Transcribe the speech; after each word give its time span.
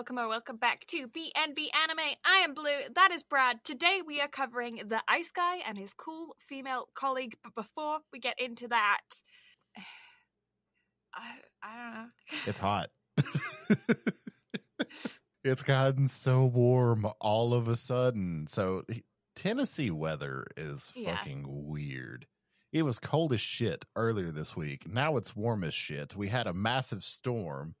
welcome 0.00 0.18
or 0.18 0.28
welcome 0.28 0.56
back 0.56 0.86
to 0.86 1.06
BNB 1.08 1.68
Anime. 1.76 2.14
I 2.24 2.38
am 2.38 2.54
Blue, 2.54 2.70
that 2.94 3.10
is 3.12 3.22
Brad. 3.22 3.62
Today 3.64 4.00
we 4.00 4.18
are 4.22 4.28
covering 4.28 4.80
the 4.88 5.02
Ice 5.06 5.30
Guy 5.30 5.56
and 5.56 5.76
his 5.76 5.92
cool 5.92 6.34
female 6.38 6.88
colleague, 6.94 7.36
but 7.44 7.54
before 7.54 7.98
we 8.10 8.18
get 8.18 8.40
into 8.40 8.66
that, 8.68 9.00
I, 11.14 11.34
I 11.62 11.76
don't 11.76 11.94
know. 11.94 12.06
It's 12.46 12.58
hot. 12.58 12.88
it's 15.44 15.60
gotten 15.60 16.08
so 16.08 16.46
warm 16.46 17.06
all 17.20 17.52
of 17.52 17.68
a 17.68 17.76
sudden. 17.76 18.46
So 18.48 18.84
Tennessee 19.36 19.90
weather 19.90 20.46
is 20.56 20.92
Yeah. 20.96 21.14
fucking 21.14 21.44
weird. 21.46 22.26
It 22.72 22.84
was 22.84 22.98
cold 22.98 23.34
as 23.34 23.42
shit 23.42 23.84
earlier 23.94 24.30
this 24.32 24.56
week. 24.56 24.90
Now 24.90 25.18
it's 25.18 25.36
warm 25.36 25.62
as 25.62 25.74
shit. 25.74 26.16
We 26.16 26.28
had 26.28 26.46
a 26.46 26.54
massive 26.54 27.04
storm 27.04 27.74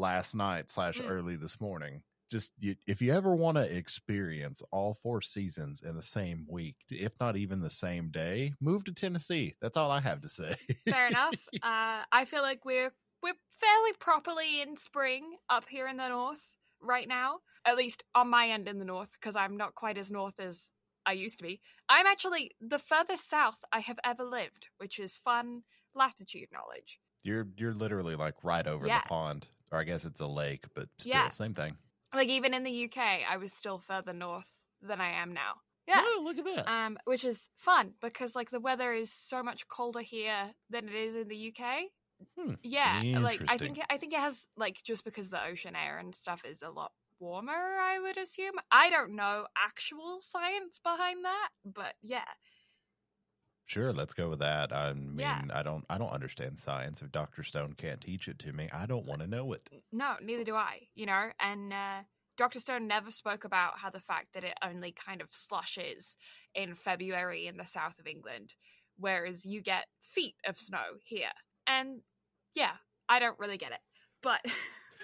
last 0.00 0.34
night 0.34 0.70
slash 0.70 0.98
Mm. 1.00 1.08
early 1.10 1.36
this 1.36 1.60
morning. 1.60 2.02
Just 2.30 2.52
you, 2.58 2.76
if 2.86 3.02
you 3.02 3.12
ever 3.12 3.34
want 3.34 3.56
to 3.56 3.76
experience 3.76 4.62
all 4.70 4.94
four 4.94 5.20
seasons 5.20 5.82
in 5.82 5.96
the 5.96 6.02
same 6.02 6.46
week, 6.48 6.76
if 6.90 7.12
not 7.20 7.36
even 7.36 7.60
the 7.60 7.70
same 7.70 8.10
day, 8.10 8.54
move 8.60 8.84
to 8.84 8.92
Tennessee. 8.92 9.56
That's 9.60 9.76
all 9.76 9.90
I 9.90 10.00
have 10.00 10.20
to 10.22 10.28
say. 10.28 10.54
Fair 10.88 11.08
enough. 11.08 11.46
Uh, 11.62 12.02
I 12.12 12.24
feel 12.24 12.42
like 12.42 12.64
we're 12.64 12.92
we're 13.22 13.34
fairly 13.58 13.92
properly 13.98 14.62
in 14.62 14.76
spring 14.76 15.36
up 15.50 15.68
here 15.68 15.86
in 15.86 15.96
the 15.98 16.08
north 16.08 16.56
right 16.80 17.06
now. 17.08 17.40
At 17.66 17.76
least 17.76 18.04
on 18.14 18.28
my 18.30 18.48
end 18.48 18.66
in 18.68 18.78
the 18.78 18.84
north, 18.86 19.12
because 19.12 19.36
I'm 19.36 19.56
not 19.58 19.74
quite 19.74 19.98
as 19.98 20.10
north 20.10 20.40
as 20.40 20.70
I 21.04 21.12
used 21.12 21.38
to 21.38 21.44
be. 21.44 21.60
I'm 21.88 22.06
actually 22.06 22.52
the 22.60 22.78
furthest 22.78 23.28
south 23.28 23.58
I 23.72 23.80
have 23.80 23.98
ever 24.04 24.24
lived, 24.24 24.68
which 24.78 24.98
is 24.98 25.18
fun 25.18 25.64
latitude 25.94 26.48
knowledge. 26.52 27.00
You're 27.24 27.48
you're 27.58 27.74
literally 27.74 28.14
like 28.14 28.36
right 28.44 28.66
over 28.66 28.86
Yeah. 28.86 29.02
the 29.02 29.08
pond, 29.08 29.46
or 29.70 29.78
I 29.80 29.84
guess 29.84 30.04
it's 30.04 30.20
a 30.20 30.26
lake, 30.26 30.66
but 30.74 30.88
still 30.98 31.20
Yeah. 31.20 31.30
same 31.30 31.54
thing. 31.54 31.76
Like 32.14 32.28
even 32.28 32.54
in 32.54 32.64
the 32.64 32.72
UK, 32.72 33.24
I 33.24 33.36
was 33.36 33.52
still 33.52 33.78
further 33.78 34.12
north 34.12 34.66
than 34.82 35.00
I 35.00 35.10
am 35.10 35.32
now. 35.32 35.62
Yeah. 35.86 36.02
Oh, 36.02 36.22
look 36.24 36.38
at 36.38 36.44
that. 36.44 36.66
Um, 36.66 36.98
which 37.04 37.24
is 37.24 37.50
fun 37.56 37.94
because 38.00 38.36
like 38.36 38.50
the 38.50 38.60
weather 38.60 38.92
is 38.92 39.12
so 39.12 39.42
much 39.42 39.68
colder 39.68 40.00
here 40.02 40.54
than 40.68 40.88
it 40.88 40.94
is 40.94 41.16
in 41.16 41.28
the 41.28 41.36
UK. 41.36 41.90
Hmm, 42.36 42.54
Yeah, 42.62 43.02
like 43.18 43.44
I 43.48 43.58
think 43.58 43.80
I 43.90 43.96
think 43.98 44.12
it 44.12 44.20
has 44.20 44.48
like 44.56 44.82
just 44.84 45.04
because 45.04 45.30
the 45.30 45.44
ocean 45.44 45.76
air 45.76 45.98
and 45.98 46.14
stuff 46.14 46.44
is 46.44 46.62
a 46.62 46.70
lot 46.70 46.92
warmer. 47.18 47.52
I 47.52 47.98
would 47.98 48.18
assume. 48.18 48.54
I 48.70 48.90
don't 48.90 49.16
know 49.16 49.46
actual 49.56 50.20
science 50.20 50.78
behind 50.78 51.24
that, 51.24 51.50
but 51.64 51.94
yeah, 52.02 52.26
Sure, 53.70 53.92
let's 53.92 54.14
go 54.14 54.28
with 54.28 54.40
that. 54.40 54.72
I 54.72 54.92
mean, 54.94 55.18
Yeah. 55.20 55.42
I 55.52 55.62
don't 55.62 55.84
I 55.88 55.96
don't 55.96 56.10
understand 56.10 56.58
science. 56.58 57.02
If 57.02 57.12
Doctor 57.12 57.44
Stone 57.44 57.74
can't 57.74 58.00
teach 58.00 58.26
it 58.26 58.40
to 58.40 58.52
me, 58.52 58.68
I 58.72 58.84
don't 58.84 59.06
want 59.06 59.20
to 59.20 59.28
know 59.28 59.52
it. 59.52 59.70
no, 59.92 60.16
neither 60.20 60.42
do 60.42 60.56
I. 60.56 60.88
You 60.96 61.06
know, 61.06 61.30
and 61.38 61.72
uh, 61.72 62.02
Doctor 62.36 62.58
Stone 62.58 62.88
never 62.88 63.12
spoke 63.12 63.44
about 63.44 63.78
how 63.78 63.88
the 63.88 64.00
fact 64.00 64.32
that 64.34 64.42
it 64.42 64.54
only 64.60 64.90
kind 64.90 65.20
of 65.22 65.28
slushes 65.30 66.16
in 66.52 66.74
February 66.74 67.46
in 67.46 67.58
the 67.58 67.64
south 67.64 68.00
of 68.00 68.08
England, 68.08 68.56
whereas 68.96 69.46
you 69.46 69.62
get 69.62 69.86
feet 70.02 70.34
of 70.44 70.58
snow 70.58 70.96
here. 71.04 71.30
And 71.68 72.00
yeah, 72.56 72.72
I 73.08 73.20
don't 73.20 73.38
really 73.38 73.56
get 73.58 73.70
it, 73.70 73.80
but. 74.20 74.40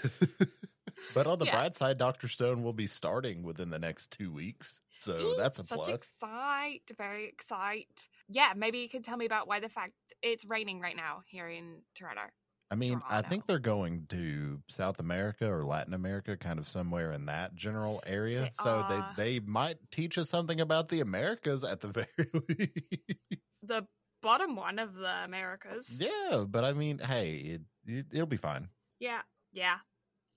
but 1.14 1.28
on 1.28 1.38
the 1.38 1.44
Yeah. 1.46 1.52
bright 1.52 1.76
side, 1.76 1.98
Doctor 1.98 2.26
Stone 2.26 2.64
will 2.64 2.72
be 2.72 2.88
starting 2.88 3.44
within 3.44 3.70
the 3.70 3.78
next 3.78 4.10
two 4.10 4.32
weeks, 4.32 4.80
so 4.98 5.34
that's 5.38 5.58
a 5.58 5.64
such 5.64 5.78
plus. 5.78 5.88
excite, 5.88 6.82
very 6.96 7.28
excite. 7.28 8.08
Yeah, 8.28 8.52
maybe 8.56 8.78
you 8.78 8.88
can 8.88 9.02
tell 9.02 9.16
me 9.16 9.26
about 9.26 9.48
why 9.48 9.60
the 9.60 9.68
fact 9.68 9.92
it's 10.22 10.44
raining 10.44 10.80
right 10.80 10.96
now 10.96 11.22
here 11.26 11.48
in 11.48 11.82
Toronto. 11.94 12.22
I 12.70 12.74
mean, 12.74 13.00
I 13.08 13.22
think 13.22 13.46
they're 13.46 13.60
going 13.60 14.06
to 14.08 14.60
South 14.68 14.98
America 14.98 15.48
or 15.48 15.64
Latin 15.64 15.94
America, 15.94 16.36
kind 16.36 16.58
of 16.58 16.66
somewhere 16.66 17.12
in 17.12 17.26
that 17.26 17.54
general 17.54 18.02
area. 18.06 18.40
They 18.40 18.64
so 18.64 18.70
are. 18.70 19.14
they 19.16 19.22
they 19.24 19.40
might 19.40 19.76
teach 19.92 20.18
us 20.18 20.28
something 20.28 20.60
about 20.60 20.88
the 20.88 21.00
Americas 21.00 21.62
at 21.62 21.80
the 21.80 21.88
very 22.16 22.30
least. 22.48 23.40
The 23.62 23.86
bottom 24.20 24.56
one 24.56 24.80
of 24.80 24.96
the 24.96 25.24
Americas. 25.24 26.02
Yeah, 26.02 26.44
but 26.48 26.64
I 26.64 26.72
mean, 26.72 26.98
hey, 26.98 27.36
it, 27.36 27.60
it 27.86 28.06
it'll 28.12 28.26
be 28.26 28.36
fine. 28.36 28.68
Yeah, 28.98 29.20
yeah. 29.52 29.76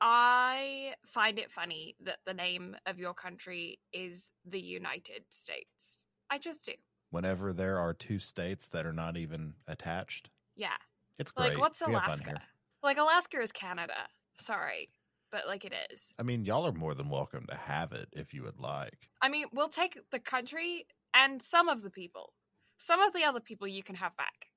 I 0.02 0.94
find 1.06 1.38
it 1.40 1.52
funny 1.52 1.96
that 2.04 2.20
the 2.26 2.34
name 2.34 2.76
of 2.86 3.00
your 3.00 3.14
country 3.14 3.80
is 3.92 4.32
the 4.46 4.60
United 4.62 5.24
States. 5.30 6.06
I 6.30 6.38
just 6.38 6.66
do. 6.66 6.74
Whenever 7.12 7.54
there 7.54 7.80
are 7.80 7.94
two 7.94 8.20
states 8.20 8.68
that 8.70 8.86
are 8.86 8.94
not 8.94 9.18
even 9.18 9.56
attached, 9.68 10.30
Yeah. 10.56 10.78
it's 11.18 11.32
great. 11.32 11.50
Like, 11.50 11.58
what's 11.58 11.82
We 11.86 11.94
have 11.94 12.04
fun 12.04 12.12
Alaska? 12.22 12.42
Like, 12.84 12.98
Alaska 12.98 13.42
is 13.42 13.52
Canada. 13.52 14.08
Sorry, 14.40 14.90
but 15.32 15.48
like 15.48 15.66
it 15.66 15.74
is. 15.92 16.14
I 16.18 16.24
mean, 16.24 16.46
y'all 16.46 16.66
are 16.68 16.72
more 16.72 16.94
than 16.94 17.10
welcome 17.10 17.46
to 17.50 17.56
have 17.56 17.92
it 17.92 18.08
if 18.14 18.34
you 18.34 18.44
would 18.44 18.60
like. 18.60 19.10
I 19.22 19.28
mean, 19.28 19.48
we'll 19.52 19.70
take 19.70 19.98
the 20.12 20.20
country 20.20 20.86
and 21.14 21.42
some 21.42 21.68
of 21.68 21.82
the 21.82 21.90
people. 21.90 22.34
Some 22.78 23.02
of 23.02 23.12
the 23.12 23.26
other 23.26 23.42
people 23.42 23.68
you 23.68 23.84
can 23.84 23.96
have 23.96 24.14
back. 24.16 24.48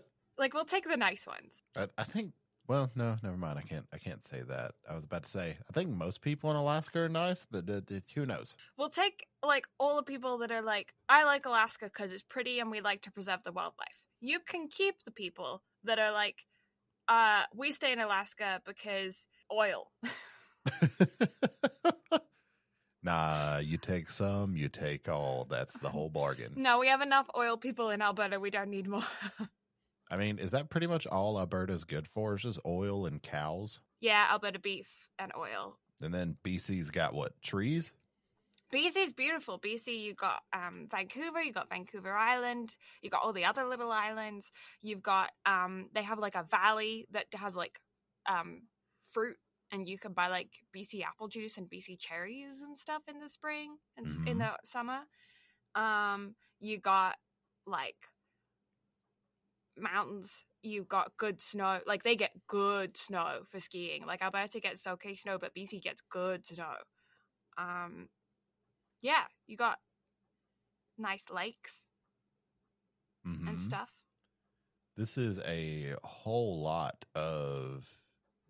Like, 0.40 0.54
we'll 0.54 0.64
take 0.64 0.88
the 0.88 0.96
nice 0.96 1.26
ones. 1.26 1.62
I, 1.76 1.86
I 1.98 2.04
think. 2.04 2.32
Well, 2.70 2.88
no, 2.94 3.16
never 3.20 3.36
mind. 3.36 3.58
I 3.58 3.62
can't. 3.62 3.86
I 3.92 3.98
can't 3.98 4.24
say 4.24 4.42
that. 4.48 4.74
I 4.88 4.94
was 4.94 5.02
about 5.02 5.24
to 5.24 5.28
say. 5.28 5.56
I 5.68 5.72
think 5.72 5.90
most 5.90 6.22
people 6.22 6.52
in 6.52 6.56
Alaska 6.56 7.00
are 7.00 7.08
nice, 7.08 7.44
but 7.50 7.68
uh, 7.68 7.80
who 8.14 8.24
knows? 8.24 8.56
We'll 8.78 8.90
take, 8.90 9.26
like, 9.44 9.66
all 9.80 9.96
the 9.96 10.04
people 10.04 10.38
that 10.38 10.52
are 10.52 10.62
like, 10.62 10.94
I 11.08 11.24
like 11.24 11.46
Alaska 11.46 11.86
because 11.86 12.12
it's 12.12 12.22
pretty 12.22 12.60
and 12.60 12.70
we 12.70 12.80
like 12.80 13.02
to 13.02 13.10
preserve 13.10 13.42
the 13.42 13.50
wildlife. 13.50 14.04
You 14.20 14.38
can 14.38 14.68
keep 14.68 15.02
the 15.02 15.10
people 15.10 15.64
that 15.82 15.98
are 15.98 16.12
like, 16.12 16.46
uh, 17.08 17.42
we 17.56 17.72
stay 17.72 17.90
in 17.90 17.98
Alaska 17.98 18.62
because 18.64 19.26
oil. 19.52 19.90
nah, 23.02 23.58
you 23.58 23.78
take 23.78 24.08
some, 24.08 24.54
you 24.54 24.68
take 24.68 25.08
all. 25.08 25.44
That's 25.50 25.76
the 25.80 25.88
whole 25.88 26.08
bargain. 26.08 26.52
no, 26.54 26.78
we 26.78 26.86
have 26.86 27.00
enough 27.00 27.26
oil 27.36 27.56
people 27.56 27.90
in 27.90 28.00
Alberta. 28.00 28.38
We 28.38 28.50
don't 28.50 28.70
need 28.70 28.86
more. 28.86 29.02
I 30.10 30.16
mean, 30.16 30.38
is 30.38 30.50
that 30.50 30.70
pretty 30.70 30.86
much 30.86 31.06
all 31.06 31.38
Alberta's 31.38 31.84
good 31.84 32.06
for? 32.06 32.34
Is 32.34 32.42
just 32.42 32.60
oil 32.66 33.06
and 33.06 33.22
cows? 33.22 33.80
yeah, 34.00 34.28
Alberta 34.30 34.58
beef 34.58 35.08
and 35.18 35.32
oil. 35.36 35.78
And 36.00 36.12
then 36.12 36.36
BC's 36.44 36.90
got 36.90 37.14
what? 37.14 37.40
Trees? 37.42 37.92
BC's 38.72 39.12
beautiful. 39.12 39.58
BC, 39.58 40.00
you 40.00 40.14
got 40.14 40.40
um, 40.52 40.86
Vancouver, 40.90 41.42
you 41.42 41.52
got 41.52 41.68
Vancouver 41.68 42.16
Island, 42.16 42.76
you 43.02 43.10
got 43.10 43.22
all 43.22 43.32
the 43.32 43.44
other 43.44 43.64
little 43.64 43.90
islands. 43.90 44.52
You've 44.80 45.02
got 45.02 45.30
um, 45.44 45.88
they 45.92 46.02
have 46.02 46.18
like 46.18 46.36
a 46.36 46.44
valley 46.44 47.06
that 47.10 47.26
has 47.34 47.56
like 47.56 47.80
um, 48.26 48.62
fruit, 49.04 49.36
and 49.72 49.88
you 49.88 49.98
can 49.98 50.12
buy 50.12 50.28
like 50.28 50.50
BC 50.74 51.02
apple 51.04 51.28
juice 51.28 51.58
and 51.58 51.68
BC 51.68 51.98
cherries 51.98 52.62
and 52.62 52.78
stuff 52.78 53.02
in 53.08 53.20
the 53.20 53.28
spring 53.28 53.76
and 53.96 54.06
s 54.06 54.18
in 54.26 54.38
the 54.38 54.52
summer. 54.64 55.00
Um, 55.74 56.36
you 56.60 56.78
got 56.78 57.16
like 57.66 57.96
mountains. 59.80 60.44
You 60.62 60.84
got 60.84 61.16
good 61.16 61.40
snow. 61.40 61.80
Like 61.86 62.02
they 62.02 62.16
get 62.16 62.32
good 62.46 62.96
snow 62.96 63.40
for 63.48 63.60
skiing. 63.60 64.04
Like 64.06 64.22
Alberta 64.22 64.60
gets 64.60 64.86
okay 64.86 65.14
snow, 65.14 65.38
but 65.38 65.54
BC 65.54 65.80
gets 65.82 66.02
good 66.10 66.44
snow. 66.46 66.74
Um, 67.58 68.08
yeah, 69.00 69.24
you 69.46 69.56
got 69.56 69.78
nice 70.98 71.30
lakes 71.30 71.86
Mhm. 73.26 73.48
and 73.48 73.60
stuff. 73.62 73.90
This 74.96 75.16
is 75.16 75.38
a 75.40 75.94
whole 76.04 76.62
lot 76.62 77.04
of 77.14 77.88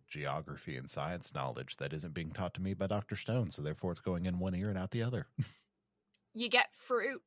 geography 0.09 0.77
and 0.77 0.91
science 0.91 1.33
knowledge 1.33 1.77
that 1.77 1.93
isn't 1.93 2.15
being 2.15 2.33
taught 2.33 2.55
to 2.55 2.61
me 2.63 2.75
by 2.75 2.89
Dr. 2.89 3.15
Stone. 3.15 3.53
So 3.53 3.63
therefore, 3.63 3.93
it's 3.93 4.01
going 4.01 4.27
in 4.27 4.41
one 4.41 4.55
ear 4.57 4.69
and 4.69 4.79
out 4.79 4.91
the 4.91 5.03
other. 5.03 5.29
You 6.33 6.49
get 6.49 6.73
fruit. 6.73 7.23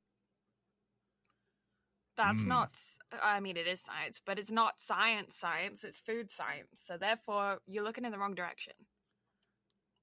That's 2.16 2.44
Mm. 2.44 2.48
not. 2.48 2.80
I 3.22 3.40
mean, 3.40 3.58
it 3.58 3.66
is 3.68 3.82
science, 3.82 4.20
but 4.24 4.38
it's 4.38 4.52
not 4.52 4.80
science. 4.80 5.36
Science. 5.36 5.84
It's 5.84 6.00
food 6.00 6.30
science. 6.32 6.82
So 6.82 6.98
therefore, 6.98 7.62
you're 7.66 7.84
looking 7.84 8.06
in 8.06 8.12
the 8.12 8.20
wrong 8.20 8.36
direction. 8.36 8.74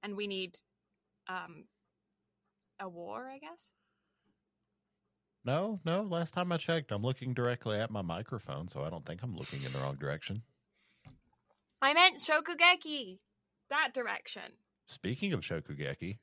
And 0.03 0.15
we 0.17 0.27
need, 0.27 0.59
um, 1.27 1.67
a 2.79 2.89
war, 2.89 3.29
I 3.29 3.37
guess. 3.39 3.73
no, 5.43 5.79
no. 5.85 6.01
Last 6.03 6.33
time 6.35 6.51
I 6.51 6.57
checked, 6.57 6.91
I'm 6.91 7.01
looking 7.01 7.33
directly 7.33 7.79
at 7.79 7.89
my 7.89 8.01
microphone, 8.03 8.67
so 8.67 8.83
I 8.83 8.89
don't 8.91 9.05
think 9.05 9.23
I'm 9.23 9.35
looking 9.35 9.63
in 9.63 9.71
the 9.71 9.79
wrong 9.79 9.95
direction. 9.95 10.43
I 11.81 11.93
meant 11.93 12.19
Shokugeki. 12.19 13.19
That 13.69 13.93
direction. 13.93 14.57
Speaking 14.87 15.33
of 15.33 15.39
Shokugeki, 15.41 16.19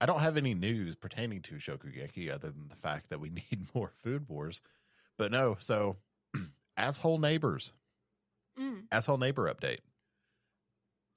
I 0.00 0.06
don't 0.06 0.20
have 0.20 0.36
any 0.36 0.54
news 0.54 0.94
pertaining 0.94 1.42
to 1.42 1.54
Shokugeki 1.56 2.30
other 2.32 2.50
than 2.50 2.68
the 2.68 2.76
fact 2.76 3.10
that 3.10 3.20
we 3.20 3.28
need 3.30 3.66
more 3.74 3.90
food 3.96 4.28
wars. 4.28 4.60
But 5.16 5.32
no, 5.32 5.56
so 5.58 5.96
asshole 6.76 7.18
neighbors, 7.18 7.72
Mm. 8.58 8.84
asshole 8.90 9.18
neighbor 9.18 9.52
update. 9.52 9.78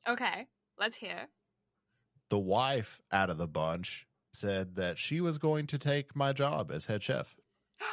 Okay, 0.08 0.48
let's 0.80 0.96
hear. 0.96 1.28
The 2.30 2.38
wife 2.40 3.02
out 3.12 3.30
of 3.32 3.38
the 3.40 3.48
bunch 3.48 4.06
said 4.32 4.76
that 4.76 4.98
she 5.00 5.20
was 5.22 5.38
going 5.40 5.66
to 5.68 5.78
take 5.80 6.16
my 6.16 6.34
job 6.34 6.72
as 6.72 6.86
head 6.86 7.04
chef. 7.04 7.36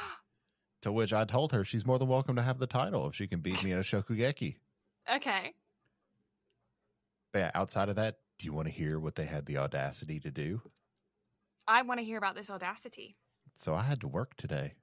To 0.83 0.93
which 0.93 1.13
I 1.13 1.25
told 1.25 1.51
her 1.53 1.65
she's 1.65 1.85
more 1.85 1.99
than 1.99 2.07
welcome 2.07 2.37
to 2.37 2.43
have 2.43 2.61
the 2.61 2.67
title 2.69 3.09
if 3.09 3.15
she 3.17 3.27
can 3.27 3.41
beat 3.41 3.65
me 3.65 3.73
in 3.73 3.79
a 3.79 3.83
Shokugeki. 3.83 4.59
okay. 5.13 5.53
But 7.33 7.39
yeah, 7.41 7.51
outside 7.53 7.89
of 7.89 7.97
that, 7.97 8.19
do 8.39 8.47
you 8.47 8.53
want 8.53 8.69
to 8.69 8.73
hear 8.73 9.01
what 9.01 9.17
they 9.17 9.25
had 9.25 9.47
the 9.47 9.59
audacity 9.59 10.21
to 10.21 10.31
do? 10.31 10.63
I 11.69 11.83
want 11.83 12.01
to 12.01 12.05
hear 12.05 12.19
about 12.19 12.35
this 12.35 12.49
audacity. 12.51 13.17
So 13.55 13.75
I 13.75 13.83
had 13.83 14.01
to 14.01 14.09
work 14.09 14.35
today. 14.37 14.75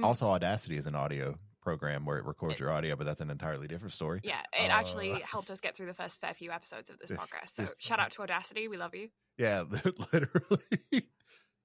Mm. 0.00 0.04
Also, 0.04 0.26
Audacity 0.26 0.76
is 0.76 0.86
an 0.86 0.94
audio 0.94 1.38
program 1.60 2.04
where 2.06 2.16
it 2.18 2.24
records 2.24 2.54
It- 2.54 2.60
your 2.60 2.70
audio, 2.70 2.96
but 2.96 3.04
that's 3.04 3.20
an 3.20 3.30
entirely 3.30 3.68
different 3.68 3.92
story. 3.92 4.20
Yeah, 4.24 4.40
it 4.52 4.68
actually 4.70 5.12
Uh, 5.12 5.18
helped 5.20 5.50
us 5.50 5.60
get 5.60 5.76
through 5.76 5.86
the 5.86 5.94
first 5.94 6.20
fair 6.20 6.34
few 6.34 6.50
episodes 6.50 6.90
of 6.90 6.98
this 6.98 7.10
podcast. 7.20 7.50
So 7.50 7.66
shout 7.78 8.00
out 8.00 8.10
to 8.12 8.22
Audacity. 8.22 8.66
We 8.66 8.76
love 8.78 8.94
you. 8.94 9.10
Yeah, 9.38 9.64
literally. 10.12 11.08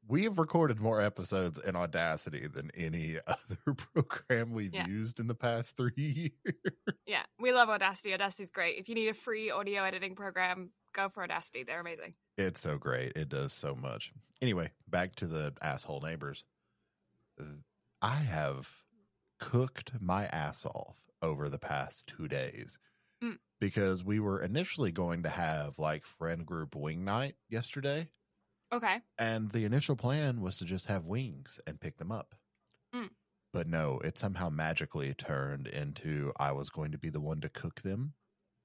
We 0.09 0.23
have 0.23 0.37
recorded 0.39 0.79
more 0.79 1.01
episodes 1.01 1.59
in 1.59 1.75
Audacity 1.75 2.47
than 2.47 2.69
any 2.75 3.17
other 3.27 3.73
program 3.93 4.51
we've 4.53 4.73
Yeah. 4.73 4.87
used 4.87 5.19
in 5.19 5.27
the 5.27 5.35
past 5.35 5.75
three 5.75 5.91
years. 6.45 6.85
Yeah, 7.05 7.23
we 7.39 7.51
love 7.51 7.69
Audacity. 7.69 8.11
Audacity's 8.13 8.49
great. 8.51 8.77
If 8.77 8.87
you 8.89 8.95
need 8.95 9.09
a 9.09 9.13
free 9.13 9.49
audio 9.51 9.83
editing 9.83 10.15
program, 10.15 10.71
go 10.97 11.07
for 11.09 11.23
Audacity. 11.23 11.63
They're 11.63 11.79
amazing. 11.79 12.13
It's 12.37 12.59
so 12.59 12.77
great. 12.77 13.13
It 13.15 13.29
does 13.29 13.53
so 13.53 13.75
much. 13.75 14.11
Anyway, 14.41 14.71
back 14.89 15.15
to 15.17 15.27
the 15.27 15.53
asshole 15.61 16.01
neighbors. 16.01 16.43
I 18.01 18.15
have 18.15 18.69
cooked 19.39 19.91
my 20.01 20.25
ass 20.27 20.65
off 20.65 20.97
over 21.21 21.49
the 21.49 21.59
past 21.59 22.07
two 22.07 22.27
days 22.27 22.79
Mm. 23.23 23.39
because 23.59 24.03
we 24.03 24.19
were 24.19 24.41
initially 24.43 24.91
going 24.91 25.23
to 25.23 25.29
have 25.29 25.79
like 25.79 26.05
friend 26.05 26.45
group 26.45 26.75
wing 26.75 27.03
night 27.03 27.35
yesterday. 27.49 28.09
Okay. 28.71 29.01
And 29.17 29.49
the 29.51 29.65
initial 29.65 29.95
plan 29.95 30.41
was 30.41 30.57
to 30.57 30.65
just 30.65 30.85
have 30.85 31.07
wings 31.07 31.59
and 31.65 31.79
pick 31.79 31.97
them 31.97 32.11
up. 32.11 32.35
Mm. 32.93 33.09
But 33.53 33.65
no, 33.67 33.99
it 34.03 34.19
somehow 34.19 34.49
magically 34.49 35.13
turned 35.15 35.65
into 35.67 36.31
I 36.37 36.51
was 36.51 36.69
going 36.69 36.91
to 36.91 36.99
be 36.99 37.09
the 37.09 37.19
one 37.21 37.41
to 37.41 37.49
cook 37.49 37.81
them. 37.81 38.13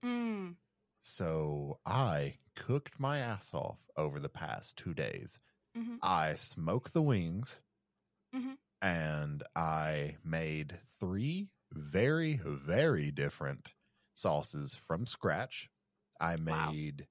Mm. 0.04 0.56
So 1.02 1.80
I 1.84 2.38
cooked 2.54 2.98
my 2.98 3.18
ass 3.18 3.52
off 3.52 3.90
over 3.94 4.18
the 4.18 4.30
past 4.30 4.78
two 4.78 4.94
days. 4.94 5.38
Mhm. 5.74 6.02
I 6.02 6.36
smoked 6.36 6.94
the 6.94 7.02
wings 7.02 7.62
Mhm. 8.32 8.54
and 8.80 9.42
I 9.54 10.16
made 10.24 10.80
three 11.00 11.50
very, 11.72 12.36
very 12.44 13.10
different 13.10 13.74
sauces 14.14 14.74
from 14.74 15.06
scratch. 15.06 15.70
I 16.20 16.36
Wow. 16.46 16.76
made 16.76 17.08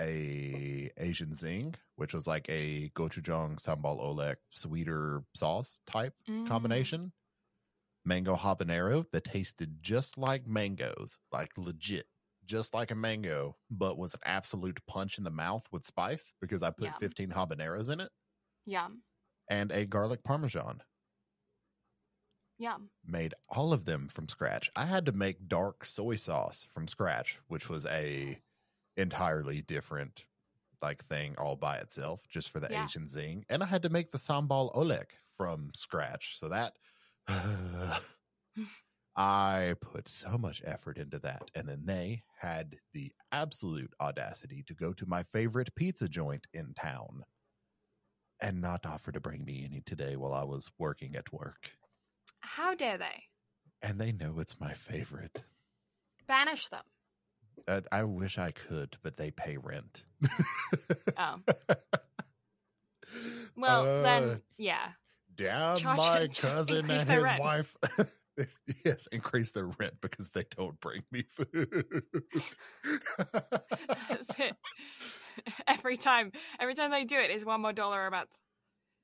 a 0.00 0.90
Asian 0.98 1.34
zing, 1.34 1.76
which 1.96 2.14
was 2.14 2.26
like 2.26 2.48
a 2.50 2.90
gochujang 2.90 3.56
sambal 3.60 4.00
oelek 4.00 4.36
sweeter 4.50 5.24
sauce 5.34 5.80
type 5.86 6.16
Mm. 6.28 6.46
combination. 6.46 7.12
Mango 8.04 8.36
habanero 8.36 9.10
that 9.12 9.24
tasted 9.24 9.82
just 9.82 10.18
like 10.18 10.46
mangoes, 10.46 11.18
like 11.32 11.56
legit, 11.58 12.08
just 12.50 12.74
like 12.74 12.90
a 12.90 12.94
mango, 12.96 13.56
but 13.70 13.98
was 13.98 14.14
an 14.14 14.20
absolute 14.24 14.84
punch 14.86 15.18
in 15.18 15.24
the 15.24 15.30
mouth 15.30 15.66
with 15.72 15.86
spice 15.86 16.34
because 16.40 16.62
I 16.62 16.70
put 16.70 16.84
Yum. 16.86 17.00
15 17.00 17.30
habaneros 17.30 17.90
in 17.90 18.00
it 18.00 18.10
Yum. 18.64 19.02
and 19.48 19.70
a 19.72 19.84
garlic 19.86 20.22
parmesan. 20.24 20.82
Yum. 22.58 22.90
Made 23.04 23.34
all 23.48 23.72
of 23.72 23.86
them 23.86 24.08
from 24.08 24.28
scratch. 24.28 24.70
I 24.76 24.84
had 24.84 25.06
to 25.06 25.12
make 25.12 25.48
dark 25.48 25.84
soy 25.84 26.16
sauce 26.16 26.66
from 26.70 26.86
scratch, 26.86 27.38
which 27.48 27.68
was 27.68 27.86
a 27.86 28.42
entirely 28.96 29.62
different 29.62 30.26
like 30.82 31.04
thing 31.06 31.36
all 31.38 31.56
by 31.56 31.78
itself 31.78 32.28
just 32.28 32.50
for 32.50 32.60
the 32.60 32.68
Yeah. 32.68 32.84
Asian 32.84 33.08
zing. 33.08 33.44
And 33.48 33.62
I 33.62 33.66
had 33.66 33.82
to 33.82 33.90
make 33.90 34.12
the 34.12 34.18
sambal 34.18 34.74
oelek 34.74 35.12
from 35.36 35.72
scratch. 35.74 36.38
So 36.38 36.48
that 36.50 36.76
I 39.16 39.74
put 39.80 40.08
so 40.08 40.38
much 40.38 40.62
effort 40.64 40.96
into 40.98 41.18
that. 41.20 41.50
And 41.54 41.68
then 41.68 41.82
they 41.84 42.22
had 42.38 42.76
the 42.94 43.12
absolute 43.32 43.92
audacity 44.00 44.62
to 44.68 44.74
go 44.74 44.92
to 44.94 45.06
my 45.06 45.24
favorite 45.32 45.74
pizza 45.74 46.08
joint 46.08 46.46
in 46.54 46.72
town 46.74 47.24
and 48.40 48.60
not 48.60 48.86
offer 48.86 49.12
to 49.12 49.20
bring 49.20 49.44
me 49.44 49.64
any 49.64 49.80
today 49.82 50.16
while 50.16 50.32
I 50.32 50.44
was 50.44 50.70
working 50.78 51.16
at 51.16 51.32
work. 51.32 51.72
How 52.40 52.74
dare 52.74 52.96
they? 52.98 53.24
And 53.82 54.00
they 54.00 54.12
know 54.12 54.38
it's 54.38 54.60
my 54.60 54.72
favorite. 54.72 55.44
Banish 56.26 56.68
them. 56.68 56.84
Uh, 57.68 57.80
I 57.92 58.04
wish 58.04 58.38
I 58.38 58.52
could, 58.52 58.96
but 59.02 59.16
they 59.16 59.30
pay 59.30 59.56
rent. 59.58 60.04
Oh. 61.18 61.40
Well, 63.56 63.82
Uh, 63.82 64.02
then, 64.02 64.42
yeah. 64.56 64.90
damn 65.34 65.76
Charge- 65.76 65.96
my 65.98 66.28
cousin 66.34 66.90
and 66.90 67.08
his 67.10 67.22
rent. 67.22 67.66
yes, 68.84 69.06
increase 69.08 69.52
their 69.52 69.66
rent 69.66 70.00
because 70.00 70.30
they 70.30 70.44
don't 70.56 70.78
bring 70.80 71.02
me 71.10 71.22
food. 71.22 71.84
That's 74.08 74.38
it. 74.38 74.56
every 75.66 75.96
time, 75.96 76.32
every 76.58 76.74
time 76.74 76.90
they 76.90 77.04
do 77.04 77.18
it 77.18 77.30
is 77.30 77.44
one 77.44 77.60
more 77.62 77.72
dollar 77.72 78.06
a 78.06 78.10
month. 78.10 78.38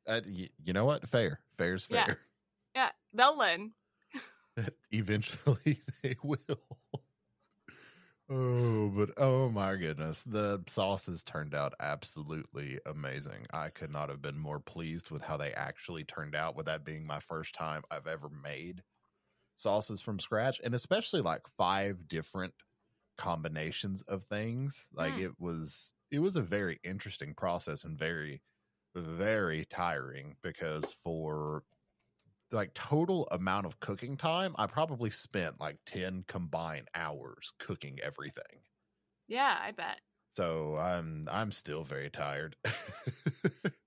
Uh, 0.06 0.20
y- 0.26 0.50
you 0.62 0.72
know 0.72 0.84
what? 0.84 1.08
Fair. 1.08 1.40
Fair's 1.58 1.86
Yeah. 1.88 2.06
fair. 2.06 2.20
Yeah, 2.74 2.92
they'll 3.12 3.36
learn. 3.38 3.74
Eventually 4.90 5.80
they 6.02 6.16
will. 6.22 6.78
Oh, 8.28 8.88
but 8.90 9.10
oh 9.18 9.48
my 9.50 9.76
goodness. 9.76 10.24
The 10.24 10.62
sauces 10.66 11.22
turned 11.22 11.54
out 11.54 11.74
absolutely 11.78 12.80
amazing. 12.84 13.46
I 13.52 13.68
could 13.70 13.90
not 13.90 14.08
have 14.08 14.20
been 14.20 14.38
more 14.38 14.58
pleased 14.58 15.10
with 15.10 15.22
how 15.22 15.36
they 15.36 15.52
actually 15.52 16.04
turned 16.04 16.34
out, 16.34 16.56
with 16.56 16.66
that 16.66 16.84
being 16.84 17.06
my 17.06 17.20
first 17.20 17.54
time 17.54 17.82
I've 17.90 18.08
ever 18.08 18.28
made 18.28 18.82
sauces 19.56 20.00
from 20.02 20.18
scratch, 20.20 20.60
and 20.64 20.74
especially 20.74 21.20
like 21.20 21.42
five 21.56 22.08
different 22.08 22.54
combinations 23.18 24.02
of 24.02 24.24
things. 24.24 24.88
Like 24.92 25.16
Mm. 25.16 25.18
it 25.18 25.38
was 25.40 25.92
it 26.10 26.20
was 26.20 26.36
a 26.36 26.42
very 26.42 26.80
interesting 26.84 27.34
process 27.34 27.84
and 27.84 27.98
very 27.98 28.42
very 28.96 29.64
tiring 29.66 30.36
because 30.42 30.92
for 30.92 31.64
like 32.52 32.74
total 32.74 33.26
amount 33.30 33.66
of 33.66 33.80
cooking 33.80 34.16
time, 34.16 34.54
I 34.58 34.66
probably 34.66 35.10
spent 35.10 35.60
like 35.60 35.78
10 35.86 36.24
combined 36.28 36.88
hours 36.94 37.52
cooking 37.58 38.00
everything. 38.00 38.62
Yeah, 39.28 39.56
I 39.60 39.72
bet. 39.72 40.00
So 40.30 40.76
I'm 40.76 41.28
I'm 41.30 41.50
still 41.52 41.82
very 41.84 42.10
tired. 42.10 42.56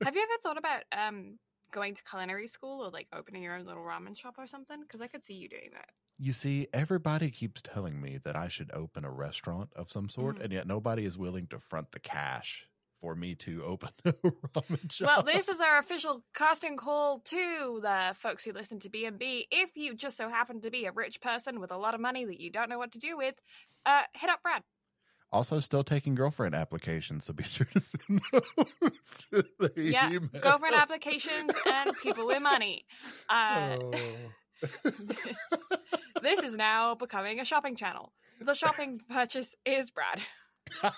Have 0.04 0.16
you 0.16 0.21
ever 0.24 0.42
thought 0.42 0.57
about 0.57 0.83
um 0.92 1.39
going 1.71 1.94
to 1.95 2.04
culinary 2.04 2.48
school 2.48 2.83
or 2.83 2.90
like 2.90 3.07
opening 3.14 3.44
your 3.44 3.56
own 3.56 3.66
little 3.66 3.83
ramen 3.83 4.18
shop 4.18 4.35
or 4.38 4.47
something? 4.47 4.81
Because 4.81 5.02
I 5.02 5.07
could 5.07 5.23
see 5.23 5.33
you 5.35 5.49
doing 5.49 5.69
that. 5.73 5.90
you 6.21 6.33
see, 6.33 6.68
everybody 6.73 7.30
keeps 7.31 7.61
telling 7.61 8.02
me 8.02 8.18
that 8.26 8.35
I 8.35 8.49
should 8.49 8.71
open 8.73 9.06
a 9.06 9.09
restaurant 9.11 9.69
of 9.76 9.90
some 9.90 10.09
sort, 10.09 10.38
Mhm. 10.38 10.44
and 10.44 10.54
yet 10.54 10.68
nobody 10.68 11.06
is 11.06 11.18
willing 11.18 11.47
to 11.47 11.59
front 11.59 11.94
the 11.94 11.99
cash 11.99 12.68
for 12.99 13.16
me 13.16 13.35
to 13.35 13.64
open 13.64 13.90
a 14.06 14.11
ramen 14.11 14.92
shop. 14.92 15.07
Well, 15.07 15.23
this 15.23 15.47
is 15.47 15.61
our 15.61 15.78
official 15.78 16.26
casting 16.33 16.76
call 16.76 17.19
to 17.19 17.80
the 17.81 18.14
folks 18.18 18.44
who 18.44 18.52
listen 18.52 18.80
to 18.80 18.90
B&B. 18.90 19.47
If 19.49 19.78
you 19.78 19.95
just 19.95 20.18
so 20.18 20.28
happen 20.28 20.59
to 20.59 20.69
be 20.69 20.85
a 20.85 20.92
rich 20.92 21.21
person 21.21 21.61
with 21.61 21.71
a 21.71 21.78
lot 21.78 21.95
of 21.95 22.02
money 22.02 22.26
that 22.26 22.42
you 22.42 22.49
don't 22.49 22.68
know 22.69 22.78
what 22.78 22.92
to 22.92 22.99
do 22.99 23.16
with, 23.16 23.35
uh, 23.85 24.04
hit 24.14 24.30
up 24.30 24.44
Brad. 24.44 24.64
Also 25.31 25.59
still 25.59 25.83
taking 25.83 26.16
girlfriend 26.16 26.56
applications, 26.56 27.26
so 27.26 27.33
be 27.33 27.44
sure 27.56 27.68
to 27.74 27.80
send 27.81 28.21
those 28.31 29.26
to 29.31 29.44
the 29.59 29.71
Yeah, 29.76 30.07
email. 30.09 30.30
Girlfriend 30.42 30.76
applications 30.76 31.52
and 31.71 31.92
people 32.02 32.26
with 32.26 32.42
money. 32.42 32.86
Uh, 33.30 33.78
Oh. 33.81 33.94
this 36.21 36.44
is 36.44 36.56
now 36.56 36.95
becoming 36.95 37.40
a 37.40 37.45
shopping 37.45 37.76
channel. 37.76 38.12
The 38.42 38.54
shopping 38.56 39.00
purchase 39.09 39.56
is 39.66 39.92
Brad. 39.92 40.21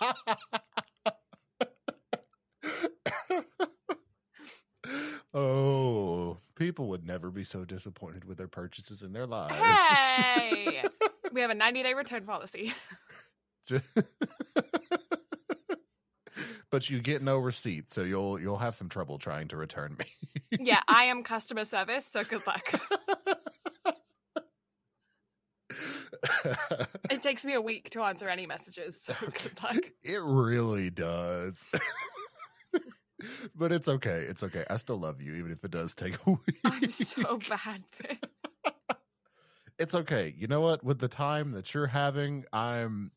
oh, 5.34 6.38
people 6.56 6.88
would 6.90 7.06
never 7.06 7.30
be 7.30 7.44
so 7.44 7.66
disappointed 7.66 8.26
with 8.26 8.38
their 8.38 8.48
purchases 8.48 9.04
in 9.04 9.14
their 9.14 9.28
lives. 9.28 9.56
Hey! 9.56 10.84
we 11.32 11.42
have 11.42 11.52
a 11.52 11.56
90 11.56 11.84
day 11.84 11.94
return 11.94 12.26
policy. 12.26 12.74
But 16.72 16.90
you 16.90 17.02
get 17.02 17.22
no 17.22 17.38
receipt, 17.38 17.92
so 17.92 18.02
you'll 18.02 18.40
you'll 18.40 18.58
have 18.58 18.76
some 18.76 18.88
trouble 18.88 19.18
trying 19.20 19.50
to 19.50 19.58
return 19.58 19.98
me. 20.00 20.06
yeah, 20.58 20.80
I 20.88 21.06
am 21.06 21.22
customer 21.22 21.66
service, 21.66 22.06
so 22.06 22.24
good 22.24 22.48
luck. 22.48 22.82
It 27.10 27.22
takes 27.22 27.44
me 27.44 27.54
a 27.56 27.62
week 27.62 27.90
to 27.92 28.02
answer 28.04 28.30
any 28.30 28.48
messages, 28.48 29.02
so 29.02 29.14
good 29.22 29.62
luck. 29.62 29.84
it 30.02 30.22
really 30.24 30.90
does. 30.90 31.66
but 33.54 33.74
it's 33.74 33.90
okay. 33.90 34.26
It's 34.30 34.44
okay. 34.44 34.64
I 34.70 34.78
still 34.78 34.98
love 34.98 35.22
you, 35.22 35.36
even 35.36 35.52
if 35.52 35.66
it 35.66 35.72
does 35.72 35.94
take 35.94 36.16
a 36.26 36.30
week. 36.30 36.60
I'm 36.64 36.90
so 36.90 37.38
bad. 37.50 37.84
it's 39.78 39.94
okay. 39.94 40.34
You 40.38 40.48
know 40.48 40.62
what? 40.62 40.86
With 40.86 41.00
the 41.00 41.10
time 41.10 41.52
that 41.52 41.74
you're 41.74 41.88
having, 41.88 42.46
I'm 42.54 43.12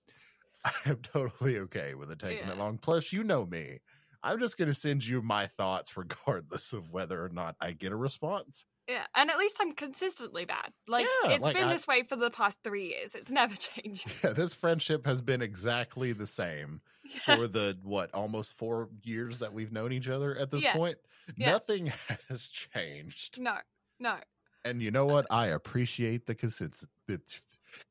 I'm 0.86 0.96
totally 1.02 1.58
okay 1.58 1.94
with 1.94 2.10
it 2.10 2.18
taking 2.18 2.46
that 2.46 2.58
long. 2.58 2.78
Plus, 2.78 3.12
you 3.12 3.24
know 3.24 3.44
me. 3.46 3.78
I'm 4.22 4.38
just 4.40 4.56
going 4.56 4.68
to 4.68 4.74
send 4.74 5.06
you 5.06 5.20
my 5.20 5.46
thoughts 5.46 5.96
regardless 5.96 6.72
of 6.72 6.92
whether 6.92 7.22
or 7.22 7.28
not 7.28 7.56
I 7.60 7.72
get 7.72 7.92
a 7.92 7.96
response. 7.96 8.64
Yeah, 8.88 9.04
and 9.14 9.30
at 9.30 9.38
least 9.38 9.56
I'm 9.60 9.72
consistently 9.72 10.44
bad. 10.44 10.70
Like 10.86 11.06
Yeah, 11.24 11.30
it's 11.32 11.44
like, 11.44 11.54
been 11.56 11.68
I- 11.68 11.72
this 11.72 11.86
way 11.86 12.02
for 12.02 12.16
the 12.16 12.30
past 12.30 12.58
three 12.62 12.88
years. 12.88 13.14
It's 13.14 13.30
never 13.30 13.54
changed. 13.56 14.12
Yeah, 14.22 14.30
this 14.34 14.52
friendship 14.54 15.06
has 15.06 15.22
been 15.22 15.40
exactly 15.42 16.12
the 16.12 16.26
same 16.26 16.80
for 17.24 17.46
the 17.46 17.78
what 17.82 18.14
almost 18.14 18.54
four 18.54 18.88
years 19.02 19.38
that 19.40 19.52
we've 19.52 19.72
known 19.72 19.92
each 19.92 20.08
other 20.08 20.36
at 20.36 20.50
this 20.50 20.62
Yeah. 20.62 20.74
point. 20.74 20.96
Yeah. 21.36 21.52
Nothing 21.52 21.92
has 22.28 22.48
changed. 22.48 23.40
no, 23.40 23.56
no. 23.98 24.16
And 24.64 24.82
you 24.82 24.90
know 24.90 25.06
what? 25.06 25.26
I 25.30 25.48
appreciate 25.48 26.26
the, 26.26 26.34
consist- 26.34 26.86
the 27.06 27.20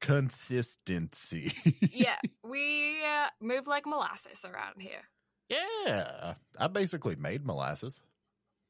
consistency. 0.01 1.51
Yeah, 1.91 2.15
we 2.43 3.03
uh, 3.05 3.27
move 3.41 3.67
like 3.67 3.85
molasses 3.85 4.43
around 4.45 4.81
here. 4.81 5.03
yeah. 5.49 6.33
I 6.57 6.67
basically 6.67 7.15
made 7.15 7.45
molasses. 7.45 8.01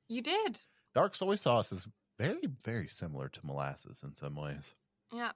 You 0.10 0.22
did. 0.22 0.60
Dark 0.94 1.16
soy 1.16 1.36
sauce 1.36 1.72
is 1.72 1.88
very, 2.20 2.48
very 2.64 2.88
similar 2.88 3.30
to 3.30 3.46
molasses 3.46 4.02
in 4.04 4.16
some 4.16 4.36
ways. 4.36 4.76
Yeah. 5.12 5.32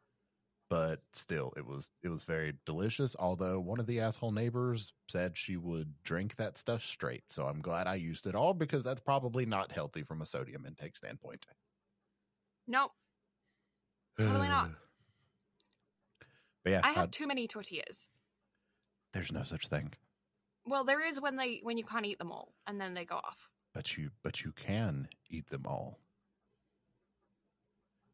But 0.70 1.02
still, 1.14 1.54
it 1.56 1.66
was 1.66 1.88
it 2.04 2.10
was 2.10 2.26
very 2.26 2.54
delicious. 2.66 3.16
Although 3.18 3.62
one 3.62 3.80
of 3.80 3.88
the 3.88 4.02
asshole 4.02 4.32
neighbors 4.34 4.92
said 5.08 5.38
she 5.38 5.56
would 5.56 5.94
drink 6.04 6.36
that 6.36 6.58
stuff 6.58 6.84
straight, 6.84 7.24
so 7.32 7.46
I'm 7.48 7.62
glad 7.62 7.88
I 7.88 7.96
used 7.96 8.28
it 8.28 8.36
all 8.36 8.54
because 8.54 8.84
that's 8.84 9.00
probably 9.00 9.46
not 9.46 9.72
healthy 9.72 10.04
from 10.04 10.22
a 10.22 10.26
sodium 10.26 10.66
intake 10.66 10.98
standpoint. 10.98 11.46
No, 12.68 12.92
Totally 14.18 14.48
not. 14.48 14.72
But 16.64 16.72
yeah, 16.72 16.82
I 16.84 16.92
have 16.92 17.12
too 17.12 17.28
many 17.28 17.48
tortillas. 17.48 18.10
there's 19.14 19.32
no 19.32 19.44
such 19.44 19.68
thing. 19.70 19.94
Well, 20.66 20.84
there 20.84 21.06
is 21.06 21.22
when 21.22 21.38
they 21.38 21.62
when 21.64 21.78
you 21.78 21.86
can't 21.86 22.06
eat 22.06 22.18
them 22.20 22.30
all 22.30 22.52
and 22.68 22.80
then 22.82 22.94
they 22.94 23.06
go 23.06 23.16
off. 23.16 23.50
But 23.74 23.98
you 23.98 24.10
but 24.22 24.44
you 24.44 24.52
can 24.52 25.08
eat 25.30 25.48
them 25.48 25.64
all. 25.66 26.00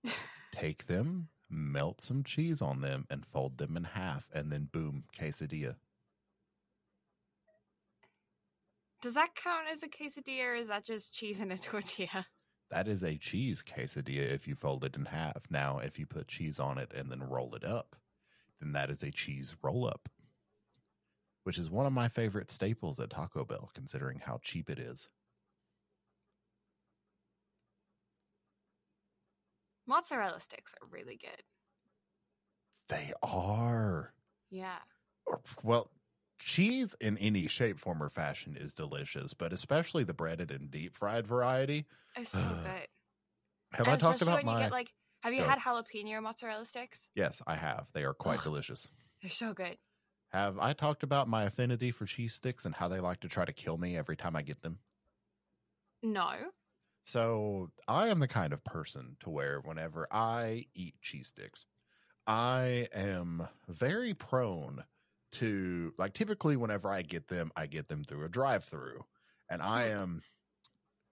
Take 0.51 0.86
them, 0.86 1.29
melt 1.50 2.00
some 2.00 2.24
cheese 2.24 2.62
on 2.62 2.81
them, 2.81 3.07
and 3.10 3.25
fold 3.25 3.57
them 3.57 3.75
in 3.75 3.86
half, 3.86 4.29
and 4.33 4.51
then 4.51 4.69
boom, 4.72 5.05
quesadilla. 5.17 5.75
Does 9.01 9.15
that 9.15 9.33
count 9.36 9.65
as 9.72 9.81
a 9.81 9.88
quesadilla 9.88 10.51
or 10.51 10.53
is 10.53 10.67
that 10.67 10.86
just 10.86 11.12
cheese 11.13 11.39
in 11.39 11.51
a 11.51 11.57
tortilla? 11.57 12.27
That 12.73 12.87
is 12.87 13.03
a 13.03 13.17
cheese 13.17 13.61
quesadilla 13.61 14.31
if 14.31 14.47
you 14.47 14.55
fold 14.55 14.83
it 14.83 14.95
in 14.95 15.05
half. 15.05 15.43
Now, 15.51 15.77
if 15.77 15.99
you 15.99 16.07
put 16.07 16.27
cheese 16.27 16.59
on 16.59 16.79
it 16.79 16.91
and 16.91 17.11
then 17.11 17.21
roll 17.21 17.53
it 17.53 17.63
up, 17.63 17.95
then 18.59 18.71
that 18.71 18.89
is 18.89 19.03
a 19.03 19.11
cheese 19.11 19.55
roll 19.61 19.85
up, 19.85 20.09
which 21.43 21.59
is 21.59 21.69
one 21.69 21.85
of 21.85 21.93
my 21.93 22.07
favorite 22.07 22.49
staples 22.49 22.99
at 22.99 23.11
Taco 23.11 23.45
Bell, 23.45 23.69
considering 23.75 24.23
how 24.25 24.39
cheap 24.41 24.71
it 24.71 24.79
is. 24.79 25.07
Mozzarella 29.85 30.39
sticks 30.39 30.73
are 30.81 30.87
really 30.89 31.19
good. 31.21 31.43
They 32.89 33.13
are. 33.21 34.15
Yeah. 34.49 34.79
Well, 35.61 35.91
cheese 36.43 36.95
in 37.01 37.17
any 37.17 37.47
shape, 37.47 37.79
form, 37.79 38.01
or 38.03 38.09
fashion 38.09 38.55
is 38.55 38.73
delicious, 38.73 39.33
but 39.33 39.53
especially 39.53 40.03
the 40.03 40.13
breaded 40.13 40.51
and 40.51 40.69
deep 40.71 40.95
fried 40.95 41.27
variety. 41.27 41.88
It's 42.15 42.31
so 42.31 42.55
Uh, 42.65 42.71
good. 42.71 42.88
Have 43.73 43.88
And 43.88 43.89
I 43.89 43.97
talked 43.97 44.21
about 44.21 44.43
when 44.43 44.45
my? 44.45 44.55
you 44.57 44.57
get 44.57 44.71
like 44.71 44.93
have 45.23 45.33
you 45.33 45.43
Go. 45.43 45.45
had 45.45 45.59
jalapeno 45.59 46.21
mozzarella 46.21 46.65
sticks? 46.65 47.09
yes, 47.15 47.41
I 47.47 47.55
have. 47.55 47.88
They 47.93 48.03
are 48.03 48.13
quite 48.13 48.41
delicious. 48.43 48.88
They're 49.21 49.31
so 49.31 49.53
good. 49.53 49.79
Have 50.33 50.59
I 50.59 50.73
talked 50.73 51.01
about 51.01 51.29
my 51.29 51.43
affinity 51.45 51.89
for 51.89 52.05
cheese 52.05 52.33
sticks 52.33 52.65
and 52.65 52.75
how 52.75 52.89
they 52.89 53.00
like 53.00 53.21
to 53.21 53.29
try 53.29 53.45
to 53.45 53.53
kill 53.53 53.77
me 53.77 53.95
every 53.95 54.17
time 54.17 54.35
I 54.35 54.41
get 54.41 54.62
them? 54.62 54.81
No. 56.03 56.53
So 57.05 57.71
I 57.88 58.07
am 58.07 58.19
the 58.19 58.27
kind 58.27 58.53
of 58.53 58.63
person 58.63 59.17
to 59.21 59.29
where 59.29 59.59
whenever 59.59 60.07
I 60.12 60.67
eat 60.73 61.01
cheese 61.01 61.29
sticks, 61.29 61.65
I 62.27 62.89
am 62.93 63.50
very 63.67 64.13
prone 64.13 64.85
to 65.33 65.93
like 65.97 66.13
typically 66.13 66.55
whenever 66.57 66.91
I 66.91 67.01
get 67.01 67.27
them, 67.27 67.51
I 67.55 67.67
get 67.67 67.87
them 67.87 68.03
through 68.03 68.25
a 68.25 68.29
drive 68.29 68.63
through. 68.63 69.05
And 69.49 69.61
I 69.61 69.85
am 69.89 70.23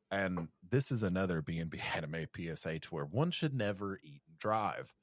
and 0.09 0.49
this 0.67 0.91
is 0.91 1.03
another 1.03 1.41
B&B 1.41 1.79
anime 1.95 2.27
PSA 2.33 2.79
to 2.79 2.89
where 2.89 3.05
one 3.05 3.31
should 3.31 3.53
never 3.53 3.99
eat 4.03 4.21
and 4.27 4.37
drive. 4.37 4.93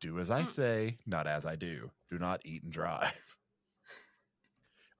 Do 0.00 0.18
as 0.20 0.30
I 0.30 0.42
Mm. 0.42 0.46
say, 0.46 0.98
not 1.06 1.26
as 1.26 1.46
I 1.46 1.56
do. 1.56 1.92
Do 2.10 2.18
not 2.18 2.42
eat 2.44 2.62
and 2.64 2.72
drive. 2.72 3.36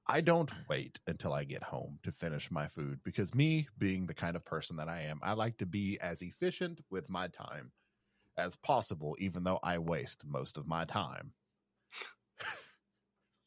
I 0.06 0.20
don't 0.22 0.52
wait 0.68 1.00
until 1.06 1.32
I 1.34 1.44
get 1.44 1.62
home 1.62 1.98
to 2.04 2.12
finish 2.12 2.50
my 2.50 2.68
food 2.68 3.02
because 3.02 3.34
me 3.34 3.68
being 3.78 4.06
the 4.06 4.14
kind 4.14 4.36
of 4.36 4.44
person 4.44 4.76
that 4.76 4.88
I 4.88 5.02
am, 5.02 5.20
I 5.22 5.32
like 5.32 5.56
to 5.58 5.66
be 5.66 5.98
as 6.00 6.22
efficient 6.22 6.80
with 6.90 7.08
my 7.10 7.28
time 7.28 7.72
as 8.38 8.56
possible, 8.56 9.16
even 9.20 9.44
though 9.44 9.60
I 9.62 9.78
waste 9.78 10.26
most 10.26 10.58
of 10.58 10.66
my 10.66 10.84
time. 10.86 11.34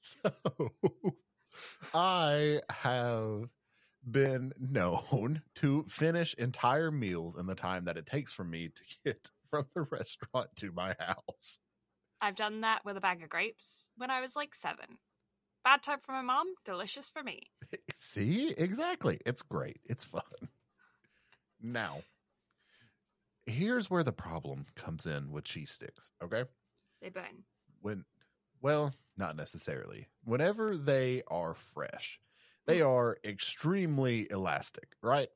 So 0.08 0.72
I 1.94 2.62
have 2.72 3.50
been 4.10 4.54
known 4.60 5.42
to 5.56 5.84
finish 5.88 6.34
entire 6.36 6.92
meals 6.92 7.38
in 7.38 7.48
the 7.48 7.56
time 7.56 7.86
that 7.86 7.98
it 7.98 8.06
takes 8.06 8.34
for 8.34 8.44
me 8.44 8.70
to 8.70 8.84
get 9.06 9.30
from 9.50 9.66
the 9.76 9.82
restaurant 9.82 10.50
to 10.58 10.72
my 10.72 10.96
house. 11.00 11.60
I've 12.22 12.36
done 12.36 12.62
that 12.62 12.84
with 12.84 12.98
a 12.98 13.02
bag 13.02 13.22
of 13.24 13.30
grapes 13.30 13.90
when 13.96 14.10
I 14.10 14.22
was 14.22 14.36
like 14.36 14.56
seven. 14.56 14.98
Bad 15.64 15.84
time 15.84 16.00
for 16.02 16.14
my 16.14 16.22
mom, 16.22 16.48
delicious 16.66 17.10
for 17.10 17.22
me. 17.22 17.42
See, 17.98 18.54
exactly. 18.58 19.20
It's 19.26 19.42
great. 19.42 19.80
It's 19.86 20.06
fun. 20.06 20.22
Now, 21.62 22.02
here's 23.46 23.90
where 23.90 24.04
the 24.04 24.14
problem 24.14 24.66
comes 24.76 25.06
in 25.06 25.32
with 25.32 25.44
cheese 25.44 25.72
sticks. 25.72 26.12
Okay. 26.24 26.46
They 27.02 27.10
burn. 27.10 27.44
When, 27.82 28.06
well, 28.62 28.94
not 29.18 29.36
necessarily. 29.36 30.08
Whenever 30.24 30.78
they 30.78 31.24
are 31.28 31.54
fresh, 31.54 32.20
they 32.66 32.82
are 32.82 33.18
extremely 33.24 34.28
elastic, 34.30 34.90
right? 35.02 35.30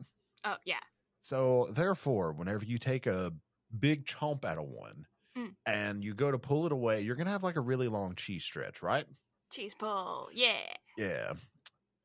Oh 0.44 0.58
yeah. 0.66 0.80
So, 1.22 1.68
therefore, 1.72 2.34
whenever 2.34 2.66
you 2.66 2.78
take 2.80 3.06
a 3.06 3.32
big 3.78 4.06
chomp 4.06 4.44
out 4.46 4.58
of 4.58 4.66
one 4.68 5.06
Mm. 5.38 5.56
and 5.66 6.04
you 6.04 6.14
go 6.14 6.30
to 6.30 6.38
pull 6.40 6.66
it 6.66 6.74
away, 6.74 7.02
you're 7.02 7.16
going 7.16 7.26
to 7.28 7.32
have 7.32 7.44
like 7.44 7.56
a 7.56 7.62
really 7.62 7.88
long 7.88 8.16
cheese 8.16 8.44
stretch, 8.44 8.82
right? 8.84 9.06
Cheese 9.52 9.74
pull. 9.74 10.30
Yeah. 10.34 10.74
Yeah. 10.98 11.34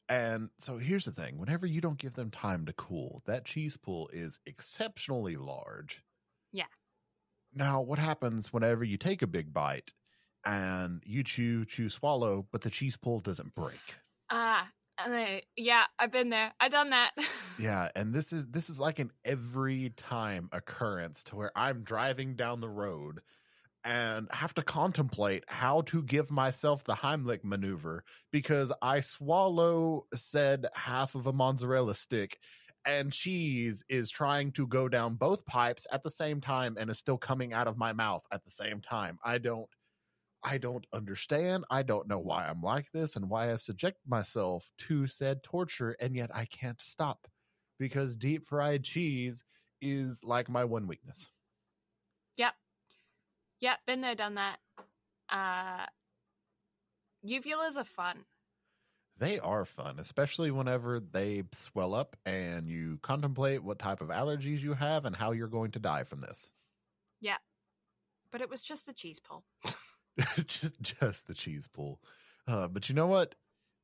And 0.09 0.51
so 0.59 0.79
here's 0.79 1.05
the 1.07 1.11
thing 1.13 1.37
whenever 1.39 1.67
you 1.67 1.81
don't 1.81 1.99
give 1.99 2.15
them 2.15 2.31
time 2.31 2.67
to 2.67 2.73
cool, 2.73 3.23
that 3.27 3.45
cheese 3.45 3.77
pool 3.77 4.09
is 4.13 4.39
exceptionally 4.47 5.37
large. 5.37 6.05
Yeah. 6.53 6.67
Now, 7.53 7.81
what 7.81 7.99
happens 7.99 8.53
whenever 8.53 8.85
you 8.85 8.97
take 8.99 9.23
a 9.23 9.27
big 9.27 9.53
bite 9.53 9.93
and 10.47 11.03
you 11.05 11.23
chew, 11.25 11.65
chew, 11.65 11.91
swallow, 11.91 12.47
but 12.53 12.63
the 12.63 12.71
cheese 12.71 12.97
pull 12.97 13.21
doesn't 13.21 13.55
break? 13.55 13.97
Ah, 14.31 14.69
and 15.05 15.43
yeah, 15.57 15.85
I've 15.99 16.13
been 16.13 16.31
there. 16.31 16.53
I've 16.61 16.73
done 16.73 16.91
that. 16.91 17.13
Yeah, 17.59 17.89
and 17.97 18.13
this 18.13 18.35
is 18.35 18.47
this 18.49 18.69
is 18.69 18.79
like 18.79 18.99
an 18.99 19.11
every 19.25 19.89
time 19.97 20.51
occurrence 20.53 21.23
to 21.25 21.37
where 21.37 21.53
I'm 21.57 21.85
driving 21.85 22.37
down 22.37 22.61
the 22.61 22.69
road 22.69 23.23
and 23.83 24.29
have 24.31 24.53
to 24.55 24.63
contemplate 24.63 25.45
how 25.49 25.81
to 25.83 26.03
give 26.03 26.31
myself 26.31 26.85
the 26.85 26.97
Heimlich 26.97 27.45
maneuver 27.45 28.05
because 28.31 28.75
I 28.83 29.01
swallow 29.01 30.05
said 30.13 30.67
half 30.75 31.15
of 31.15 31.27
a 31.27 31.33
mozzarella 31.33 31.95
stick 31.95 32.39
and 32.85 33.11
cheese 33.11 33.85
is 33.89 34.11
trying 34.11 34.53
to 34.53 34.67
go 34.67 34.87
down 34.87 35.15
both 35.15 35.47
pipes 35.47 35.87
at 35.91 36.03
the 36.03 36.11
same 36.11 36.43
time 36.43 36.77
and 36.79 36.91
is 36.91 36.99
still 36.99 37.17
coming 37.17 37.55
out 37.55 37.69
of 37.69 37.79
my 37.79 37.95
mouth 37.95 38.25
at 38.31 38.45
the 38.45 38.51
same 38.51 38.83
time. 38.83 39.19
I 39.25 39.39
don't 39.39 39.69
I 40.49 40.59
don't 40.59 40.87
understand. 40.93 41.65
I 41.71 41.83
don't 41.83 42.07
know 42.07 42.21
why 42.21 42.47
I'm 42.47 42.63
like 42.63 42.93
this 42.93 43.17
and 43.17 43.29
why 43.29 43.53
I 43.53 43.57
subject 43.57 43.99
myself 44.07 44.71
to 44.79 45.09
said 45.09 45.43
torture 45.43 45.97
and 46.01 46.15
yet 46.15 46.31
I 46.33 46.45
can't 46.45 46.81
stop 46.81 47.27
because 47.81 48.17
deep 48.17 48.45
fried 48.45 48.85
cheese 48.85 49.45
is 49.83 50.23
like 50.23 50.49
my 50.49 50.65
one 50.65 50.87
weakness. 50.87 51.31
yep, 52.37 52.55
Yep, 53.61 53.79
been 53.87 54.01
there, 54.03 54.15
done 54.15 54.37
that. 54.37 54.59
Uh, 55.29 55.87
uvulas 57.27 57.77
are 57.77 57.85
fun. 57.85 58.25
They 59.19 59.41
are 59.41 59.65
fun, 59.65 59.99
especially 59.99 60.53
whenever 60.53 61.01
they 61.01 61.43
swell 61.53 61.95
up 61.95 62.17
and 62.25 62.69
you 62.69 62.99
contemplate 63.03 63.65
what 63.65 63.79
type 63.79 64.01
of 64.01 64.09
allergies 64.09 64.61
you 64.61 64.75
have 64.75 65.07
and 65.07 65.17
how 65.17 65.33
you're 65.33 65.49
going 65.49 65.73
to 65.73 65.79
die 65.79 66.05
from 66.05 66.21
this. 66.21 66.51
Yeah. 67.21 67.39
But 68.31 68.43
it 68.43 68.51
was 68.51 68.61
just 68.61 68.87
the 68.87 68.93
cheese 68.93 69.19
pull. 69.19 69.45
just 70.47 70.81
just 70.83 71.27
the 71.27 71.35
cheese 71.35 71.69
pool. 71.73 72.01
Uh, 72.49 72.69
but 72.69 72.89
you 72.89 72.95
know 72.95 73.07
what? 73.07 73.35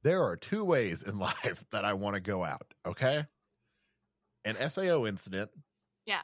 There 0.02 0.22
are 0.24 0.36
two 0.36 0.64
ways 0.64 1.02
in 1.02 1.18
life 1.18 1.64
that 1.72 1.84
I 1.84 1.92
want 1.94 2.14
to 2.16 2.20
go 2.20 2.42
out. 2.44 2.74
Okay, 2.86 3.24
an 4.44 4.56
SAO 4.70 5.06
incident. 5.06 5.50
Yeah. 6.06 6.22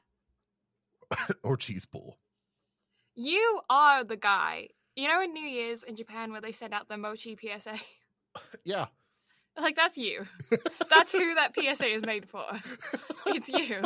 or 1.43 1.57
cheese 1.57 1.87
pool. 1.87 2.19
You 3.15 3.61
are 3.69 4.05
the 4.05 4.17
guy. 4.17 4.69
You 4.97 5.09
know, 5.09 5.21
in 5.23 5.33
New 5.33 5.47
Year's 5.47 5.83
in 5.85 5.97
Japan 5.97 6.33
where 6.33 6.41
they 6.41 6.53
send 6.53 6.75
out 6.75 6.89
the 6.89 6.97
mochi 6.97 7.37
PSA. 7.37 7.79
Yeah, 8.65 8.87
Like 9.61 9.75
that's 9.75 9.97
you. 9.97 10.27
That's 10.91 11.13
who 11.13 11.35
that 11.35 11.55
PSA 11.55 11.87
is 11.87 12.05
made 12.05 12.29
for. 12.29 12.45
It's 13.27 13.49
you. 13.49 13.83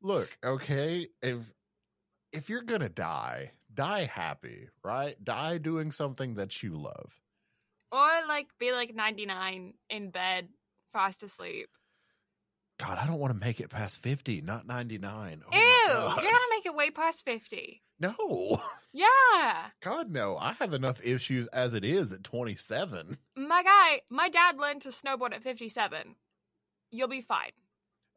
Look, 0.00 0.36
okay, 0.44 1.08
if 1.22 1.38
if 2.32 2.48
you're 2.48 2.62
gonna 2.62 2.88
die, 2.88 3.52
die 3.74 4.10
happy, 4.12 4.68
right? 4.84 5.22
Die 5.22 5.58
doing 5.58 5.90
something 5.90 6.34
that 6.34 6.62
you 6.62 6.76
love. 6.76 7.20
Or 7.90 8.08
like 8.28 8.46
be 8.58 8.72
like 8.72 8.94
99 8.94 9.74
in 9.90 10.10
bed, 10.10 10.48
fast 10.92 11.22
asleep. 11.22 11.68
God, 12.78 12.98
I 12.98 13.06
don't 13.06 13.20
want 13.20 13.32
to 13.32 13.38
make 13.38 13.60
it 13.60 13.70
past 13.70 14.00
50, 14.00 14.40
not 14.40 14.66
99. 14.66 15.42
Oh 15.52 15.56
Ew, 15.56 15.92
you're 16.22 16.32
gonna 16.32 16.38
make 16.50 16.66
it 16.66 16.74
way 16.74 16.90
past 16.90 17.24
50. 17.24 17.82
No. 18.00 18.60
Yeah. 18.94 19.68
God, 19.80 20.10
no. 20.10 20.36
I 20.36 20.52
have 20.54 20.74
enough 20.74 21.00
issues 21.02 21.48
as 21.48 21.72
it 21.72 21.82
is 21.84 22.12
at 22.12 22.24
27. 22.24 23.16
My 23.36 23.62
guy, 23.62 24.02
my 24.10 24.28
dad 24.28 24.58
learned 24.58 24.82
to 24.82 24.88
snowboard 24.90 25.32
at 25.32 25.42
57. 25.42 26.16
You'll 26.90 27.08
be 27.08 27.22
fine. 27.22 27.52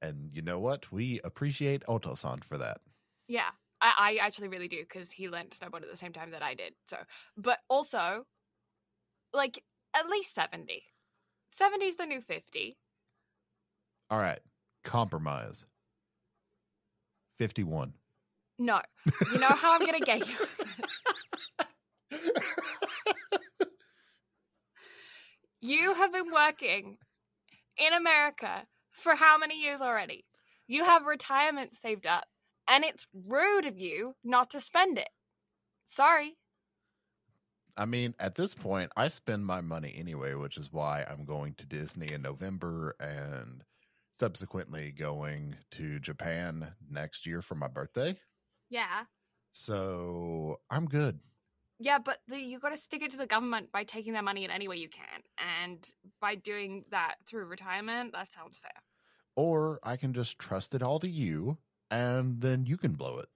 And 0.01 0.31
you 0.33 0.41
know 0.41 0.59
what? 0.59 0.91
We 0.91 1.21
appreciate 1.23 1.83
Otosan 1.85 2.43
for 2.43 2.57
that. 2.57 2.79
Yeah. 3.27 3.51
I, 3.85 4.17
I 4.19 4.25
actually 4.25 4.47
really 4.47 4.67
do 4.67 4.81
because 4.81 5.11
he 5.11 5.29
learned 5.29 5.51
snowboard 5.51 5.83
at 5.83 5.91
the 5.91 5.97
same 5.97 6.13
time 6.13 6.31
that 6.31 6.41
I 6.41 6.55
did. 6.55 6.73
So, 6.85 6.97
but 7.37 7.59
also, 7.69 8.25
like, 9.33 9.63
at 9.95 10.09
least 10.09 10.33
70. 10.33 10.83
70 11.51 11.85
is 11.85 11.95
the 11.97 12.05
new 12.05 12.21
50. 12.21 12.77
All 14.09 14.19
right. 14.19 14.39
Compromise. 14.83 15.65
51. 17.37 17.93
No. 18.57 18.81
You 19.31 19.39
know 19.39 19.49
how 19.49 19.73
I'm 19.73 19.81
going 19.81 19.99
to 19.99 20.05
get 20.05 20.27
you? 20.27 20.35
You 25.67 25.95
have 25.95 26.13
been 26.13 26.31
working 26.31 26.97
in 27.75 27.93
America 27.93 28.67
for 28.91 29.15
how 29.15 29.39
many 29.39 29.59
years 29.59 29.81
already? 29.81 30.23
You 30.67 30.83
have 30.83 31.07
retirement 31.07 31.73
saved 31.73 32.05
up, 32.05 32.25
and 32.67 32.83
it's 32.83 33.07
rude 33.13 33.65
of 33.65 33.77
you 33.77 34.15
not 34.23 34.49
to 34.51 34.59
spend 34.59 34.97
it. 34.97 35.09
Sorry. 35.85 36.37
I 37.77 37.85
mean, 37.85 38.15
at 38.19 38.35
this 38.35 38.55
point, 38.55 38.91
I 38.95 39.09
spend 39.09 39.45
my 39.45 39.61
money 39.61 39.93
anyway, 39.97 40.33
which 40.33 40.57
is 40.57 40.71
why 40.71 41.05
I'm 41.09 41.25
going 41.25 41.55
to 41.55 41.65
Disney 41.65 42.11
in 42.13 42.21
November 42.21 42.95
and 42.99 43.63
subsequently 44.13 44.91
going 44.91 45.57
to 45.71 45.99
Japan 45.99 46.73
next 46.89 47.25
year 47.25 47.41
for 47.41 47.55
my 47.55 47.67
birthday. 47.67 48.17
Yeah. 48.69 49.03
So 49.51 50.59
I'm 50.69 50.85
good. 50.85 51.19
Yeah, 51.79 51.99
but 51.99 52.19
the, 52.29 52.39
you 52.39 52.59
got 52.59 52.69
to 52.69 52.77
stick 52.77 53.01
it 53.01 53.11
to 53.11 53.17
the 53.17 53.27
government 53.27 53.73
by 53.73 53.83
taking 53.83 54.13
their 54.13 54.21
money 54.21 54.45
in 54.45 54.51
any 54.51 54.69
way 54.69 54.77
you 54.77 54.87
can. 54.87 55.21
And 55.37 55.85
by 56.21 56.35
doing 56.35 56.85
that 56.91 57.15
through 57.27 57.45
retirement, 57.45 58.13
that 58.13 58.31
sounds 58.31 58.57
fair. 58.57 58.71
Or 59.35 59.79
I 59.83 59.97
can 59.97 60.13
just 60.13 60.39
trust 60.39 60.73
it 60.73 60.81
all 60.81 60.99
to 60.99 61.09
you 61.09 61.57
and 61.91 62.41
then 62.41 62.65
you 62.65 62.77
can 62.77 62.93
blow 62.93 63.19
it. 63.19 63.27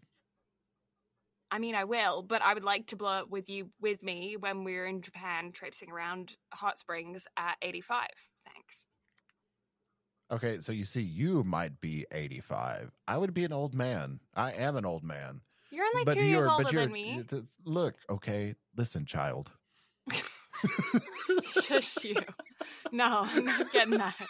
I 1.51 1.57
mean, 1.57 1.73
I 1.73 1.85
will, 1.85 2.21
but 2.21 2.41
I 2.41 2.53
would 2.53 2.63
like 2.63 2.87
to 2.87 2.95
blow 2.95 3.19
it 3.19 3.29
with 3.29 3.49
you, 3.49 3.69
with 3.81 4.03
me, 4.03 4.37
when 4.39 4.63
we're 4.63 4.85
in 4.85 5.01
Japan 5.01 5.51
traipsing 5.51 5.91
around 5.91 6.35
hot 6.53 6.77
springs 6.77 7.27
at 7.37 7.57
85. 7.61 8.07
Thanks. 8.45 8.85
Okay, 10.31 10.57
so 10.59 10.71
you 10.71 10.85
see, 10.85 11.01
you 11.01 11.43
might 11.43 11.81
be 11.81 12.05
85. 12.11 12.91
I 13.07 13.17
would 13.17 13.33
be 13.33 13.45
an 13.45 13.53
old 13.53 13.73
man. 13.73 14.19
I 14.35 14.51
am 14.51 14.75
an 14.75 14.85
old 14.85 15.03
man. 15.03 15.41
You're 15.71 15.85
only 15.85 16.13
two 16.13 16.23
years 16.23 16.45
older 16.45 16.71
than 16.71 16.91
me. 16.91 17.23
Look, 17.65 17.95
okay, 18.09 18.55
listen, 18.75 19.05
child. 19.05 19.51
Shush 21.43 22.03
you. 22.03 22.15
No, 22.91 23.21
I'm 23.23 23.45
not 23.45 23.71
getting 23.71 23.97
that. 23.97 24.15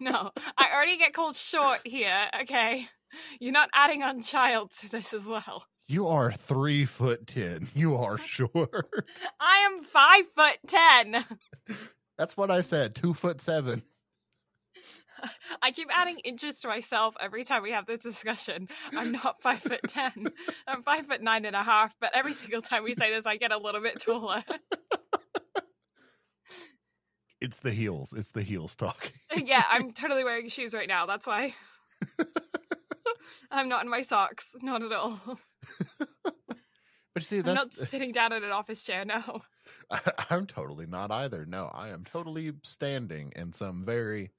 No, 0.02 0.30
I 0.56 0.70
already 0.74 0.96
get 0.96 1.12
called 1.12 1.36
short 1.36 1.80
here, 1.84 2.30
okay? 2.42 2.88
You're 3.38 3.52
not 3.52 3.68
adding 3.74 4.02
on 4.02 4.22
child 4.22 4.70
to 4.80 4.90
this 4.90 5.12
as 5.12 5.26
well. 5.26 5.66
You 5.88 6.06
are 6.06 6.32
three 6.32 6.86
foot 6.86 7.26
ten. 7.26 7.68
You 7.74 7.96
are 7.96 8.16
short. 8.24 8.88
I 9.38 9.58
am 9.70 9.82
five 9.82 10.24
foot 10.34 10.58
ten. 10.66 11.26
That's 12.18 12.34
what 12.36 12.50
I 12.50 12.62
said. 12.62 12.94
Two 12.94 13.12
foot 13.12 13.40
seven. 13.42 13.82
I 15.60 15.70
keep 15.70 15.88
adding 15.94 16.18
inches 16.20 16.60
to 16.60 16.68
myself 16.68 17.14
every 17.20 17.44
time 17.44 17.62
we 17.62 17.72
have 17.72 17.84
this 17.84 18.02
discussion. 18.02 18.68
I'm 18.96 19.12
not 19.12 19.42
five 19.42 19.58
foot 19.60 19.80
ten. 19.86 20.28
I'm 20.66 20.82
five 20.82 21.06
foot 21.06 21.20
nine 21.22 21.44
and 21.44 21.54
a 21.54 21.62
half, 21.62 21.94
but 22.00 22.12
every 22.14 22.32
single 22.32 22.62
time 22.62 22.84
we 22.84 22.94
say 22.94 23.10
this, 23.10 23.26
I 23.26 23.36
get 23.36 23.52
a 23.52 23.58
little 23.58 23.82
bit 23.82 24.00
taller. 24.00 24.42
It's 27.40 27.60
the 27.60 27.72
heels. 27.72 28.12
It's 28.16 28.32
the 28.32 28.42
heels 28.42 28.74
talking. 28.76 29.12
yeah, 29.46 29.64
I'm 29.70 29.92
totally 29.94 30.24
wearing 30.24 30.48
shoes 30.48 30.74
right 30.74 30.88
now. 30.88 31.06
That's 31.06 31.26
why. 31.26 31.54
I'm 33.50 33.68
not 33.68 33.82
in 33.84 33.90
my 33.90 34.02
socks. 34.02 34.54
Not 34.62 34.82
at 34.82 34.92
all. 34.92 35.18
But 37.12 37.24
see, 37.24 37.38
I'm 37.38 37.54
not 37.54 37.74
sitting 37.74 38.12
down 38.12 38.32
in 38.32 38.44
an 38.44 38.52
office 38.52 38.84
chair. 38.84 39.04
No. 39.04 39.42
I'm 40.30 40.46
totally 40.46 40.86
not 40.86 41.10
either. 41.10 41.44
No, 41.44 41.66
I 41.74 41.88
am 41.88 42.04
totally 42.04 42.52
standing 42.62 43.32
in 43.34 43.52
some 43.52 43.84
very, 43.84 44.30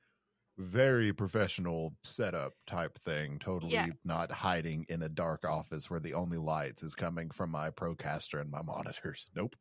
very 0.57 1.11
professional 1.11 1.95
setup 2.05 2.53
type 2.67 2.97
thing. 2.97 3.39
Totally 3.39 3.73
Yeah. 3.73 3.87
not 4.05 4.31
hiding 4.31 4.85
in 4.87 5.01
a 5.01 5.09
dark 5.09 5.43
office 5.45 5.89
where 5.89 5.99
the 5.99 6.13
only 6.13 6.37
lights 6.37 6.81
is 6.81 6.95
coming 6.95 7.29
from 7.29 7.51
my 7.51 7.71
Procaster 7.71 8.39
and 8.39 8.49
my 8.49 8.61
monitors. 8.61 9.27
Nope. 9.35 9.57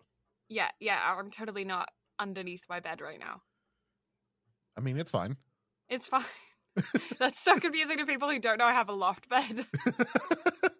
Yeah, 0.48 0.70
yeah. 0.78 1.00
I'm 1.18 1.32
totally 1.32 1.64
not 1.64 1.88
underneath 2.20 2.64
my 2.68 2.78
bed 2.80 3.00
right 3.00 3.18
now. 3.18 3.42
I 4.76 4.80
mean, 4.80 4.96
it's 4.98 5.10
fine. 5.10 5.36
It's 5.88 6.06
fine. 6.06 6.24
That's 7.18 7.40
so 7.40 7.58
confusing 7.58 7.98
to 7.98 8.06
people 8.06 8.30
who 8.30 8.38
don't 8.38 8.58
know 8.58 8.64
I 8.66 8.72
have 8.72 8.88
a 8.88 8.92
loft 8.92 9.28
bed. 9.28 9.66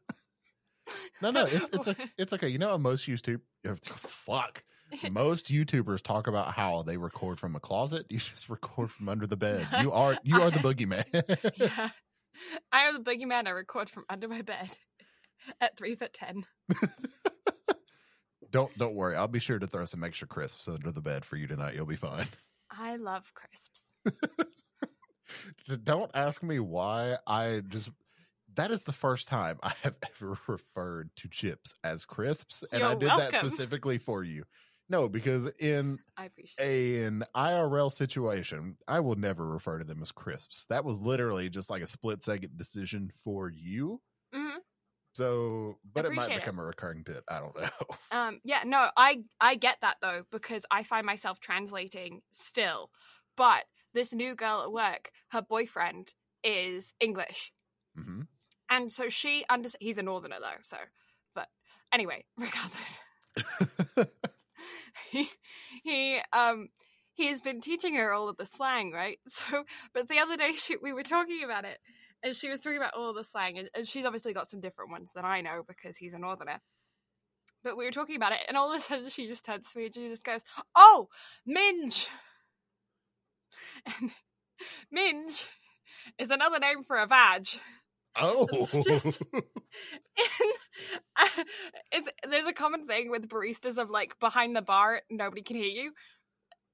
No, 1.23 1.31
no, 1.31 1.45
it's 1.45 1.69
it's 1.73 1.89
okay. 1.89 2.05
It's 2.19 2.33
okay. 2.33 2.49
You 2.49 2.59
know, 2.59 2.71
how 2.71 2.79
most 2.79 3.07
YouTube 3.07 3.41
oh, 3.67 3.77
fuck 3.95 4.65
most 5.11 5.47
YouTubers 5.47 6.03
talk 6.03 6.27
about 6.27 6.53
how 6.53 6.83
they 6.83 6.97
record 6.97 7.39
from 7.39 7.55
a 7.55 7.61
closet. 7.61 8.07
You 8.09 8.19
just 8.19 8.49
record 8.49 8.91
from 8.91 9.09
under 9.09 9.27
the 9.27 9.37
bed. 9.37 9.67
You 9.81 9.93
are 9.93 10.17
you 10.25 10.41
are 10.41 10.51
the 10.51 10.59
boogeyman. 10.59 11.05
yeah. 11.57 11.91
I 12.73 12.85
am 12.85 12.95
the 12.95 13.01
boogeyman. 13.01 13.47
I 13.47 13.51
record 13.51 13.91
from 13.91 14.05
under 14.09 14.29
my 14.29 14.43
bed 14.43 14.71
at 15.61 15.77
three 15.77 15.95
foot 15.95 16.13
ten. 16.13 16.45
Don't 18.51 18.77
don't 18.79 18.95
worry. 18.95 19.17
I'll 19.17 19.29
be 19.29 19.39
sure 19.41 19.59
to 19.59 19.67
throw 19.67 19.87
some 19.87 20.05
extra 20.05 20.27
crisps 20.29 20.69
under 20.69 20.91
the 20.91 21.03
bed 21.03 21.25
for 21.25 21.37
you 21.37 21.47
tonight. 21.47 21.75
You'll 21.75 21.87
be 21.87 21.97
fine. 21.97 22.27
I 22.71 22.97
love 22.97 23.33
crisps. 23.35 23.91
So 25.65 25.77
don't 25.77 26.11
ask 26.15 26.43
me 26.43 26.59
why 26.59 27.17
I 27.27 27.63
just 27.69 27.91
that 28.55 28.71
is 28.73 28.83
the 28.83 28.93
first 28.93 29.29
time 29.29 29.59
I 29.63 29.73
have 29.83 29.95
ever 30.17 30.37
referred 30.49 31.11
to 31.17 31.29
chips 31.29 31.73
as 31.85 32.05
crisps 32.05 32.65
and 32.73 32.83
I 32.83 32.91
You're 32.91 32.99
did 32.99 33.11
that 33.11 33.37
specifically 33.37 33.99
for 33.99 34.25
you. 34.25 34.45
No, 34.89 35.09
because 35.09 35.47
in 35.61 36.01
I 36.17 36.25
appreciate 36.25 36.67
it. 36.67 37.07
an 37.07 37.25
IRL 37.37 37.93
situation, 37.93 38.77
I 38.89 38.99
will 38.99 39.15
never 39.15 39.47
refer 39.47 39.79
to 39.79 39.85
them 39.85 40.03
as 40.03 40.11
crisps. 40.11 40.67
That 40.67 40.85
was 40.85 41.01
literally 41.01 41.49
just 41.49 41.71
like 41.71 41.83
a 41.83 41.87
split 41.87 42.25
second 42.25 42.57
decision 42.57 43.13
for 43.23 43.49
you. 43.49 44.01
So, 45.21 45.77
but 45.85 46.07
it 46.07 46.13
might 46.13 46.25
Appreciate 46.25 46.37
it. 46.39 46.45
become 46.45 46.59
a 46.59 46.65
recurring 46.65 47.03
bit. 47.03 47.23
I 47.29 47.41
don't 47.41 47.55
know. 47.61 47.97
Um, 48.11 48.41
yeah, 48.45 48.63
no, 48.65 48.91
I 48.97 49.23
I 49.41 49.55
get 49.55 49.79
that 49.83 49.99
though 50.01 50.25
because 50.31 50.67
I 50.71 50.83
find 50.83 51.07
myself 51.07 51.39
translating 51.39 52.23
still, 52.33 52.91
but 53.37 53.67
this 53.95 54.13
new 54.13 54.35
girl 54.35 54.63
at 54.63 54.73
work, 54.73 55.13
her 55.31 55.43
boyfriend 55.43 56.15
is 56.43 56.93
English, 57.01 57.53
hmm 57.97 58.23
and 58.69 58.93
so 58.93 59.09
she 59.09 59.45
under 59.49 59.69
he's 59.81 59.99
a 59.99 60.03
northerner 60.03 60.39
though, 60.41 60.59
so 60.63 60.77
but 61.35 61.49
anyway, 61.93 62.25
regardless, 62.37 62.99
he 65.11 65.29
he 65.83 66.21
um 66.33 66.69
he 67.15 67.27
has 67.27 67.41
been 67.41 67.61
teaching 67.61 67.95
her 67.95 68.13
all 68.13 68.29
of 68.29 68.37
the 68.37 68.47
slang, 68.47 68.93
right? 68.93 69.19
So, 69.29 69.65
but 69.93 70.09
the 70.09 70.19
other 70.19 70.37
day 70.37 70.53
she, 70.53 70.77
we 70.77 70.93
were 70.93 71.03
talking 71.03 71.43
about 71.43 71.65
it, 71.65 71.79
and 72.23 72.35
she 72.37 72.49
was 72.51 72.61
talking 72.61 72.77
about 72.79 72.95
all 72.95 73.13
the 73.13 73.25
slang, 73.25 73.59
and, 73.59 73.71
and 73.75 73.87
she's 73.89 74.05
obviously 74.05 74.33
got 74.33 74.49
some 74.51 74.61
different 74.61 74.91
ones 74.91 75.13
than 75.15 75.25
I 75.25 75.41
know 75.41 75.63
because 75.67 75.97
he's 75.97 76.15
a 76.15 76.19
northerner. 76.19 76.61
But 77.63 77.77
we 77.77 77.85
were 77.85 77.91
talking 77.91 78.17
about 78.17 78.33
it, 78.33 78.41
and 78.49 78.57
all 78.57 78.71
of 78.73 78.79
a 78.79 78.81
sudden 78.81 79.09
she 79.11 79.27
just 79.27 79.45
turns 79.45 79.71
to 79.71 79.79
me 79.79 79.87
and 79.87 79.95
she 79.95 80.09
just 80.09 80.25
goes, 80.25 80.41
"Oh, 80.75 81.09
minge," 81.47 82.09
and 84.01 84.11
minge 84.91 85.47
is 86.19 86.31
another 86.31 86.59
name 86.59 86.85
for 86.85 86.97
a 86.99 87.07
vag. 87.07 87.47
oh, 88.17 88.49
It's 88.53 88.85
just- 88.85 89.23
And 91.17 91.47
it's 91.93 92.09
there's 92.29 92.47
a 92.47 92.53
common 92.53 92.85
thing 92.85 93.11
with 93.11 93.29
baristas 93.29 93.79
of 93.79 93.91
like 93.91 94.19
behind 94.19 94.57
the 94.57 94.63
bar, 94.63 95.03
nobody 95.11 95.43
can 95.43 95.57
hear 95.57 95.67
you. 95.67 95.93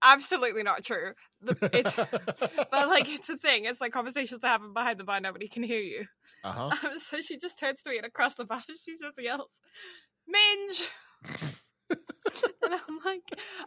Absolutely 0.02 0.62
not 0.62 0.84
true. 0.84 1.12
The, 1.40 1.56
it's 1.72 1.94
but 2.70 2.88
like 2.88 3.08
it's 3.08 3.28
a 3.28 3.36
thing. 3.36 3.64
It's 3.64 3.80
like 3.80 3.92
conversations 3.92 4.40
that 4.42 4.48
happen 4.48 4.72
behind 4.72 4.98
the 4.98 5.04
bar, 5.04 5.20
nobody 5.20 5.48
can 5.48 5.62
hear 5.62 5.80
you. 5.80 6.06
uh 6.44 6.52
huh. 6.52 6.88
Um, 6.88 6.98
so 6.98 7.20
she 7.20 7.38
just 7.38 7.58
turns 7.58 7.82
to 7.82 7.90
me 7.90 7.96
and 7.98 8.06
across 8.06 8.34
the 8.34 8.44
bar, 8.44 8.62
she 8.84 8.92
just 9.00 9.20
yells, 9.22 9.60
"Minge!" 10.26 10.88
and 12.62 12.74
I'm 12.74 12.98
like, 13.04 13.22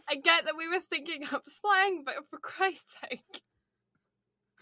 I 0.08 0.16
get 0.16 0.44
that 0.44 0.56
we 0.56 0.68
were 0.68 0.80
thinking 0.80 1.24
up 1.32 1.42
slang, 1.46 2.02
but 2.04 2.14
for 2.28 2.38
Christ's 2.38 2.94
sake. 3.00 3.42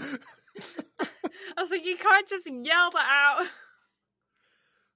I 0.01 1.61
was 1.63 1.71
like, 1.71 1.85
you 1.85 1.97
can't 1.97 2.29
just 2.29 2.47
yell 2.47 2.91
that 2.91 3.37
out. 3.41 3.47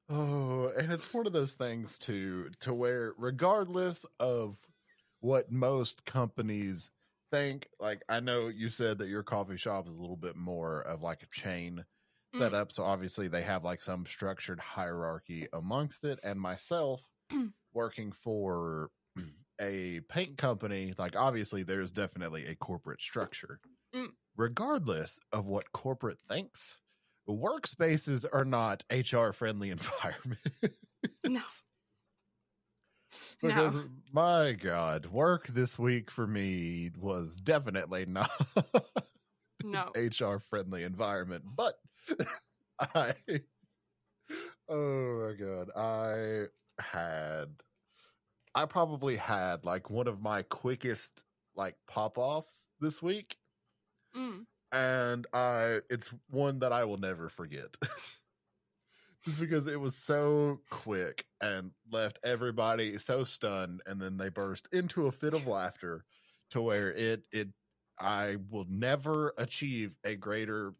Oh, 0.08 0.68
and 0.78 0.92
it's 0.92 1.12
one 1.12 1.26
of 1.26 1.32
those 1.32 1.54
things 1.54 1.98
too, 1.98 2.50
to 2.60 2.74
where 2.74 3.14
regardless 3.16 4.04
of 4.20 4.58
what 5.22 5.50
most 5.50 6.04
companies 6.04 6.90
think, 7.32 7.68
like 7.80 8.04
I 8.10 8.20
know 8.20 8.48
you 8.48 8.68
said 8.70 8.98
that 8.98 9.08
your 9.08 9.24
coffee 9.24 9.56
shop 9.56 9.88
is 9.88 9.96
a 9.96 10.00
little 10.00 10.18
bit 10.18 10.36
more 10.36 10.82
of 10.82 11.02
like 11.02 11.22
a 11.24 11.28
chain 11.28 11.86
Mm. 12.34 12.38
setup, 12.38 12.72
so 12.72 12.82
obviously 12.82 13.28
they 13.28 13.42
have 13.42 13.64
like 13.64 13.82
some 13.82 14.06
structured 14.06 14.60
hierarchy 14.60 15.48
amongst 15.52 16.04
it. 16.04 16.18
And 16.22 16.40
myself 16.40 17.04
working 17.74 18.12
for 18.12 18.90
a 19.60 20.00
paint 20.08 20.38
company, 20.38 20.94
like 20.98 21.16
obviously 21.16 21.62
there's 21.62 21.92
definitely 21.92 22.46
a 22.46 22.56
corporate 22.56 23.02
structure. 23.02 23.60
Mm. 23.94 24.12
Regardless 24.36 25.20
of 25.32 25.46
what 25.46 25.72
corporate 25.72 26.20
thinks, 26.20 26.78
workspaces 27.28 28.26
are 28.32 28.44
not 28.46 28.84
HR 28.90 29.32
friendly 29.32 29.70
environment. 29.78 30.40
No. 31.26 31.42
because 33.42 33.76
no. 33.76 33.84
my 34.12 34.52
god, 34.52 35.06
work 35.06 35.46
this 35.48 35.78
week 35.78 36.10
for 36.10 36.26
me 36.26 36.90
was 36.98 37.36
definitely 37.36 38.06
not 38.06 38.30
No. 39.64 39.90
HR 39.94 40.38
friendly 40.38 40.82
environment, 40.82 41.44
but 41.54 41.74
I 42.80 43.14
oh 44.68 45.28
my 45.28 45.34
god, 45.34 45.70
I 45.76 46.44
had 46.80 47.46
I 48.54 48.66
probably 48.66 49.16
had 49.16 49.64
like 49.64 49.88
one 49.90 50.08
of 50.08 50.20
my 50.20 50.42
quickest 50.42 51.24
like 51.54 51.76
pop 51.86 52.18
offs 52.18 52.66
this 52.80 53.02
week 53.02 53.36
Mm. 54.16 54.44
and 54.72 55.26
I 55.32 55.80
it's 55.88 56.10
one 56.28 56.58
that 56.58 56.72
I 56.72 56.84
will 56.84 56.98
never 56.98 57.28
forget. 57.30 57.76
Just 59.24 59.38
because 59.38 59.66
it 59.66 59.80
was 59.80 59.96
so 59.96 60.60
quick 60.68 61.24
and 61.40 61.70
left 61.90 62.18
everybody 62.24 62.98
so 62.98 63.22
stunned 63.22 63.80
and 63.86 64.00
then 64.00 64.16
they 64.16 64.30
burst 64.30 64.68
into 64.72 65.06
a 65.06 65.12
fit 65.12 65.32
of 65.34 65.46
laughter 65.46 66.04
to 66.50 66.60
where 66.60 66.90
it 66.90 67.22
it 67.30 67.48
I 68.00 68.36
will 68.50 68.66
never 68.68 69.32
achieve 69.38 69.96
a 70.04 70.16
greater 70.16 70.74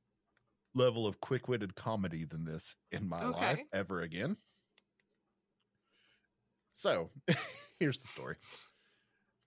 level 0.75 1.07
of 1.07 1.21
quick-witted 1.21 1.75
comedy 1.75 2.25
than 2.25 2.45
this 2.45 2.77
in 2.91 3.09
my 3.09 3.25
life 3.25 3.61
ever 3.73 4.01
again. 4.01 4.37
So, 6.75 7.11
here's 7.79 8.03
the 8.03 8.09
story. 8.09 8.37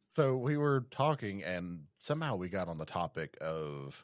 So 0.10 0.38
we 0.38 0.55
were 0.55 0.86
talking, 0.91 1.43
and 1.43 1.81
somehow 1.99 2.38
we 2.38 2.47
got 2.47 2.69
on 2.69 2.77
the 2.77 2.86
topic 2.86 3.36
of 3.41 4.01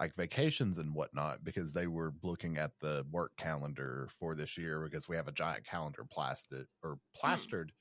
like 0.00 0.14
vacations 0.14 0.78
and 0.78 0.94
whatnot 0.94 1.44
because 1.44 1.72
they 1.72 1.86
were 1.86 2.12
looking 2.22 2.58
at 2.58 2.72
the 2.80 3.04
work 3.10 3.32
calendar 3.38 4.08
for 4.18 4.34
this 4.34 4.56
year 4.56 4.80
because 4.82 5.08
we 5.08 5.16
have 5.16 5.28
a 5.28 5.32
giant 5.32 5.64
calendar 5.66 6.04
plastered 6.10 6.66
or 6.82 6.98
plastered 7.14 7.72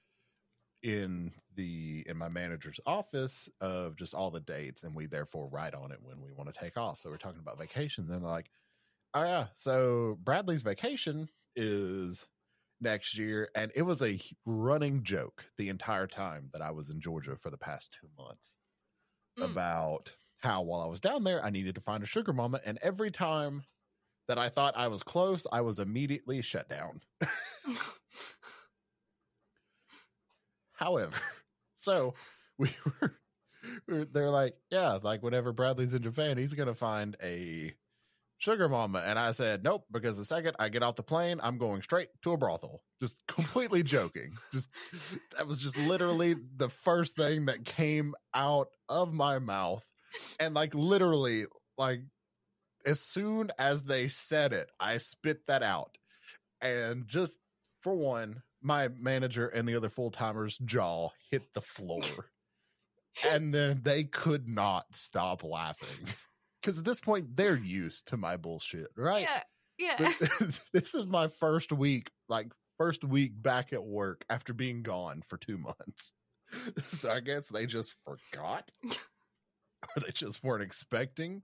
in 0.83 1.33
the 1.55 2.03
in 2.07 2.17
my 2.17 2.29
manager's 2.29 2.79
office 2.85 3.49
of 3.61 3.95
just 3.95 4.13
all 4.13 4.29
the 4.29 4.39
dates 4.41 4.83
and 4.83 4.95
we 4.95 5.07
therefore 5.07 5.47
write 5.49 5.73
on 5.73 5.91
it 5.91 5.99
when 6.01 6.21
we 6.21 6.31
want 6.31 6.53
to 6.53 6.59
take 6.59 6.77
off 6.77 6.99
so 6.99 7.09
we're 7.09 7.17
talking 7.17 7.39
about 7.39 7.57
vacations 7.57 8.09
and 8.09 8.23
they're 8.23 8.29
like 8.31 8.51
oh 9.15 9.23
yeah 9.23 9.47
so 9.55 10.17
bradley's 10.23 10.61
vacation 10.63 11.29
is 11.55 12.27
next 12.81 13.17
year 13.17 13.49
and 13.55 13.71
it 13.75 13.83
was 13.83 14.01
a 14.03 14.19
running 14.45 15.03
joke 15.03 15.45
the 15.57 15.69
entire 15.69 16.07
time 16.07 16.49
that 16.53 16.61
i 16.61 16.71
was 16.71 16.89
in 16.89 17.01
georgia 17.01 17.35
for 17.37 17.49
the 17.51 17.57
past 17.57 17.97
two 17.99 18.09
months 18.17 18.57
Mm. 19.37 19.43
about 19.45 20.15
how 20.45 20.61
while 20.61 20.81
i 20.81 20.87
was 20.87 21.01
down 21.01 21.23
there 21.23 21.43
i 21.43 21.49
needed 21.49 21.75
to 21.75 21.81
find 21.81 22.03
a 22.03 22.07
sugar 22.07 22.33
mama 22.33 22.59
and 22.65 22.79
every 22.81 23.11
time 23.11 23.63
that 24.27 24.37
i 24.37 24.49
thought 24.49 24.77
i 24.77 24.87
was 24.87 25.03
close 25.03 25.45
i 25.51 25.61
was 25.61 25.79
immediately 25.79 26.41
shut 26.41 26.69
down 26.69 27.01
However, 30.73 31.15
so 31.77 32.13
we 32.57 32.69
were, 33.01 33.17
we 33.87 33.97
were- 33.99 34.05
they're 34.05 34.29
like, 34.29 34.55
yeah, 34.71 34.99
like 35.01 35.23
whenever 35.23 35.51
Bradley's 35.53 35.93
in 35.93 36.03
Japan, 36.03 36.37
he's 36.37 36.53
going 36.53 36.67
to 36.67 36.75
find 36.75 37.15
a 37.23 37.73
sugar 38.37 38.69
mama. 38.69 39.01
And 39.05 39.17
I 39.17 39.31
said, 39.31 39.63
nope, 39.63 39.85
because 39.91 40.17
the 40.17 40.25
second 40.25 40.55
I 40.59 40.69
get 40.69 40.83
off 40.83 40.95
the 40.97 41.03
plane, 41.03 41.39
I'm 41.41 41.57
going 41.57 41.81
straight 41.81 42.09
to 42.23 42.33
a 42.33 42.37
brothel. 42.37 42.83
Just 43.01 43.25
completely 43.27 43.83
joking. 43.83 44.33
Just 44.53 44.69
that 45.37 45.47
was 45.47 45.59
just 45.59 45.77
literally 45.77 46.35
the 46.57 46.69
first 46.69 47.15
thing 47.15 47.45
that 47.45 47.65
came 47.65 48.13
out 48.33 48.67
of 48.89 49.13
my 49.13 49.39
mouth. 49.39 49.85
And 50.39 50.53
like 50.53 50.73
literally, 50.73 51.45
like 51.77 52.01
as 52.85 52.99
soon 53.01 53.51
as 53.57 53.83
they 53.83 54.07
said 54.07 54.53
it, 54.53 54.69
I 54.79 54.97
spit 54.97 55.47
that 55.47 55.63
out. 55.63 55.97
And 56.61 57.07
just 57.07 57.37
for 57.81 57.95
one, 57.95 58.41
my 58.61 58.87
manager 58.89 59.47
and 59.47 59.67
the 59.67 59.75
other 59.75 59.89
full 59.89 60.11
timers' 60.11 60.57
jaw 60.57 61.09
hit 61.31 61.43
the 61.53 61.61
floor. 61.61 62.01
and 63.23 63.53
then 63.53 63.81
they 63.83 64.03
could 64.03 64.47
not 64.47 64.85
stop 64.93 65.43
laughing. 65.43 66.07
Because 66.61 66.79
at 66.79 66.85
this 66.85 66.99
point, 66.99 67.35
they're 67.35 67.55
used 67.55 68.07
to 68.07 68.17
my 68.17 68.37
bullshit, 68.37 68.87
right? 68.97 69.21
Yeah. 69.21 69.97
Yeah. 69.99 70.13
But 70.17 70.59
this 70.73 70.95
is 70.95 71.05
my 71.05 71.27
first 71.27 71.71
week, 71.71 72.09
like 72.27 72.47
first 72.79 73.03
week 73.03 73.33
back 73.39 73.71
at 73.71 73.83
work 73.83 74.25
after 74.31 74.51
being 74.51 74.81
gone 74.81 75.21
for 75.27 75.37
two 75.37 75.59
months. 75.59 76.13
So 76.87 77.11
I 77.11 77.19
guess 77.19 77.47
they 77.49 77.67
just 77.67 77.93
forgot, 78.03 78.71
or 79.95 80.01
they 80.05 80.11
just 80.11 80.43
weren't 80.43 80.63
expecting 80.63 81.43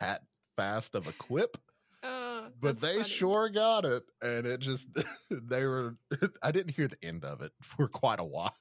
that 0.00 0.22
fast 0.56 0.94
of 0.94 1.06
a 1.06 1.12
quip. 1.12 1.56
Oh, 2.02 2.46
But 2.60 2.80
they 2.80 2.96
funny. 2.98 3.08
sure 3.08 3.48
got 3.50 3.84
it, 3.84 4.02
and 4.22 4.46
it 4.46 4.60
just 4.60 4.88
they 5.30 5.64
were. 5.66 5.96
I 6.42 6.50
didn't 6.52 6.74
hear 6.74 6.88
the 6.88 7.02
end 7.04 7.24
of 7.24 7.42
it 7.42 7.52
for 7.60 7.88
quite 7.88 8.20
a 8.20 8.24
while 8.24 8.54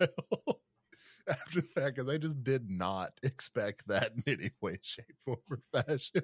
after 1.27 1.61
that 1.75 1.95
because 1.95 2.05
they 2.05 2.17
just 2.17 2.43
did 2.43 2.69
not 2.69 3.11
expect 3.23 3.87
that 3.87 4.11
in 4.15 4.23
any 4.27 4.51
way, 4.61 4.79
shape, 4.81 5.15
form, 5.19 5.37
or 5.49 5.59
fashion. 5.71 6.23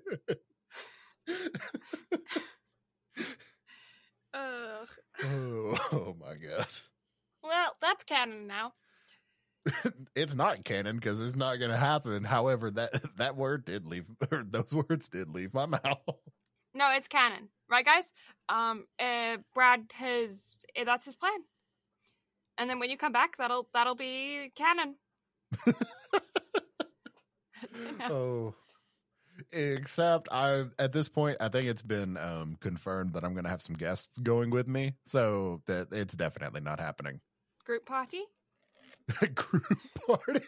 Ugh. 4.34 4.88
oh, 5.24 5.78
oh 5.94 6.16
my 6.20 6.34
god. 6.36 6.68
Well, 7.42 7.76
that's 7.82 8.04
canon 8.04 8.48
now. 8.48 8.74
it's 10.16 10.36
not 10.36 10.64
canon 10.64 10.96
because 10.98 11.24
it's 11.24 11.36
not 11.36 11.58
going 11.58 11.72
to 11.72 11.78
happen. 11.78 12.24
However, 12.24 12.72
that 12.72 13.02
that 13.18 13.36
word 13.36 13.66
did 13.66 13.86
leave, 13.86 14.08
or 14.32 14.44
those 14.44 14.72
words 14.72 15.10
did 15.10 15.30
leave 15.30 15.54
my 15.54 15.66
mouth. 15.66 15.82
No, 16.74 16.92
it's 16.92 17.08
canon, 17.08 17.50
right, 17.70 17.86
guys? 17.86 18.12
Um, 18.50 18.86
uh, 19.00 19.38
Brad 19.54 19.86
has 19.94 20.56
eh, 20.76 20.84
that's 20.84 21.06
his 21.06 21.16
plan, 21.16 21.40
and 22.58 22.70
then 22.70 22.80
when 22.80 22.90
you 22.90 22.98
come 22.98 23.12
back, 23.12 23.38
that'll 23.38 23.68
that'll 23.74 23.96
be 23.96 24.52
canon. 24.56 24.96
That's 27.62 27.80
it 27.80 27.98
now. 27.98 28.12
Oh, 28.12 28.56
except 29.52 30.28
I 30.32 30.66
at 30.78 30.92
this 30.92 31.10
point 31.10 31.38
I 31.40 31.50
think 31.50 31.68
it's 31.68 31.82
been 31.82 32.18
um 32.18 32.58
confirmed 32.60 33.14
that 33.14 33.24
I'm 33.24 33.34
going 33.34 33.46
to 33.46 33.50
have 33.50 33.62
some 33.62 33.76
guests 33.76 34.18
going 34.20 34.50
with 34.52 34.68
me, 34.68 34.94
so 35.06 35.62
that 35.66 35.88
it's 35.92 36.16
definitely 36.16 36.62
not 36.62 36.80
happening. 36.80 37.22
Group 37.66 37.86
party. 37.86 38.22
A 39.22 39.28
group 39.28 39.78
party. 40.08 40.46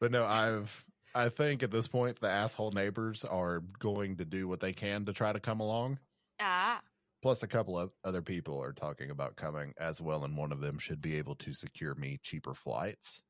but 0.00 0.10
no, 0.10 0.24
I've 0.24 0.84
I 1.14 1.28
think 1.28 1.62
at 1.62 1.70
this 1.70 1.88
point 1.88 2.20
the 2.20 2.30
asshole 2.30 2.70
neighbors 2.72 3.24
are 3.24 3.62
going 3.78 4.16
to 4.18 4.24
do 4.24 4.48
what 4.48 4.60
they 4.60 4.72
can 4.72 5.04
to 5.06 5.12
try 5.12 5.32
to 5.32 5.40
come 5.40 5.60
along. 5.60 5.98
Ah, 6.40 6.80
Plus, 7.22 7.42
a 7.42 7.46
couple 7.46 7.78
of 7.78 7.90
other 8.02 8.22
people 8.22 8.62
are 8.62 8.72
talking 8.72 9.10
about 9.10 9.36
coming 9.36 9.74
as 9.78 10.00
well, 10.00 10.24
and 10.24 10.36
one 10.36 10.52
of 10.52 10.60
them 10.60 10.78
should 10.78 11.02
be 11.02 11.18
able 11.18 11.34
to 11.34 11.52
secure 11.52 11.94
me 11.94 12.18
cheaper 12.22 12.54
flights, 12.54 13.20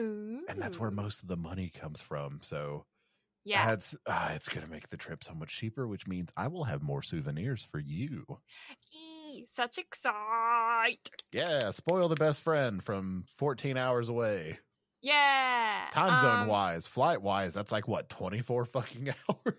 ooh, 0.00 0.44
and 0.48 0.60
that's 0.60 0.80
where 0.80 0.90
most 0.90 1.22
of 1.22 1.28
the 1.28 1.36
money 1.36 1.70
comes 1.70 2.00
from. 2.00 2.40
So 2.42 2.86
yeah. 3.46 3.66
that's 3.66 3.94
uh, 4.06 4.32
it's 4.34 4.48
going 4.48 4.64
to 4.66 4.70
make 4.70 4.88
the 4.90 4.96
trip 4.98 5.24
so 5.24 5.32
much 5.34 5.56
cheaper, 5.56 5.86
which 5.88 6.06
means 6.06 6.30
I 6.36 6.48
will 6.48 6.64
have 6.64 6.82
more 6.82 7.02
souvenirs 7.02 7.66
for 7.70 7.78
you. 7.78 8.26
Eee, 8.94 9.46
such 9.50 9.78
excite. 9.78 11.08
Yeah, 11.32 11.70
spoil 11.70 12.08
the 12.08 12.16
best 12.16 12.42
friend 12.42 12.82
from 12.82 13.24
14 13.36 13.76
hours 13.76 14.08
away, 14.08 14.58
Yeah. 15.02 15.88
time 15.92 16.20
zone 16.20 16.40
um, 16.42 16.48
wise, 16.48 16.86
flight 16.86 17.22
wise. 17.22 17.54
That's 17.54 17.72
like 17.72 17.88
what 17.88 18.08
24 18.08 18.64
fucking 18.66 19.08
hours. 19.28 19.54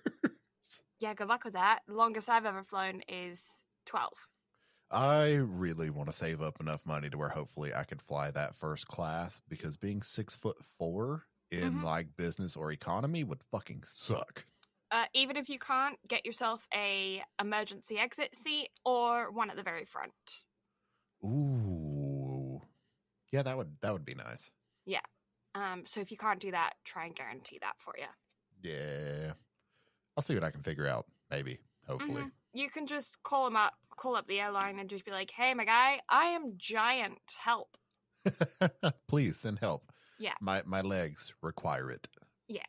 Yeah, 1.00 1.14
good 1.14 1.28
luck 1.28 1.44
with 1.46 1.54
that. 1.54 1.80
The 1.88 1.96
longest 1.96 2.30
I've 2.30 2.46
ever 2.46 2.64
flown 2.64 3.02
is 3.08 3.64
twelve. 3.86 4.14
I 4.90 5.34
really 5.36 5.90
want 5.90 6.10
to 6.10 6.16
save 6.16 6.42
up 6.42 6.60
enough 6.60 6.86
money 6.86 7.10
to 7.10 7.18
where 7.18 7.30
hopefully 7.30 7.74
I 7.74 7.84
could 7.84 8.02
fly 8.02 8.32
that 8.32 8.56
first 8.56 8.88
class 8.88 9.42
because 9.50 9.78
being 9.78 10.02
six 10.02 10.34
foot 10.34 10.58
four 10.80 11.26
in 11.52 11.82
Mhm. 11.82 11.84
like 11.84 12.16
business 12.18 12.56
or 12.56 12.72
economy 12.72 13.24
would 13.24 13.44
fucking 13.44 13.84
suck. 13.84 14.46
Uh, 14.90 15.06
even 15.14 15.36
if 15.36 15.50
you 15.50 15.60
can't, 15.60 16.00
get 16.08 16.26
yourself 16.26 16.68
a 16.74 17.24
emergency 17.40 17.98
exit 18.00 18.36
seat 18.36 18.70
or 18.86 19.32
one 19.32 19.50
at 19.50 19.56
the 19.58 19.64
very 19.64 19.86
front. 19.86 20.46
Ooh. 21.24 22.62
Yeah, 23.32 23.44
that 23.44 23.58
would 23.58 23.78
that 23.82 23.94
would 23.94 24.06
be 24.06 24.16
nice. 24.16 24.52
Yeah. 24.86 25.02
Um, 25.56 25.86
so 25.86 26.00
if 26.02 26.12
you 26.12 26.18
can't 26.18 26.40
do 26.40 26.52
that, 26.52 26.74
try 26.86 27.06
and 27.06 27.16
guarantee 27.16 27.60
that 27.60 27.82
for 27.82 27.96
you. 27.98 28.08
Yeah. 28.62 29.34
I'll 30.16 30.24
see 30.24 30.34
what 30.36 30.44
I 30.44 30.52
can 30.52 30.64
figure 30.64 30.88
out. 30.88 31.08
Maybe. 31.30 31.60
Hopefully. 31.88 32.24
Mhm. 32.24 32.32
You 32.54 32.70
can 32.70 32.88
just 32.88 33.24
call 33.24 33.46
them 33.46 33.56
up, 33.56 33.76
call 33.98 34.16
up 34.16 34.28
the 34.28 34.40
airline, 34.40 34.80
and 34.80 34.90
just 34.90 35.06
be 35.06 35.12
like, 35.12 35.32
"Hey, 35.32 35.54
my 35.54 35.66
guy, 35.66 36.02
I 36.10 36.26
am 36.28 36.58
giant. 36.58 37.36
Help." 37.40 37.78
Please 39.08 39.40
send 39.40 39.60
help. 39.60 39.92
Yeah. 40.18 40.36
My 40.40 40.64
my 40.64 40.82
legs 40.82 41.34
require 41.42 41.92
it. 41.92 42.08
Yeah. 42.48 42.66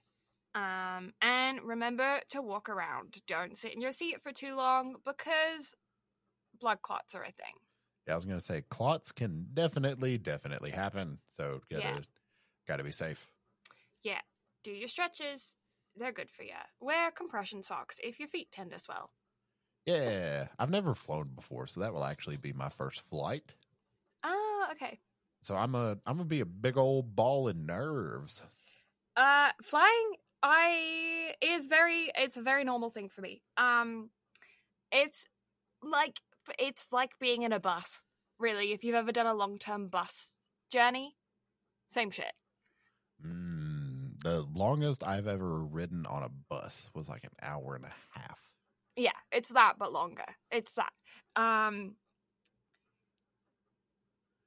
Um, 0.55 1.15
and 1.23 1.63
remember 1.63 2.23
to 2.31 2.43
walk 2.43 2.69
around. 2.69 3.23
Don't 3.27 3.59
sit 3.59 3.75
in 3.75 3.81
your 3.81 3.93
seat 3.93 4.23
for 4.23 4.33
too 4.33 4.57
long 4.57 4.97
because 5.05 5.75
blood 6.55 6.83
clots 6.83 7.15
are 7.15 7.25
a 7.25 7.33
thing. 7.33 7.55
Yeah, 8.07 8.13
I 8.13 8.17
was 8.17 8.25
gonna 8.25 8.41
say 8.41 8.63
clots 8.63 9.13
can 9.13 9.49
definitely, 9.53 10.19
definitely 10.19 10.71
happen. 10.71 11.21
So 11.27 11.63
gotta 11.71 12.03
Yeah. 12.03 12.05
gotta 12.67 12.85
be 12.85 12.93
safe. 12.93 13.31
Yeah. 14.03 14.23
Do 14.65 14.73
your 14.73 14.89
stretches. 14.89 15.57
They're 15.95 16.13
good 16.13 16.31
for 16.31 16.43
you. 16.43 16.57
Wear 16.81 17.11
compression 17.13 17.63
socks 17.63 18.01
if 18.03 18.19
your 18.19 18.29
feet 18.29 18.51
tend 18.53 18.71
to 18.73 18.79
swell. 18.79 19.13
Yeah. 19.87 20.49
I've 20.59 20.71
never 20.71 20.95
flown 20.95 21.35
before, 21.35 21.67
so 21.67 21.81
that 21.81 21.93
will 21.93 22.05
actually 22.05 22.37
be 22.37 22.53
my 22.53 22.69
first 22.69 23.01
flight. 23.01 23.57
Ah, 24.23 24.71
okay. 24.73 25.01
So 25.43 25.57
I'm 25.57 25.75
a 25.75 25.99
I'm 26.07 26.17
gonna 26.17 26.25
be 26.25 26.41
a 26.41 26.47
big 26.47 26.77
old 26.77 27.15
ball 27.15 27.49
of 27.49 27.57
nerves. 27.57 28.43
Uh, 29.17 29.51
flying, 29.63 30.13
I 30.43 31.35
is 31.43 31.67
very. 31.67 32.11
It's 32.17 32.37
a 32.37 32.43
very 32.43 32.65
normal 32.65 32.91
thing 32.91 33.09
for 33.09 33.21
me. 33.21 33.43
Um, 33.57 34.11
it's 34.93 35.27
like 35.83 36.21
it's 36.59 36.89
like 36.93 37.19
being 37.19 37.43
in 37.43 37.53
a 37.53 37.61
bus. 37.61 38.05
Really, 38.39 38.73
if 38.73 38.85
you've 38.85 38.95
ever 38.95 39.13
done 39.13 39.27
a 39.27 39.35
long 39.35 39.59
term 39.59 39.89
bus 39.89 40.37
journey, 40.71 41.17
same 41.89 42.11
shit. 42.11 42.33
Mm, 43.25 44.21
the 44.23 44.43
longest 44.55 45.07
I've 45.07 45.27
ever 45.27 45.65
ridden 45.65 46.07
on 46.07 46.23
a 46.23 46.29
bus 46.49 46.91
was 46.95 47.09
like 47.09 47.25
an 47.25 47.31
hour 47.43 47.75
and 47.75 47.85
a 47.85 48.19
half. 48.19 48.39
Yeah, 48.97 49.13
it's 49.33 49.51
that, 49.51 49.75
but 49.79 49.93
longer. 49.93 50.25
It's 50.51 50.75
that. 50.75 50.93
Um, 51.41 51.97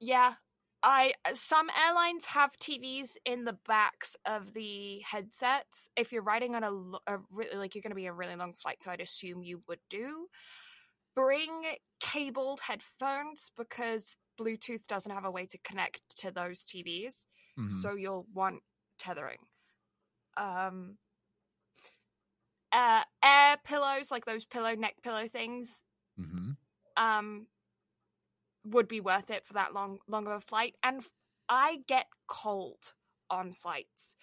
yeah, 0.00 0.34
I 0.82 1.14
some 1.34 1.70
airlines 1.70 2.26
have 2.26 2.56
TVs 2.58 3.16
in 3.24 3.44
the 3.44 3.52
backs 3.52 4.16
of 4.26 4.52
the 4.52 5.00
headsets. 5.00 5.88
If 5.96 6.12
you're 6.12 6.22
riding 6.22 6.54
on 6.54 6.64
a, 6.64 7.14
a 7.14 7.20
really 7.30 7.56
like 7.56 7.74
you're 7.74 7.82
going 7.82 7.90
to 7.92 7.96
be 7.96 8.06
a 8.06 8.12
really 8.12 8.36
long 8.36 8.54
flight, 8.54 8.82
so 8.82 8.90
I'd 8.90 9.00
assume 9.00 9.42
you 9.42 9.62
would 9.68 9.80
do. 9.88 10.28
Bring 11.14 11.76
cabled 12.00 12.60
headphones 12.60 13.50
because 13.56 14.16
Bluetooth 14.40 14.86
doesn't 14.86 15.12
have 15.12 15.24
a 15.26 15.30
way 15.30 15.46
to 15.46 15.58
connect 15.58 16.16
to 16.18 16.30
those 16.30 16.64
TVs, 16.64 17.26
Mhm. 17.56 17.68
so 17.80 17.94
you'll 17.94 18.26
want 18.32 18.62
tethering. 18.98 19.38
Um, 20.36 20.98
uh, 22.72 23.02
air 23.22 23.56
pillows 23.64 24.10
like 24.10 24.24
those 24.24 24.46
pillow 24.46 24.74
neck 24.74 24.96
pillow 25.02 25.28
things 25.28 25.84
Mhm. 26.16 26.56
um 26.96 27.46
would 28.64 28.88
be 28.88 29.00
worth 29.00 29.30
it 29.30 29.44
for 29.46 29.54
that 29.54 29.74
long 29.74 29.98
long 30.06 30.26
of 30.26 30.32
a 30.32 30.40
flight 30.40 30.76
and 30.82 31.02
I 31.48 31.78
get 31.86 32.06
cold 32.28 32.94
on 33.30 33.52
flights 33.52 34.14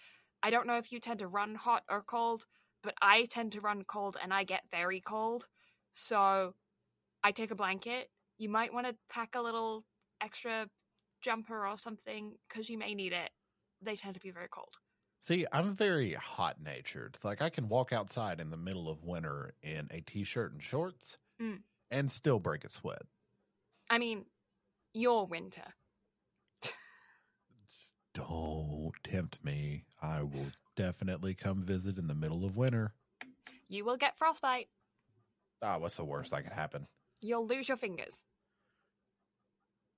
i 0.42 0.50
don't 0.50 0.66
know 0.66 0.76
if 0.78 0.92
you 0.92 1.00
tend 1.00 1.18
to 1.18 1.26
run 1.26 1.54
hot 1.56 1.82
or 1.90 2.02
cold 2.02 2.46
but 2.82 2.94
i 3.02 3.26
tend 3.26 3.50
to 3.52 3.60
run 3.60 3.82
cold 3.84 4.16
and 4.22 4.32
i 4.32 4.44
get 4.44 4.62
very 4.70 5.00
cold 5.00 5.48
so 5.90 6.54
i 7.24 7.32
take 7.32 7.50
a 7.50 7.54
blanket 7.56 8.08
you 8.38 8.48
might 8.48 8.72
want 8.72 8.86
to 8.86 8.94
pack 9.10 9.34
a 9.34 9.40
little 9.40 9.84
extra 10.20 10.68
jumper 11.20 11.66
or 11.66 11.76
something 11.76 12.36
because 12.48 12.70
you 12.70 12.78
may 12.78 12.94
need 12.94 13.12
it 13.12 13.30
they 13.82 13.96
tend 13.96 14.14
to 14.14 14.20
be 14.20 14.30
very 14.30 14.48
cold 14.48 14.74
See, 15.22 15.44
I'm 15.52 15.76
very 15.76 16.14
hot 16.14 16.62
natured. 16.62 17.18
Like 17.22 17.42
I 17.42 17.50
can 17.50 17.68
walk 17.68 17.92
outside 17.92 18.40
in 18.40 18.48
the 18.50 18.56
middle 18.56 18.88
of 18.88 19.04
winter 19.04 19.52
in 19.62 19.86
a 19.90 20.00
t-shirt 20.00 20.52
and 20.52 20.62
shorts 20.62 21.18
Mm. 21.38 21.58
and 21.90 22.10
still 22.10 22.38
break 22.38 22.64
a 22.64 22.70
sweat. 22.70 23.02
I 23.90 23.98
mean 23.98 24.24
your 24.94 25.26
winter 25.26 25.74
Don't 28.12 28.92
tempt 29.04 29.44
me. 29.44 29.84
I 30.02 30.22
will 30.22 30.50
definitely 30.76 31.34
come 31.34 31.62
visit 31.62 31.96
in 31.98 32.08
the 32.08 32.14
middle 32.14 32.44
of 32.44 32.56
winter. 32.56 32.94
you 33.68 33.84
will 33.84 33.96
get 33.96 34.16
frostbite 34.18 34.68
Ah, 35.62 35.78
what's 35.78 35.96
the 35.96 36.04
worst 36.04 36.30
that 36.32 36.42
could 36.44 36.52
happen? 36.52 36.86
you'll 37.20 37.46
lose 37.46 37.68
your 37.68 37.76
fingers 37.76 38.24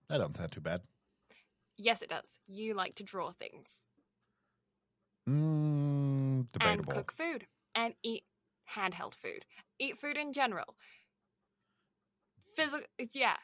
That 0.09 0.19
doesn't 0.19 0.37
sound 0.37 0.53
too 0.53 0.61
bad. 0.61 0.83
yes 1.79 2.03
it 2.03 2.11
does 2.11 2.39
you 2.47 2.75
like 2.75 2.95
to 2.97 3.03
draw 3.05 3.31
things 3.33 3.85
Mm, 5.29 6.41
and 6.41 6.51
debatable. 6.53 6.93
cook 6.93 7.13
food 7.13 7.47
and 7.77 7.95
eat 8.03 8.25
handheld 8.77 9.15
food. 9.15 9.45
Eat 9.79 9.97
food 9.97 10.17
in 10.17 10.33
general. 10.33 10.75
Physical, 12.57 12.85
yeah. 13.13 13.37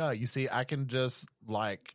No, 0.00 0.08
you 0.08 0.26
see, 0.26 0.48
I 0.50 0.64
can 0.64 0.86
just 0.86 1.28
like 1.46 1.94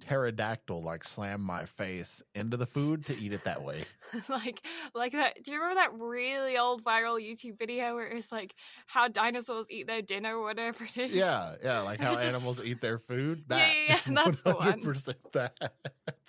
pterodactyl, 0.00 0.82
like 0.82 1.04
slam 1.04 1.42
my 1.42 1.66
face 1.66 2.22
into 2.34 2.56
the 2.56 2.64
food 2.64 3.04
to 3.04 3.18
eat 3.18 3.34
it 3.34 3.44
that 3.44 3.62
way. 3.62 3.84
like, 4.30 4.62
like 4.94 5.12
that. 5.12 5.44
Do 5.44 5.52
you 5.52 5.58
remember 5.60 5.82
that 5.82 5.92
really 5.92 6.56
old 6.56 6.82
viral 6.82 7.20
YouTube 7.20 7.58
video 7.58 7.94
where 7.94 8.06
it's 8.06 8.32
like 8.32 8.54
how 8.86 9.06
dinosaurs 9.06 9.70
eat 9.70 9.86
their 9.86 10.00
dinner 10.00 10.38
or 10.38 10.44
whatever 10.44 10.84
it 10.84 10.96
is? 10.96 11.14
Yeah, 11.14 11.56
yeah, 11.62 11.80
like 11.80 12.00
how 12.00 12.14
just- 12.14 12.24
animals 12.24 12.64
eat 12.64 12.80
their 12.80 13.00
food. 13.00 13.44
That 13.48 13.58
yeah, 13.58 13.74
yeah, 13.88 13.98
is 13.98 14.04
that's 14.06 14.40
the 14.40 14.54
one. 14.54 14.80
100% 14.80 15.14
that. 15.32 15.74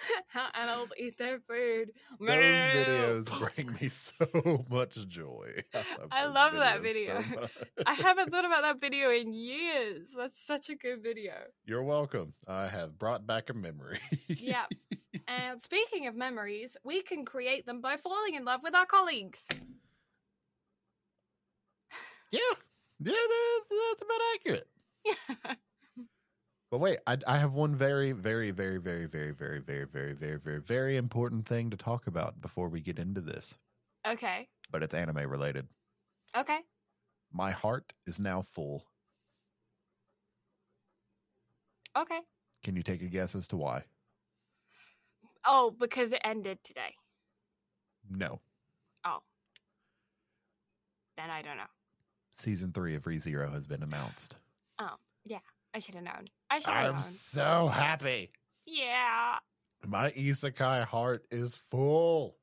how 0.28 0.48
animals 0.54 0.92
eat 0.98 1.18
their 1.18 1.40
food. 1.40 1.92
Those 2.20 2.30
videos 2.30 3.40
bring 3.56 3.74
me 3.82 3.88
so 3.90 4.66
much 4.70 4.98
joy. 5.08 5.64
I 6.12 6.26
those 6.26 6.34
love 6.34 6.54
that 6.54 6.82
video. 6.82 7.22
much. 7.22 7.52
I 7.86 7.94
haven't 7.94 8.32
thought 8.32 8.46
about 8.46 8.64
that 8.64 8.82
video 8.82 9.12
in 9.12 9.34
years. 9.34 10.08
That's 10.16 10.40
such 10.40 10.70
a 10.70 10.76
good 10.76 11.04
video. 11.04 11.34
You're 11.66 11.84
welcome. 11.84 12.34
I 12.48 12.68
have 12.68 12.98
brought 12.98 13.26
back 13.26 13.50
a 13.50 13.54
memory. 13.54 14.00
Yeah. 14.28 14.66
and 15.28 15.62
speaking 15.62 16.08
of 16.08 16.16
memories, 16.16 16.78
we 16.84 17.02
can 17.02 17.26
create 17.26 17.66
them 17.66 17.82
by 17.82 17.98
falling 17.98 18.36
in 18.36 18.46
love 18.46 18.62
with 18.64 18.76
our 18.76 18.86
colleagues. 18.86 19.48
yeah, 22.32 22.40
yeah, 23.00 23.14
that's, 23.14 23.70
that's 23.70 24.02
about 24.02 24.20
accurate. 24.36 24.68
But 26.78 26.84
wait, 26.84 27.00
I, 27.08 27.18
I 27.26 27.40
have 27.40 27.56
one 27.56 27.74
very, 27.74 28.12
very, 28.12 28.52
very, 28.52 28.78
very, 28.78 29.08
very, 29.08 29.32
very, 29.32 29.60
very, 29.62 29.86
very, 29.88 30.14
very, 30.14 30.38
very, 30.38 30.62
very 30.62 30.96
important 30.96 31.48
thing 31.48 31.72
to 31.72 31.76
talk 31.76 32.06
about 32.06 32.40
before 32.40 32.70
we 32.70 32.82
get 32.82 33.00
into 33.00 33.20
this. 33.20 33.56
okay. 34.08 34.48
But 34.70 34.84
it's 34.84 34.94
anime 34.94 35.28
related. 35.28 35.66
Okay. 36.38 36.60
My 37.34 37.50
heart 37.50 37.94
is 38.06 38.20
now 38.20 38.44
full. 38.44 38.86
Okay. 41.98 42.20
Can 42.64 42.76
you 42.76 42.84
take 42.84 43.02
a 43.02 43.08
guess 43.08 43.34
as 43.34 43.48
to 43.48 43.58
why? 43.58 43.86
Oh, 45.48 45.74
because 45.80 46.14
it 46.14 46.22
ended 46.24 46.60
today. 46.64 46.94
No. 48.08 48.40
Oh. 49.04 49.24
Then 51.18 51.32
I 51.32 51.42
don't 51.42 51.58
know. 51.58 51.64
Season 52.34 52.72
three 52.72 52.94
of 52.94 53.06
ReZero 53.06 53.52
has 53.52 53.66
been 53.66 53.82
announced. 53.82 54.36
I 55.74 55.80
should 55.80 55.96
have 55.96 56.04
known. 56.04 56.28
I 56.50 56.60
should 56.60 56.74
have 56.74 56.86
known. 56.86 56.96
I'm 56.96 57.02
so 57.02 57.68
happy. 57.68 58.32
Yeah. 58.66 59.38
My 59.86 60.10
isekai 60.12 60.86
heart 60.86 61.26
is 61.32 61.56
full. 61.56 62.38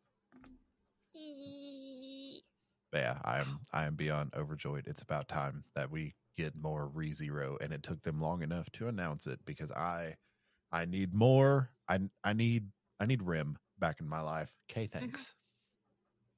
But 2.93 3.01
yeah, 3.01 3.19
I 3.25 3.41
am 3.41 3.61
I 3.73 3.87
am 3.87 3.97
beyond 3.97 4.33
overjoyed. 4.37 4.87
It's 4.87 5.03
about 5.03 5.29
time 5.29 5.65
that 5.75 5.91
we 5.91 6.15
get 6.37 6.55
more 6.57 6.89
ReZero, 6.95 7.57
and 7.61 7.73
it 7.73 7.83
took 7.83 8.03
them 8.03 8.21
long 8.21 8.43
enough 8.43 8.71
to 8.73 8.87
announce 8.87 9.27
it 9.27 9.41
because 9.45 9.73
I 9.73 10.15
I 10.71 10.85
need 10.85 11.13
more. 11.13 11.71
I 11.89 11.99
I 12.23 12.33
need 12.35 12.69
I 13.01 13.07
need 13.07 13.23
Rem 13.23 13.59
back 13.79 14.01
in 14.01 14.09
my 14.09 14.21
life. 14.21 14.55
Okay, 14.71 14.85
mm-hmm. 14.85 14.99
thanks. 14.99 15.35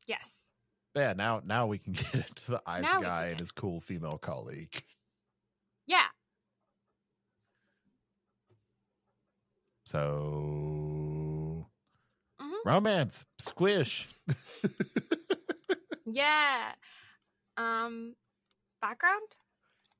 Yes. 0.06 0.40
But 0.94 1.00
yeah, 1.00 1.12
now 1.12 1.42
now 1.44 1.66
we 1.66 1.78
can 1.78 1.92
get 1.92 2.14
into 2.14 2.50
the 2.52 2.62
ice 2.66 2.82
Now 2.82 3.02
guy 3.02 3.26
and 3.26 3.40
his 3.40 3.52
cool 3.52 3.80
female 3.80 4.18
colleague. 4.18 4.82
Yeah. 5.86 6.06
So 9.86 11.66
Mhm. 12.40 12.64
romance, 12.64 13.24
squish. 13.38 14.08
Yeah. 16.08 16.72
Um, 17.56 18.14
background? 18.80 19.26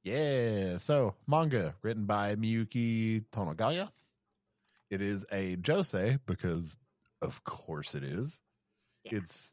Yeah. 0.05 0.79
So 0.79 1.16
manga 1.27 1.75
written 1.83 2.07
by 2.07 2.37
Miyuki 2.37 3.25
Tonogaya. 3.33 3.90
It 4.88 5.03
is 5.03 5.25
a 5.33 5.57
josei 5.57 6.20
because 6.27 6.77
of 7.22 7.42
course 7.42 7.96
it 7.96 8.05
is. 8.05 8.40
Yeah. 9.03 9.16
Its 9.16 9.53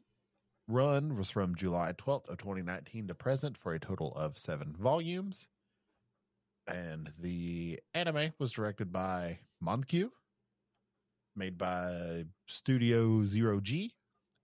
run 0.68 1.16
was 1.16 1.28
from 1.28 1.56
July 1.56 1.92
12th 1.98 2.28
of 2.28 2.38
2019 2.38 3.08
to 3.08 3.14
present 3.16 3.58
for 3.58 3.74
a 3.74 3.80
total 3.80 4.12
of 4.14 4.38
seven 4.38 4.74
volumes. 4.76 5.48
And 6.68 7.10
the 7.18 7.80
anime 7.94 8.32
was 8.38 8.52
directed 8.52 8.92
by 8.92 9.40
Mankyu, 9.62 10.10
made 11.36 11.58
by 11.58 12.24
Studio 12.46 13.24
Zero 13.24 13.60
G, 13.60 13.92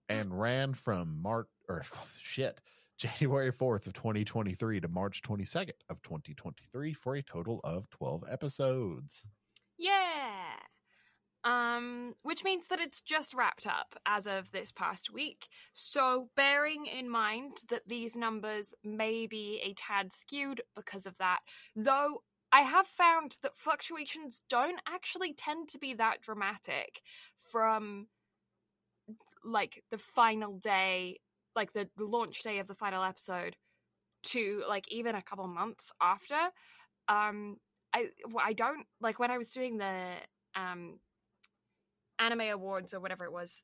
and 0.09 0.39
ran 0.39 0.73
from 0.73 1.21
March 1.21 1.47
or 1.67 1.83
shit 2.21 2.61
January 3.01 3.51
4th 3.51 3.87
of 3.87 3.93
2023 3.93 4.79
to 4.79 4.87
March 4.87 5.23
22nd 5.23 5.71
of 5.89 6.01
2023 6.03 6.93
for 6.93 7.15
a 7.15 7.23
total 7.23 7.59
of 7.63 7.89
12 7.89 8.23
episodes. 8.29 9.23
Yeah. 9.77 10.57
Um, 11.43 12.13
which 12.21 12.43
means 12.43 12.67
that 12.67 12.79
it's 12.79 13.01
just 13.01 13.33
wrapped 13.33 13.65
up 13.65 13.95
as 14.05 14.27
of 14.27 14.51
this 14.51 14.71
past 14.71 15.11
week. 15.11 15.47
So, 15.73 16.29
bearing 16.35 16.85
in 16.85 17.09
mind 17.09 17.57
that 17.69 17.87
these 17.87 18.15
numbers 18.15 18.75
may 18.83 19.25
be 19.25 19.59
a 19.63 19.73
tad 19.73 20.13
skewed 20.13 20.61
because 20.75 21.07
of 21.07 21.17
that, 21.17 21.39
though 21.75 22.21
I 22.51 22.61
have 22.61 22.87
found 22.87 23.37
that 23.43 23.55
fluctuations 23.55 24.41
don't 24.49 24.81
actually 24.87 25.33
tend 25.33 25.69
to 25.69 25.77
be 25.77 25.93
that 25.93 26.21
dramatic 26.21 27.01
from 27.37 28.07
like 29.43 29.83
the 29.89 29.97
final 29.97 30.57
day, 30.57 31.19
like 31.55 31.73
the, 31.73 31.89
launch 31.97 32.43
day 32.43 32.59
of 32.59 32.67
the 32.67 32.75
final 32.75 33.03
episode 33.03 33.55
to 34.23 34.63
like 34.67 34.91
even 34.91 35.15
a 35.15 35.21
couple 35.21 35.47
months 35.47 35.91
after. 36.01 36.37
Um, 37.07 37.57
I 37.93 38.07
I 38.39 38.53
don't 38.53 38.85
like 39.01 39.19
when 39.19 39.31
I 39.31 39.37
was 39.37 39.51
doing 39.51 39.77
the 39.77 40.13
um 40.55 40.99
anime 42.19 42.41
awards 42.41 42.93
or 42.93 42.99
whatever 42.99 43.25
it 43.25 43.33
was 43.33 43.63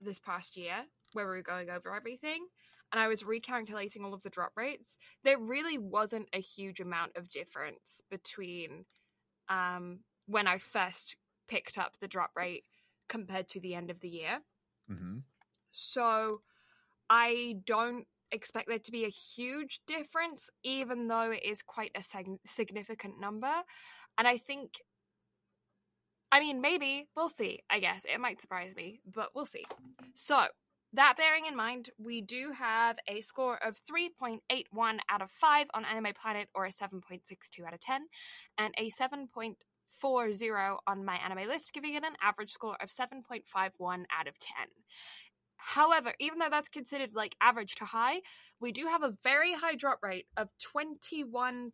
this 0.00 0.18
past 0.18 0.56
year 0.56 0.84
where 1.12 1.26
we 1.26 1.36
were 1.36 1.42
going 1.42 1.70
over 1.70 1.94
everything 1.94 2.46
and 2.92 3.00
I 3.00 3.08
was 3.08 3.22
recalculating 3.22 4.04
all 4.04 4.14
of 4.14 4.22
the 4.22 4.30
drop 4.30 4.52
rates, 4.56 4.96
there 5.24 5.38
really 5.38 5.78
wasn't 5.78 6.28
a 6.32 6.40
huge 6.40 6.80
amount 6.80 7.16
of 7.16 7.28
difference 7.28 8.00
between 8.10 8.84
um, 9.48 10.00
when 10.26 10.46
I 10.46 10.58
first 10.58 11.16
picked 11.48 11.78
up 11.78 11.98
the 12.00 12.08
drop 12.08 12.30
rate 12.36 12.64
compared 13.08 13.48
to 13.48 13.60
the 13.60 13.74
end 13.74 13.90
of 13.90 14.00
the 14.00 14.08
year. 14.08 14.40
Mm-hmm. 14.90 15.18
So 15.72 16.40
I 17.10 17.56
don't 17.64 18.06
expect 18.32 18.68
there 18.68 18.78
to 18.78 18.92
be 18.92 19.04
a 19.04 19.08
huge 19.08 19.80
difference, 19.86 20.50
even 20.62 21.08
though 21.08 21.30
it 21.30 21.44
is 21.44 21.62
quite 21.62 21.92
a 21.94 22.02
sig- 22.02 22.40
significant 22.44 23.20
number. 23.20 23.52
And 24.18 24.26
I 24.26 24.38
think, 24.38 24.74
I 26.32 26.40
mean, 26.40 26.60
maybe 26.60 27.08
we'll 27.16 27.28
see. 27.28 27.60
I 27.70 27.78
guess 27.78 28.04
it 28.04 28.20
might 28.20 28.40
surprise 28.40 28.74
me, 28.74 29.00
but 29.06 29.30
we'll 29.34 29.46
see. 29.46 29.64
So, 30.14 30.46
that 30.92 31.16
bearing 31.16 31.46
in 31.46 31.56
mind, 31.56 31.90
we 31.98 32.20
do 32.20 32.52
have 32.56 32.96
a 33.08 33.20
score 33.20 33.58
of 33.62 33.76
3.81 33.90 34.98
out 35.10 35.22
of 35.22 35.30
5 35.30 35.66
on 35.74 35.84
Anime 35.84 36.12
Planet 36.20 36.48
or 36.54 36.64
a 36.64 36.70
7.62 36.70 37.66
out 37.66 37.74
of 37.74 37.80
10, 37.80 38.06
and 38.58 38.74
a 38.78 38.90
7.40 38.90 40.76
on 40.86 41.04
MyAnimeList, 41.04 41.72
giving 41.72 41.94
it 41.94 42.04
an 42.04 42.16
average 42.22 42.50
score 42.50 42.76
of 42.80 42.88
7.51 42.88 44.04
out 44.16 44.28
of 44.28 44.38
10. 44.38 44.66
However, 45.56 46.12
even 46.20 46.38
though 46.38 46.50
that's 46.50 46.68
considered 46.68 47.14
like 47.14 47.34
average 47.40 47.74
to 47.76 47.84
high, 47.86 48.20
we 48.60 48.72
do 48.72 48.86
have 48.86 49.02
a 49.02 49.16
very 49.22 49.54
high 49.54 49.74
drop 49.74 50.02
rate 50.02 50.26
of 50.36 50.50
21%. 50.76 51.72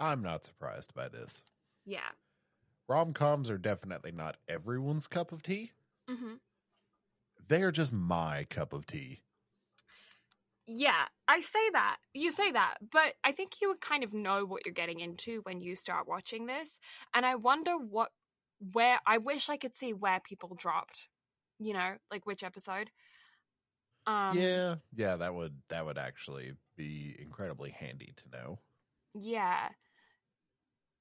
I'm 0.00 0.22
not 0.22 0.44
surprised 0.44 0.94
by 0.94 1.08
this. 1.08 1.42
Yeah. 1.84 2.10
Rom 2.88 3.12
coms 3.12 3.50
are 3.50 3.58
definitely 3.58 4.12
not 4.12 4.36
everyone's 4.48 5.06
cup 5.06 5.32
of 5.32 5.42
tea. 5.42 5.72
Hmm 6.08 6.36
They 7.44 7.64
are 7.64 7.72
just 7.72 7.92
my 7.92 8.44
cup 8.44 8.72
of 8.72 8.86
tea. 8.86 9.24
Yeah, 10.66 11.06
I 11.26 11.40
say 11.40 11.70
that. 11.70 11.98
You 12.12 12.30
say 12.30 12.50
that, 12.52 12.76
but 12.90 13.14
I 13.24 13.32
think 13.32 13.60
you 13.60 13.68
would 13.68 13.80
kind 13.80 14.04
of 14.04 14.12
know 14.12 14.44
what 14.44 14.66
you're 14.66 14.74
getting 14.74 15.00
into 15.00 15.40
when 15.42 15.60
you 15.62 15.76
start 15.76 16.06
watching 16.06 16.44
this. 16.46 16.78
And 17.14 17.24
I 17.24 17.36
wonder 17.36 17.78
what, 17.78 18.12
where, 18.60 19.00
I 19.06 19.16
wish 19.18 19.48
I 19.48 19.56
could 19.56 19.74
see 19.74 19.94
where 19.94 20.20
people 20.20 20.54
dropped, 20.54 21.08
you 21.58 21.72
know, 21.72 21.96
like 22.10 22.26
which 22.26 22.42
episode. 22.42 22.90
Um, 24.06 24.48
yeah, 24.48 24.76
yeah, 24.92 25.16
that 25.16 25.34
would 25.34 25.62
that 25.68 25.84
would 25.84 25.98
actually 25.98 26.56
be 26.76 27.16
incredibly 27.18 27.70
handy 27.70 28.12
to 28.16 28.28
know. 28.28 28.60
Yeah. 29.14 29.72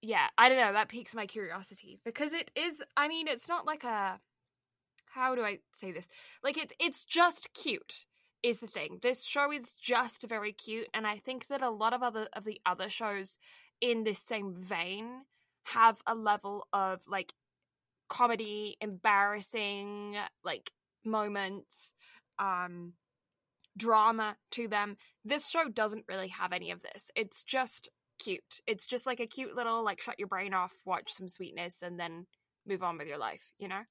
Yeah, 0.02 0.30
I 0.38 0.48
don't 0.50 0.60
know, 0.60 0.74
that 0.74 0.90
piques 0.90 1.16
my 1.16 1.26
curiosity 1.26 2.00
because 2.04 2.34
it 2.34 2.52
is 2.56 2.84
I 2.96 3.08
mean, 3.08 3.28
it's 3.28 3.48
not 3.48 3.66
like 3.66 3.84
a 3.84 4.22
how 5.18 5.36
do 5.36 5.42
I 5.44 5.60
say 5.74 5.92
this? 5.92 6.08
Like 6.44 6.58
it's 6.58 6.74
it's 6.80 7.04
just 7.04 7.50
cute 7.54 8.06
is 8.44 8.60
the 8.60 8.68
thing. 8.68 9.00
This 9.02 9.26
show 9.26 9.52
is 9.52 9.74
just 9.74 10.28
very 10.30 10.54
cute 10.54 10.88
and 10.94 11.08
I 11.08 11.18
think 11.18 11.48
that 11.48 11.62
a 11.62 11.70
lot 11.70 11.94
of 11.94 12.04
other 12.04 12.28
of 12.34 12.44
the 12.44 12.62
other 12.66 12.90
shows 12.90 13.38
in 13.82 14.04
this 14.04 14.20
same 14.20 14.54
vein 14.56 15.24
have 15.74 16.02
a 16.08 16.16
level 16.16 16.68
of 16.72 17.02
like 17.08 17.34
comedy, 18.10 18.78
embarrassing 18.80 20.16
like 20.44 20.72
moments, 21.04 21.94
um 22.40 22.94
drama 23.76 24.36
to 24.52 24.68
them. 24.68 24.98
This 25.26 25.50
show 25.50 25.70
doesn't 25.70 26.06
really 26.08 26.30
have 26.30 26.54
any 26.54 26.72
of 26.72 26.82
this. 26.82 27.12
It's 27.16 27.44
just 27.44 27.90
cute. 28.20 28.62
It's 28.66 28.86
just 28.86 29.06
like 29.06 29.20
a 29.20 29.28
cute 29.28 29.56
little 29.56 29.84
like 29.84 30.02
shut 30.02 30.20
your 30.20 30.28
brain 30.28 30.54
off, 30.54 30.74
watch 30.86 31.12
some 31.12 31.28
sweetness 31.28 31.82
and 31.82 32.00
then 32.00 32.26
move 32.66 32.84
on 32.84 32.98
with 32.98 33.08
your 33.08 33.18
life, 33.20 33.54
you 33.60 33.68
know? 33.68 33.82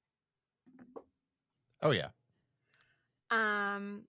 Oh 1.81 1.91
yeah. 1.91 2.09
Um 3.29 4.03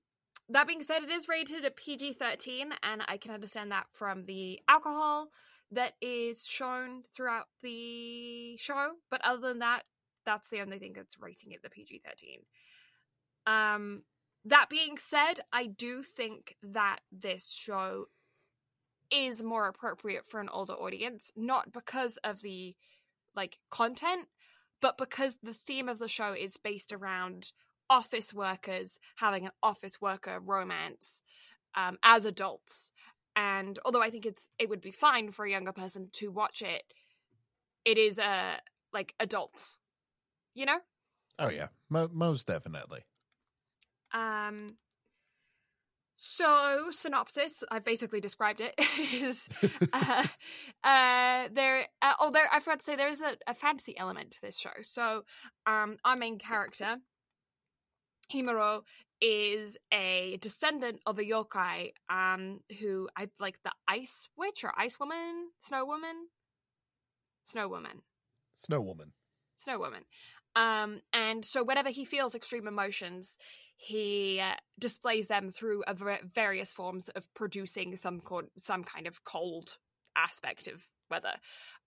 that 0.50 0.66
being 0.66 0.82
said, 0.82 1.02
it 1.02 1.10
is 1.10 1.28
rated 1.28 1.64
a 1.66 1.70
PG 1.70 2.14
13, 2.14 2.72
and 2.82 3.02
I 3.06 3.18
can 3.18 3.32
understand 3.32 3.70
that 3.70 3.86
from 3.92 4.24
the 4.24 4.60
alcohol 4.66 5.28
that 5.70 5.92
is 6.00 6.46
shown 6.46 7.02
throughout 7.14 7.48
the 7.62 8.56
show. 8.56 8.92
But 9.10 9.20
other 9.24 9.46
than 9.46 9.58
that, 9.58 9.82
that's 10.24 10.48
the 10.48 10.60
only 10.60 10.78
thing 10.78 10.94
that's 10.94 11.20
rating 11.20 11.52
it 11.52 11.62
the 11.62 11.68
PG 11.68 12.02
13. 12.04 12.40
Um, 13.46 14.02
that 14.46 14.70
being 14.70 14.96
said, 14.96 15.40
I 15.52 15.66
do 15.66 16.02
think 16.02 16.56
that 16.62 17.00
this 17.12 17.50
show 17.50 18.06
is 19.10 19.42
more 19.42 19.68
appropriate 19.68 20.26
for 20.26 20.40
an 20.40 20.48
older 20.48 20.74
audience, 20.74 21.32
not 21.36 21.72
because 21.72 22.16
of 22.18 22.40
the 22.40 22.74
like 23.34 23.58
content, 23.70 24.28
but 24.80 24.98
because 24.98 25.38
the 25.42 25.52
theme 25.54 25.88
of 25.88 25.98
the 25.98 26.08
show 26.08 26.32
is 26.32 26.56
based 26.56 26.92
around 26.92 27.52
office 27.90 28.34
workers 28.34 28.98
having 29.16 29.46
an 29.46 29.52
office 29.62 30.00
worker 30.00 30.40
romance 30.40 31.22
um, 31.74 31.98
as 32.02 32.24
adults. 32.24 32.90
And 33.36 33.78
although 33.84 34.02
I 34.02 34.10
think 34.10 34.26
it's 34.26 34.48
it 34.58 34.68
would 34.68 34.80
be 34.80 34.90
fine 34.90 35.30
for 35.30 35.44
a 35.44 35.50
younger 35.50 35.72
person 35.72 36.10
to 36.14 36.30
watch 36.30 36.62
it, 36.62 36.82
it 37.84 37.98
is 37.98 38.18
uh 38.18 38.58
like 38.92 39.14
adults, 39.20 39.78
you 40.54 40.66
know. 40.66 40.80
Oh 41.38 41.50
yeah. 41.50 41.68
Mo- 41.88 42.10
most 42.12 42.46
definitely. 42.46 43.04
Um. 44.12 44.78
So 46.20 46.88
synopsis, 46.90 47.62
I've 47.70 47.84
basically 47.84 48.20
described 48.20 48.60
it. 48.60 48.74
is 49.14 49.48
uh, 49.92 50.24
uh, 50.82 51.48
there? 51.52 51.86
Uh, 52.02 52.14
oh, 52.18 52.32
there. 52.32 52.48
I 52.52 52.58
forgot 52.58 52.80
to 52.80 52.84
say 52.84 52.96
there 52.96 53.08
is 53.08 53.20
a, 53.20 53.36
a 53.46 53.54
fantasy 53.54 53.96
element 53.96 54.32
to 54.32 54.40
this 54.42 54.58
show. 54.58 54.72
So, 54.82 55.22
um, 55.64 55.96
our 56.04 56.16
main 56.16 56.38
character, 56.40 56.96
Himuro 58.32 58.82
is 59.20 59.76
a 59.92 60.38
descendant 60.40 61.00
of 61.06 61.18
a 61.18 61.24
yokai 61.24 61.92
um 62.08 62.60
who 62.80 63.08
I 63.16 63.28
like 63.40 63.58
the 63.64 63.72
ice 63.88 64.28
witch 64.36 64.64
or 64.64 64.72
ice 64.76 64.98
woman, 65.00 65.50
snow 65.60 65.84
woman, 65.84 66.28
snow 67.44 67.68
woman, 67.68 68.02
Snow 68.58 68.80
Woman. 68.80 69.12
snow 69.56 69.78
woman. 69.78 70.04
Um 70.56 71.00
and 71.12 71.44
so 71.44 71.62
whenever 71.64 71.90
he 71.90 72.04
feels 72.04 72.34
extreme 72.34 72.66
emotions, 72.68 73.38
he 73.80 74.40
uh, 74.40 74.56
displays 74.78 75.28
them 75.28 75.50
through 75.50 75.84
ver- 75.94 76.18
various 76.34 76.72
forms 76.72 77.08
of 77.10 77.32
producing 77.32 77.96
some 77.96 78.20
co- 78.20 78.50
some 78.60 78.84
kind 78.84 79.06
of 79.06 79.24
cold 79.24 79.78
aspect 80.16 80.66
of 80.66 80.86
weather. 81.10 81.34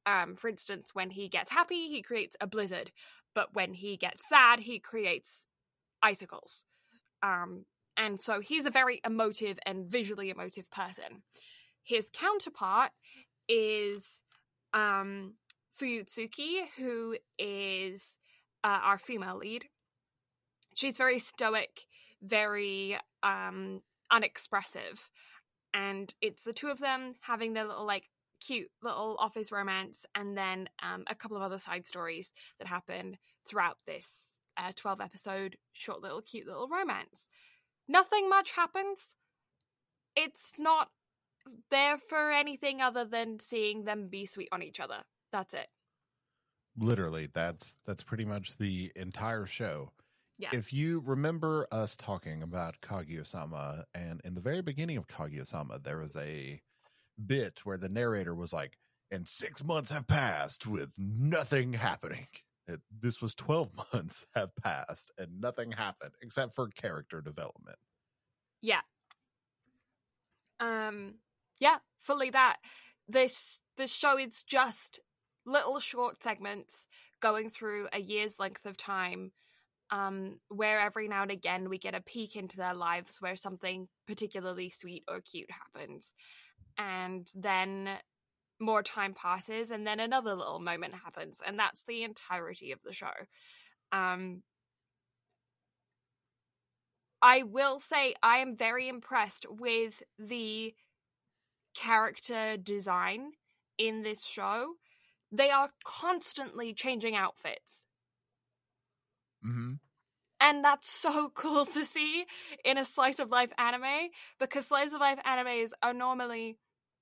Um 0.05 0.35
for 0.35 0.47
instance, 0.47 0.95
when 0.95 1.11
he 1.11 1.27
gets 1.27 1.51
happy, 1.51 1.89
he 1.89 2.01
creates 2.01 2.35
a 2.41 2.47
blizzard, 2.47 2.91
but 3.35 3.53
when 3.53 3.73
he 3.73 3.97
gets 3.97 4.27
sad, 4.27 4.61
he 4.61 4.79
creates 4.79 5.45
icicles. 6.01 6.65
Um, 7.21 7.65
and 7.97 8.21
so 8.21 8.39
he's 8.39 8.65
a 8.65 8.71
very 8.71 9.01
emotive 9.05 9.59
and 9.65 9.85
visually 9.85 10.29
emotive 10.29 10.71
person. 10.71 11.23
His 11.83 12.09
counterpart 12.11 12.91
is 13.47 14.21
um, 14.73 15.35
Fuyutsuki, 15.79 16.63
who 16.77 17.17
is 17.37 18.17
uh, 18.63 18.79
our 18.81 18.97
female 18.97 19.37
lead. 19.37 19.65
She's 20.81 20.97
very 20.97 21.19
stoic, 21.19 21.85
very 22.23 22.97
um, 23.21 23.83
unexpressive. 24.09 25.11
And 25.75 26.11
it's 26.21 26.43
the 26.43 26.53
two 26.53 26.69
of 26.69 26.79
them 26.79 27.13
having 27.21 27.53
their 27.53 27.65
little, 27.65 27.85
like, 27.85 28.09
cute 28.39 28.69
little 28.81 29.15
office 29.19 29.51
romance, 29.51 30.07
and 30.15 30.35
then 30.35 30.67
um, 30.81 31.03
a 31.05 31.13
couple 31.13 31.37
of 31.37 31.43
other 31.43 31.59
side 31.59 31.85
stories 31.85 32.33
that 32.57 32.67
happen 32.67 33.17
throughout 33.47 33.77
this 33.85 34.39
a 34.57 34.73
12 34.73 35.01
episode 35.01 35.55
short 35.71 36.01
little 36.01 36.19
cute 36.19 36.47
little 36.47 36.67
romance. 36.67 37.29
Nothing 37.87 38.27
much 38.27 38.53
happens. 38.53 39.15
It's 40.15 40.53
not 40.57 40.89
there 41.69 41.99
for 41.99 42.31
anything 42.31 42.81
other 42.81 43.05
than 43.05 43.39
seeing 43.39 43.83
them 43.83 44.07
be 44.07 44.25
sweet 44.25 44.49
on 44.51 44.63
each 44.63 44.79
other. 44.79 45.03
That's 45.31 45.53
it. 45.53 45.67
Literally, 46.75 47.27
that's 47.31 47.77
that's 47.85 48.01
pretty 48.01 48.25
much 48.25 48.57
the 48.57 48.91
entire 48.95 49.45
show. 49.45 49.91
Yeah. 50.41 50.49
If 50.53 50.73
you 50.73 51.03
remember 51.05 51.67
us 51.71 51.95
talking 51.95 52.41
about 52.41 52.81
Kaguya-sama, 52.81 53.85
and 53.93 54.21
in 54.25 54.33
the 54.33 54.41
very 54.41 54.63
beginning 54.63 54.97
of 54.97 55.07
Kaguya-sama, 55.07 55.77
there 55.77 55.99
was 55.99 56.15
a 56.15 56.59
bit 57.23 57.59
where 57.63 57.77
the 57.77 57.89
narrator 57.89 58.33
was 58.33 58.51
like, 58.51 58.79
"And 59.11 59.27
six 59.27 59.63
months 59.63 59.91
have 59.91 60.07
passed 60.07 60.65
with 60.65 60.93
nothing 60.97 61.73
happening." 61.73 62.25
It, 62.67 62.81
this 62.89 63.21
was 63.21 63.35
twelve 63.35 63.69
months 63.93 64.25
have 64.33 64.55
passed 64.55 65.11
and 65.19 65.39
nothing 65.39 65.73
happened 65.73 66.13
except 66.23 66.55
for 66.55 66.67
character 66.69 67.21
development. 67.21 67.77
Yeah. 68.61 68.81
Um 70.59 71.19
yeah, 71.59 71.77
fully 71.99 72.31
that. 72.31 72.57
This 73.07 73.61
this 73.77 73.93
show 73.93 74.17
is 74.17 74.41
just 74.41 75.01
little 75.45 75.79
short 75.79 76.23
segments 76.23 76.87
going 77.19 77.51
through 77.51 77.89
a 77.93 78.01
year's 78.01 78.39
length 78.39 78.65
of 78.65 78.75
time 78.75 79.31
um, 79.91 80.39
where 80.49 80.79
every 80.79 81.07
now 81.07 81.21
and 81.21 81.31
again 81.31 81.69
we 81.69 81.77
get 81.77 81.95
a 81.95 82.01
peek 82.01 82.35
into 82.35 82.57
their 82.57 82.73
lives 82.73 83.17
where 83.19 83.35
something 83.35 83.87
particularly 84.07 84.69
sweet 84.69 85.03
or 85.07 85.21
cute 85.21 85.49
happens. 85.51 86.13
And 86.77 87.27
then 87.35 87.89
more 88.59 88.83
time 88.83 89.13
passes, 89.13 89.71
and 89.71 89.85
then 89.85 89.99
another 89.99 90.35
little 90.35 90.59
moment 90.59 90.93
happens, 91.03 91.41
and 91.45 91.57
that's 91.57 91.83
the 91.83 92.03
entirety 92.03 92.71
of 92.71 92.81
the 92.83 92.93
show. 92.93 93.11
Um, 93.91 94.43
I 97.21 97.43
will 97.43 97.79
say 97.79 98.13
I 98.23 98.37
am 98.37 98.55
very 98.55 98.87
impressed 98.87 99.45
with 99.49 100.01
the 100.17 100.73
character 101.75 102.57
design 102.57 103.31
in 103.77 104.01
this 104.01 104.25
show 104.25 104.75
they 105.31 105.49
are 105.49 105.69
constantly 105.83 106.73
changing 106.73 107.15
outfits. 107.15 107.85
Mm-hmm. 109.45 109.73
And 110.39 110.65
that's 110.65 110.89
so 110.89 111.29
cool 111.35 111.65
to 111.65 111.85
see 111.85 112.25
in 112.65 112.77
a 112.77 112.85
slice 112.85 113.19
of 113.19 113.29
life 113.29 113.51
anime 113.57 114.09
because 114.39 114.67
slice 114.67 114.91
of 114.91 114.99
life 114.99 115.19
animes 115.25 115.71
are 115.81 115.93
normally 115.93 116.57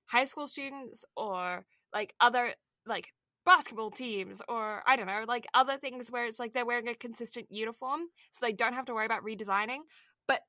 high 0.07 0.25
school 0.25 0.47
students 0.47 1.05
or 1.15 1.65
like 1.93 2.13
other 2.19 2.53
like 2.85 3.13
basketball 3.45 3.91
teams 3.91 4.41
or 4.47 4.83
I 4.85 4.95
don't 4.95 5.07
know, 5.07 5.23
like 5.27 5.47
other 5.53 5.77
things 5.77 6.11
where 6.11 6.25
it's 6.25 6.39
like 6.39 6.53
they're 6.53 6.65
wearing 6.65 6.87
a 6.87 6.95
consistent 6.95 7.47
uniform 7.49 8.01
so 8.31 8.45
they 8.45 8.53
don't 8.53 8.73
have 8.73 8.85
to 8.85 8.93
worry 8.93 9.05
about 9.05 9.23
redesigning. 9.23 9.79
But 10.27 10.41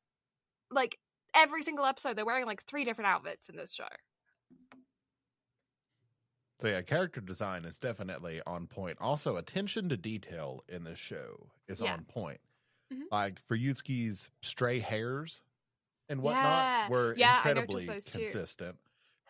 like 0.70 0.99
every 1.34 1.62
single 1.62 1.84
episode 1.84 2.16
they're 2.16 2.26
wearing 2.26 2.47
like 2.47 2.62
three 2.62 2.84
different 2.84 3.11
outfits 3.11 3.49
in 3.49 3.57
this 3.57 3.72
show. 3.72 3.88
So 6.61 6.69
yeah, 6.69 6.83
character 6.83 7.21
design 7.21 7.65
is 7.65 7.79
definitely 7.79 8.43
on 8.47 8.67
point. 8.67 8.99
Also, 9.01 9.37
attention 9.37 9.89
to 9.89 9.97
detail 9.97 10.63
in 10.69 10.85
this 10.85 10.99
show 10.99 11.53
is 11.69 11.81
Yeah. 11.81 11.95
on 11.95 12.05
point. 12.05 12.41
Mhm. 12.93 13.11
Like 13.11 13.41
for 13.41 13.57
Yusuke's 13.57 14.31
stray 14.43 14.79
hairs 14.81 15.43
and 16.09 16.23
whatnot 16.23 16.73
Yeah. 16.75 16.89
were 16.89 17.15
Yeah, 17.15 17.37
incredibly 17.37 18.03
too. 18.05 18.11
consistent. 18.11 18.81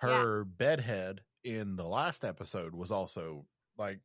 Yeah. 0.03 0.27
Her 0.27 0.45
bedhead 0.45 1.25
in 1.45 1.77
the 1.77 1.87
last 1.87 2.25
episode 2.25 2.75
was 2.75 2.91
also 2.93 3.49
like 3.77 4.01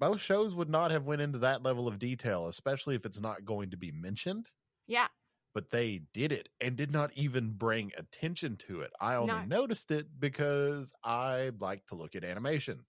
most 0.00 0.22
shows 0.22 0.54
would 0.54 0.70
not 0.70 0.90
have 0.92 1.06
went 1.06 1.22
into 1.22 1.38
that 1.40 1.62
level 1.62 1.88
of 1.88 1.98
detail, 1.98 2.48
especially 2.48 2.94
if 2.96 3.06
it's 3.06 3.20
not 3.20 3.44
going 3.44 3.70
to 3.70 3.76
be 3.76 3.92
mentioned. 3.92 4.52
Yeah. 4.86 5.08
But 5.54 5.70
they 5.70 5.98
did 5.98 6.32
it 6.32 6.50
and 6.60 6.76
did 6.76 6.90
not 6.92 7.12
even 7.14 7.52
bring 7.52 7.92
attention 7.96 8.56
to 8.58 8.80
it. 8.82 8.92
I 9.00 9.14
only 9.16 9.40
No. 9.40 9.42
noticed 9.42 9.90
it 9.90 10.20
because 10.20 10.92
I 11.02 11.50
like 11.58 11.86
to 11.88 11.94
look 11.96 12.14
at 12.16 12.24
animation. 12.24 12.86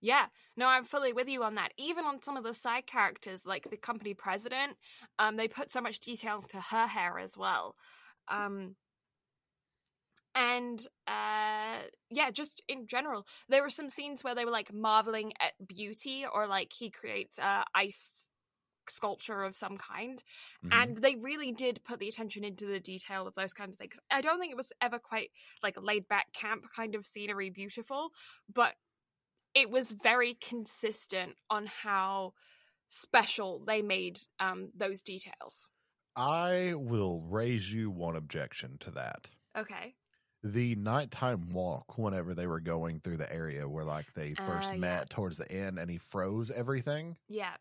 Yeah, 0.00 0.28
no, 0.56 0.66
I'm 0.68 0.84
fully 0.84 1.12
with 1.12 1.28
you 1.28 1.42
on 1.42 1.54
that. 1.54 1.72
Even 1.78 2.04
on 2.04 2.20
some 2.22 2.36
of 2.36 2.44
the 2.44 2.54
side 2.54 2.86
characters, 2.86 3.46
like 3.46 3.70
the 3.70 3.76
company 3.76 4.14
president, 4.14 4.76
um, 5.18 5.36
they 5.36 5.48
put 5.48 5.70
so 5.70 5.80
much 5.80 6.00
detail 6.00 6.40
into 6.40 6.60
her 6.60 6.86
hair 6.86 7.18
as 7.18 7.36
well. 7.36 7.76
Um, 8.28 8.76
and 10.34 10.86
uh, 11.06 11.82
yeah, 12.10 12.30
just 12.30 12.62
in 12.68 12.86
general, 12.86 13.26
there 13.48 13.62
were 13.62 13.70
some 13.70 13.88
scenes 13.88 14.22
where 14.22 14.34
they 14.34 14.44
were 14.44 14.50
like 14.50 14.72
marveling 14.72 15.32
at 15.40 15.54
beauty, 15.66 16.26
or 16.30 16.46
like 16.46 16.72
he 16.72 16.90
creates 16.90 17.38
a 17.38 17.64
ice 17.74 18.28
sculpture 18.90 19.42
of 19.44 19.56
some 19.56 19.76
kind, 19.78 20.22
Mhm. 20.62 20.70
and 20.72 20.98
they 20.98 21.16
really 21.16 21.52
did 21.52 21.82
put 21.84 21.98
the 22.00 22.08
attention 22.08 22.44
into 22.44 22.66
the 22.66 22.80
detail 22.80 23.26
of 23.26 23.34
those 23.34 23.52
kinds 23.54 23.74
of 23.74 23.78
things. 23.78 23.98
I 24.10 24.20
don't 24.20 24.38
think 24.40 24.52
it 24.52 24.56
was 24.56 24.72
ever 24.80 24.98
quite 24.98 25.30
like 25.62 25.76
laid 25.80 26.08
back 26.08 26.32
camp 26.32 26.64
kind 26.74 26.94
of 26.94 27.06
scenery 27.06 27.50
beautiful, 27.50 28.12
but 28.48 28.76
it 29.54 29.70
was 29.70 29.92
very 29.92 30.34
consistent 30.34 31.36
on 31.50 31.66
how 31.66 32.34
special 32.88 33.64
they 33.64 33.82
made 33.82 34.20
um, 34.40 34.70
those 34.74 35.02
details. 35.02 35.68
I 36.16 36.74
will 36.74 37.22
raise 37.22 37.72
you 37.72 37.92
one 37.92 38.16
objection 38.16 38.76
to 38.78 38.90
that. 38.90 39.30
Okay. 39.56 39.96
The 40.42 40.76
nighttime 40.76 41.50
walk, 41.50 41.98
whenever 41.98 42.34
they 42.34 42.46
were 42.46 42.60
going 42.60 43.00
through 43.00 43.18
the 43.18 43.30
area 43.30 43.68
where 43.68 43.84
like 43.84 44.14
they 44.14 44.34
first 44.34 44.72
Uh, 44.72 44.74
yeah. 44.74 45.02
met 45.02 45.10
towards 45.10 45.36
the 45.36 45.50
end 45.52 45.78
and 45.78 45.90
he 45.90 45.98
froze 45.98 46.50
everything. 46.50 47.18
Yeah. 47.28 47.56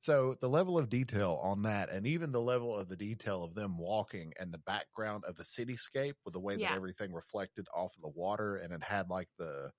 So 0.00 0.34
the 0.34 0.48
level 0.48 0.78
of 0.78 0.88
detail 0.88 1.38
on 1.42 1.62
that 1.62 1.90
and 1.90 2.06
even 2.06 2.32
the 2.32 2.40
level 2.40 2.76
of 2.76 2.88
the 2.88 2.96
detail 2.96 3.44
of 3.44 3.54
them 3.54 3.76
walking 3.78 4.32
and 4.40 4.52
the 4.52 4.58
background 4.58 5.24
of 5.26 5.36
the 5.36 5.42
cityscape 5.42 6.14
with 6.24 6.32
the 6.32 6.40
way 6.40 6.56
that 6.56 6.70
everything 6.70 7.12
reflected 7.12 7.66
off 7.74 7.96
of 7.96 8.02
the 8.02 8.08
water 8.08 8.56
and 8.56 8.72
it 8.72 8.82
had 8.82 9.10
like 9.10 9.28
the 9.38 9.70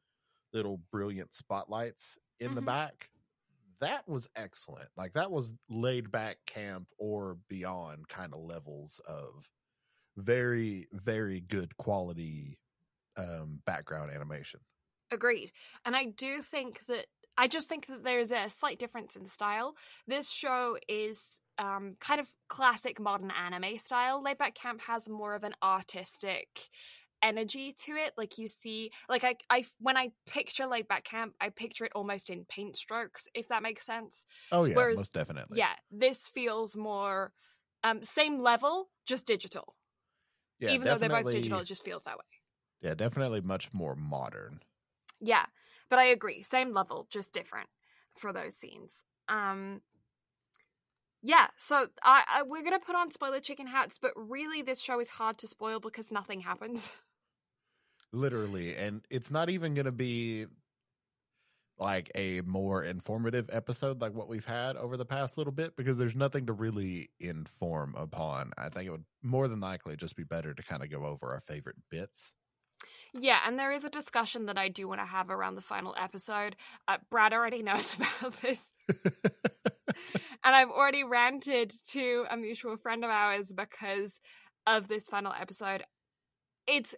little 0.54 0.78
brilliant 0.92 1.36
spotlights 1.36 2.20
in 2.40 2.56
the 2.56 2.62
Mhm. 2.62 2.64
back. 2.64 3.12
That 3.80 4.08
was 4.08 4.30
excellent. 4.36 4.90
Like 4.98 5.14
that 5.14 5.32
was 5.32 5.56
laid 5.70 6.12
back 6.12 6.46
camp 6.48 6.90
or 7.00 7.36
beyond 7.50 8.10
kind 8.10 8.34
of 8.34 8.42
levels 8.42 9.00
of 9.08 9.52
very 10.18 10.88
very 10.94 11.42
good 11.42 11.78
quality 11.78 12.60
um 13.18 13.62
background 13.66 14.12
animation. 14.12 14.62
Agreed. 15.12 15.52
And 15.84 15.96
I 15.96 16.06
do 16.06 16.42
think 16.42 16.86
that 16.86 17.08
I 17.42 17.48
just 17.48 17.68
think 17.68 17.88
that 17.88 18.04
there's 18.04 18.32
a 18.32 18.52
slight 18.52 18.78
difference 18.78 19.16
in 19.16 19.26
style. 19.26 19.76
This 20.06 20.30
show 20.30 20.78
is 20.88 21.40
um, 21.58 21.96
kind 22.00 22.22
of 22.22 22.28
classic 22.50 23.00
modern 23.00 23.32
anime 23.32 23.80
style. 23.80 24.24
Laidback 24.24 24.54
Camp 24.54 24.80
has 24.82 25.10
more 25.10 25.34
of 25.34 25.44
an 25.44 25.56
artistic 25.64 26.70
energy 27.24 27.74
to 27.86 27.94
it. 27.94 28.14
Like 28.16 28.38
you 28.38 28.48
see, 28.48 28.92
like 29.10 29.24
I, 29.24 29.38
I 29.50 29.66
when 29.80 29.98
I 29.98 30.12
picture 30.28 30.66
Laidback 30.66 31.04
Camp, 31.04 31.34
I 31.42 31.50
picture 31.50 31.86
it 31.86 31.94
almost 31.96 32.30
in 32.30 32.46
paint 32.46 32.78
strokes, 32.78 33.28
if 33.34 33.48
that 33.48 33.64
makes 33.64 33.88
sense. 33.88 34.28
Oh 34.52 34.66
yeah, 34.66 34.76
Whereas- 34.76 34.98
most 34.98 35.14
definitely. 35.16 35.58
Yeah, 35.58 35.74
this 35.90 36.28
feels 36.28 36.78
more 36.78 37.34
um, 37.84 38.04
same 38.04 38.40
level, 38.40 38.92
just 39.08 39.26
digital. 39.26 39.76
Yeah, 40.60 40.74
Even 40.74 40.88
though 40.88 41.00
they're 41.00 41.10
both 41.10 41.32
digital, 41.32 41.58
it 41.62 41.66
just 41.66 41.84
feels 41.84 42.04
that 42.04 42.20
way. 42.20 42.26
Yeah, 42.82 42.94
definitely 42.94 43.42
much 43.42 43.74
more 43.74 43.96
modern. 43.96 44.62
Yeah, 45.20 45.46
but 45.92 46.00
I 46.00 46.06
agree. 46.06 46.42
Same 46.42 46.74
level, 46.74 47.06
just 47.12 47.34
different 47.34 47.70
for 48.18 48.34
those 48.34 48.56
scenes. 48.56 49.04
Um, 49.30 49.82
yeah. 51.22 51.48
So 51.58 51.86
I, 52.02 52.24
I 52.28 52.44
we're 52.44 52.64
gonna 52.64 52.80
put 52.80 52.96
on 52.96 53.12
spoiler 53.12 53.42
chicken 53.42 53.68
hats, 53.68 54.00
but 54.02 54.14
really, 54.16 54.64
this 54.64 54.82
show 54.82 55.00
is 55.00 55.10
hard 55.10 55.38
to 55.40 55.48
spoil 55.48 55.80
because 55.80 56.12
nothing 56.12 56.42
happens. 56.42 56.94
literally 58.14 58.76
and 58.76 59.02
it's 59.10 59.32
not 59.32 59.50
even 59.50 59.74
to 59.86 59.92
be 59.92 60.46
like 61.80 62.12
a 62.14 62.42
more 62.42 62.84
informative 62.84 63.50
episode 63.54 64.02
like 64.02 64.14
what 64.14 64.28
we've 64.28 64.46
had 64.46 64.76
over 64.76 64.98
the 64.98 65.06
past 65.06 65.38
little 65.38 65.54
bit 65.54 65.78
because 65.78 65.98
there's 65.98 66.14
nothing 66.14 66.46
to 66.46 66.52
really 66.52 67.10
inform 67.22 67.96
upon 67.98 68.52
i 68.58 68.68
think 68.68 68.86
it 68.86 68.92
would 68.92 69.06
more 69.24 69.48
than 69.48 69.62
likely 69.62 69.96
just 69.96 70.18
be 70.18 70.26
better 70.26 70.54
to 70.54 70.62
kind 70.62 70.84
of 70.84 70.92
go 70.92 71.06
over 71.06 71.32
our 71.32 71.40
favorite 71.40 71.78
bits 71.90 72.34
Yeah, 73.14 73.40
and 73.46 73.60
there 73.60 73.72
is 73.72 73.84
a 73.84 73.90
discussion 73.90 74.46
that 74.46 74.58
I 74.58 74.70
do 74.70 74.88
want 74.88 75.02
to 75.02 75.06
have 75.06 75.30
around 75.30 75.56
the 75.56 75.62
final 75.62 75.94
episode. 76.00 76.56
Uh, 76.88 76.98
Brad 77.10 77.34
already 77.34 77.62
knows 77.64 77.96
about 77.96 78.42
this, 78.42 78.72
and 80.44 80.56
I've 80.56 80.70
already 80.70 81.04
ranted 81.04 81.74
to 81.90 82.26
a 82.30 82.38
mutual 82.38 82.78
friend 82.78 83.04
of 83.04 83.10
ours 83.10 83.54
because 83.54 84.20
of 84.66 84.88
this 84.88 85.10
final 85.10 85.34
episode. 85.40 85.84
It's 86.68 86.96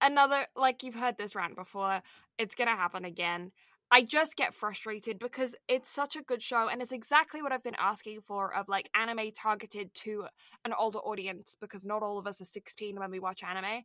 another, 0.00 0.46
like 0.56 0.82
you've 0.82 0.94
heard 0.94 1.18
this 1.18 1.34
rant 1.34 1.56
before, 1.56 2.02
it's 2.38 2.54
going 2.54 2.68
to 2.68 2.76
happen 2.76 3.04
again. 3.04 3.52
I 3.90 4.02
just 4.02 4.36
get 4.36 4.52
frustrated 4.52 5.18
because 5.18 5.54
it's 5.68 5.88
such 5.88 6.16
a 6.16 6.22
good 6.22 6.42
show 6.42 6.68
and 6.68 6.82
it's 6.82 6.90
exactly 6.90 7.40
what 7.40 7.52
I've 7.52 7.62
been 7.62 7.76
asking 7.78 8.20
for 8.20 8.52
of 8.52 8.68
like 8.68 8.90
anime 8.96 9.30
targeted 9.30 9.94
to 9.94 10.26
an 10.64 10.72
older 10.76 10.98
audience 10.98 11.56
because 11.60 11.84
not 11.84 12.02
all 12.02 12.18
of 12.18 12.26
us 12.26 12.40
are 12.40 12.46
16 12.46 12.98
when 12.98 13.10
we 13.12 13.20
watch 13.20 13.44
anime. 13.44 13.84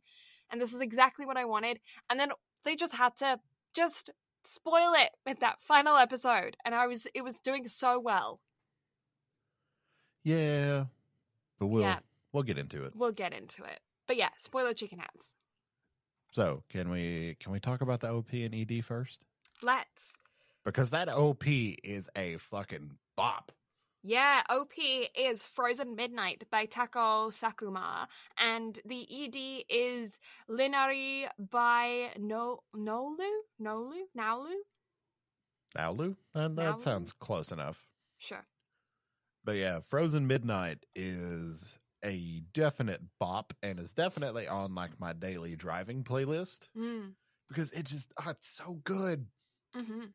And 0.52 0.60
this 0.60 0.72
is 0.74 0.80
exactly 0.80 1.24
what 1.26 1.36
I 1.38 1.44
wanted. 1.46 1.80
And 2.10 2.20
then 2.20 2.30
they 2.64 2.76
just 2.76 2.94
had 2.94 3.16
to 3.16 3.40
just 3.74 4.10
spoil 4.44 4.92
it 4.94 5.10
with 5.26 5.40
that 5.40 5.60
final 5.60 5.96
episode 5.96 6.56
and 6.64 6.74
I 6.74 6.86
was 6.86 7.06
it 7.14 7.22
was 7.22 7.38
doing 7.38 7.66
so 7.68 7.98
well. 7.98 8.40
Yeah, 10.24 10.84
but 11.58 11.66
we'll 11.66 11.82
Yeah. 11.82 11.98
we'll 12.32 12.42
get 12.42 12.58
into 12.58 12.84
it. 12.84 12.94
We'll 12.94 13.12
get 13.12 13.32
into 13.32 13.64
it. 13.64 13.80
But 14.06 14.16
yeah, 14.16 14.30
spoiler 14.38 14.74
chicken 14.74 14.98
heads. 14.98 15.34
So 16.32 16.62
can 16.68 16.90
we 16.90 17.36
can 17.40 17.52
we 17.52 17.60
talk 17.60 17.80
about 17.80 18.00
the 18.00 18.08
OP 18.10 18.32
and 18.32 18.54
ED 18.54 18.84
first? 18.84 19.24
Let's. 19.62 20.16
Because 20.64 20.90
that 20.90 21.08
OP 21.08 21.46
is 21.82 22.08
a 22.16 22.36
fucking 22.36 22.92
bop. 23.16 23.52
Yeah, 24.04 24.42
OP 24.50 24.72
is 25.16 25.44
Frozen 25.44 25.94
Midnight 25.94 26.44
by 26.50 26.66
Tako 26.66 27.30
Sakuma, 27.30 28.08
and 28.36 28.80
the 28.84 29.06
ED 29.08 29.64
is 29.68 30.18
Linari 30.50 31.26
by 31.38 32.10
no 32.18 32.60
Nolu 32.76 33.16
Nolu 33.60 33.92
Naulu. 34.16 34.54
Naulu? 35.76 36.16
And 36.34 36.58
that 36.58 36.64
Naulu? 36.64 36.80
sounds 36.80 37.12
close 37.12 37.52
enough. 37.52 37.86
Sure. 38.18 38.44
But 39.44 39.56
yeah, 39.56 39.80
Frozen 39.80 40.26
Midnight 40.26 40.84
is 40.96 41.78
a 42.04 42.42
definite 42.52 43.00
bop 43.20 43.52
and 43.62 43.78
is 43.78 43.92
definitely 43.92 44.48
on 44.48 44.74
like 44.74 44.98
my 44.98 45.12
daily 45.12 45.54
driving 45.54 46.02
playlist 46.02 46.66
Mm. 46.76 47.12
because 47.48 47.70
it 47.72 47.86
just 47.86 48.12
oh, 48.18 48.30
it's 48.30 48.48
so 48.48 48.80
good. 48.84 49.26
hmm 49.74 50.06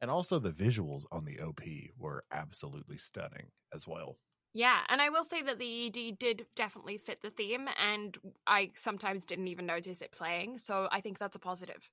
And 0.00 0.10
also 0.10 0.38
the 0.38 0.52
visuals 0.52 1.04
on 1.10 1.24
the 1.24 1.40
OP 1.40 1.60
were 1.98 2.24
absolutely 2.32 2.98
stunning 2.98 3.48
as 3.74 3.86
well. 3.86 4.18
Yeah, 4.54 4.78
and 4.88 5.00
I 5.00 5.08
will 5.08 5.24
say 5.24 5.42
that 5.42 5.58
the 5.58 5.86
ED 5.86 6.18
did 6.18 6.46
definitely 6.56 6.98
fit 6.98 7.20
the 7.20 7.30
theme, 7.30 7.68
and 7.80 8.16
I 8.46 8.70
sometimes 8.74 9.24
didn't 9.24 9.48
even 9.48 9.66
notice 9.66 10.00
it 10.00 10.10
playing, 10.10 10.58
so 10.58 10.88
I 10.90 11.00
think 11.00 11.18
that's 11.18 11.36
a 11.36 11.40
positive. 11.40 11.90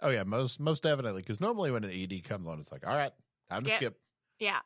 Oh 0.00 0.08
yeah, 0.08 0.22
most 0.22 0.58
most 0.58 0.82
definitely 0.82 1.22
because 1.22 1.40
normally 1.40 1.70
when 1.70 1.84
an 1.84 1.90
ED 1.90 2.24
comes 2.24 2.48
on, 2.48 2.58
it's 2.58 2.72
like, 2.72 2.86
all 2.86 2.94
right, 2.94 3.12
time 3.50 3.62
to 3.62 3.68
Skip. 3.68 3.78
skip. 3.78 3.96
Yeah. 4.38 4.60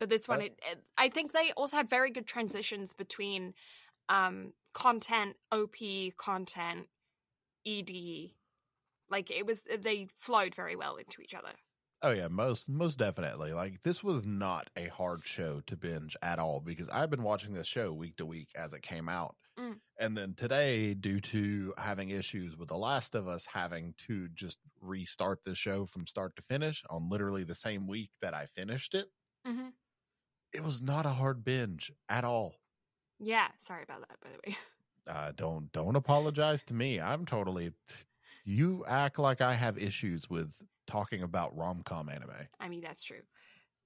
But 0.00 0.08
this 0.08 0.26
one, 0.26 0.40
it, 0.40 0.58
it, 0.68 0.82
I 0.98 1.08
think 1.10 1.32
they 1.32 1.52
also 1.56 1.76
had 1.76 1.88
very 1.88 2.10
good 2.10 2.26
transitions 2.26 2.92
between 2.92 3.54
um, 4.08 4.52
content, 4.74 5.36
OP, 5.52 5.76
content, 6.16 6.88
ED. 7.64 8.30
Like 9.08 9.30
it 9.30 9.46
was, 9.46 9.62
they 9.62 10.08
flowed 10.16 10.56
very 10.56 10.74
well 10.74 10.96
into 10.96 11.22
each 11.22 11.34
other. 11.34 11.52
Oh 12.02 12.10
yeah, 12.10 12.28
most 12.28 12.68
most 12.68 12.98
definitely. 12.98 13.52
Like 13.52 13.82
this 13.82 14.02
was 14.02 14.26
not 14.26 14.70
a 14.76 14.88
hard 14.88 15.24
show 15.24 15.60
to 15.62 15.76
binge 15.76 16.16
at 16.22 16.38
all 16.38 16.60
because 16.60 16.88
I've 16.90 17.10
been 17.10 17.22
watching 17.22 17.52
this 17.54 17.66
show 17.68 17.92
week 17.92 18.16
to 18.16 18.26
week 18.26 18.50
as 18.56 18.72
it 18.72 18.82
came 18.82 19.08
out. 19.08 19.36
Mm. 19.58 19.80
And 19.98 20.16
then 20.18 20.34
today 20.34 20.94
due 20.94 21.20
to 21.20 21.74
having 21.78 22.10
issues 22.10 22.56
with 22.56 22.68
The 22.68 22.76
Last 22.78 23.14
of 23.14 23.28
Us 23.28 23.46
having 23.46 23.94
to 24.08 24.28
just 24.30 24.58
restart 24.80 25.44
the 25.44 25.54
show 25.54 25.86
from 25.86 26.06
start 26.06 26.36
to 26.36 26.42
finish 26.42 26.82
on 26.90 27.08
literally 27.08 27.44
the 27.44 27.54
same 27.54 27.86
week 27.86 28.10
that 28.20 28.34
I 28.34 28.46
finished 28.46 28.94
it, 28.94 29.08
hmm 29.44 29.72
it 30.50 30.62
was 30.62 30.80
not 30.80 31.04
a 31.04 31.10
hard 31.10 31.44
binge 31.44 31.92
at 32.08 32.24
all. 32.24 32.62
Yeah. 33.18 33.50
Sorry 33.58 33.82
about 33.82 34.00
that, 34.08 34.20
by 34.20 34.30
the 34.30 34.40
way. 34.46 34.56
Uh 35.06 35.32
don't 35.32 35.72
don't 35.72 35.96
apologize 35.96 36.62
to 36.64 36.74
me. 36.74 37.00
I'm 37.00 37.26
totally 37.26 37.72
you 38.44 38.84
act 38.86 39.18
like 39.18 39.40
I 39.40 39.54
have 39.54 39.78
issues 39.78 40.28
with 40.30 40.62
talking 40.86 41.22
about 41.22 41.56
rom-com 41.56 42.08
anime. 42.08 42.30
I 42.60 42.68
mean, 42.68 42.80
that's 42.80 43.02
true. 43.02 43.20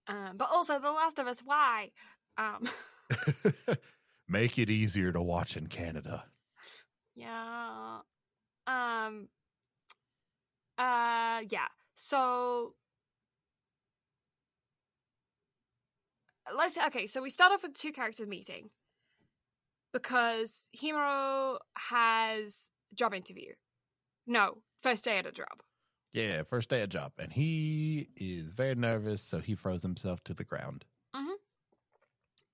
Um, 0.09 0.37
but 0.37 0.49
also, 0.51 0.79
The 0.79 0.91
Last 0.91 1.19
of 1.19 1.27
Us, 1.27 1.41
why? 1.45 1.91
Um, 2.39 2.69
Make 4.29 4.59
it 4.59 4.71
easier 4.71 5.13
to 5.13 5.23
watch 5.23 5.57
in 5.57 5.67
Canada. 5.69 6.25
Yeah. 7.19 8.01
Um 8.67 9.29
uh 10.77 11.41
yeah. 11.49 11.69
So 11.95 12.75
let's 16.55 16.77
okay, 16.77 17.07
so 17.07 17.23
we 17.23 17.31
start 17.31 17.53
off 17.53 17.63
with 17.63 17.73
two 17.73 17.91
characters 17.91 18.27
meeting 18.29 18.69
because 19.95 20.69
Himuro 20.77 21.57
has 21.89 22.69
job 22.95 23.15
interview. 23.15 23.53
No, 24.27 24.59
first 24.83 25.05
day 25.05 25.17
at 25.17 25.25
a 25.25 25.33
job. 25.33 25.63
Yeah, 26.17 26.45
first 26.45 26.71
day 26.71 26.81
of 26.81 26.89
job. 26.89 27.13
And 27.19 27.31
he 27.31 28.09
is 28.17 28.51
very 28.51 28.75
nervous, 28.75 29.21
so 29.21 29.39
he 29.39 29.55
throws 29.55 29.83
himself 29.83 30.25
to 30.25 30.33
the 30.33 30.45
ground. 30.45 30.87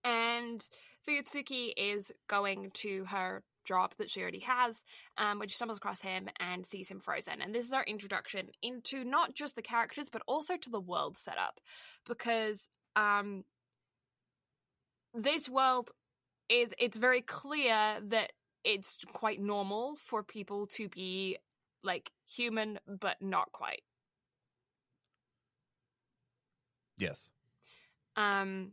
And 0.04 0.68
Fuyutsuki 1.06 1.72
is 1.76 2.10
going 2.26 2.72
to 2.74 3.04
her 3.04 3.44
job 3.64 3.92
that 3.98 4.10
she 4.10 4.20
already 4.20 4.40
has, 4.40 4.82
um, 5.16 5.38
when 5.38 5.46
she 5.46 5.54
stumbles 5.54 5.78
across 5.78 6.00
him 6.00 6.28
and 6.40 6.66
sees 6.66 6.90
him 6.90 6.98
frozen. 6.98 7.40
And 7.40 7.54
this 7.54 7.64
is 7.64 7.72
our 7.72 7.84
introduction 7.84 8.48
into 8.62 9.04
not 9.04 9.36
just 9.36 9.54
the 9.54 9.62
characters, 9.62 10.08
but 10.10 10.22
also 10.26 10.56
to 10.56 10.70
the 10.70 10.80
world 10.80 11.16
setup. 11.16 11.60
Because 12.04 12.68
um, 12.96 13.44
this 15.14 15.48
world 15.48 15.92
is 16.48 16.72
it's 16.80 16.98
very 16.98 17.20
clear 17.20 18.00
that 18.08 18.32
it's 18.64 18.98
quite 19.12 19.40
normal 19.40 19.94
for 19.94 20.24
people 20.24 20.66
to 20.66 20.88
be 20.88 21.38
like 21.82 22.10
human 22.26 22.78
but 22.86 23.16
not 23.20 23.52
quite. 23.52 23.82
Yes. 26.98 27.30
Um, 28.16 28.72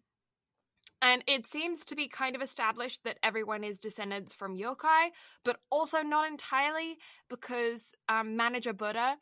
and 1.02 1.24
it 1.28 1.46
seems 1.46 1.86
to 1.86 1.96
be 1.96 2.08
kind 2.08 2.36
of 2.36 2.42
established 2.42 3.04
that 3.06 3.18
everyone 3.24 3.64
is 3.64 3.80
descendants 3.80 4.34
from 4.34 4.58
yokai, 4.58 5.10
but 5.46 5.58
also 5.72 6.02
not 6.02 6.28
entirely 6.30 6.98
because 7.30 7.94
um, 8.10 8.36
Manager 8.36 8.74
Buddha 8.74 9.18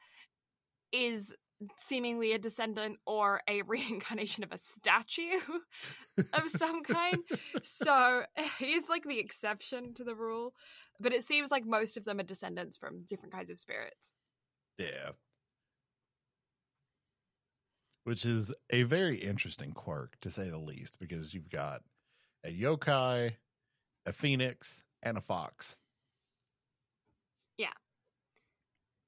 is 0.91 1.33
seemingly 1.75 2.33
a 2.33 2.39
descendant 2.39 2.97
or 3.05 3.41
a 3.47 3.61
reincarnation 3.67 4.43
of 4.43 4.51
a 4.51 4.57
statue 4.57 5.39
of 6.33 6.49
some 6.49 6.83
kind. 6.83 7.17
So 7.61 8.23
he's 8.59 8.89
like 8.89 9.03
the 9.03 9.19
exception 9.19 9.93
to 9.95 10.03
the 10.03 10.15
rule. 10.15 10.53
But 10.99 11.13
it 11.13 11.23
seems 11.23 11.51
like 11.51 11.65
most 11.65 11.97
of 11.97 12.05
them 12.05 12.19
are 12.19 12.23
descendants 12.23 12.77
from 12.77 13.03
different 13.07 13.33
kinds 13.33 13.49
of 13.49 13.57
spirits. 13.57 14.15
Yeah. 14.77 15.11
Which 18.03 18.25
is 18.25 18.53
a 18.69 18.83
very 18.83 19.17
interesting 19.17 19.71
quirk, 19.71 20.17
to 20.21 20.31
say 20.31 20.49
the 20.49 20.57
least, 20.57 20.97
because 20.99 21.33
you've 21.33 21.49
got 21.49 21.81
a 22.45 22.49
yokai, 22.49 23.33
a 24.05 24.13
phoenix, 24.13 24.83
and 25.03 25.17
a 25.17 25.21
fox. 25.21 25.75
Yeah. 27.57 27.67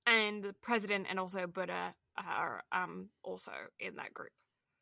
And 0.05 0.43
the 0.43 0.53
president 0.61 1.07
and 1.09 1.19
also 1.19 1.47
Buddha 1.47 1.95
are 2.17 2.63
um, 2.71 3.09
also 3.23 3.51
in 3.79 3.95
that 3.95 4.13
group. 4.13 4.31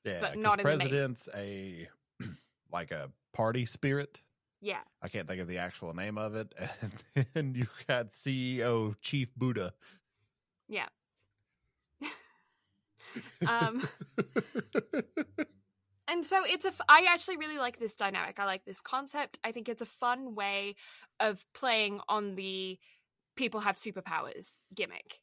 Yeah, 0.05 0.20
but 0.22 0.38
not 0.38 0.60
in 0.60 0.64
the 0.64 0.70
main. 0.70 0.78
president's 0.80 1.30
a 1.36 1.88
like 2.72 2.91
a 2.91 3.10
party 3.34 3.66
spirit. 3.66 4.22
Yeah. 4.62 4.80
I 5.01 5.08
can't 5.08 5.28
think 5.28 5.39
of 5.41 5.47
the 5.47 5.58
actual 5.60 5.93
name 5.93 6.18
of 6.18 6.36
it. 6.36 6.53
And 7.16 7.26
then 7.34 7.55
you 7.55 7.68
got 7.88 8.12
CEO 8.12 8.95
Chief 9.01 9.34
Buddha. 9.36 9.74
Yeah. 10.68 10.88
Um, 13.47 13.88
and 16.08 16.24
so 16.26 16.43
it's 16.45 16.66
a. 16.66 16.70
F- 16.70 16.82
I 16.88 17.05
actually 17.10 17.38
really 17.38 17.58
like 17.58 17.80
this 17.80 17.95
dynamic. 17.95 18.39
I 18.39 18.45
like 18.45 18.64
this 18.66 18.82
concept. 18.82 19.39
I 19.43 19.51
think 19.51 19.70
it's 19.70 19.82
a 19.82 19.86
fun 19.88 20.36
way 20.36 20.76
of 21.20 21.43
playing 21.53 21.99
on 22.08 22.36
the 22.36 22.78
people 23.36 23.62
have 23.62 23.76
superpowers 23.76 24.58
gimmick. 24.76 25.20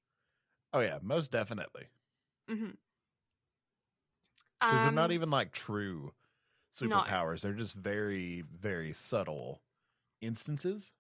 oh 0.73 0.81
yeah, 0.81 0.99
most 1.03 1.31
definitely. 1.31 1.85
Mm-hmm. 2.51 2.71
Because 4.61 4.79
they're 4.81 4.89
Um, 4.89 4.95
not 4.95 5.13
even 5.13 5.31
like 5.31 5.53
true. 5.53 6.13
Superpowers. 6.77 7.41
They're 7.41 7.53
just 7.53 7.75
very, 7.75 8.45
very 8.61 8.93
subtle 8.93 9.63
instances. 10.21 10.93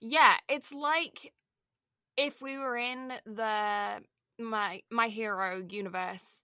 Yeah, 0.00 0.34
it's 0.48 0.72
like 0.72 1.32
if 2.16 2.42
we 2.42 2.58
were 2.58 2.76
in 2.76 3.12
the 3.26 4.02
my 4.38 4.82
my 4.90 5.08
hero 5.08 5.62
universe, 5.68 6.42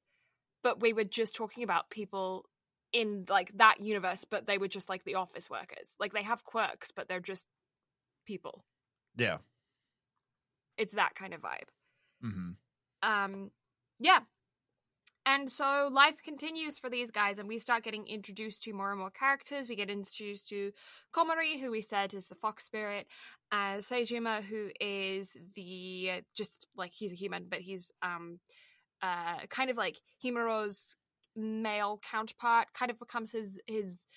but 0.63 0.81
we 0.81 0.93
were 0.93 1.05
just 1.05 1.35
talking 1.35 1.63
about 1.63 1.91
people 1.91 2.47
in 2.93 3.25
like 3.29 3.53
that 3.57 3.81
universe, 3.81 4.25
but 4.25 4.47
they 4.47 4.59
were 4.59 4.69
just 4.69 4.89
like 4.89 5.05
the 5.05 5.15
office 5.15 5.49
workers. 5.51 5.97
Like 5.99 6.13
they 6.13 6.23
have 6.23 6.45
quirks, 6.45 6.91
but 6.91 7.09
they're 7.09 7.21
just 7.21 7.47
people. 8.27 8.65
Yeah. 9.17 9.39
It's 10.77 10.95
that 10.95 11.15
kind 11.15 11.35
of 11.35 11.43
vibe. 11.43 11.69
Mm-hmm. 12.25 12.51
Um 13.09 13.51
yeah. 13.99 14.21
And 15.31 15.49
so 15.49 15.89
life 15.93 16.21
continues 16.25 16.81
for 16.81 16.91
these 16.91 17.13
guys, 17.13 17.39
and 17.39 17.47
we 17.47 17.61
start 17.61 17.85
getting 17.85 18.05
introduced 18.09 18.65
to 18.65 18.73
more 18.73 18.91
and 18.91 18.99
more 18.99 19.13
characters. 19.13 19.69
We 19.69 19.77
get 19.77 19.89
introduced 19.89 20.49
to 20.49 20.73
Komori, 21.15 21.61
who 21.61 21.71
we 21.71 21.83
said 21.83 22.15
is 22.15 22.27
the 22.27 22.35
fox 22.35 22.65
spirit, 22.65 23.07
uh, 23.53 23.77
Seijima, 23.77 24.43
who 24.43 24.71
is 24.81 25.37
the 25.55 26.25
just 26.35 26.67
like 26.77 26.93
he's 26.93 27.13
a 27.13 27.15
human, 27.15 27.47
but 27.49 27.61
he's 27.61 27.93
um 28.03 28.41
uh 29.03 29.47
kind 29.49 29.71
of 29.71 29.77
like 29.77 30.01
Himuro's 30.25 30.97
male 31.37 32.01
counterpart, 32.11 32.67
kind 32.75 32.91
of 32.91 32.99
becomes 32.99 33.31
his 33.31 33.61
his 33.69 34.09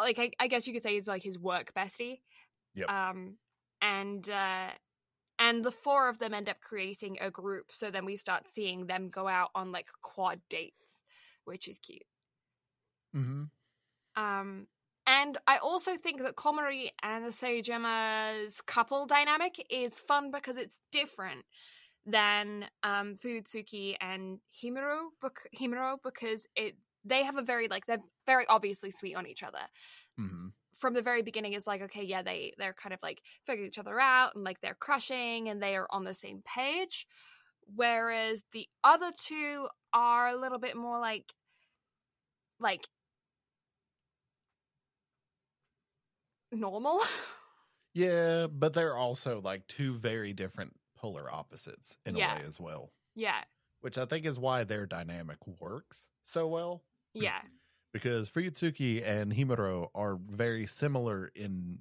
like 0.00 0.18
I, 0.18 0.30
I 0.40 0.46
guess 0.46 0.66
you 0.66 0.72
could 0.72 0.82
say 0.82 0.94
he's 0.94 1.08
like 1.08 1.22
his 1.22 1.38
work 1.38 1.74
bestie. 1.74 2.20
Yep. 2.74 2.88
Um 2.88 3.36
and 3.82 4.30
uh 4.30 4.70
and 5.38 5.64
the 5.64 5.70
four 5.70 6.08
of 6.08 6.18
them 6.18 6.34
end 6.34 6.48
up 6.48 6.60
creating 6.60 7.18
a 7.20 7.30
group 7.30 7.66
so 7.70 7.90
then 7.90 8.04
we 8.04 8.16
start 8.16 8.48
seeing 8.48 8.86
them 8.86 9.08
go 9.08 9.28
out 9.28 9.50
on 9.54 9.72
like 9.72 9.88
quad 10.02 10.40
dates 10.48 11.02
which 11.44 11.68
is 11.68 11.78
cute. 11.78 12.02
Hmm 13.12 13.44
um 14.16 14.66
And 15.06 15.38
I 15.46 15.56
also 15.58 15.96
think 15.96 16.22
that 16.22 16.36
Komori 16.36 16.90
and 17.02 17.24
the 17.24 17.30
Seijima's 17.30 18.60
couple 18.60 19.06
dynamic 19.06 19.64
is 19.70 19.98
fun 20.00 20.30
because 20.30 20.58
it's 20.58 20.80
different 20.92 21.44
than 22.04 22.66
um, 22.82 23.16
Fuyutsuki 23.16 23.96
and 24.00 24.40
Himuro, 24.62 25.08
Himuro 25.58 25.96
because 26.02 26.46
it 26.56 26.76
they 27.04 27.22
have 27.22 27.38
a 27.38 27.42
very 27.42 27.68
like 27.68 27.86
they're 27.86 28.02
very 28.26 28.46
obviously 28.48 28.90
sweet 28.90 29.14
on 29.16 29.26
each 29.26 29.42
other. 29.42 29.64
hmm 30.18 30.48
From 30.78 30.94
the 30.94 31.02
very 31.02 31.22
beginning, 31.22 31.54
it's 31.54 31.66
like 31.66 31.82
okay, 31.82 32.04
yeah, 32.04 32.22
they 32.22 32.52
they're 32.58 32.74
kind 32.74 32.92
of 32.94 33.00
like 33.02 33.20
figuring 33.46 33.68
each 33.68 33.78
other 33.78 33.98
out 34.00 34.34
and 34.34 34.44
like 34.44 34.60
they're 34.60 34.74
crushing 34.74 35.48
and 35.48 35.62
they 35.62 35.76
are 35.76 35.88
on 35.90 36.04
the 36.04 36.14
same 36.14 36.42
page. 36.42 37.06
Whereas 37.74 38.44
the 38.52 38.68
other 38.84 39.12
two 39.16 39.68
are 39.92 40.28
a 40.28 40.36
little 40.36 40.58
bit 40.58 40.76
more 40.76 41.00
like 41.00 41.32
like 42.60 42.88
normal. 46.52 47.00
Yeah, 47.94 48.46
but 48.46 48.74
they're 48.74 48.96
also 48.96 49.40
like 49.40 49.66
two 49.66 49.94
very 49.96 50.32
different 50.32 50.74
polar 50.96 51.32
opposites 51.32 51.96
in 52.06 52.16
Yeah. 52.16 52.32
a 52.32 52.36
way 52.36 52.44
as 52.46 52.60
well, 52.60 52.92
yeah, 53.14 53.44
which 53.80 53.98
I 53.98 54.06
think 54.06 54.26
is 54.26 54.38
why 54.38 54.64
their 54.64 54.86
dynamic 54.86 55.38
works 55.46 56.08
so 56.24 56.46
well. 56.48 56.84
yeah, 57.14 57.40
Because 57.92 58.28
Fuyutsuki 58.30 59.02
and 59.04 59.32
Himuro 59.32 59.90
are 59.94 60.16
very 60.16 60.66
similar 60.66 61.28
in 61.34 61.80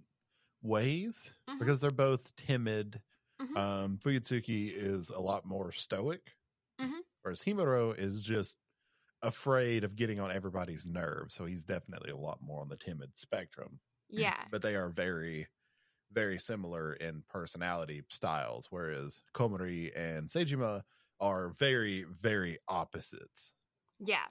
ways 0.62 1.36
Mhm. 1.48 1.60
because 1.60 1.80
they're 1.82 1.92
both 1.92 2.36
timid. 2.36 3.04
Mhm. 3.40 3.58
Um, 3.58 3.98
Fuyutsuki 4.00 4.72
is 4.74 5.10
a 5.10 5.20
lot 5.20 5.46
more 5.46 5.72
stoic, 5.72 6.38
Mhm. 6.80 7.02
whereas 7.22 7.42
Himuro 7.44 7.98
is 7.98 8.24
just 8.24 8.58
afraid 9.24 9.84
of 9.84 9.96
getting 9.96 10.20
on 10.20 10.32
everybody's 10.32 10.86
nerves. 10.86 11.36
So 11.36 11.46
he's 11.46 11.64
definitely 11.66 12.12
a 12.12 12.18
lot 12.18 12.42
more 12.42 12.62
on 12.62 12.70
the 12.70 12.78
timid 12.78 13.18
spectrum. 13.18 13.82
yeah, 14.10 14.46
but 14.52 14.62
they 14.64 14.76
are 14.76 14.90
very 14.90 15.48
very 16.12 16.40
similar 16.40 16.94
in 16.96 17.24
personality 17.30 18.04
styles 18.10 18.68
whereas 18.72 19.22
komori 19.34 19.92
and 19.98 20.30
sejima 20.30 20.84
are 21.20 21.50
very 21.50 22.04
very 22.04 22.58
opposites 22.68 23.54
yeah. 24.00 24.28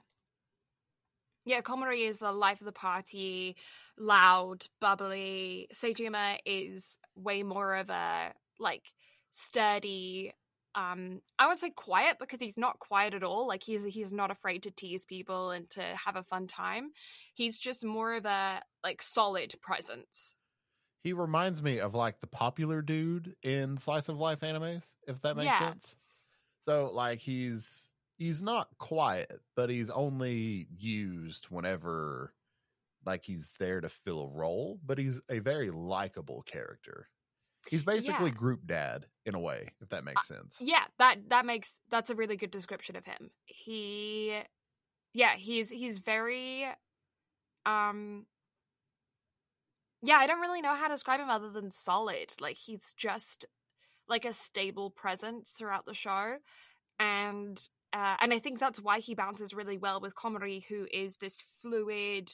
Yeah, 1.47 1.61
Komori 1.61 2.07
is 2.07 2.17
the 2.17 2.31
life 2.33 2.59
of 2.61 2.65
the 2.65 2.71
party, 2.73 3.55
loud, 3.97 4.65
bubbly. 4.81 5.69
Seijima 5.73 6.37
is 6.45 6.97
way 7.15 7.41
more 7.41 7.75
of 7.75 7.89
a 7.89 8.33
like 8.59 8.91
sturdy 9.31 10.33
um 10.75 11.21
I 11.39 11.47
would 11.47 11.57
say 11.57 11.69
quiet 11.69 12.17
because 12.19 12.39
he's 12.41 12.57
not 12.57 12.79
quiet 12.79 13.13
at 13.13 13.23
all. 13.23 13.47
Like 13.47 13.63
he's 13.63 13.85
he's 13.85 14.11
not 14.11 14.29
afraid 14.29 14.63
to 14.63 14.71
tease 14.71 15.05
people 15.05 15.51
and 15.51 15.69
to 15.71 15.81
have 15.81 16.17
a 16.17 16.23
fun 16.23 16.47
time. 16.47 16.91
He's 17.33 17.57
just 17.57 17.85
more 17.85 18.15
of 18.15 18.25
a 18.25 18.61
like 18.83 19.01
solid 19.01 19.55
presence. 19.61 20.35
he 21.03 21.13
reminds 21.13 21.63
me 21.63 21.79
of 21.79 21.95
like 21.95 22.19
the 22.19 22.27
popular 22.27 22.81
dude 22.81 23.35
in 23.41 23.77
slice 23.77 24.09
of 24.09 24.17
life 24.19 24.41
animes 24.41 24.95
if 25.07 25.21
that 25.21 25.37
makes 25.37 25.45
Yeah. 25.45 25.69
sense 25.69 25.95
so 26.63 26.91
like 26.93 27.19
he's 27.19 27.86
he's 28.17 28.41
not 28.41 28.77
quiet 28.77 29.41
but 29.55 29.69
he's 29.69 29.89
only 29.89 30.67
used 30.71 31.45
whenever 31.45 32.33
like 33.05 33.25
he's 33.25 33.51
there 33.59 33.81
to 33.81 33.89
fill 33.89 34.21
a 34.23 34.29
role 34.29 34.79
but 34.83 34.97
he's 34.97 35.21
a 35.29 35.39
very 35.39 35.71
likable 35.71 36.43
character 36.43 37.09
he's 37.69 37.83
basically 37.83 38.31
Yeah. 38.31 38.31
group 38.31 38.65
dad 38.67 39.07
in 39.25 39.35
a 39.35 39.41
way 39.41 39.73
if 39.81 39.89
that 39.89 40.03
makes 40.05 40.27
sense 40.27 40.59
Yeah, 40.59 40.85
that 40.97 41.29
that 41.29 41.45
makes 41.45 41.79
that's 41.89 42.09
a 42.09 42.15
really 42.15 42.35
good 42.35 42.49
description 42.51 42.95
of 42.95 43.05
him. 43.05 43.31
He 43.45 44.41
yeah, 45.13 45.35
he's 45.35 45.69
he's 45.69 45.99
very 45.99 46.67
um 47.65 48.27
yeah, 50.01 50.17
I 50.17 50.27
don't 50.27 50.41
really 50.41 50.61
know 50.61 50.75
how 50.75 50.87
to 50.87 50.93
describe 50.93 51.19
him 51.19 51.29
other 51.29 51.49
than 51.49 51.71
solid. 51.71 52.33
Like 52.39 52.57
he's 52.57 52.93
just 52.93 53.45
like 54.07 54.25
a 54.25 54.33
stable 54.33 54.91
presence 54.91 55.53
throughout 55.53 55.85
the 55.85 55.93
show. 55.95 56.39
And 56.99 57.67
uh, 57.93 58.15
and 58.19 58.33
I 58.33 58.39
think 58.39 58.59
that's 58.59 58.81
why 58.81 58.99
he 58.99 59.15
bounces 59.15 59.53
really 59.53 59.77
well 59.77 59.99
with 59.99 60.15
Komori, 60.15 60.63
who 60.67 60.87
is 60.91 61.17
this 61.17 61.43
fluid, 61.61 62.29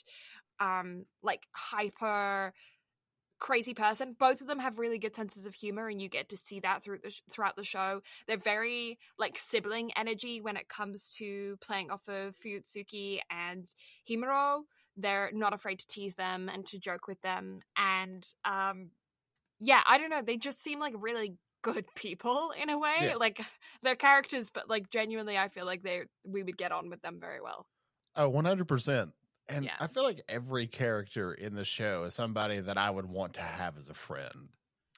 um, 0.59 1.05
like 1.21 1.43
hyper 1.51 2.53
crazy 3.39 3.73
person. 3.73 4.15
Both 4.17 4.39
of 4.39 4.47
them 4.47 4.59
have 4.59 4.79
really 4.79 4.97
good 4.97 5.15
senses 5.15 5.45
of 5.45 5.53
humor, 5.53 5.89
and 5.89 6.01
you 6.01 6.07
get 6.07 6.29
to 6.29 6.37
see 6.37 6.61
that 6.61 6.81
through 6.81 6.99
the 7.03 7.11
sh- 7.11 7.21
throughout 7.29 7.55
the 7.55 7.63
show. 7.63 8.01
They're 8.25 8.37
very 8.37 8.97
like 9.19 9.37
sibling 9.37 9.91
energy 9.97 10.41
when 10.41 10.57
it 10.57 10.69
comes 10.69 11.13
to 11.17 11.57
playing 11.61 11.91
off 11.91 12.07
of 12.07 12.35
Fuyutsuki 12.37 13.19
and 13.29 13.67
Himuro. 14.09 14.61
They're 14.95 15.29
not 15.33 15.53
afraid 15.53 15.79
to 15.79 15.87
tease 15.87 16.15
them 16.15 16.49
and 16.49 16.65
to 16.67 16.79
joke 16.79 17.07
with 17.07 17.21
them, 17.21 17.59
and 17.77 18.25
um, 18.45 18.91
yeah, 19.59 19.81
I 19.85 19.97
don't 19.97 20.09
know. 20.09 20.21
They 20.21 20.37
just 20.37 20.63
seem 20.63 20.79
like 20.79 20.93
really 20.97 21.35
good 21.63 21.85
people 21.95 22.51
in 22.61 22.69
a 22.69 22.77
way. 22.77 22.95
Yeah. 23.01 23.15
Like 23.15 23.41
they're 23.81 23.95
characters, 23.95 24.51
but 24.51 24.69
like 24.69 24.91
genuinely, 24.91 25.37
I 25.37 25.47
feel 25.47 25.65
like 25.65 25.81
they 25.81 26.03
we 26.23 26.43
would 26.43 26.57
get 26.57 26.71
on 26.71 26.91
with 26.91 27.01
them 27.01 27.19
very 27.19 27.41
well. 27.41 27.65
Oh, 28.15 28.29
100%. 28.29 29.11
And 29.49 29.65
Yeah. 29.65 29.75
I 29.79 29.87
feel 29.87 30.03
like 30.03 30.21
every 30.29 30.67
character 30.67 31.33
in 31.33 31.55
the 31.55 31.65
show 31.65 32.03
is 32.03 32.13
somebody 32.13 32.59
that 32.59 32.77
I 32.77 32.91
would 32.91 33.07
want 33.07 33.33
to 33.33 33.41
have 33.41 33.77
as 33.77 33.89
a 33.89 33.93
friend. 33.95 34.49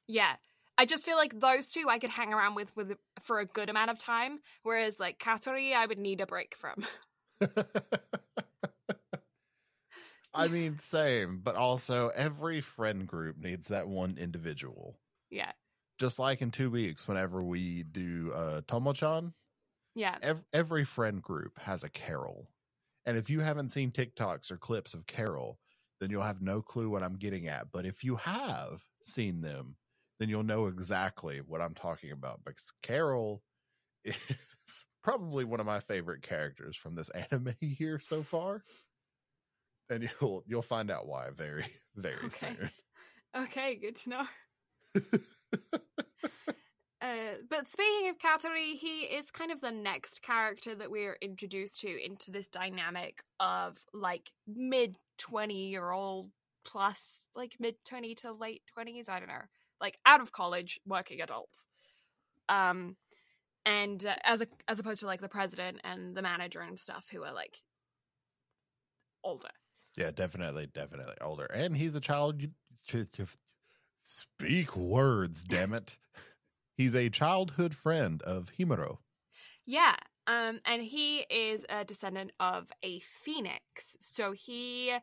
Yeah. 0.07 0.35
I 0.77 0.85
just 0.85 1.05
feel 1.05 1.15
like 1.15 1.39
those 1.39 1.69
two 1.69 1.85
I 1.87 1.99
could 1.99 2.09
hang 2.09 2.33
around 2.33 2.55
with 2.55 2.75
with 2.75 2.97
for 3.21 3.39
a 3.39 3.45
good 3.45 3.69
amount 3.69 3.91
of 3.91 3.97
time, 3.97 4.39
whereas 4.63 4.99
like 4.99 5.17
Katori 5.19 5.73
I 5.73 5.85
would 5.85 5.97
need 5.99 6.19
a 6.19 6.25
break 6.25 6.55
from. 6.57 6.85
I 10.33 10.47
mean, 10.49 10.79
same, 10.79 11.39
but 11.41 11.55
also 11.55 12.09
every 12.09 12.59
friend 12.59 13.07
group 13.07 13.37
needs 13.37 13.69
that 13.69 13.87
one 13.87 14.17
individual. 14.17 14.99
yeah. 15.29 15.53
Just 15.97 16.19
like 16.19 16.41
in 16.41 16.51
two 16.51 16.69
weeks, 16.69 17.07
whenever 17.07 17.41
we 17.43 17.83
do 17.83 18.31
uh, 18.33 18.61
Tomo-chan, 18.67 19.33
Yeah. 19.95 20.19
ev- 20.21 20.45
every 20.53 20.85
friend 20.85 21.21
group 21.21 21.59
has 21.59 21.83
a 21.83 21.89
Carol. 21.89 22.53
And 23.05 23.17
if 23.17 23.29
you 23.29 23.41
haven't 23.41 23.69
seen 23.69 23.91
TikToks 23.91 24.51
or 24.51 24.57
clips 24.57 24.93
of 24.93 25.07
Carol, 25.07 25.59
then 25.99 26.09
you'll 26.11 26.23
have 26.23 26.41
no 26.41 26.61
clue 26.61 26.89
what 26.89 27.03
I'm 27.03 27.17
getting 27.17 27.47
at. 27.47 27.71
But 27.71 27.85
if 27.85 28.03
you 28.03 28.17
have 28.17 28.83
seen 29.03 29.41
them, 29.41 29.77
then 30.19 30.29
you'll 30.29 30.43
know 30.43 30.67
exactly 30.67 31.41
what 31.41 31.61
I'm 31.61 31.75
talking 31.75 32.11
about 32.11 32.43
because 32.45 32.71
Carol 32.81 33.43
is 34.05 34.85
probably 35.03 35.45
one 35.45 35.59
of 35.59 35.65
my 35.65 35.79
favorite 35.79 36.23
characters 36.23 36.77
from 36.77 36.95
this 36.95 37.09
anime 37.31 37.55
here 37.61 37.99
so 37.99 38.23
far. 38.23 38.63
And 39.89 40.09
you'll 40.21 40.43
you'll 40.47 40.61
find 40.61 40.89
out 40.89 41.07
why 41.07 41.29
very 41.29 41.65
very 41.95 42.29
Okay. 42.29 42.57
soon. 42.57 42.71
Okay, 43.35 43.75
good 43.75 43.95
to 43.97 44.09
know. 44.09 44.27
Uh, 47.05 47.35
but 47.49 47.67
speaking 47.67 48.09
of 48.09 48.17
Katori, 48.17 48.73
he 48.73 49.01
is 49.01 49.29
kind 49.29 49.51
of 49.51 49.61
the 49.61 49.71
next 49.71 50.23
character 50.23 50.73
that 50.73 50.89
we're 50.89 51.17
introduced 51.21 51.79
to 51.81 52.03
into 52.03 52.31
this 52.31 52.47
dynamic 52.47 53.21
of 53.39 53.77
like 53.93 54.31
mid 54.47 54.95
20 55.19 55.67
year 55.67 55.91
old 55.91 56.31
plus 56.65 57.27
like 57.35 57.53
mid 57.59 57.75
20 57.85 58.15
to 58.15 58.31
late 58.31 58.63
20s, 58.75 59.07
I 59.07 59.19
don't 59.19 59.27
know, 59.27 59.35
like 59.79 59.99
out 60.05 60.19
of 60.19 60.31
college 60.31 60.79
working 60.87 61.21
adults. 61.21 61.67
Um 62.49 62.95
and 63.67 64.03
uh, 64.03 64.15
as 64.23 64.41
a 64.41 64.47
as 64.67 64.79
opposed 64.79 65.01
to 65.01 65.05
like 65.05 65.21
the 65.21 65.29
president 65.29 65.81
and 65.83 66.15
the 66.15 66.21
manager 66.23 66.61
and 66.61 66.79
stuff 66.79 67.07
who 67.11 67.23
are 67.23 67.33
like 67.33 67.61
older. 69.23 69.49
Yeah, 69.95 70.11
definitely, 70.11 70.67
definitely 70.73 71.15
older. 71.21 71.45
And 71.45 71.77
he's 71.77 71.95
a 71.95 72.01
child. 72.01 72.41
Speak 74.05 74.75
words, 74.77 75.43
damn 75.43 75.73
it. 75.73 75.97
He's 76.77 76.95
a 76.95 77.09
childhood 77.09 77.75
friend 77.75 78.21
of 78.21 78.51
Himuro. 78.57 78.99
Yeah. 79.65 79.95
Um, 80.27 80.59
and 80.65 80.81
he 80.81 81.19
is 81.29 81.65
a 81.69 81.85
descendant 81.85 82.31
of 82.39 82.71
a 82.83 82.99
phoenix. 82.99 83.95
So 83.99 84.31
he 84.31 84.95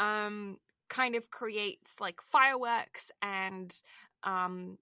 um 0.00 0.58
kind 0.88 1.14
of 1.14 1.30
creates 1.30 2.00
like 2.00 2.20
fireworks 2.20 3.10
and 3.22 3.80
um 4.24 4.78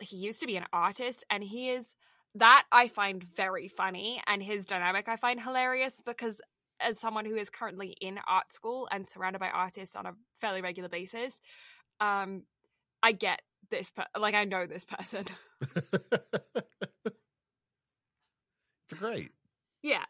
he 0.00 0.16
used 0.16 0.40
to 0.40 0.46
be 0.46 0.56
an 0.56 0.66
artist 0.72 1.24
and 1.30 1.44
he 1.44 1.70
is 1.70 1.94
that 2.34 2.66
I 2.72 2.88
find 2.88 3.22
very 3.24 3.68
funny 3.68 4.22
and 4.26 4.42
his 4.42 4.66
dynamic 4.66 5.08
I 5.08 5.16
find 5.16 5.40
hilarious 5.40 6.00
because 6.04 6.40
as 6.80 7.00
someone 7.00 7.24
who 7.24 7.36
is 7.36 7.50
currently 7.50 7.96
in 8.00 8.18
art 8.28 8.52
school 8.52 8.88
and 8.92 9.08
surrounded 9.08 9.40
by 9.40 9.50
artists 9.50 9.96
on 9.96 10.06
a 10.06 10.14
fairly 10.40 10.62
regular 10.62 10.88
basis, 10.88 11.40
um 12.00 12.44
I 13.04 13.12
get 13.12 13.42
this 13.70 13.90
per- 13.90 14.06
like 14.18 14.34
I 14.34 14.46
know 14.46 14.66
this 14.66 14.86
person. 14.86 15.26
it's 15.60 16.08
great. 18.98 19.30
Yeah. 19.82 20.04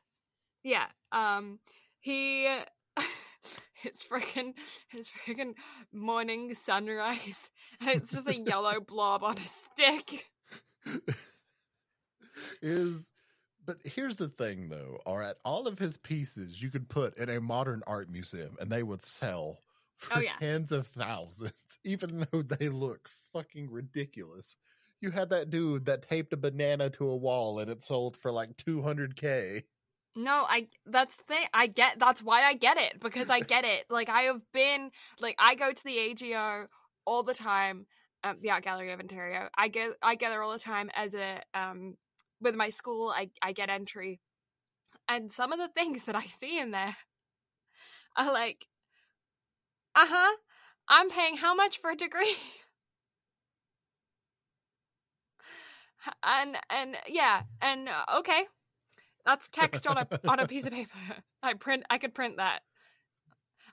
Yeah. 0.62 0.86
Um 1.11 1.59
he 1.99 2.47
his 3.74 4.05
freaking 4.09 4.55
his 4.88 5.09
freaking 5.09 5.55
morning 5.92 6.55
sunrise 6.55 7.51
and 7.80 7.90
it's 7.90 8.12
just 8.12 8.28
a 8.28 8.36
yellow 8.36 8.80
blob 8.86 9.24
on 9.24 9.38
a 9.38 9.47
stick. 9.47 10.26
Is 12.62 13.11
but 13.66 13.78
here's 13.84 14.16
the 14.16 14.28
thing 14.28 14.68
though, 14.68 15.01
all 15.05 15.18
right, 15.18 15.34
all 15.45 15.66
of 15.66 15.80
his 15.80 15.97
pieces 15.97 16.62
you 16.62 16.70
could 16.70 16.88
put 16.88 17.18
in 17.18 17.28
a 17.28 17.40
modern 17.40 17.82
art 17.88 18.09
museum 18.09 18.57
and 18.61 18.70
they 18.70 18.84
would 18.84 19.05
sell 19.05 19.59
for 19.99 20.18
Oh, 20.18 20.20
yeah. 20.20 20.36
tens 20.38 20.72
of 20.72 20.86
thousands, 20.88 21.53
even 21.84 22.26
though 22.30 22.42
they 22.42 22.68
look 22.68 23.09
fucking 23.32 23.70
ridiculous. 23.70 24.57
You 25.01 25.11
had 25.11 25.30
that 25.30 25.51
dude 25.51 25.84
that 25.86 26.09
taped 26.09 26.32
a 26.32 26.36
banana 26.36 26.88
to 26.90 27.07
a 27.07 27.16
wall 27.16 27.59
and 27.59 27.70
it 27.70 27.84
sold 27.84 28.16
for 28.16 28.30
like 28.30 28.57
200k. 28.57 29.64
No, 30.16 30.47
I 30.49 30.68
that's 30.86 31.16
the 31.16 31.24
thing. 31.24 31.47
I 31.53 31.66
get 31.66 31.99
that's 31.99 32.22
why 32.22 32.45
I 32.45 32.55
get 32.55 32.76
it 32.78 33.01
because 33.01 33.30
I 33.30 33.40
get 33.40 33.64
it. 33.64 33.84
Like 33.90 34.09
I 34.09 34.22
have 34.22 34.40
been 34.53 34.92
like 35.20 35.34
I 35.38 35.57
go 35.57 35.72
to 35.72 35.84
the 35.84 35.99
AGO 35.99 36.68
all 37.05 37.22
the 37.24 37.34
time, 37.34 37.86
um, 38.22 38.36
the 38.40 38.51
Art 38.51 38.62
Gallery 38.62 38.92
of 38.92 39.01
Ontario. 39.01 39.49
I 39.57 39.68
get 39.68 39.90
I 40.03 40.14
get 40.14 40.30
there 40.30 40.42
all 40.42 40.53
the 40.53 40.59
time 40.59 40.88
as 40.95 41.14
a 41.14 41.42
um 41.53 41.97
with 42.40 42.55
my 42.55 42.68
school. 42.68 43.11
I 43.11 43.30
I 43.42 43.51
get 43.53 43.70
entry, 43.70 44.20
and 45.09 45.32
some 45.32 45.53
of 45.53 45.59
the 45.59 45.68
things 45.68 46.05
that 46.05 46.14
I 46.14 46.26
see 46.26 46.61
in 46.61 46.70
there 46.70 46.97
are 48.16 48.32
like, 48.32 48.66
uh 49.95 50.07
huh. 50.09 50.36
I'm 50.88 51.09
paying 51.09 51.38
how 51.38 51.55
much 51.55 51.78
for 51.78 51.90
a 51.90 51.97
degree? 51.97 52.36
and 56.22 56.57
and 56.70 56.97
yeah, 57.09 57.42
and 57.61 57.88
uh, 57.88 58.18
okay, 58.18 58.45
that's 59.24 59.49
text 59.49 59.86
on 59.86 59.99
a 59.99 60.09
on 60.28 60.40
a 60.40 60.47
piece 60.47 60.66
of 60.66 60.72
paper. 60.72 60.90
I 61.42 61.55
print. 61.55 61.84
I 61.90 61.99
could 61.99 62.14
print 62.14 62.36
that. 62.36 62.61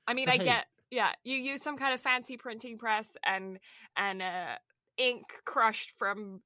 I 0.08 0.14
mean, 0.14 0.30
I 0.30 0.38
hey- 0.38 0.46
get. 0.46 0.66
Yeah, 0.90 1.12
you 1.24 1.38
use 1.38 1.64
some 1.64 1.78
kind 1.78 1.94
of 1.94 2.02
fancy 2.02 2.36
printing 2.36 2.78
press 2.78 3.16
and 3.26 3.60
and 3.96 4.22
uh, 4.22 4.56
ink 4.98 5.24
crushed 5.46 5.92
from 5.98 6.42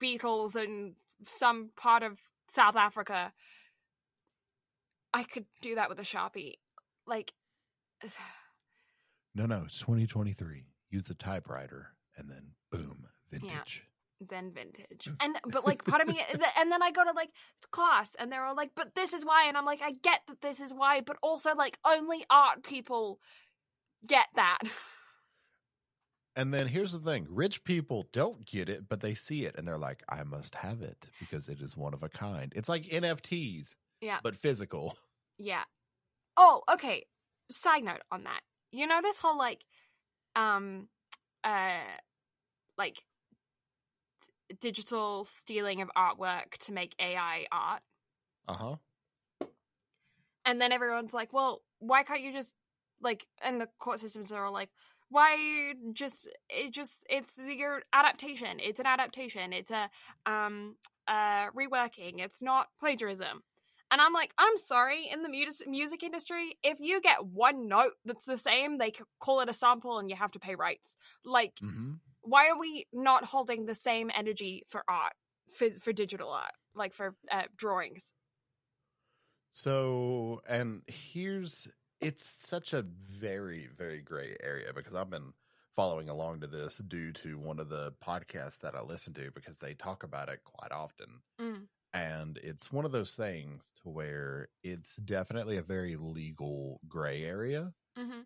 beetles 0.00 0.56
in 0.56 0.94
some 1.24 1.70
part 1.76 2.02
of 2.02 2.18
South 2.50 2.74
Africa. 2.74 3.32
I 5.14 5.22
could 5.22 5.46
do 5.62 5.74
that 5.76 5.88
with 5.88 5.98
a 5.98 6.02
sharpie. 6.02 6.54
Like, 7.06 7.32
No, 9.38 9.46
no, 9.46 9.62
it's 9.64 9.78
2023. 9.78 10.64
Use 10.90 11.04
the 11.04 11.14
typewriter 11.14 11.92
and 12.16 12.28
then 12.30 12.52
boom, 12.72 13.06
vintage. 13.30 13.84
then 14.20 14.50
vintage 14.52 15.08
and 15.20 15.36
but 15.46 15.64
like 15.64 15.84
part 15.84 16.02
of 16.02 16.08
me 16.08 16.18
and 16.58 16.72
then 16.72 16.82
i 16.82 16.90
go 16.90 17.04
to 17.04 17.12
like 17.12 17.30
class 17.70 18.16
and 18.18 18.32
they're 18.32 18.44
all 18.44 18.56
like 18.56 18.72
but 18.74 18.94
this 18.96 19.12
is 19.14 19.24
why 19.24 19.44
and 19.46 19.56
i'm 19.56 19.64
like 19.64 19.80
i 19.80 19.92
get 20.02 20.20
that 20.26 20.40
this 20.40 20.60
is 20.60 20.74
why 20.74 21.00
but 21.00 21.16
also 21.22 21.54
like 21.54 21.78
only 21.86 22.24
art 22.28 22.64
people 22.64 23.20
get 24.06 24.26
that 24.34 24.58
And 26.36 26.54
then 26.54 26.68
here's 26.68 26.92
the 26.92 26.98
thing 27.00 27.26
rich 27.28 27.64
people 27.64 28.08
don't 28.12 28.44
get 28.46 28.68
it, 28.68 28.88
but 28.88 29.00
they 29.00 29.14
see 29.14 29.44
it 29.44 29.56
and 29.58 29.66
they're 29.66 29.76
like, 29.76 30.04
I 30.08 30.22
must 30.22 30.54
have 30.56 30.82
it 30.82 31.06
because 31.18 31.48
it 31.48 31.60
is 31.60 31.76
one 31.76 31.94
of 31.94 32.04
a 32.04 32.08
kind. 32.08 32.52
It's 32.54 32.68
like 32.68 32.84
NFTs, 32.84 33.74
yeah 34.00 34.18
but 34.22 34.36
physical. 34.36 34.96
yeah 35.38 35.64
oh 36.36 36.62
okay 36.72 37.04
side 37.50 37.82
note 37.82 38.02
on 38.12 38.22
that 38.24 38.40
you 38.72 38.86
know 38.86 39.00
this 39.02 39.18
whole 39.18 39.38
like 39.38 39.64
um 40.36 40.88
uh 41.44 41.78
like 42.76 43.02
d- 44.48 44.56
digital 44.60 45.24
stealing 45.24 45.80
of 45.80 45.90
artwork 45.96 46.56
to 46.60 46.72
make 46.72 46.94
ai 46.98 47.46
art? 47.50 47.82
Uh 48.46 48.54
huh. 48.54 48.76
and 50.44 50.60
then 50.60 50.72
everyone's 50.72 51.14
like 51.14 51.32
well 51.32 51.62
why 51.78 52.02
can't 52.02 52.22
you 52.22 52.32
just 52.32 52.54
like 53.00 53.26
and 53.42 53.60
the 53.60 53.68
court 53.78 54.00
systems 54.00 54.32
are 54.32 54.46
all 54.46 54.52
like 54.52 54.70
why 55.10 55.72
just 55.92 56.28
it 56.50 56.70
just 56.70 57.06
it's 57.08 57.38
your 57.38 57.82
adaptation. 57.94 58.58
It's 58.60 58.78
an 58.78 58.86
adaptation. 58.86 59.52
It's 59.54 59.70
a 59.70 59.88
um 60.26 60.76
uh 61.06 61.50
reworking. 61.50 62.18
It's 62.18 62.42
not 62.42 62.68
plagiarism 62.78 63.42
and 63.90 64.00
i'm 64.00 64.12
like 64.12 64.32
i'm 64.38 64.56
sorry 64.58 65.08
in 65.08 65.22
the 65.22 65.28
music 65.28 65.66
music 65.68 66.02
industry 66.02 66.58
if 66.62 66.80
you 66.80 67.00
get 67.00 67.26
one 67.26 67.68
note 67.68 67.92
that's 68.04 68.24
the 68.26 68.38
same 68.38 68.78
they 68.78 68.92
call 69.20 69.40
it 69.40 69.48
a 69.48 69.52
sample 69.52 69.98
and 69.98 70.10
you 70.10 70.16
have 70.16 70.30
to 70.30 70.38
pay 70.38 70.54
rights 70.54 70.96
like 71.24 71.60
hmm 71.60 72.00
why 72.22 72.48
are 72.48 72.58
we 72.58 72.86
not 72.92 73.24
holding 73.24 73.66
the 73.66 73.74
same 73.74 74.10
energy 74.14 74.62
for 74.68 74.84
art 74.88 75.14
for, 75.52 75.70
for 75.72 75.92
digital 75.92 76.30
art 76.30 76.54
like 76.74 76.94
for 76.94 77.16
uh, 77.30 77.44
drawings 77.56 78.12
So, 79.50 80.40
and 80.48 80.82
here's 80.88 81.68
it's 82.00 82.46
such 82.46 82.72
a 82.72 82.82
very, 82.82 83.66
very 83.66 84.00
gray 84.02 84.36
area 84.40 84.72
because 84.72 84.94
I've 84.94 85.10
been 85.10 85.32
following 85.74 86.08
along 86.08 86.40
to 86.40 86.46
this 86.46 86.78
due 86.78 87.12
to 87.14 87.38
one 87.38 87.58
of 87.58 87.68
the 87.68 87.92
podcasts 88.02 88.60
that 88.60 88.74
I 88.76 88.82
listen 88.82 89.14
to 89.14 89.30
because 89.32 89.58
they 89.58 89.74
talk 89.74 90.02
about 90.04 90.28
it 90.28 90.44
quite 90.44 90.72
often. 90.72 91.22
Mm. 91.40 91.68
And 91.98 92.38
it's 92.38 92.70
one 92.70 92.84
of 92.84 92.92
those 92.92 93.14
things 93.16 93.72
to 93.82 93.88
where 93.88 94.48
it's 94.62 94.96
definitely 94.96 95.56
a 95.56 95.62
very 95.62 95.96
legal 95.96 96.80
gray 96.88 97.24
area. 97.24 97.74
hmm 97.96 98.20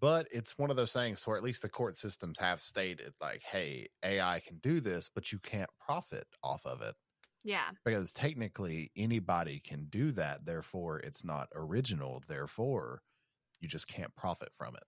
But 0.00 0.26
it's 0.32 0.58
one 0.58 0.70
of 0.70 0.76
those 0.76 0.92
things 0.92 1.26
where 1.26 1.36
at 1.36 1.42
least 1.42 1.62
the 1.62 1.68
court 1.68 1.96
systems 1.96 2.38
have 2.38 2.60
stated, 2.60 3.14
like, 3.20 3.42
hey, 3.42 3.88
AI 4.02 4.40
can 4.40 4.58
do 4.58 4.80
this, 4.80 5.08
but 5.08 5.30
you 5.32 5.38
can't 5.38 5.70
profit 5.78 6.26
off 6.42 6.64
of 6.66 6.82
it 6.82 6.96
yeah 7.44 7.72
because 7.84 8.12
technically 8.12 8.92
anybody 8.96 9.60
can 9.60 9.86
do 9.86 10.12
that. 10.12 10.44
Therefore, 10.46 10.98
it's 11.00 11.24
not 11.24 11.48
original. 11.54 12.22
Therefore, 12.26 13.02
you 13.60 13.68
just 13.68 13.88
can't 13.88 14.14
profit 14.16 14.52
from 14.54 14.76
it. 14.76 14.84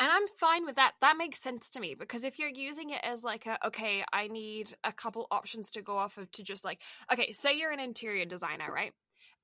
And 0.00 0.10
I'm 0.12 0.28
fine 0.36 0.64
with 0.64 0.76
that. 0.76 0.92
That 1.00 1.16
makes 1.16 1.40
sense 1.40 1.70
to 1.70 1.80
me 1.80 1.94
because 1.98 2.22
if 2.22 2.38
you're 2.38 2.48
using 2.48 2.90
it 2.90 3.00
as 3.02 3.24
like 3.24 3.46
a 3.46 3.58
okay, 3.66 4.04
I 4.12 4.28
need 4.28 4.74
a 4.84 4.92
couple 4.92 5.26
options 5.30 5.70
to 5.72 5.82
go 5.82 5.96
off 5.98 6.18
of 6.18 6.30
to 6.32 6.44
just 6.44 6.64
like 6.64 6.80
okay, 7.12 7.32
say 7.32 7.58
you're 7.58 7.72
an 7.72 7.80
interior 7.80 8.24
designer, 8.24 8.72
right? 8.72 8.92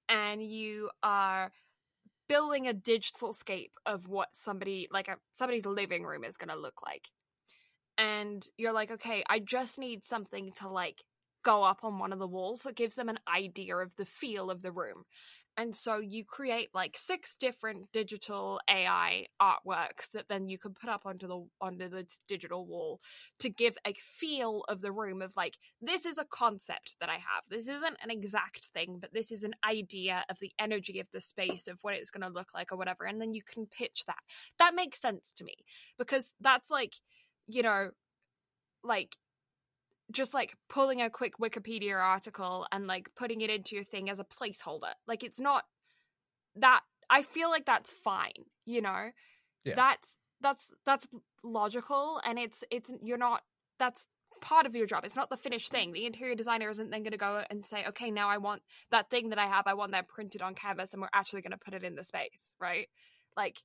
And 0.09 0.42
you 0.42 0.90
are 1.02 1.50
building 2.28 2.66
a 2.68 2.72
digital 2.72 3.32
scape 3.32 3.74
of 3.86 4.09
what 4.09 4.28
somebody 4.32 4.88
like 4.92 5.09
a 5.09 5.16
somebody's 5.32 5.66
living 5.66 6.05
room 6.05 6.24
is 6.24 6.36
going 6.36 6.50
to 6.55 6.61
look 6.61 6.82
like. 6.86 7.11
And 7.98 8.46
you're 8.57 8.72
like, 8.72 8.90
okay, 8.90 9.22
I 9.28 9.38
just 9.38 9.78
need 9.78 10.05
something 10.05 10.52
to 10.57 10.68
like 10.68 11.05
go 11.44 11.62
up 11.62 11.84
on 11.84 11.98
one 11.98 12.12
of 12.12 12.18
the 12.18 12.26
walls 12.26 12.62
that 12.62 12.76
gives 12.76 12.94
them 12.96 13.09
an 13.09 13.18
idea 13.32 13.76
of 13.76 13.94
the 13.96 14.07
feel 14.07 14.50
of 14.50 14.62
the 14.62 14.72
room. 14.72 15.05
And 15.57 15.76
so 15.76 15.98
you 15.98 16.24
create 16.24 16.70
like 16.74 16.96
six 16.98 17.36
different 17.36 17.92
digital 17.92 18.61
AI 18.68 19.26
artworks 19.40 20.11
that 20.12 20.26
then 20.28 20.48
you 20.48 20.59
can 20.59 20.74
put 20.74 20.90
up 20.90 21.07
onto 21.07 21.28
the 21.28 21.46
onto 21.61 21.88
the 21.88 22.07
digital 22.28 22.66
wall 22.66 23.00
to 23.38 23.48
give 23.48 23.76
a 23.86 23.92
feel 23.94 24.64
of 24.68 24.80
the 24.80 24.90
room 24.90 25.22
of 25.22 25.32
like 25.36 25.55
this 25.80 26.07
is 26.07 26.18
a 26.18 26.24
concept 26.24 26.96
that 27.00 27.09
I 27.09 27.14
have. 27.14 27.44
This 27.48 27.68
isn't 27.68 27.96
an 28.02 28.11
exact 28.11 28.66
thing, 28.74 28.98
but 29.00 29.12
this 29.12 29.30
is 29.30 29.44
an 29.44 29.55
idea 29.64 30.24
of 30.28 30.38
the 30.40 30.52
energy 30.59 30.98
of 30.98 31.07
the 31.12 31.20
space 31.20 31.68
of 31.68 31.78
what 31.82 31.94
it's 31.94 32.11
going 32.11 32.26
to 32.28 32.36
look 32.36 32.52
like 32.55 32.72
or 32.72 32.76
whatever. 32.76 33.05
And 33.05 33.20
then 33.20 33.32
you 33.32 33.42
can 33.42 33.66
pitch 33.66 34.05
that. 34.07 34.22
That 34.59 34.74
makes 34.74 35.00
sense 35.00 35.32
to 35.34 35.44
me 35.44 35.55
because 35.98 36.32
that's 36.40 36.70
like, 36.70 36.94
you 37.46 37.62
know, 37.62 37.90
like 38.82 39.16
just 40.14 40.32
like 40.32 40.56
pulling 40.68 41.02
a 41.02 41.10
quick 41.10 41.34
Wikipedia 41.38 41.96
article 42.02 42.66
and 42.72 42.86
like 42.86 43.10
putting 43.16 43.40
it 43.40 43.50
into 43.50 43.74
your 43.74 43.84
thing 43.84 44.08
as 44.08 44.18
a 44.18 44.24
placeholder. 44.24 44.92
Like 45.06 45.22
it's 45.22 45.40
not 45.40 45.64
that 46.56 46.80
I 47.10 47.22
feel 47.22 47.50
like 47.50 47.66
that's 47.66 47.92
fine, 47.92 48.46
you 48.64 48.80
know? 48.80 49.10
Yeah. 49.64 49.74
That's 49.74 50.18
that's 50.40 50.70
that's 50.86 51.08
logical 51.42 52.20
and 52.24 52.38
it's 52.38 52.64
it's 52.70 52.92
you're 53.02 53.18
not 53.18 53.42
that's 53.78 54.06
part 54.40 54.66
of 54.66 54.76
your 54.76 54.86
job. 54.86 55.04
It's 55.04 55.16
not 55.16 55.30
the 55.30 55.36
finished 55.36 55.70
thing. 55.70 55.92
The 55.92 56.06
interior 56.06 56.34
designer 56.34 56.70
isn't 56.70 56.90
then 56.90 57.02
going 57.02 57.12
to 57.12 57.18
go 57.18 57.42
and 57.48 57.64
say, 57.64 57.84
"Okay, 57.88 58.10
now 58.10 58.28
I 58.28 58.38
want 58.38 58.62
that 58.90 59.10
thing 59.10 59.30
that 59.30 59.38
I 59.38 59.46
have. 59.46 59.66
I 59.66 59.74
want 59.74 59.92
that 59.92 60.08
printed 60.08 60.42
on 60.42 60.54
canvas 60.54 60.92
and 60.92 61.00
we're 61.00 61.08
actually 61.14 61.42
going 61.42 61.52
to 61.52 61.58
put 61.58 61.74
it 61.74 61.82
in 61.82 61.94
the 61.94 62.04
space." 62.04 62.52
Right? 62.60 62.88
Like 63.36 63.58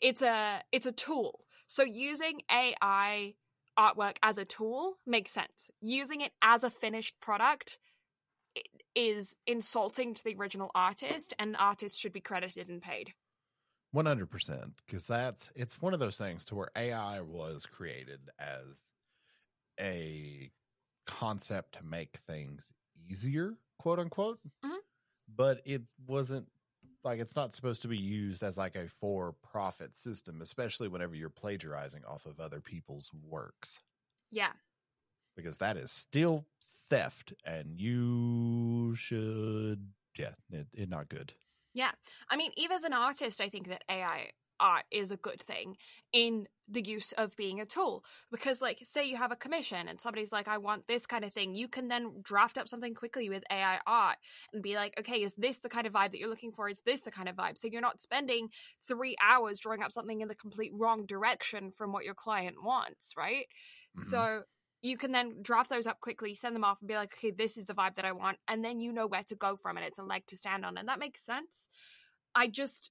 it's 0.00 0.22
a 0.22 0.62
it's 0.72 0.86
a 0.86 0.92
tool. 0.92 1.44
So 1.66 1.82
using 1.82 2.40
AI 2.50 3.34
artwork 3.78 4.16
as 4.22 4.38
a 4.38 4.44
tool 4.44 4.98
makes 5.06 5.30
sense. 5.32 5.70
Using 5.80 6.20
it 6.20 6.32
as 6.42 6.64
a 6.64 6.70
finished 6.70 7.20
product 7.20 7.78
is 8.94 9.36
insulting 9.46 10.14
to 10.14 10.24
the 10.24 10.34
original 10.34 10.70
artist, 10.74 11.34
and 11.38 11.56
artists 11.58 11.98
should 11.98 12.12
be 12.12 12.20
credited 12.20 12.68
and 12.68 12.82
paid. 12.82 13.14
One 13.92 14.06
hundred 14.06 14.30
percent, 14.30 14.74
because 14.84 15.06
that's 15.06 15.50
it's 15.54 15.80
one 15.80 15.94
of 15.94 16.00
those 16.00 16.18
things 16.18 16.44
to 16.46 16.54
where 16.54 16.70
AI 16.76 17.20
was 17.20 17.64
created 17.64 18.20
as 18.38 18.92
a 19.80 20.50
concept 21.06 21.76
to 21.76 21.84
make 21.84 22.18
things 22.18 22.70
easier, 23.08 23.54
quote 23.78 23.98
unquote. 23.98 24.40
Mhm. 24.64 24.76
But 25.34 25.62
it 25.64 25.82
wasn't 26.06 26.48
like 27.08 27.20
it's 27.20 27.36
not 27.36 27.54
supposed 27.54 27.82
to 27.82 27.88
be 27.88 27.96
used 27.98 28.42
as 28.42 28.56
like 28.58 28.76
a 28.76 28.88
for 28.88 29.34
profit 29.42 29.96
system, 29.96 30.40
especially 30.40 30.88
whenever 30.88 31.14
you're 31.14 31.30
plagiarizing 31.30 32.04
off 32.04 32.26
of 32.26 32.40
other 32.40 32.60
people's 32.60 33.10
works, 33.28 33.82
Yeah, 34.30 34.52
because 35.36 35.58
that 35.58 35.76
is 35.76 35.90
still 35.90 36.46
theft, 36.90 37.32
and 37.44 37.80
you 37.80 38.94
should, 38.96 39.92
yeah, 40.18 40.32
it, 40.50 40.66
it 40.72 40.88
not 40.88 41.08
good. 41.08 41.32
yeah. 41.74 41.92
I 42.30 42.36
mean, 42.36 42.50
even 42.56 42.76
as 42.76 42.84
an 42.84 42.92
artist, 42.92 43.40
I 43.40 43.48
think 43.48 43.68
that 43.68 43.82
AI 43.88 44.30
art 44.60 44.84
is 44.90 45.10
a 45.10 45.16
good 45.16 45.40
thing 45.40 45.76
in 46.12 46.46
the 46.70 46.82
use 46.82 47.12
of 47.12 47.36
being 47.36 47.60
a 47.60 47.66
tool. 47.66 48.04
Because 48.30 48.60
like 48.60 48.80
say 48.84 49.08
you 49.08 49.16
have 49.16 49.32
a 49.32 49.36
commission 49.36 49.88
and 49.88 50.00
somebody's 50.00 50.32
like 50.32 50.48
i 50.48 50.58
want 50.58 50.86
this 50.86 51.06
kind 51.06 51.24
of 51.24 51.32
thing 51.32 51.54
you 51.54 51.68
can 51.68 51.88
then 51.88 52.12
draft 52.22 52.58
up 52.58 52.68
something 52.68 52.94
quickly 52.94 53.28
with 53.30 53.44
ai 53.50 53.78
art 53.86 54.16
and 54.52 54.62
be 54.62 54.74
like 54.74 54.98
okay 54.98 55.22
is 55.22 55.34
this 55.34 55.58
the 55.58 55.68
kind 55.68 55.86
of 55.86 55.92
vibe 55.92 56.10
that 56.10 56.18
you're 56.18 56.28
looking 56.28 56.52
for? 56.52 56.68
Is 56.68 56.82
this 56.82 57.02
the 57.02 57.10
kind 57.10 57.28
of 57.28 57.36
vibe? 57.36 57.58
So 57.58 57.68
you're 57.68 57.80
not 57.80 58.00
spending 58.00 58.48
three 58.80 59.16
hours 59.22 59.58
drawing 59.58 59.82
up 59.82 59.92
something 59.92 60.20
in 60.20 60.28
the 60.28 60.34
complete 60.34 60.72
wrong 60.74 61.06
direction 61.06 61.70
from 61.70 61.92
what 61.92 62.04
your 62.04 62.14
client 62.14 62.56
wants 62.62 63.14
right? 63.16 63.46
Mm-hmm. 63.96 64.10
so 64.10 64.42
you 64.82 64.96
can 64.96 65.12
then 65.12 65.36
draft 65.42 65.70
those 65.70 65.86
up 65.86 66.00
quickly 66.00 66.34
send 66.34 66.54
them 66.54 66.62
off 66.62 66.78
and 66.80 66.88
be 66.88 66.94
like 66.94 67.12
okay 67.14 67.30
this 67.30 67.56
is 67.56 67.64
the 67.64 67.74
vibe 67.74 67.94
that 67.94 68.04
i 68.04 68.12
want 68.12 68.36
and 68.46 68.62
then 68.62 68.80
you 68.80 68.92
know 68.92 69.06
where 69.06 69.22
to 69.24 69.34
go 69.34 69.56
from 69.56 69.76
and 69.76 69.86
it's 69.86 69.98
a 69.98 70.02
leg 70.02 70.24
to 70.26 70.36
stand 70.36 70.64
on 70.64 70.76
and 70.76 70.88
that 70.88 70.98
makes 70.98 71.20
sense. 71.24 71.68
I 72.34 72.46
just 72.46 72.90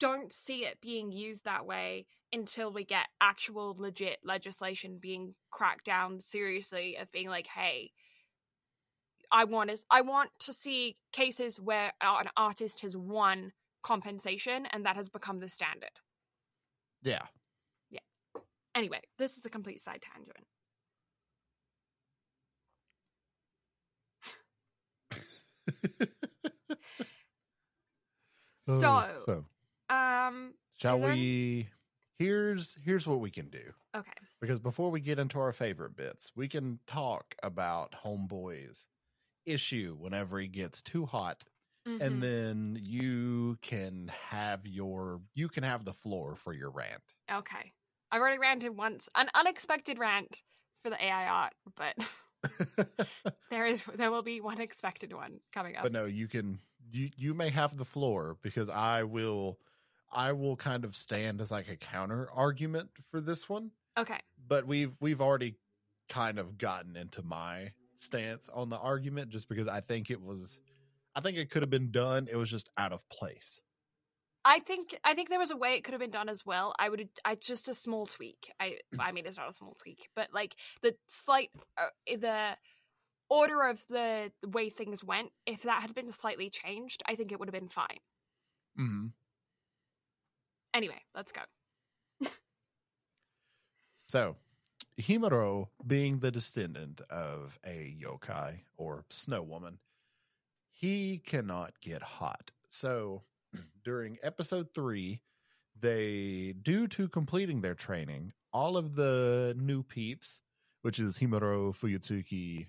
don't 0.00 0.32
see 0.32 0.64
it 0.64 0.80
being 0.80 1.12
used 1.12 1.44
that 1.44 1.66
way 1.66 2.06
until 2.32 2.72
we 2.72 2.84
get 2.84 3.06
actual 3.20 3.74
legit 3.78 4.18
legislation 4.22 4.98
being 5.00 5.34
cracked 5.50 5.84
down 5.84 6.20
seriously 6.20 6.96
of 6.96 7.10
being 7.10 7.28
like 7.28 7.46
hey 7.46 7.90
i 9.32 9.44
want 9.44 9.70
to 9.70 9.78
i 9.90 10.00
want 10.00 10.30
to 10.38 10.52
see 10.52 10.96
cases 11.12 11.58
where 11.60 11.92
an 12.00 12.28
artist 12.36 12.80
has 12.82 12.96
won 12.96 13.52
compensation 13.82 14.66
and 14.72 14.84
that 14.84 14.96
has 14.96 15.08
become 15.08 15.38
the 15.38 15.48
standard. 15.48 15.90
Yeah. 17.02 17.22
Yeah. 17.90 18.00
Anyway 18.74 19.00
this 19.18 19.38
is 19.38 19.46
a 19.46 19.50
complete 19.50 19.80
side 19.80 20.02
tangent. 20.02 20.46
So, 28.68 29.06
so 29.24 29.44
um 29.90 30.54
shall 30.76 31.00
we 31.00 31.68
here's 32.18 32.76
here's 32.84 33.06
what 33.06 33.20
we 33.20 33.30
can 33.30 33.48
do. 33.48 33.72
Okay. 33.96 34.10
Because 34.40 34.58
before 34.58 34.90
we 34.90 35.00
get 35.00 35.18
into 35.18 35.38
our 35.38 35.52
favorite 35.52 35.96
bits, 35.96 36.32
we 36.36 36.48
can 36.48 36.78
talk 36.86 37.34
about 37.42 37.94
Homeboy's 38.04 38.86
issue 39.46 39.96
whenever 39.98 40.38
he 40.38 40.48
gets 40.48 40.82
too 40.82 41.06
hot. 41.06 41.44
Mm-hmm. 41.86 42.02
And 42.02 42.22
then 42.22 42.78
you 42.82 43.56
can 43.62 44.10
have 44.28 44.66
your 44.66 45.20
you 45.34 45.48
can 45.48 45.62
have 45.62 45.84
the 45.84 45.94
floor 45.94 46.36
for 46.36 46.52
your 46.52 46.70
rant. 46.70 47.02
Okay. 47.32 47.72
I've 48.10 48.20
already 48.20 48.38
ranted 48.38 48.76
once. 48.76 49.08
An 49.14 49.28
unexpected 49.34 49.98
rant 49.98 50.42
for 50.80 50.90
the 50.90 51.02
AI 51.02 51.26
art, 51.26 51.52
but 51.76 52.98
there 53.50 53.66
is 53.66 53.84
there 53.94 54.10
will 54.10 54.22
be 54.22 54.40
one 54.40 54.60
expected 54.60 55.12
one 55.12 55.40
coming 55.52 55.76
up. 55.76 55.82
But 55.82 55.92
no, 55.92 56.04
you 56.04 56.28
can 56.28 56.58
you 56.90 57.10
you 57.16 57.34
may 57.34 57.50
have 57.50 57.76
the 57.76 57.84
floor 57.84 58.36
because 58.42 58.68
I 58.68 59.04
will 59.04 59.58
I 60.10 60.32
will 60.32 60.56
kind 60.56 60.84
of 60.84 60.96
stand 60.96 61.40
as 61.40 61.50
like 61.50 61.68
a 61.68 61.76
counter 61.76 62.28
argument 62.32 62.90
for 63.10 63.20
this 63.20 63.48
one. 63.48 63.72
Okay. 63.96 64.20
But 64.46 64.66
we've 64.66 64.96
we've 65.00 65.20
already 65.20 65.56
kind 66.08 66.38
of 66.38 66.56
gotten 66.56 66.96
into 66.96 67.22
my 67.22 67.72
stance 67.94 68.48
on 68.48 68.70
the 68.70 68.78
argument 68.78 69.30
just 69.30 69.48
because 69.48 69.68
I 69.68 69.80
think 69.80 70.10
it 70.10 70.22
was 70.22 70.60
I 71.14 71.20
think 71.20 71.36
it 71.36 71.50
could 71.50 71.62
have 71.62 71.70
been 71.70 71.90
done. 71.90 72.28
It 72.30 72.36
was 72.36 72.50
just 72.50 72.68
out 72.78 72.92
of 72.92 73.08
place. 73.08 73.60
I 74.44 74.60
think 74.60 74.98
I 75.04 75.14
think 75.14 75.28
there 75.28 75.38
was 75.38 75.50
a 75.50 75.56
way 75.56 75.74
it 75.74 75.84
could 75.84 75.92
have 75.92 76.00
been 76.00 76.10
done 76.10 76.28
as 76.28 76.46
well. 76.46 76.74
I 76.78 76.88
would 76.88 77.08
I 77.24 77.34
just 77.34 77.68
a 77.68 77.74
small 77.74 78.06
tweak. 78.06 78.52
I 78.58 78.78
I 78.98 79.12
mean 79.12 79.26
it's 79.26 79.36
not 79.36 79.50
a 79.50 79.52
small 79.52 79.74
tweak, 79.74 80.08
but 80.14 80.28
like 80.32 80.54
the 80.82 80.94
slight 81.08 81.50
uh, 81.76 81.86
the 82.06 82.56
order 83.30 83.62
of 83.62 83.86
the, 83.88 84.32
way 84.46 84.70
things 84.70 85.04
went, 85.04 85.30
if 85.46 85.62
that 85.62 85.82
had 85.82 85.94
been 85.94 86.10
slightly 86.10 86.48
changed, 86.50 87.02
I 87.06 87.14
think 87.14 87.30
it 87.30 87.38
would 87.38 87.48
have 87.48 87.60
been 87.60 87.68
fine. 87.68 87.98
hmm 88.76 89.08
Anyway, 90.74 91.00
let's 91.14 91.32
go. 91.32 91.42
so, 94.08 94.36
Himuro, 95.00 95.68
being 95.86 96.18
the 96.18 96.30
descendant 96.30 97.00
of 97.10 97.58
a 97.64 97.96
yokai 98.02 98.60
or 98.76 99.04
snow 99.10 99.42
woman, 99.42 99.78
he 100.72 101.18
cannot 101.18 101.80
get 101.80 102.02
hot. 102.02 102.50
So, 102.66 103.22
during 103.84 104.18
episode 104.22 104.68
three, 104.74 105.20
they, 105.80 106.54
due 106.62 106.88
to 106.88 107.08
completing 107.08 107.60
their 107.60 107.74
training, 107.74 108.32
all 108.52 108.76
of 108.76 108.94
the 108.94 109.54
new 109.58 109.82
peeps, 109.82 110.40
which 110.82 110.98
is 110.98 111.18
Himuro, 111.18 111.72
Fuyutsuki, 111.76 112.68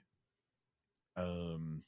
um, 1.18 1.84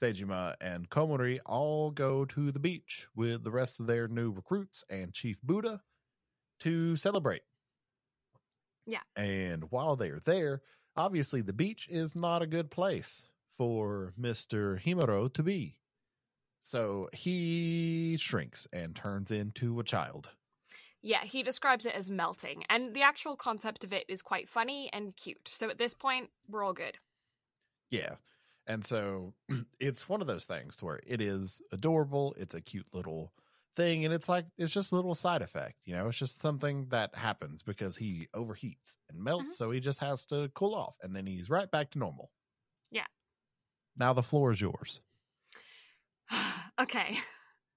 Sejima, 0.00 0.54
and 0.60 0.88
Komori 0.90 1.38
all 1.46 1.90
go 1.90 2.24
to 2.26 2.52
the 2.52 2.58
beach 2.58 3.06
with 3.14 3.44
the 3.44 3.50
rest 3.50 3.80
of 3.80 3.86
their 3.86 4.08
new 4.08 4.30
recruits 4.30 4.84
and 4.90 5.12
Chief 5.12 5.40
Buddha 5.42 5.80
to 6.60 6.96
celebrate. 6.96 7.42
Yeah. 8.86 9.00
And 9.16 9.64
while 9.70 9.96
they 9.96 10.10
are 10.10 10.20
there, 10.20 10.62
obviously 10.96 11.40
the 11.40 11.52
beach 11.52 11.88
is 11.90 12.14
not 12.14 12.42
a 12.42 12.46
good 12.46 12.70
place 12.70 13.26
for 13.56 14.12
Mr. 14.20 14.80
Himuro 14.80 15.32
to 15.34 15.42
be. 15.42 15.78
So 16.62 17.08
he 17.12 18.16
shrinks 18.18 18.66
and 18.72 18.94
turns 18.94 19.30
into 19.30 19.78
a 19.80 19.84
child. 19.84 20.30
Yeah, 21.02 21.22
he 21.22 21.44
describes 21.44 21.86
it 21.86 21.94
as 21.94 22.10
melting, 22.10 22.64
and 22.68 22.92
the 22.92 23.02
actual 23.02 23.36
concept 23.36 23.84
of 23.84 23.92
it 23.92 24.04
is 24.08 24.22
quite 24.22 24.48
funny 24.48 24.90
and 24.92 25.14
cute. 25.14 25.46
So 25.46 25.70
at 25.70 25.78
this 25.78 25.94
point, 25.94 26.30
we're 26.48 26.64
all 26.64 26.72
good. 26.72 26.98
Yeah. 27.90 28.16
And 28.66 28.84
so 28.84 29.34
it's 29.80 30.08
one 30.08 30.20
of 30.20 30.26
those 30.26 30.44
things 30.44 30.82
where 30.82 31.00
it 31.06 31.20
is 31.20 31.62
adorable. 31.72 32.34
It's 32.38 32.54
a 32.54 32.60
cute 32.60 32.86
little 32.92 33.32
thing. 33.76 34.04
And 34.04 34.12
it's 34.12 34.28
like, 34.28 34.46
it's 34.58 34.72
just 34.72 34.92
a 34.92 34.96
little 34.96 35.14
side 35.14 35.42
effect. 35.42 35.76
You 35.84 35.94
know, 35.94 36.08
it's 36.08 36.18
just 36.18 36.40
something 36.40 36.86
that 36.90 37.14
happens 37.14 37.62
because 37.62 37.96
he 37.96 38.28
overheats 38.34 38.96
and 39.08 39.22
melts. 39.22 39.44
Mm-hmm. 39.44 39.64
So 39.64 39.70
he 39.70 39.80
just 39.80 40.00
has 40.00 40.24
to 40.26 40.50
cool 40.54 40.74
off 40.74 40.96
and 41.02 41.14
then 41.14 41.26
he's 41.26 41.50
right 41.50 41.70
back 41.70 41.90
to 41.92 41.98
normal. 41.98 42.30
Yeah. 42.90 43.06
Now 43.98 44.12
the 44.12 44.22
floor 44.22 44.52
is 44.52 44.60
yours. 44.60 45.00
okay. 46.80 47.18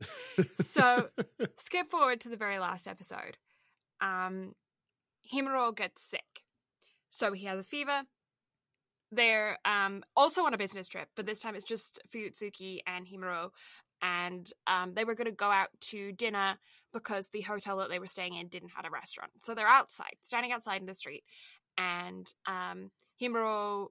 so 0.61 1.09
skip 1.57 1.91
forward 1.91 2.21
to 2.21 2.29
the 2.29 2.37
very 2.37 2.59
last 2.59 2.87
episode. 2.87 3.37
Um, 4.01 4.55
Himuro 5.31 5.75
gets 5.75 6.01
sick. 6.01 6.43
So 7.09 7.33
he 7.33 7.45
has 7.45 7.59
a 7.59 7.63
fever, 7.63 8.03
they're 9.11 9.57
um, 9.65 10.03
also 10.15 10.43
on 10.45 10.53
a 10.53 10.57
business 10.57 10.87
trip, 10.87 11.09
but 11.15 11.25
this 11.25 11.39
time 11.39 11.55
it's 11.55 11.65
just 11.65 11.99
Fuyutsuki 12.13 12.79
and 12.85 13.07
Himuro. 13.07 13.49
And 14.01 14.49
um, 14.67 14.93
they 14.93 15.03
were 15.03 15.15
going 15.15 15.25
to 15.25 15.31
go 15.31 15.49
out 15.51 15.69
to 15.81 16.13
dinner 16.13 16.57
because 16.93 17.29
the 17.29 17.41
hotel 17.41 17.77
that 17.77 17.89
they 17.89 17.99
were 17.99 18.07
staying 18.07 18.35
in 18.35 18.47
didn't 18.47 18.71
have 18.75 18.85
a 18.85 18.89
restaurant. 18.89 19.31
So 19.39 19.53
they're 19.53 19.67
outside, 19.67 20.15
standing 20.21 20.51
outside 20.51 20.79
in 20.79 20.87
the 20.87 20.93
street. 20.93 21.23
And 21.77 22.31
um, 22.45 22.91
Himuro 23.21 23.87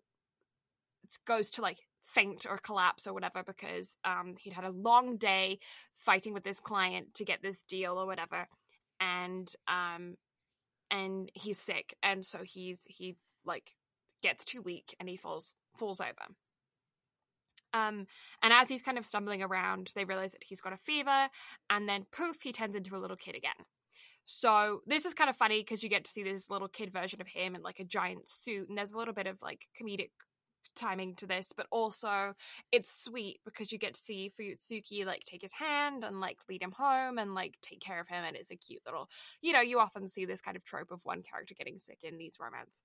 goes 1.26 1.50
to 1.52 1.62
like 1.62 1.78
faint 2.02 2.46
or 2.48 2.58
collapse 2.58 3.06
or 3.06 3.12
whatever 3.12 3.42
because 3.42 3.98
um, 4.04 4.34
he'd 4.38 4.54
had 4.54 4.64
a 4.64 4.70
long 4.70 5.16
day 5.18 5.58
fighting 5.92 6.32
with 6.32 6.44
this 6.44 6.60
client 6.60 7.14
to 7.14 7.24
get 7.24 7.42
this 7.42 7.62
deal 7.64 7.98
or 7.98 8.06
whatever. 8.06 8.46
And 9.00 9.52
um, 9.68 10.16
and 10.90 11.30
he's 11.34 11.58
sick. 11.58 11.94
And 12.02 12.24
so 12.24 12.38
he's, 12.42 12.84
he 12.88 13.16
like 13.44 13.72
gets 14.22 14.44
too 14.44 14.62
weak 14.62 14.94
and 14.98 15.08
he 15.08 15.16
falls 15.16 15.54
falls 15.76 16.00
over. 16.00 16.34
Um, 17.74 18.06
and 18.42 18.52
as 18.52 18.68
he's 18.68 18.82
kind 18.82 18.98
of 18.98 19.04
stumbling 19.04 19.42
around, 19.42 19.92
they 19.94 20.04
realize 20.04 20.32
that 20.32 20.44
he's 20.44 20.60
got 20.60 20.72
a 20.72 20.78
fever, 20.78 21.28
and 21.68 21.88
then 21.88 22.06
poof, 22.10 22.40
he 22.42 22.52
turns 22.52 22.74
into 22.74 22.96
a 22.96 22.98
little 22.98 23.16
kid 23.16 23.34
again. 23.36 23.52
So 24.24 24.82
this 24.86 25.04
is 25.04 25.14
kind 25.14 25.30
of 25.30 25.36
funny 25.36 25.60
because 25.60 25.82
you 25.82 25.88
get 25.88 26.04
to 26.04 26.10
see 26.10 26.22
this 26.22 26.50
little 26.50 26.68
kid 26.68 26.92
version 26.92 27.20
of 27.20 27.28
him 27.28 27.54
in 27.54 27.62
like 27.62 27.80
a 27.80 27.84
giant 27.84 28.28
suit, 28.28 28.68
and 28.68 28.76
there's 28.76 28.92
a 28.92 28.98
little 28.98 29.14
bit 29.14 29.26
of 29.26 29.42
like 29.42 29.66
comedic 29.80 30.10
timing 30.76 31.14
to 31.16 31.26
this, 31.26 31.52
but 31.56 31.66
also 31.70 32.34
it's 32.70 33.04
sweet 33.04 33.40
because 33.44 33.72
you 33.72 33.78
get 33.78 33.94
to 33.94 34.00
see 34.00 34.30
Fuyutsuki 34.38 35.04
like 35.04 35.24
take 35.24 35.42
his 35.42 35.52
hand 35.52 36.04
and 36.04 36.20
like 36.20 36.38
lead 36.48 36.62
him 36.62 36.72
home 36.72 37.18
and 37.18 37.34
like 37.34 37.56
take 37.62 37.80
care 37.80 38.00
of 38.00 38.08
him, 38.08 38.24
and 38.24 38.36
it's 38.36 38.50
a 38.50 38.56
cute 38.56 38.82
little, 38.86 39.08
you 39.42 39.52
know, 39.52 39.60
you 39.60 39.78
often 39.78 40.08
see 40.08 40.24
this 40.24 40.40
kind 40.40 40.56
of 40.56 40.64
trope 40.64 40.90
of 40.90 41.04
one 41.04 41.22
character 41.22 41.54
getting 41.54 41.78
sick 41.78 41.98
in 42.02 42.16
these 42.16 42.36
romance 42.40 42.82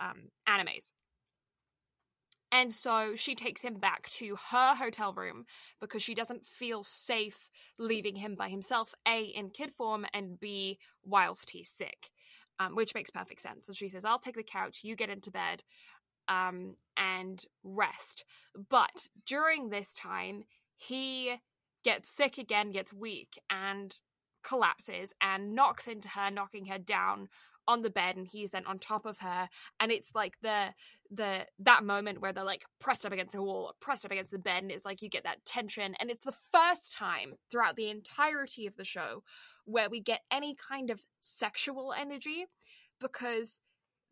um, 0.00 0.30
animes. 0.48 0.92
And 2.52 2.74
so 2.74 3.14
she 3.14 3.34
takes 3.34 3.62
him 3.62 3.74
back 3.74 4.10
to 4.10 4.36
her 4.50 4.74
hotel 4.74 5.12
room 5.12 5.44
because 5.80 6.02
she 6.02 6.14
doesn't 6.14 6.44
feel 6.44 6.82
safe 6.82 7.48
leaving 7.78 8.16
him 8.16 8.34
by 8.34 8.48
himself, 8.48 8.92
A, 9.06 9.22
in 9.22 9.50
kid 9.50 9.72
form, 9.72 10.04
and 10.12 10.38
B, 10.40 10.78
whilst 11.04 11.50
he's 11.50 11.68
sick, 11.68 12.10
um, 12.58 12.74
which 12.74 12.94
makes 12.94 13.10
perfect 13.10 13.40
sense. 13.40 13.68
And 13.68 13.76
she 13.76 13.86
says, 13.86 14.04
I'll 14.04 14.18
take 14.18 14.34
the 14.34 14.42
couch, 14.42 14.80
you 14.82 14.96
get 14.96 15.10
into 15.10 15.30
bed 15.30 15.62
um, 16.26 16.74
and 16.96 17.44
rest. 17.62 18.24
But 18.68 19.08
during 19.26 19.68
this 19.68 19.92
time, 19.92 20.42
he 20.76 21.36
gets 21.84 22.10
sick 22.10 22.36
again, 22.36 22.72
gets 22.72 22.92
weak, 22.92 23.38
and 23.48 23.94
collapses 24.42 25.12
and 25.20 25.54
knocks 25.54 25.86
into 25.86 26.08
her, 26.08 26.30
knocking 26.30 26.66
her 26.66 26.78
down 26.78 27.28
on 27.68 27.82
the 27.82 27.90
bed 27.90 28.16
and 28.16 28.26
he's 28.26 28.50
then 28.50 28.64
on 28.66 28.78
top 28.78 29.06
of 29.06 29.18
her 29.18 29.48
and 29.78 29.92
it's 29.92 30.14
like 30.14 30.34
the 30.42 30.68
the 31.10 31.46
that 31.58 31.84
moment 31.84 32.20
where 32.20 32.32
they're 32.32 32.44
like 32.44 32.64
pressed 32.80 33.04
up 33.04 33.12
against 33.12 33.32
the 33.32 33.42
wall 33.42 33.74
pressed 33.80 34.04
up 34.04 34.10
against 34.10 34.30
the 34.30 34.38
bed 34.38 34.62
and 34.62 34.72
it's 34.72 34.84
like 34.84 35.02
you 35.02 35.08
get 35.08 35.24
that 35.24 35.44
tension 35.44 35.94
and 36.00 36.10
it's 36.10 36.24
the 36.24 36.34
first 36.52 36.92
time 36.96 37.34
throughout 37.50 37.76
the 37.76 37.90
entirety 37.90 38.66
of 38.66 38.76
the 38.76 38.84
show 38.84 39.22
where 39.64 39.90
we 39.90 40.00
get 40.00 40.20
any 40.30 40.54
kind 40.54 40.90
of 40.90 41.02
sexual 41.20 41.92
energy 41.92 42.46
because 43.00 43.60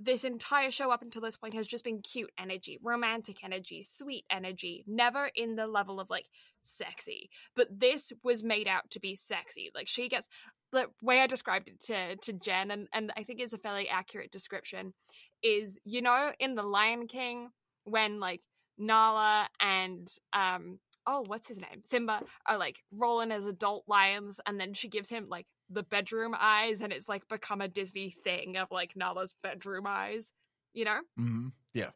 this 0.00 0.24
entire 0.24 0.70
show 0.70 0.90
up 0.90 1.02
until 1.02 1.22
this 1.22 1.36
point 1.36 1.54
has 1.54 1.66
just 1.66 1.82
been 1.82 2.00
cute 2.02 2.30
energy, 2.38 2.78
romantic 2.82 3.42
energy, 3.42 3.82
sweet 3.82 4.24
energy, 4.30 4.84
never 4.86 5.30
in 5.34 5.56
the 5.56 5.66
level 5.66 5.98
of 5.98 6.08
like 6.08 6.26
sexy. 6.68 7.30
But 7.56 7.80
this 7.80 8.12
was 8.22 8.42
made 8.44 8.68
out 8.68 8.90
to 8.90 9.00
be 9.00 9.16
sexy. 9.16 9.70
Like 9.74 9.88
she 9.88 10.08
gets 10.08 10.28
the 10.72 10.86
way 11.02 11.20
I 11.20 11.26
described 11.26 11.68
it 11.68 11.80
to 11.86 12.16
to 12.16 12.32
Jen, 12.32 12.70
and, 12.70 12.88
and 12.92 13.12
I 13.16 13.22
think 13.22 13.40
it's 13.40 13.52
a 13.52 13.58
fairly 13.58 13.88
accurate 13.88 14.30
description, 14.30 14.94
is 15.42 15.78
you 15.84 16.02
know 16.02 16.32
in 16.38 16.54
the 16.54 16.62
Lion 16.62 17.06
King 17.06 17.48
when 17.84 18.20
like 18.20 18.42
Nala 18.76 19.48
and 19.60 20.08
um 20.32 20.78
oh 21.06 21.24
what's 21.26 21.48
his 21.48 21.58
name 21.58 21.82
Simba 21.84 22.22
are 22.46 22.58
like 22.58 22.76
rolling 22.92 23.32
as 23.32 23.46
adult 23.46 23.84
lions, 23.88 24.40
and 24.46 24.60
then 24.60 24.74
she 24.74 24.88
gives 24.88 25.08
him 25.08 25.26
like 25.28 25.46
the 25.70 25.82
bedroom 25.82 26.34
eyes, 26.38 26.80
and 26.80 26.92
it's 26.92 27.08
like 27.08 27.28
become 27.28 27.60
a 27.60 27.68
Disney 27.68 28.10
thing 28.24 28.56
of 28.56 28.68
like 28.70 28.96
Nala's 28.96 29.34
bedroom 29.42 29.86
eyes, 29.86 30.32
you 30.72 30.84
know? 30.84 31.00
Mm-hmm. 31.18 31.48
Yeah. 31.74 31.90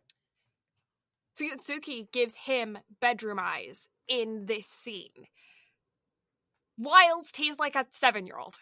Fuyutsuki 1.38 2.10
gives 2.12 2.34
him 2.34 2.78
bedroom 3.00 3.38
eyes 3.40 3.88
in 4.08 4.46
this 4.46 4.66
scene. 4.66 5.26
Whilst 6.78 7.36
he's 7.36 7.58
like 7.58 7.74
a 7.74 7.86
seven 7.90 8.26
year 8.26 8.38
old. 8.38 8.56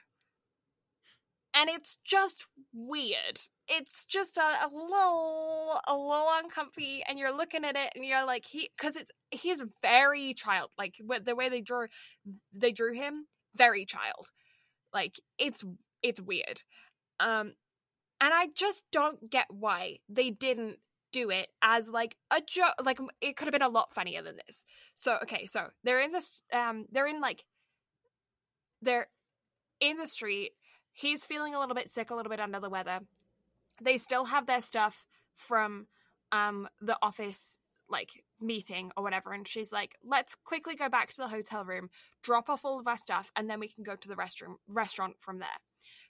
And 1.52 1.68
it's 1.68 1.98
just 2.04 2.46
weird. 2.72 3.40
It's 3.66 4.06
just 4.06 4.36
a, 4.36 4.40
a 4.40 4.68
little 4.72 5.80
a 5.86 5.94
little 5.94 6.28
uncomfy, 6.42 7.02
and 7.08 7.18
you're 7.18 7.36
looking 7.36 7.64
at 7.64 7.76
it, 7.76 7.90
and 7.94 8.04
you're 8.04 8.24
like, 8.24 8.44
he 8.46 8.70
because 8.76 8.94
it's 8.94 9.10
he's 9.30 9.62
very 9.82 10.32
child 10.34 10.70
like 10.78 10.94
the 11.24 11.34
way 11.34 11.48
they 11.48 11.60
drew 11.60 11.86
they 12.52 12.72
drew 12.72 12.92
him 12.94 13.26
very 13.56 13.84
child 13.84 14.30
like 14.92 15.20
it's 15.38 15.64
it's 16.02 16.20
weird. 16.20 16.62
Um 17.18 17.54
and 18.20 18.34
I 18.34 18.48
just 18.54 18.84
don't 18.92 19.30
get 19.30 19.46
why 19.50 19.98
they 20.08 20.30
didn't 20.30 20.78
do 21.12 21.30
it 21.30 21.48
as 21.62 21.88
like 21.88 22.16
a 22.30 22.40
joke 22.40 22.74
like 22.84 22.98
it 23.20 23.36
could 23.36 23.46
have 23.46 23.52
been 23.52 23.62
a 23.62 23.68
lot 23.68 23.94
funnier 23.94 24.22
than 24.22 24.36
this. 24.46 24.64
So 24.94 25.18
okay, 25.22 25.46
so 25.46 25.68
they're 25.84 26.00
in 26.00 26.12
this 26.12 26.42
um 26.52 26.86
they're 26.90 27.06
in 27.06 27.20
like 27.20 27.44
they're 28.82 29.08
in 29.80 29.96
the 29.96 30.06
street. 30.06 30.52
He's 30.92 31.24
feeling 31.24 31.54
a 31.54 31.60
little 31.60 31.74
bit 31.74 31.90
sick, 31.90 32.10
a 32.10 32.14
little 32.14 32.30
bit 32.30 32.40
under 32.40 32.60
the 32.60 32.70
weather. 32.70 33.00
They 33.80 33.98
still 33.98 34.26
have 34.26 34.46
their 34.46 34.60
stuff 34.60 35.06
from 35.34 35.86
um 36.32 36.68
the 36.80 36.98
office 37.02 37.58
like 37.88 38.24
meeting 38.40 38.90
or 38.96 39.02
whatever 39.02 39.32
and 39.32 39.46
she's 39.46 39.72
like 39.72 39.96
let's 40.04 40.34
quickly 40.34 40.74
go 40.74 40.88
back 40.88 41.10
to 41.10 41.16
the 41.16 41.28
hotel 41.28 41.64
room 41.64 41.90
drop 42.22 42.48
off 42.48 42.64
all 42.64 42.78
of 42.78 42.86
our 42.86 42.96
stuff 42.96 43.32
and 43.36 43.50
then 43.50 43.58
we 43.58 43.68
can 43.68 43.82
go 43.82 43.96
to 43.96 44.08
the 44.08 44.14
restroom 44.14 44.54
restaurant 44.68 45.16
from 45.18 45.40
there 45.40 45.48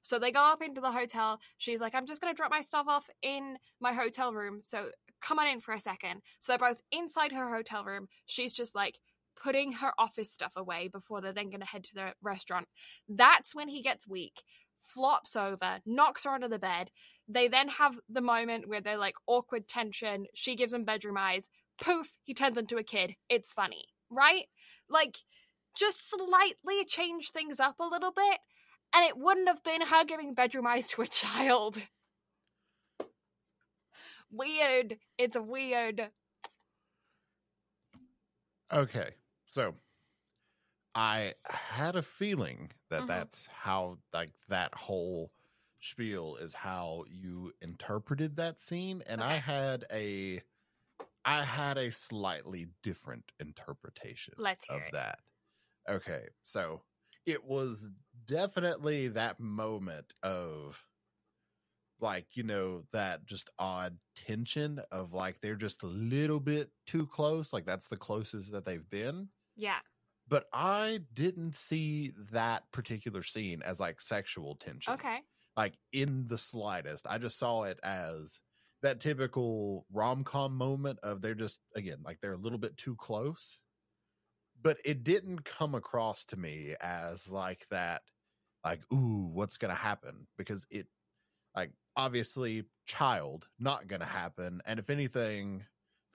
so 0.03 0.19
they 0.19 0.31
go 0.31 0.41
up 0.41 0.63
into 0.63 0.81
the 0.81 0.93
hotel. 0.93 1.41
She's 1.59 1.81
like 1.81 1.95
i'm 1.95 2.07
just 2.07 2.21
going 2.21 2.33
to 2.33 2.37
drop 2.37 2.51
my 2.51 2.61
stuff 2.61 2.87
off 2.89 3.09
in 3.23 3.57
my 3.81 3.93
hotel 3.93 4.33
room 4.33 4.61
so 4.61 4.91
come 5.21 5.39
on 5.39 5.49
in 5.49 5.61
for 5.61 5.73
a 5.73 5.81
second. 5.81 6.23
So 6.41 6.53
they're 6.53 6.69
both 6.69 6.81
inside 6.91 7.33
her 7.33 7.55
hotel 7.55 7.85
room. 7.85 8.09
She's 8.27 8.53
just 8.53 8.75
like 8.75 8.99
putting 9.41 9.73
her 9.73 9.93
office 9.99 10.33
stuff 10.33 10.55
away 10.57 10.89
before 10.89 11.21
they're 11.21 11.33
then 11.33 11.51
going 11.51 11.61
to 11.61 11.67
head 11.67 11.85
to 11.85 11.95
the 11.95 12.13
restaurant. 12.23 12.69
That's 13.09 13.55
when 13.55 13.69
he 13.69 13.83
gets 13.83 14.09
weak 14.09 14.43
flops 14.81 15.37
over 15.37 15.79
knocks 15.87 16.25
her 16.25 16.31
under 16.31 16.49
the 16.49 16.59
bed. 16.59 16.91
They 17.29 17.49
then 17.49 17.69
have 17.69 17.99
the 18.09 18.23
moment 18.23 18.69
where 18.69 18.81
they're 18.81 18.99
like 18.99 19.15
awkward 19.27 19.69
tension. 19.69 20.27
She 20.35 20.57
gives 20.57 20.73
him 20.73 20.85
bedroom 20.85 21.17
eyes. 21.17 21.49
Poof, 21.81 22.17
he 22.25 22.35
turns 22.35 22.59
into 22.59 22.77
a 22.77 22.83
kid. 22.83 23.15
It's 23.29 23.53
funny, 23.53 23.85
right? 24.11 24.45
Like, 24.89 25.19
just 25.77 26.11
slightly 26.11 26.85
change 26.87 27.31
things 27.31 27.61
up 27.61 27.77
a 27.79 27.87
little 27.87 28.13
bit, 28.13 28.39
and 28.95 29.05
it 29.05 29.17
wouldn't 29.17 29.49
have 29.49 29.63
been 29.63 29.83
her 29.83 30.05
giving 30.05 30.35
bedroom 30.35 30.67
eyes 30.67 30.87
to 30.89 31.03
a 31.03 31.07
child. 31.07 31.83
Weird. 34.31 34.99
It's 35.19 35.37
weird. 35.37 36.11
Okay, 38.73 39.11
so 39.49 39.75
I 40.95 41.33
had 41.45 41.97
a 41.97 42.03
feeling 42.03 42.71
that 42.89 43.01
mm-hmm. 43.01 43.09
that's 43.09 43.49
how, 43.49 43.99
like, 44.13 44.31
that 44.49 44.75
whole 44.75 45.33
spiel 45.81 46.37
is 46.37 46.55
how 46.55 47.05
you 47.11 47.53
interpreted 47.61 48.37
that 48.37 48.61
scene, 48.61 49.03
and 49.07 49.21
okay. 49.21 49.31
I 49.31 49.37
had 49.37 49.85
a 49.93 50.43
I 51.25 51.43
had 51.43 51.77
a 51.79 51.91
slightly 51.91 52.69
different 52.83 53.33
interpretation 53.41 54.35
Let's 54.39 54.65
of 54.69 54.83
that. 54.93 55.19
Okay, 55.89 56.29
so 56.45 56.83
it 57.27 57.45
was 57.45 57.91
definitely 58.31 59.09
that 59.09 59.41
moment 59.41 60.15
of 60.23 60.85
like 62.01 62.27
you 62.35 62.45
know 62.45 62.85
that 62.93 63.27
just 63.27 63.51
odd 63.59 63.99
tension 64.27 64.81
of 64.93 65.13
like 65.13 65.41
they're 65.41 65.57
just 65.57 65.83
a 65.83 65.89
little 65.89 66.39
bit 66.39 66.71
too 66.87 67.07
close 67.07 67.53
like 67.53 67.67
that's 67.67 67.89
the 67.89 67.97
closest 67.97 68.53
that 68.53 68.65
they've 68.65 68.89
been. 68.89 69.29
Yeah. 69.57 69.79
But 70.29 70.45
i 70.53 71.01
didn't 71.13 71.57
see 71.57 72.13
that 72.31 72.63
particular 72.73 73.25
scene 73.25 73.63
as 73.65 73.81
like 73.81 74.01
sexual 74.01 74.55
tension 74.55 74.95
okay. 74.95 75.19
like 75.57 75.75
in 75.93 76.27
the 76.29 76.39
slightest. 76.39 77.07
I 77.11 77.19
just 77.19 77.37
saw 77.37 77.65
it 77.65 77.81
as 77.83 78.41
that 78.83 79.01
typical 79.01 79.87
rom-com 79.93 80.57
moment 80.57 81.01
of 81.03 81.21
they're 81.21 81.35
just 81.35 81.59
again 81.75 81.99
like 82.05 82.19
they're 82.23 82.33
a 82.33 82.39
little 82.39 82.59
bit 82.59 82.77
too 82.77 82.95
close. 82.95 83.61
But 84.63 84.77
it 84.85 85.03
didn't 85.03 85.45
come 85.45 85.75
across 85.75 86.27
to 86.27 86.37
me 86.37 86.75
as 86.81 87.29
like 87.33 87.67
that 87.71 88.03
like 88.65 88.81
ooh 88.93 89.31
what's 89.33 89.57
gonna 89.57 89.75
happen 89.75 90.27
because 90.37 90.67
it 90.71 90.87
like 91.57 91.73
obviously 91.97 92.65
child 92.87 93.47
not 93.59 93.89
gonna 93.89 94.05
happen 94.05 94.61
and 94.67 94.79
if 94.79 94.91
anything 94.91 95.65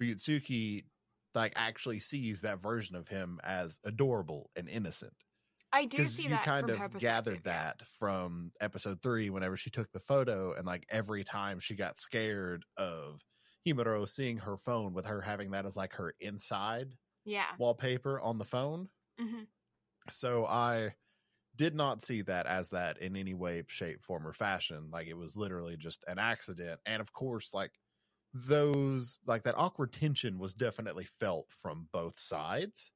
Fuyutsuki 0.02 0.86
like 1.34 1.54
actually 1.56 2.00
sees 2.00 2.42
that 2.42 2.62
version 2.62 2.96
of 2.96 3.08
him 3.08 3.40
as 3.44 3.80
adorable 3.84 4.50
and 4.56 4.70
innocent 4.70 5.14
I 5.76 5.84
do 5.84 6.08
see 6.08 6.24
you 6.24 6.30
that. 6.30 6.46
kind 6.46 6.70
of 6.70 6.98
gathered 7.00 7.44
that 7.44 7.82
from 8.00 8.54
episode 8.62 9.02
three, 9.02 9.30
whenever 9.30 9.58
she 9.58 9.70
took 9.70 9.92
the 9.92 10.00
photo, 10.00 10.54
and 10.54 10.66
like 10.66 10.86
every 10.90 11.26
time 11.26 11.60
she 11.60 11.76
got 11.76 11.98
scared 11.98 12.64
of 12.78 13.22
Himuro 13.68 14.08
seeing 14.08 14.38
her 14.38 14.56
phone 14.56 14.94
with 14.94 15.06
her 15.06 15.20
having 15.20 15.52
that 15.52 15.66
as 15.66 15.76
like 15.76 15.94
her 15.96 16.14
inside 16.22 16.94
yeah 17.26 17.48
wallpaper 17.60 18.22
on 18.22 18.38
the 18.38 18.46
phone. 18.46 18.88
Mm-hmm. 19.20 19.44
So 20.12 20.46
I 20.46 20.94
did 21.56 21.76
not 21.76 22.02
see 22.02 22.22
that 22.24 22.46
as 22.46 22.70
that 22.72 22.98
in 23.00 23.16
any 23.16 23.34
way, 23.34 23.64
shape, 23.68 24.04
form, 24.04 24.28
or 24.28 24.34
fashion. 24.34 24.90
Like 24.92 25.08
it 25.08 25.18
was 25.18 25.38
literally 25.38 25.78
just 25.78 26.04
an 26.08 26.20
accident, 26.20 26.80
and 26.86 27.02
of 27.02 27.14
course, 27.14 27.54
like 27.54 27.72
those 28.34 29.18
like 29.26 29.44
that 29.44 29.58
awkward 29.58 29.94
tension 29.94 30.38
was 30.38 30.54
definitely 30.54 31.06
felt 31.06 31.48
from 31.50 31.88
both 31.94 32.20
sides 32.20 32.92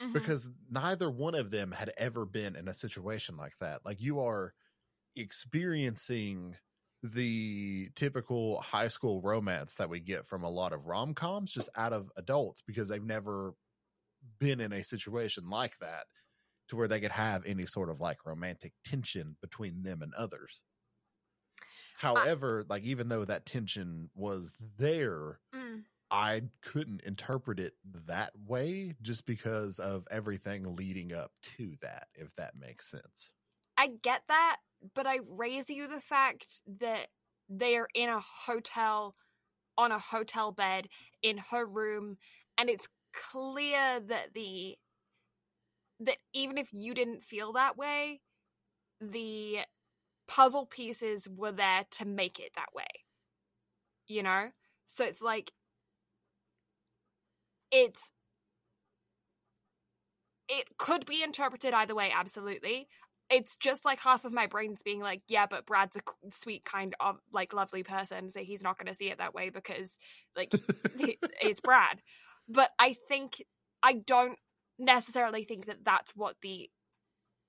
mm-hmm. 0.00 0.12
because 0.12 0.50
neither 0.70 1.10
one 1.10 1.34
of 1.34 1.50
them 1.50 1.72
had 1.72 1.92
ever 1.98 2.24
been 2.24 2.56
in 2.56 2.68
a 2.68 2.74
situation 2.74 3.36
like 3.36 3.56
that. 3.58 3.84
Like 3.84 4.00
you 4.00 4.20
are 4.20 4.54
experiencing 5.14 6.56
the 7.02 7.90
typical 7.94 8.60
high 8.60 8.88
school 8.88 9.20
romance 9.20 9.74
that 9.74 9.90
we 9.90 10.00
get 10.00 10.26
from 10.26 10.42
a 10.42 10.50
lot 10.50 10.72
of 10.72 10.86
rom 10.86 11.14
coms 11.14 11.52
just 11.52 11.70
out 11.76 11.92
of 11.92 12.10
adults 12.16 12.62
because 12.66 12.88
they've 12.88 13.04
never 13.04 13.54
been 14.40 14.60
in 14.60 14.72
a 14.72 14.82
situation 14.82 15.48
like 15.48 15.78
that 15.78 16.04
to 16.68 16.76
where 16.76 16.88
they 16.88 17.00
could 17.00 17.10
have 17.10 17.44
any 17.44 17.66
sort 17.66 17.90
of 17.90 18.00
like 18.00 18.26
romantic 18.26 18.72
tension 18.84 19.36
between 19.40 19.82
them 19.82 20.02
and 20.02 20.14
others. 20.14 20.62
However, 21.96 22.64
I, 22.64 22.74
like 22.74 22.84
even 22.84 23.08
though 23.08 23.24
that 23.24 23.46
tension 23.46 24.10
was 24.14 24.52
there, 24.78 25.40
mm. 25.54 25.82
I 26.10 26.42
couldn't 26.62 27.02
interpret 27.02 27.58
it 27.58 27.74
that 28.06 28.32
way 28.46 28.94
just 29.02 29.26
because 29.26 29.78
of 29.78 30.06
everything 30.10 30.76
leading 30.76 31.12
up 31.12 31.32
to 31.56 31.74
that, 31.82 32.08
if 32.14 32.34
that 32.36 32.54
makes 32.58 32.90
sense. 32.90 33.30
I 33.76 33.88
get 34.02 34.22
that, 34.28 34.58
but 34.94 35.06
I 35.06 35.18
raise 35.28 35.70
you 35.70 35.88
the 35.88 36.00
fact 36.00 36.46
that 36.80 37.08
they 37.48 37.76
are 37.76 37.88
in 37.94 38.08
a 38.08 38.20
hotel 38.20 39.14
on 39.76 39.92
a 39.92 39.98
hotel 39.98 40.52
bed 40.52 40.88
in 41.22 41.38
her 41.38 41.64
room 41.64 42.18
and 42.58 42.68
it's 42.68 42.88
clear 43.14 44.00
that 44.00 44.34
the 44.34 44.76
that 46.00 46.16
even 46.32 46.58
if 46.58 46.72
you 46.72 46.94
didn't 46.94 47.22
feel 47.22 47.52
that 47.52 47.76
way 47.76 48.20
the 49.00 49.58
puzzle 50.26 50.66
pieces 50.66 51.28
were 51.28 51.52
there 51.52 51.84
to 51.90 52.04
make 52.04 52.38
it 52.38 52.52
that 52.54 52.74
way 52.74 52.86
you 54.06 54.22
know 54.22 54.48
so 54.86 55.04
it's 55.04 55.22
like 55.22 55.52
it's 57.70 58.10
it 60.48 60.66
could 60.78 61.04
be 61.06 61.22
interpreted 61.22 61.74
either 61.74 61.94
way 61.94 62.10
absolutely 62.14 62.88
it's 63.30 63.56
just 63.56 63.84
like 63.84 64.00
half 64.00 64.24
of 64.24 64.32
my 64.32 64.46
brain's 64.46 64.82
being 64.82 65.00
like, 65.00 65.22
yeah, 65.28 65.46
but 65.46 65.66
Brad's 65.66 65.96
a 65.96 66.30
sweet, 66.30 66.64
kind 66.64 66.94
of 67.00 67.18
like 67.32 67.52
lovely 67.52 67.82
person, 67.82 68.30
so 68.30 68.40
he's 68.40 68.62
not 68.62 68.78
going 68.78 68.86
to 68.86 68.94
see 68.94 69.10
it 69.10 69.18
that 69.18 69.34
way 69.34 69.50
because 69.50 69.98
like 70.36 70.52
it's 71.42 71.60
Brad. 71.60 72.00
But 72.48 72.70
I 72.78 72.94
think 72.94 73.44
I 73.82 73.92
don't 73.94 74.38
necessarily 74.78 75.44
think 75.44 75.66
that 75.66 75.84
that's 75.84 76.12
what 76.16 76.36
the 76.42 76.70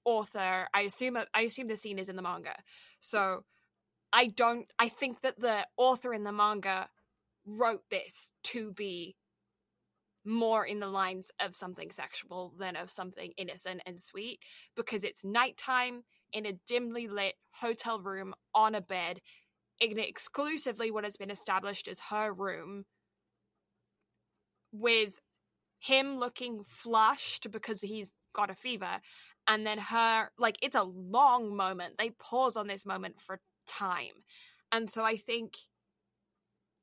author. 0.05 0.67
I 0.73 0.81
assume 0.81 1.17
uh, 1.17 1.25
I 1.33 1.41
assume 1.41 1.67
the 1.67 1.77
scene 1.77 1.99
is 1.99 2.09
in 2.09 2.15
the 2.15 2.21
manga, 2.21 2.55
so 2.99 3.43
I 4.11 4.27
don't. 4.27 4.71
I 4.77 4.89
think 4.89 5.21
that 5.21 5.39
the 5.39 5.65
author 5.77 6.13
in 6.13 6.23
the 6.23 6.31
manga 6.31 6.89
wrote 7.45 7.83
this 7.89 8.31
to 8.43 8.71
be 8.71 9.15
more 10.25 10.65
in 10.65 10.79
the 10.79 10.87
lines 10.87 11.31
of 11.39 11.55
something 11.55 11.91
sexual 11.91 12.53
than 12.59 12.75
of 12.75 12.91
something 12.91 13.31
innocent 13.37 13.81
and 13.85 13.99
sweet 13.99 14.39
because 14.75 15.03
it's 15.03 15.23
nighttime 15.23 16.03
in 16.33 16.45
a 16.45 16.59
dimly 16.67 17.07
lit 17.07 17.35
hotel 17.61 17.99
room 17.99 18.33
on 18.53 18.75
a 18.75 18.81
bed 18.81 19.21
in 19.79 19.97
exclusively 19.97 20.91
what 20.91 21.05
has 21.05 21.17
been 21.17 21.31
established 21.31 21.87
as 21.87 21.99
her 22.11 22.33
room 22.33 22.83
with 24.71 25.19
him 25.79 26.19
looking 26.19 26.63
flushed 26.67 27.49
because 27.51 27.81
he's 27.81 28.11
got 28.33 28.49
a 28.49 28.55
fever 28.55 28.99
and 29.47 29.65
then 29.65 29.79
her 29.79 30.29
like 30.37 30.57
it's 30.61 30.75
a 30.75 30.83
long 30.83 31.55
moment. 31.55 31.95
They 31.97 32.11
pause 32.11 32.55
on 32.55 32.67
this 32.67 32.85
moment 32.85 33.19
for 33.19 33.39
time. 33.67 34.23
And 34.71 34.89
so 34.89 35.03
i 35.03 35.15
think 35.17 35.55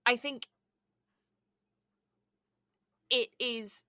i 0.05 0.17
think 0.17 0.47
it 3.11 3.29
is 3.39 3.85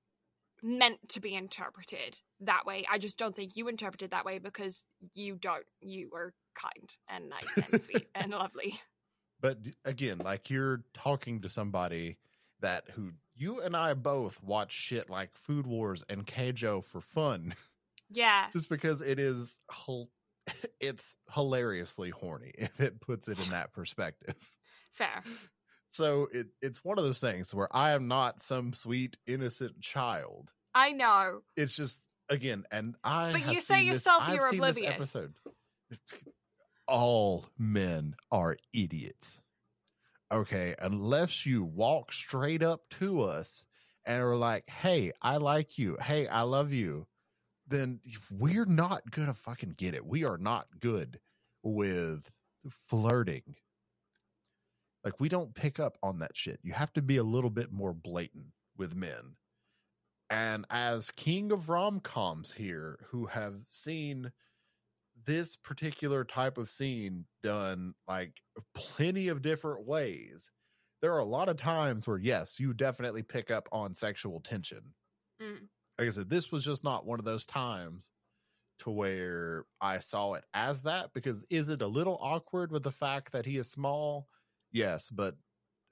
meant 0.61 1.09
to 1.09 1.19
be 1.19 1.33
interpreted 1.33 2.17
that 2.41 2.65
way. 2.65 2.85
I 2.91 2.97
just 2.97 3.17
don't 3.17 3.35
think 3.35 3.55
you 3.55 3.67
interpreted 3.67 4.11
that 4.11 4.25
way 4.25 4.39
because 4.39 4.85
you 5.13 5.35
don't 5.35 5.65
you 5.81 6.09
were 6.11 6.33
kind 6.55 6.95
and 7.07 7.29
nice 7.29 7.69
and 7.71 7.81
sweet 7.81 8.07
and 8.15 8.31
lovely. 8.31 8.79
But 9.39 9.59
again, 9.85 10.19
like 10.19 10.49
you're 10.49 10.83
talking 10.93 11.41
to 11.41 11.49
somebody 11.49 12.17
that 12.61 12.85
who 12.91 13.11
you 13.37 13.61
and 13.61 13.75
I 13.75 13.93
both 13.93 14.41
watch 14.43 14.71
shit 14.73 15.09
like 15.09 15.35
Food 15.37 15.67
Wars 15.67 16.03
and 16.09 16.25
Keijo 16.25 16.83
for 16.83 17.01
fun, 17.01 17.53
yeah 18.09 18.47
just 18.53 18.69
because 18.69 19.01
it 19.01 19.19
is 19.19 19.59
it's 20.79 21.15
hilariously 21.33 22.09
horny 22.09 22.51
if 22.57 22.79
it 22.79 22.99
puts 23.01 23.27
it 23.27 23.43
in 23.45 23.51
that 23.51 23.73
perspective. 23.73 24.35
fair 24.91 25.21
So 25.89 26.27
it 26.31 26.47
it's 26.61 26.83
one 26.83 26.97
of 26.97 27.03
those 27.03 27.19
things 27.21 27.53
where 27.53 27.67
I 27.75 27.91
am 27.91 28.07
not 28.07 28.41
some 28.41 28.73
sweet 28.73 29.17
innocent 29.25 29.79
child. 29.81 30.51
i 30.75 30.91
know 30.91 31.41
It's 31.55 31.75
just 31.75 32.05
again, 32.29 32.65
and 32.71 32.95
I. 33.03 33.31
But 33.31 33.53
you 33.53 33.61
say 33.61 33.77
this- 33.85 33.85
yourself 33.95 34.23
I've 34.27 34.35
you're 34.35 34.51
this 34.51 34.59
oblivious. 34.59 34.93
episode. 34.93 35.33
All 36.87 37.45
men 37.57 38.15
are 38.31 38.57
idiots. 38.73 39.41
Okay, 40.31 40.75
unless 40.79 41.45
you 41.45 41.63
walk 41.63 42.11
straight 42.11 42.61
up 42.61 42.89
to 42.89 43.21
us 43.21 43.65
and 44.05 44.21
are 44.21 44.35
like, 44.35 44.69
"Hey, 44.69 45.13
I 45.21 45.37
like 45.37 45.77
you. 45.77 45.97
Hey, 46.01 46.27
I 46.27 46.41
love 46.41 46.73
you," 46.73 47.07
then 47.65 48.01
we're 48.29 48.65
not 48.65 49.09
gonna 49.11 49.33
fucking 49.33 49.71
get 49.71 49.95
it. 49.95 50.05
We 50.05 50.25
are 50.25 50.37
not 50.37 50.79
good 50.79 51.19
with 51.63 52.29
flirting. 52.69 53.55
Like 55.03 55.19
we 55.19 55.29
don't 55.29 55.55
pick 55.55 55.79
up 55.79 55.97
on 56.03 56.19
that 56.19 56.35
shit. 56.35 56.59
You 56.63 56.73
have 56.73 56.91
to 56.93 57.01
be 57.01 57.17
a 57.17 57.23
little 57.23 57.49
bit 57.49 57.71
more 57.71 57.93
blatant 57.93 58.53
with 58.75 58.95
men. 58.95 59.37
And 60.29 60.65
as 60.69 61.11
king 61.11 61.51
of 61.53 61.69
rom-coms 61.69 62.51
here 62.53 62.99
who 63.09 63.27
have 63.27 63.61
seen 63.69 64.33
this 65.27 65.55
particular 65.55 66.23
type 66.23 66.57
of 66.57 66.69
scene 66.69 67.25
done 67.43 67.93
like 68.07 68.41
plenty 68.73 69.27
of 69.27 69.43
different 69.43 69.85
ways, 69.85 70.49
there 71.01 71.13
are 71.13 71.19
a 71.19 71.25
lot 71.25 71.49
of 71.49 71.57
times 71.57 72.07
where 72.07 72.17
yes, 72.17 72.59
you 72.59 72.73
definitely 72.73 73.21
pick 73.21 73.51
up 73.51 73.69
on 73.71 73.93
sexual 73.93 74.39
tension. 74.39 74.81
Mm. 75.41 75.67
Like 75.99 76.07
I 76.07 76.11
said, 76.11 76.29
this 76.29 76.51
was 76.51 76.63
just 76.63 76.83
not 76.83 77.05
one 77.05 77.19
of 77.19 77.25
those 77.25 77.45
times 77.45 78.09
to 78.79 78.89
where 78.89 79.65
I 79.81 79.99
saw 79.99 80.33
it 80.33 80.43
as 80.53 80.83
that 80.83 81.09
because 81.13 81.45
is 81.49 81.69
it 81.69 81.81
a 81.81 81.87
little 81.87 82.17
awkward 82.21 82.71
with 82.71 82.83
the 82.83 82.91
fact 82.91 83.31
that 83.31 83.45
he 83.45 83.57
is 83.57 83.69
small? 83.69 84.27
Yes, 84.71 85.09
but 85.09 85.35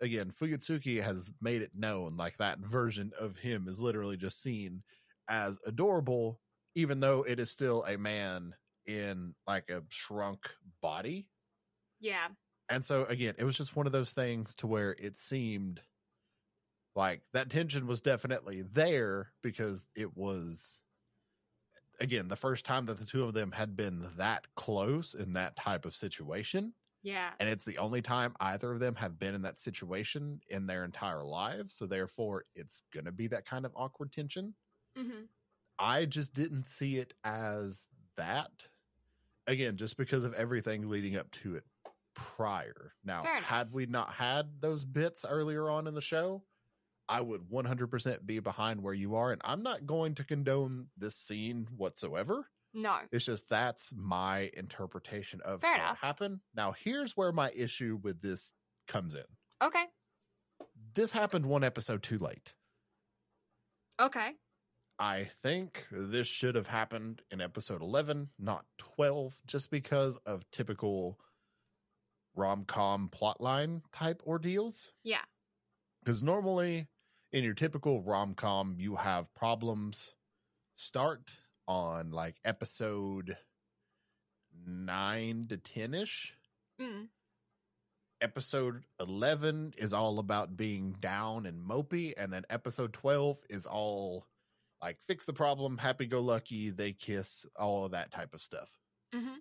again, 0.02 0.32
Fuyutsuki 0.32 1.02
has 1.02 1.32
made 1.42 1.62
it 1.62 1.72
known 1.76 2.18
like 2.18 2.38
that 2.38 2.60
version 2.60 3.12
of 3.20 3.38
him 3.38 3.66
is 3.68 3.82
literally 3.82 4.18
just 4.18 4.42
seen 4.42 4.84
as 5.30 5.58
adorable, 5.66 6.40
even 6.76 7.00
though 7.00 7.24
it 7.24 7.40
is 7.40 7.50
still 7.50 7.84
a 7.86 7.98
man 7.98 8.54
in 8.88 9.34
like 9.48 9.70
a 9.70 9.84
shrunk 9.90 10.50
body. 10.82 11.28
yeah. 12.00 12.28
And 12.68 12.84
so 12.84 13.06
again, 13.06 13.36
it 13.38 13.44
was 13.44 13.56
just 13.56 13.76
one 13.76 13.86
of 13.86 13.92
those 13.92 14.14
things 14.14 14.56
to 14.56 14.68
where 14.68 14.96
it 14.98 15.20
seemed 15.20 15.82
like 16.96 17.22
that 17.34 17.50
tension 17.50 17.86
was 17.86 18.02
definitely 18.02 18.64
there 18.64 19.32
because 19.44 19.86
it 19.96 20.18
was 20.18 20.82
again 22.00 22.28
the 22.28 22.36
first 22.36 22.66
time 22.66 22.88
that 22.88 22.98
the 22.98 23.06
two 23.06 23.24
of 23.24 23.36
them 23.36 23.52
had 23.52 23.76
been 23.76 24.04
that 24.18 24.48
close 24.56 25.14
in 25.14 25.34
that 25.34 25.56
type 25.56 25.86
of 25.86 25.96
situation. 25.96 26.74
Yeah. 27.04 27.30
And 27.40 27.48
it's 27.48 27.66
the 27.66 27.78
only 27.78 28.02
time 28.02 28.34
either 28.40 28.74
of 28.74 28.80
them 28.80 28.96
have 28.96 29.20
been 29.20 29.36
in 29.36 29.44
that 29.44 29.60
situation 29.60 30.40
in 30.50 30.66
their 30.66 30.84
entire 30.84 31.24
lives. 31.24 31.76
So 31.76 31.86
therefore 31.86 32.46
it's 32.56 32.82
going 32.92 33.06
to 33.06 33.12
be 33.12 33.28
that 33.28 33.46
kind 33.46 33.66
of 33.68 33.74
awkward 33.76 34.12
tension. 34.12 34.56
Hmm 34.98 35.26
I 35.80 36.06
just 36.06 36.34
didn't 36.34 36.68
see 36.68 36.98
it 36.98 37.14
as 37.24 37.84
that. 38.18 38.68
Again, 39.48 39.78
just 39.78 39.98
because 39.98 40.24
of 40.24 40.34
everything 40.34 40.89
leading 40.89 41.16
up 41.16 41.30
to 41.32 41.56
it 41.56 41.64
prior. 42.16 42.93
Now, 43.04 43.24
had 43.24 43.72
we 43.72 43.86
not 43.86 44.12
had 44.14 44.62
those 44.62 44.86
bits 44.86 45.26
earlier 45.28 45.70
on 45.70 45.86
in 45.88 45.93
the 45.93 46.02
show, 46.02 46.43
I 47.08 47.22
would 47.22 47.41
100% 47.52 48.26
be 48.26 48.39
behind 48.39 48.82
where 48.82 48.93
you 48.93 49.16
are. 49.16 49.32
And 49.32 49.41
I'm 49.46 49.62
not 49.62 49.86
going 49.86 50.16
to 50.16 50.24
condone 50.24 50.88
this 50.98 51.16
scene 51.16 51.68
whatsoever. 51.76 52.48
no 52.74 52.98
It's 53.12 53.26
just 53.26 53.48
that's 53.50 53.93
my 53.96 54.50
interpretation 54.56 55.41
of 55.41 55.62
Fair 55.62 55.74
how 55.78 55.84
enough. 55.89 56.00
happened. 56.00 56.39
Now, 56.56 56.72
here's 56.84 57.16
where 57.16 57.32
my 57.32 57.52
issue 57.56 58.00
with 58.02 58.22
this 58.22 58.54
comes 58.88 59.14
in. 59.14 59.26
okay 59.62 59.84
This 60.96 61.12
happened 61.12 61.46
one 61.46 61.64
episode 61.64 62.02
too 62.02 62.18
late. 62.18 62.56
okay 64.02 64.32
I 64.98 65.26
think 65.43 65.86
this 65.91 66.28
should 66.28 66.56
have 66.56 66.68
happened 66.68 67.22
in 67.30 67.41
episode 67.41 67.82
11, 67.82 68.30
not 68.39 68.66
12, 68.78 69.41
just 69.46 69.70
because 69.70 70.18
of 70.26 70.50
typical 70.52 71.20
rom 72.36 72.66
com 72.66 73.10
plotline 73.10 73.82
type 73.93 74.22
ordeals. 74.26 74.91
yeah 75.04 75.24
Because 76.04 76.22
normally 76.24 76.88
in 77.32 77.43
your 77.43 77.54
typical 77.54 78.02
rom 78.02 78.34
com, 78.36 78.76
you 78.78 78.96
have 78.96 79.34
problems 79.36 80.16
start 80.76 81.39
on 81.68 82.12
like 82.12 82.36
episode 82.46 83.38
9 84.66 85.46
to 85.50 85.58
10 85.58 85.93
ish. 85.93 86.34
mm. 86.82 87.08
Episode 88.22 88.84
11 89.02 89.74
is 89.78 89.93
all 89.93 90.20
about 90.20 90.56
being 90.56 90.96
down 91.02 91.46
and 91.46 91.62
mopey, 91.62 92.14
and 92.18 92.32
then 92.32 92.43
episode 92.50 92.93
12 92.93 93.41
is 93.50 93.66
all 93.66 94.26
like 94.86 95.02
fix 95.02 95.26
the 95.26 95.34
problem, 95.34 95.80
happy 95.80 96.06
go 96.06 96.22
lucky, 96.22 96.70
they 96.70 96.94
kiss, 96.94 97.46
all 97.56 97.86
of 97.86 97.92
that 97.92 98.12
type 98.12 98.36
of 98.36 98.42
stuff. 98.42 98.78
hmm 99.14 99.38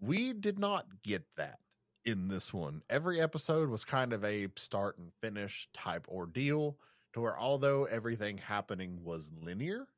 We 0.00 0.32
did 0.32 0.58
not 0.58 1.02
get 1.02 1.24
that 1.36 1.60
in 2.04 2.28
this 2.28 2.52
one. 2.54 2.82
Every 2.88 3.20
episode 3.20 3.68
was 3.68 3.84
kind 3.84 4.12
of 4.12 4.24
a 4.24 4.48
start 4.56 4.96
and 4.98 5.12
finish 5.20 5.68
type 5.74 6.06
ordeal 6.08 6.78
to 7.12 7.20
where 7.20 7.38
although 7.38 7.84
everything 7.84 8.38
happening 8.38 9.02
was 9.02 9.30
linear, 9.32 9.88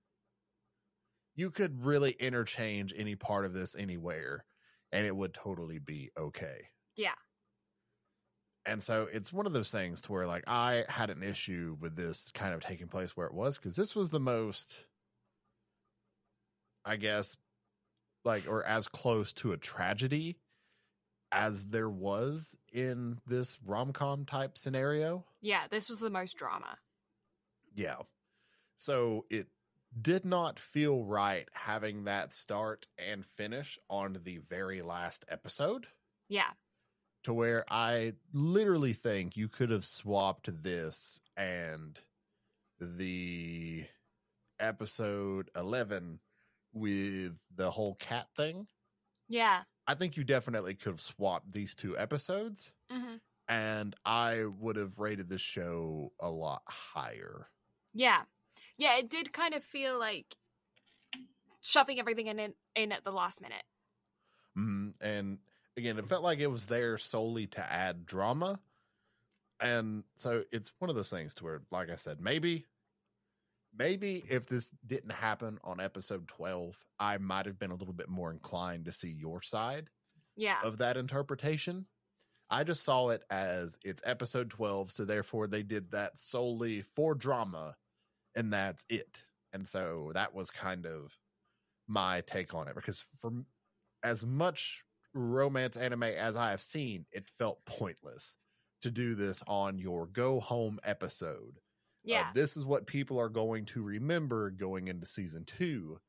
you 1.34 1.50
could 1.50 1.84
really 1.84 2.12
interchange 2.12 2.92
any 2.96 3.16
part 3.16 3.44
of 3.44 3.52
this 3.52 3.74
anywhere 3.74 4.44
and 4.92 5.06
it 5.06 5.16
would 5.16 5.34
totally 5.34 5.78
be 5.78 6.10
okay. 6.16 6.68
Yeah. 6.96 7.14
And 8.66 8.82
so 8.82 9.08
it's 9.10 9.32
one 9.32 9.46
of 9.46 9.52
those 9.52 9.70
things 9.70 10.02
to 10.02 10.12
where 10.12 10.26
like 10.26 10.44
I 10.46 10.84
had 10.88 11.10
an 11.10 11.22
issue 11.22 11.76
with 11.80 11.96
this 11.96 12.30
kind 12.34 12.52
of 12.54 12.60
taking 12.60 12.88
place 12.88 13.16
where 13.16 13.26
it 13.26 13.34
was 13.34 13.56
because 13.56 13.74
this 13.76 13.94
was 13.94 14.10
the 14.10 14.20
most 14.20 14.84
I 16.84 16.96
guess 16.96 17.36
like 18.24 18.46
or 18.48 18.64
as 18.64 18.86
close 18.88 19.32
to 19.34 19.52
a 19.52 19.56
tragedy 19.56 20.36
as 21.32 21.64
there 21.66 21.88
was 21.88 22.56
in 22.72 23.18
this 23.26 23.58
rom-com 23.64 24.24
type 24.24 24.58
scenario. 24.58 25.24
yeah 25.40 25.62
this 25.70 25.88
was 25.88 26.00
the 26.00 26.10
most 26.10 26.36
drama 26.36 26.76
Yeah. 27.74 27.96
So 28.76 29.24
it 29.30 29.46
did 30.00 30.24
not 30.24 30.58
feel 30.58 31.02
right 31.04 31.48
having 31.52 32.04
that 32.04 32.32
start 32.32 32.86
and 32.98 33.24
finish 33.24 33.78
on 33.88 34.18
the 34.24 34.38
very 34.38 34.82
last 34.82 35.24
episode 35.28 35.86
yeah 36.28 36.50
to 37.24 37.34
where 37.34 37.64
I 37.70 38.14
literally 38.32 38.92
think 38.92 39.36
you 39.36 39.48
could 39.48 39.70
have 39.70 39.84
swapped 39.84 40.62
this 40.62 41.20
and 41.36 41.98
the 42.80 43.86
episode 44.58 45.50
11 45.56 46.20
with 46.72 47.36
the 47.54 47.70
whole 47.70 47.94
cat 47.96 48.28
thing. 48.36 48.68
Yeah. 49.28 49.62
I 49.86 49.94
think 49.94 50.16
you 50.16 50.24
definitely 50.24 50.74
could 50.74 50.90
have 50.92 51.00
swapped 51.00 51.52
these 51.52 51.74
two 51.74 51.98
episodes, 51.98 52.72
hmm 52.90 53.16
and 53.48 53.96
I 54.04 54.44
would 54.44 54.76
have 54.76 55.00
rated 55.00 55.28
the 55.28 55.38
show 55.38 56.12
a 56.20 56.30
lot 56.30 56.62
higher. 56.68 57.48
Yeah. 57.92 58.22
Yeah, 58.76 58.96
it 58.98 59.10
did 59.10 59.32
kind 59.32 59.54
of 59.54 59.64
feel 59.64 59.98
like 59.98 60.36
shoving 61.60 61.98
everything 61.98 62.26
in 62.28 62.38
in, 62.38 62.54
in 62.74 62.92
at 62.92 63.04
the 63.04 63.12
last 63.12 63.40
minute. 63.40 63.64
Mhm. 64.56 64.94
And 65.00 65.38
again, 65.80 65.98
it 65.98 66.08
felt 66.08 66.22
like 66.22 66.38
it 66.38 66.46
was 66.46 66.66
there 66.66 66.96
solely 66.98 67.46
to 67.48 67.72
add 67.72 68.06
drama. 68.06 68.60
And 69.60 70.04
so 70.16 70.44
it's 70.52 70.72
one 70.78 70.90
of 70.90 70.96
those 70.96 71.10
things 71.10 71.34
to 71.34 71.44
where, 71.44 71.62
like 71.70 71.90
I 71.90 71.96
said, 71.96 72.20
maybe, 72.20 72.66
maybe 73.76 74.22
if 74.28 74.46
this 74.46 74.70
didn't 74.86 75.12
happen 75.12 75.58
on 75.64 75.80
episode 75.80 76.26
12, 76.28 76.84
I 76.98 77.18
might 77.18 77.46
have 77.46 77.58
been 77.58 77.70
a 77.70 77.74
little 77.76 77.94
bit 77.94 78.08
more 78.08 78.30
inclined 78.30 78.86
to 78.86 78.92
see 78.92 79.10
your 79.10 79.42
side 79.42 79.90
Yeah. 80.36 80.60
of 80.62 80.78
that 80.78 80.96
interpretation. 80.96 81.86
I 82.48 82.64
just 82.64 82.82
saw 82.82 83.10
it 83.10 83.22
as 83.30 83.78
it's 83.84 84.02
episode 84.04 84.50
12, 84.50 84.90
so 84.90 85.04
therefore 85.04 85.46
they 85.46 85.62
did 85.62 85.90
that 85.92 86.18
solely 86.18 86.82
for 86.82 87.14
drama, 87.14 87.76
and 88.34 88.52
that's 88.52 88.84
it. 88.88 89.22
And 89.52 89.66
so 89.68 90.10
that 90.14 90.34
was 90.34 90.50
kind 90.50 90.86
of 90.86 91.16
my 91.86 92.22
take 92.22 92.54
on 92.54 92.66
it 92.68 92.74
because 92.74 93.00
for 93.16 93.32
as 94.02 94.24
much 94.24 94.84
romance 95.14 95.76
anime 95.76 96.04
as 96.04 96.36
I 96.36 96.50
have 96.50 96.62
seen, 96.62 97.06
it 97.12 97.28
felt 97.38 97.64
pointless 97.64 98.36
to 98.82 98.90
do 98.90 99.14
this 99.14 99.42
on 99.46 99.78
your 99.78 100.06
go 100.06 100.40
home 100.40 100.78
episode. 100.84 101.58
Yeah. 102.02 102.30
this 102.34 102.56
is 102.56 102.64
what 102.64 102.86
people 102.86 103.18
are 103.20 103.28
going 103.28 103.66
to 103.66 103.82
remember 103.82 104.50
going 104.50 104.88
into 104.88 105.04
season 105.06 105.44
two, 105.44 106.00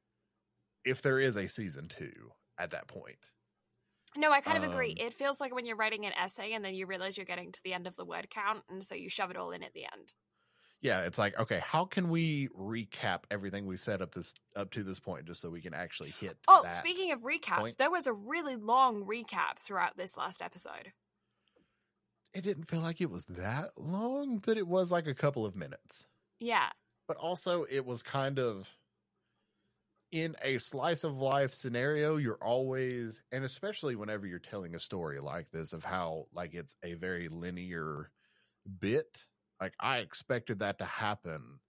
if 0.86 1.02
there 1.02 1.20
is 1.20 1.36
a 1.36 1.50
season 1.50 1.90
two 1.90 2.32
at 2.58 2.72
that 2.72 2.88
point. 2.88 3.32
No, 4.16 4.32
I 4.32 4.42
kind 4.42 4.58
of 4.64 4.70
agree. 4.70 4.92
Um, 4.92 5.08
It 5.08 5.14
feels 5.14 5.40
like 5.40 5.54
when 5.54 5.66
you're 5.66 5.78
writing 5.78 6.06
an 6.06 6.14
essay 6.14 6.54
and 6.54 6.64
then 6.64 6.74
you 6.76 6.86
realize 6.86 7.18
you're 7.18 7.26
getting 7.26 7.52
to 7.52 7.62
the 7.64 7.74
end 7.74 7.88
of 7.88 7.96
the 7.96 8.06
word 8.06 8.30
count, 8.30 8.64
and 8.70 8.86
so 8.86 8.96
you 8.96 9.10
shove 9.10 9.32
it 9.32 9.38
all 9.38 9.52
in 9.52 9.64
at 9.64 9.74
the 9.74 9.84
end. 9.84 10.14
Yeah 10.82 11.02
it's 11.02 11.18
like 11.18 11.38
okay 11.40 11.60
how 11.64 11.86
can 11.86 12.10
we 12.10 12.48
recap 12.50 13.20
everything 13.32 13.66
we've 13.66 13.82
said 13.82 14.02
up 14.02 14.14
this 14.14 14.34
up 14.56 14.70
to 14.72 14.84
this 14.84 15.00
point 15.00 15.26
just 15.26 15.42
so 15.42 15.50
we 15.50 15.62
can 15.62 15.74
actually 15.74 16.10
hit 16.20 16.38
Oh, 16.48 16.66
speaking 16.70 17.12
of 17.12 17.22
recaps, 17.22 17.58
point. 17.60 17.78
there 17.78 17.92
was 17.92 18.08
a 18.08 18.14
really 18.14 18.56
long 18.56 19.06
recap 19.06 19.60
throughout 19.60 19.96
this 19.98 20.18
last 20.18 20.42
episode. 20.42 20.92
it 22.34 22.44
didn't 22.44 22.66
feel 22.70 22.82
like 22.82 23.02
it 23.02 23.10
was 23.10 23.26
that 23.26 23.72
long 23.78 24.38
but 24.46 24.58
it 24.58 24.68
was 24.68 24.92
like 24.92 25.08
a 25.08 25.14
couple 25.14 25.46
of 25.46 25.56
minutes 25.56 26.08
Yeah. 26.40 26.70
but 27.08 27.18
also 27.18 27.64
it 27.70 27.86
was 27.86 28.02
kind 28.04 28.40
of 28.40 28.70
in 30.12 30.36
a 30.44 30.58
slice 30.58 31.06
of 31.06 31.16
life 31.18 31.54
scenario 31.54 32.18
you're 32.18 32.44
always 32.44 33.22
and 33.32 33.46
especially 33.46 33.96
whenever 33.96 34.28
you're 34.28 34.40
telling 34.40 34.76
a 34.76 34.80
story 34.80 35.20
like 35.20 35.50
this 35.52 35.72
of 35.72 35.86
how 35.86 36.26
like 36.34 36.54
it's 36.54 36.76
a 36.84 36.96
very 36.96 37.30
linear 37.30 38.12
bit 38.80 39.26
like 39.62 39.74
i 39.80 40.00
expected 40.00 40.60
that 40.60 40.78
to 40.80 40.86
happen 40.86 41.60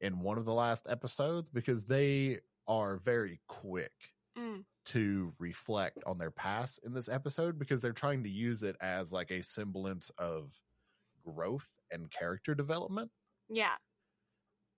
in 0.00 0.18
one 0.20 0.38
of 0.38 0.44
the 0.44 0.52
last 0.52 0.86
episodes 0.88 1.48
because 1.50 1.84
they 1.84 2.38
are 2.66 2.96
very 2.96 3.40
quick 3.48 3.92
Mm. 4.36 4.64
to 4.86 5.34
reflect 5.38 5.98
on 6.06 6.16
their 6.16 6.30
past 6.30 6.80
in 6.84 6.94
this 6.94 7.10
episode 7.10 7.58
because 7.58 7.82
they're 7.82 7.92
trying 7.92 8.22
to 8.22 8.30
use 8.30 8.62
it 8.62 8.76
as 8.80 9.12
like 9.12 9.30
a 9.30 9.42
semblance 9.42 10.08
of 10.16 10.58
growth 11.22 11.68
and 11.90 12.10
character 12.10 12.54
development 12.54 13.10
Yeah. 13.50 13.76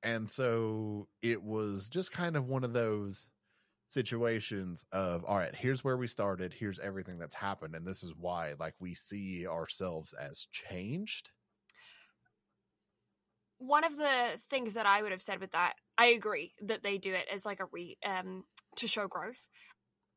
and 0.02 0.28
so 0.28 1.06
it 1.22 1.40
was 1.40 1.88
just 1.88 2.10
kind 2.10 2.34
of 2.36 2.48
one 2.48 2.64
of 2.64 2.72
those 2.72 3.28
situations 3.86 4.84
of 4.90 5.24
all 5.24 5.36
right 5.36 5.54
here's 5.54 5.84
where 5.84 5.96
we 5.96 6.08
started 6.08 6.52
here's 6.52 6.80
everything 6.80 7.16
that's 7.18 7.34
happened 7.36 7.76
and 7.76 7.86
this 7.86 8.02
is 8.02 8.12
why 8.18 8.54
like 8.58 8.74
we 8.80 8.92
see 8.92 9.46
ourselves 9.46 10.12
as 10.14 10.46
changed 10.50 11.30
One 13.58 13.84
of 13.84 13.96
the 13.96 14.32
things 14.38 14.74
that 14.74 14.86
I 14.86 15.02
would 15.02 15.12
have 15.12 15.22
said 15.22 15.40
with 15.40 15.52
that, 15.52 15.74
I 15.96 16.06
agree 16.06 16.54
that 16.62 16.82
they 16.82 16.98
do 16.98 17.14
it 17.14 17.26
as 17.32 17.46
like 17.46 17.60
a 17.60 17.66
re 17.72 17.96
um 18.04 18.44
to 18.76 18.86
show 18.86 19.06
growth, 19.06 19.48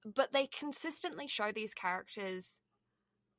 but 0.04 0.34
they 0.34 0.48
consistently 0.48 1.28
show 1.28 1.52
these 1.52 1.74
characters 1.74 2.60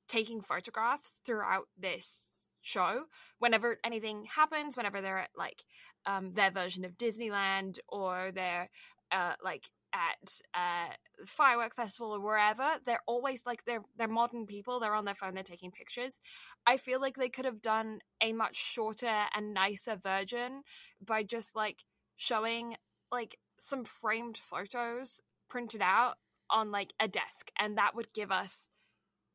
taking 0.08 0.40
photographs 0.40 1.20
throughout 1.24 1.66
this 1.78 2.30
show 2.62 3.04
whenever 3.38 3.78
anything 3.84 4.24
happens 4.34 4.76
whenever 4.76 5.00
they're 5.00 5.20
at 5.20 5.30
like 5.36 5.62
um 6.06 6.32
their 6.34 6.50
version 6.50 6.84
of 6.84 6.98
disneyland 6.98 7.78
or 7.88 8.30
they're 8.34 8.68
uh 9.12 9.32
like 9.42 9.70
at 9.98 10.40
uh 10.54 10.94
firework 11.26 11.74
festival 11.74 12.14
or 12.14 12.20
wherever 12.20 12.76
they're 12.84 13.02
always 13.06 13.44
like 13.44 13.64
they're 13.64 13.82
they're 13.96 14.08
modern 14.08 14.46
people 14.46 14.78
they're 14.78 14.94
on 14.94 15.04
their 15.04 15.14
phone 15.14 15.34
they're 15.34 15.42
taking 15.42 15.70
pictures. 15.70 16.20
I 16.66 16.76
feel 16.76 17.00
like 17.00 17.16
they 17.16 17.28
could 17.28 17.44
have 17.44 17.62
done 17.62 18.00
a 18.20 18.32
much 18.32 18.56
shorter 18.56 19.24
and 19.34 19.54
nicer 19.54 19.96
version 19.96 20.62
by 21.04 21.22
just 21.22 21.56
like 21.56 21.84
showing 22.16 22.76
like 23.10 23.38
some 23.58 23.84
framed 23.84 24.36
photos 24.36 25.20
printed 25.48 25.82
out 25.82 26.14
on 26.50 26.70
like 26.70 26.92
a 27.00 27.08
desk 27.08 27.50
and 27.58 27.76
that 27.76 27.94
would 27.94 28.12
give 28.12 28.30
us 28.30 28.68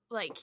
like 0.09 0.37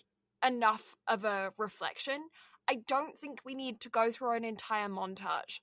enough 0.44 0.94
of 1.06 1.24
a 1.24 1.52
reflection. 1.58 2.28
I 2.68 2.82
don't 2.86 3.18
think 3.18 3.40
we 3.44 3.54
need 3.54 3.80
to 3.80 3.88
go 3.88 4.10
through 4.10 4.32
an 4.32 4.44
entire 4.44 4.88
montage. 4.88 5.60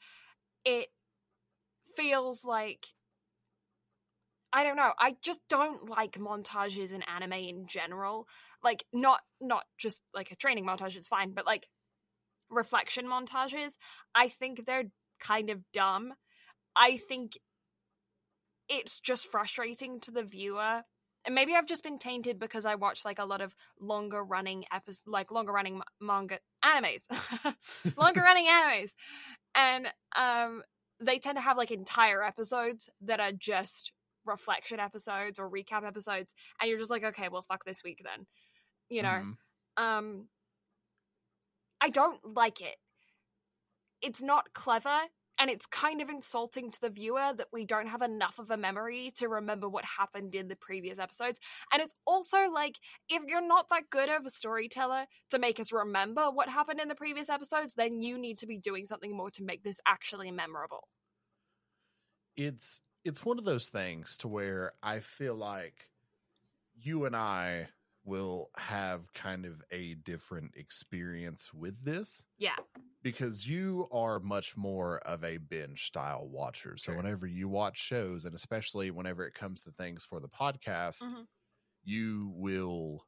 It 0.65 0.87
feels 1.95 2.43
like 2.43 2.87
I 4.53 4.63
don't 4.63 4.77
know. 4.77 4.93
I 4.99 5.15
just 5.21 5.39
don't 5.49 5.89
like 5.89 6.13
montages 6.13 6.91
in 6.91 7.03
anime 7.03 7.33
in 7.33 7.67
general. 7.67 8.27
Like 8.63 8.85
not 8.93 9.21
not 9.41 9.65
just 9.77 10.01
like 10.13 10.31
a 10.31 10.35
training 10.35 10.65
montage 10.65 10.97
is 10.97 11.07
fine, 11.07 11.33
but 11.33 11.45
like 11.45 11.67
reflection 12.49 13.05
montages, 13.05 13.73
I 14.15 14.29
think 14.29 14.65
they're 14.65 14.85
kind 15.19 15.49
of 15.49 15.59
dumb. 15.73 16.13
I 16.75 16.97
think 16.97 17.37
it's 18.69 18.99
just 18.99 19.29
frustrating 19.31 19.99
to 20.01 20.11
the 20.11 20.23
viewer. 20.23 20.83
And 21.25 21.35
maybe 21.35 21.55
I've 21.55 21.65
just 21.65 21.83
been 21.83 21.99
tainted 21.99 22.39
because 22.39 22.65
I 22.65 22.75
watch 22.75 23.03
like 23.03 23.19
a 23.19 23.25
lot 23.25 23.41
of 23.41 23.55
longer 23.79 24.23
running 24.23 24.63
episodes, 24.73 25.03
like 25.05 25.31
longer 25.31 25.51
running 25.51 25.79
ma- 25.79 25.83
manga 25.99 26.39
animes, 26.63 27.05
longer 27.97 28.21
running 28.21 28.45
animes, 28.45 28.91
and 29.53 29.87
um, 30.15 30.63
they 31.01 31.19
tend 31.19 31.35
to 31.37 31.41
have 31.41 31.57
like 31.57 31.71
entire 31.71 32.23
episodes 32.23 32.89
that 33.01 33.19
are 33.19 33.33
just 33.33 33.91
reflection 34.27 34.79
episodes 34.79 35.39
or 35.39 35.49
recap 35.49 35.85
episodes 35.85 36.33
and 36.59 36.69
you're 36.69 36.79
just 36.79 36.91
like 36.91 37.03
okay 37.03 37.29
well 37.29 37.41
fuck 37.41 37.63
this 37.65 37.83
week 37.83 38.01
then 38.03 38.25
you 38.89 39.01
know? 39.01 39.21
Mhm. 39.23 39.37
um 39.77 40.27
i 41.81 41.89
don't 41.89 42.19
like 42.35 42.61
it. 42.61 42.75
It's 44.01 44.21
not 44.21 44.53
clever 44.53 44.99
and 45.39 45.49
it's 45.49 45.65
kind 45.67 46.01
of 46.01 46.09
insulting 46.09 46.71
to 46.71 46.81
the 46.81 46.89
viewer 46.89 47.31
that 47.35 47.47
we 47.53 47.63
don't 47.65 47.87
have 47.87 48.01
enough 48.01 48.39
of 48.39 48.49
a 48.49 48.57
memory 48.57 49.11
to 49.17 49.27
remember 49.27 49.69
what 49.69 49.85
happened 49.85 50.33
in 50.33 50.47
the 50.47 50.55
previous 50.55 50.97
episodes. 50.97 51.39
And 51.71 51.81
it's 51.81 51.93
also 52.05 52.49
like 52.49 52.79
if 53.09 53.23
you're 53.27 53.45
not 53.45 53.69
that 53.69 53.89
good 53.89 54.09
of 54.09 54.25
a 54.25 54.31
storyteller 54.31 55.05
to 55.29 55.39
make 55.39 55.59
us 55.59 55.71
remember 55.71 56.31
what 56.31 56.49
happened 56.49 56.79
in 56.79 56.87
the 56.87 56.95
previous 56.95 57.29
episodes 57.29 57.75
then 57.75 58.01
you 58.01 58.17
need 58.17 58.37
to 58.39 58.47
be 58.47 58.57
doing 58.57 58.85
something 58.85 59.15
more 59.15 59.29
to 59.31 59.43
make 59.43 59.63
this 59.63 59.79
actually 59.85 60.31
memorable. 60.31 60.87
It's 62.35 62.79
it's 63.07 63.25
one 63.25 63.39
of 63.39 63.45
those 63.45 63.69
things 63.69 64.17
to 64.17 64.27
where 64.27 64.73
I 64.83 64.99
feel 64.99 65.35
like 65.35 65.91
you 66.75 67.05
and 67.05 67.15
I 67.15 67.69
will 68.05 68.51
have 68.57 69.13
kind 69.13 69.45
of 69.45 69.61
a 69.71 69.95
different 69.95 70.55
experience 70.55 71.53
with 71.53 71.83
this 71.83 72.25
yeah 72.37 72.57
because 73.03 73.47
you 73.47 73.87
are 73.91 74.19
much 74.19 74.57
more 74.57 74.99
of 74.99 75.23
a 75.23 75.37
binge 75.37 75.85
style 75.85 76.29
watcher. 76.29 76.77
So 76.77 76.93
Sure. 76.93 76.97
whenever 76.97 77.27
you 77.27 77.49
watch 77.49 77.77
shows 77.79 78.25
and 78.25 78.35
especially 78.35 78.91
whenever 78.91 79.25
it 79.25 79.33
comes 79.35 79.63
to 79.63 79.71
things 79.71 80.05
for 80.05 80.19
the 80.19 80.29
podcast, 80.29 81.05
Mhm. 81.05 81.27
you 81.83 82.31
will 82.35 83.07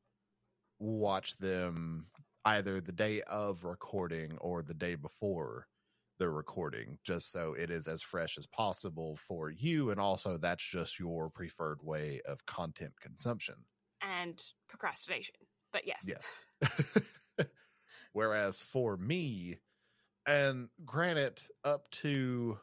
watch 0.80 1.38
them 1.38 2.07
either 2.45 2.81
the 2.81 2.91
day 2.91 3.21
of 3.23 3.63
recording 3.65 4.38
or 4.39 4.61
the 4.61 4.73
day 4.73 4.95
before 4.95 5.67
the 6.20 6.30
recording 6.30 6.98
just 7.04 7.32
so 7.32 7.54
it 7.54 7.72
is 7.72 7.88
as 7.88 8.02
fresh 8.02 8.38
as 8.38 8.46
possible 8.46 9.16
for 9.16 9.50
you 9.50 9.90
and 9.90 10.00
also 10.00 10.38
that's 10.38 10.64
just 10.64 11.00
your 11.00 11.30
preferred 11.30 11.80
way 11.82 12.22
of 12.28 12.46
content 12.46 12.94
consumption. 13.02 13.56
And 14.02 14.41
procrastination 14.68 15.36
but 15.72 15.88
yes. 15.88 16.06
Yes. 16.06 17.48
Whereas 18.14 18.62
for 18.62 18.98
me 18.98 19.60
and 20.30 20.70
granted 20.86 21.41
up 21.64 21.90
to 21.90 22.58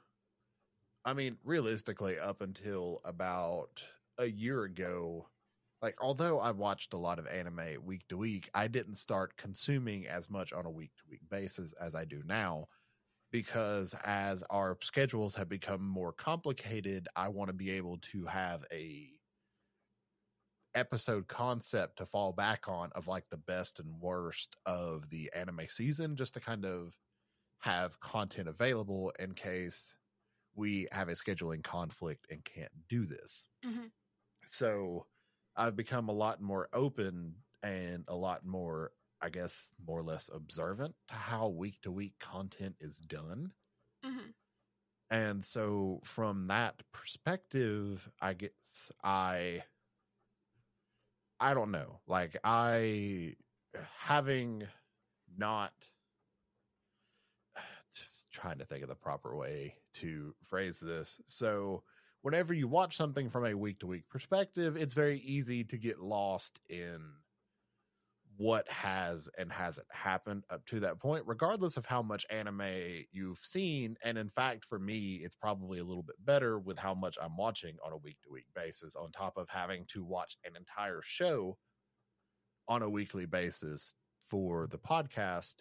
i 1.05 1.12
mean 1.12 1.37
realistically 1.45 2.19
up 2.19 2.41
until 2.41 3.01
about 3.05 3.83
a 4.19 4.27
year 4.27 4.65
ago 4.65 5.27
like 5.83 5.97
although 6.01 6.39
i 6.39 6.51
watched 6.51 6.93
a 6.93 6.99
lot 6.99 7.19
of 7.19 7.27
anime 7.27 7.85
week 7.85 8.07
to 8.09 8.16
week 8.16 8.49
i 8.55 8.69
didn't 8.69 8.95
start 8.95 9.37
consuming 9.37 10.07
as 10.07 10.31
much 10.31 10.53
on 10.53 10.66
a 10.66 10.70
week 10.70 10.93
to 10.97 11.03
week 11.11 11.23
basis 11.31 11.74
as 11.81 11.95
i 11.95 12.05
do 12.05 12.23
now 12.27 12.66
because 13.31 13.94
as 14.05 14.43
our 14.44 14.78
schedules 14.82 15.35
have 15.36 15.48
become 15.48 15.86
more 15.86 16.12
complicated, 16.12 17.09
I 17.16 17.28
want 17.28 17.48
to 17.48 17.55
be 17.55 17.70
able 17.70 17.98
to 17.98 18.27
have 18.27 18.65
a 18.73 19.11
episode 20.74 21.27
concept 21.27 21.97
to 21.98 22.07
fall 22.07 22.32
back 22.32 22.69
on 22.69 22.93
of 22.93 23.07
like 23.09 23.28
the 23.31 23.36
best 23.39 23.81
and 23.81 24.01
worst 24.01 24.57
of 24.66 25.09
the 25.11 25.31
anime 25.35 25.66
season 25.69 26.16
just 26.16 26.35
to 26.35 26.40
kind 26.40 26.65
of 26.65 26.98
have 27.61 28.01
content 28.01 28.48
available 28.48 29.12
in 29.19 29.35
case 29.35 29.98
we 30.55 30.89
have 30.93 31.09
a 31.09 31.12
scheduling 31.12 31.65
conflict 31.65 32.27
and 32.31 32.44
can't 32.44 32.89
do 32.89 33.07
this. 33.07 33.48
Mhm. 33.65 33.89
So 34.47 35.07
I've 35.57 35.77
become 35.77 36.09
a 36.09 36.12
lot 36.12 36.40
more 36.40 36.69
open 36.73 37.44
and 37.62 38.05
a 38.09 38.16
lot 38.16 38.44
more, 38.44 38.93
I 39.27 39.28
guess, 39.28 39.73
more 39.85 39.98
or 39.98 40.05
less 40.05 40.31
observant 40.32 40.94
to 41.09 41.15
how 41.15 41.48
week 41.48 41.82
to 41.82 41.90
week 41.90 42.15
content 42.20 42.77
is 42.81 42.98
done. 42.98 43.51
hmm 44.05 44.31
And 45.11 45.44
so 45.44 46.01
from 46.05 46.47
that 46.47 46.81
perspective, 46.93 48.09
I 48.23 48.35
guess 48.35 48.93
I 49.03 49.65
I 51.40 51.55
don't 51.55 51.73
know. 51.73 51.98
Like 52.07 52.36
I 52.44 53.35
having 53.98 54.62
not 55.36 55.73
trying 58.32 58.59
to 58.59 58.65
think 58.65 58.85
of 58.85 58.89
the 58.89 58.94
proper 58.94 59.36
way 59.36 59.74
to 59.94 60.36
phrase 60.44 60.78
this. 60.78 61.20
So 61.27 61.82
whenever 62.23 62.55
you 62.55 62.69
watch 62.69 62.97
something 62.97 63.28
from 63.28 63.44
a 63.44 63.55
week 63.55 63.81
to 63.81 63.89
week 63.89 64.09
perspective, 64.09 64.77
it's 64.77 64.94
very 64.94 65.19
easy 65.19 65.65
to 65.65 65.77
get 65.77 65.98
lost 65.98 66.61
in 66.70 67.01
what 68.38 68.68
has 68.70 69.28
and 69.38 69.50
hasn't 69.50 69.86
happened 69.90 70.44
up 70.50 70.64
to 70.66 70.80
that 70.80 70.98
point, 71.00 71.24
regardless 71.26 71.76
of 71.76 71.86
how 71.86 72.02
much 72.02 72.26
anime 72.30 73.04
you've 73.10 73.38
seen. 73.38 73.96
And 74.04 74.18
in 74.18 74.28
fact, 74.28 74.64
for 74.64 74.78
me, 74.78 75.16
it's 75.16 75.36
probably 75.36 75.78
a 75.78 75.84
little 75.84 76.02
bit 76.02 76.16
better 76.24 76.58
with 76.58 76.78
how 76.78 76.94
much 76.94 77.16
I'm 77.20 77.36
watching 77.36 77.76
on 77.84 77.92
a 77.92 77.96
week 77.96 78.18
to 78.24 78.30
week 78.30 78.46
basis, 78.54 78.94
on 78.96 79.10
top 79.12 79.36
of 79.36 79.48
having 79.48 79.86
to 79.86 80.04
watch 80.04 80.36
an 80.44 80.54
entire 80.56 81.00
show 81.02 81.56
on 82.68 82.82
a 82.82 82.90
weekly 82.90 83.26
basis 83.26 83.94
for 84.22 84.66
the 84.66 84.78
podcast. 84.78 85.54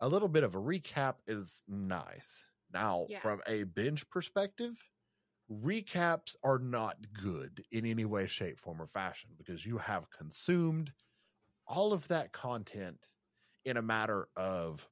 A 0.00 0.08
little 0.08 0.28
bit 0.28 0.44
of 0.44 0.54
a 0.54 0.60
recap 0.60 1.16
is 1.26 1.62
nice. 1.68 2.44
Now, 2.72 3.06
Yeah. 3.08 3.20
from 3.20 3.40
a 3.46 3.64
binge 3.64 4.08
perspective, 4.10 4.82
recaps 5.50 6.36
are 6.44 6.58
not 6.58 7.12
good 7.12 7.64
in 7.72 7.84
any 7.86 8.04
way, 8.04 8.26
shape, 8.26 8.58
form, 8.58 8.80
or 8.80 8.86
fashion 8.86 9.30
because 9.36 9.66
you 9.66 9.78
have 9.78 10.10
consumed 10.10 10.92
all 11.70 11.94
of 11.94 12.08
that 12.10 12.32
content 12.32 13.16
in 13.64 13.78
a 13.78 13.82
matter 13.82 14.28
of 14.36 14.90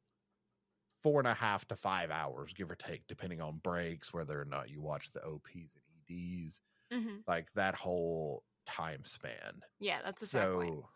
four 1.02 1.20
and 1.20 1.28
a 1.28 1.34
half 1.34 1.66
to 1.68 1.76
five 1.76 2.10
hours, 2.10 2.52
give 2.52 2.70
or 2.70 2.76
take, 2.76 3.06
depending 3.06 3.40
on 3.40 3.58
breaks, 3.58 4.12
whether 4.12 4.40
or 4.40 4.44
not 4.44 4.68
you 4.70 4.82
watch 4.82 5.12
the 5.12 5.22
OPs 5.22 5.76
and 5.76 5.84
EDs, 5.88 6.60
hmm 6.90 7.18
like 7.26 7.52
that 7.52 7.74
whole 7.74 8.44
time 8.66 9.04
span. 9.04 9.62
Yeah, 9.78 10.02
that's 10.02 10.22
a 10.22 10.26
So 10.26 10.90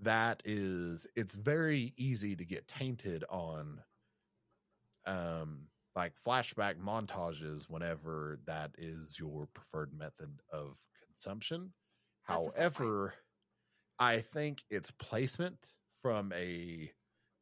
that 0.00 0.42
is, 0.44 1.06
it's 1.16 1.36
very 1.36 1.94
easy 1.96 2.36
to 2.36 2.44
get 2.44 2.68
tainted 2.68 3.24
on, 3.30 3.82
um, 5.06 5.68
like 5.94 6.14
flashback 6.16 6.78
montages 6.78 7.68
whenever 7.68 8.38
that 8.44 8.72
is 8.78 9.18
your 9.18 9.46
preferred 9.46 9.92
method 9.92 10.40
of 10.52 10.86
consumption. 11.06 11.72
That's 12.28 12.46
a 12.46 12.52
fair 12.52 12.68
point. 12.70 12.92
However, 12.92 13.14
I 13.98 14.20
think 14.20 14.64
it's 14.70 14.90
placement 14.90 15.74
from 16.02 16.32
a 16.32 16.92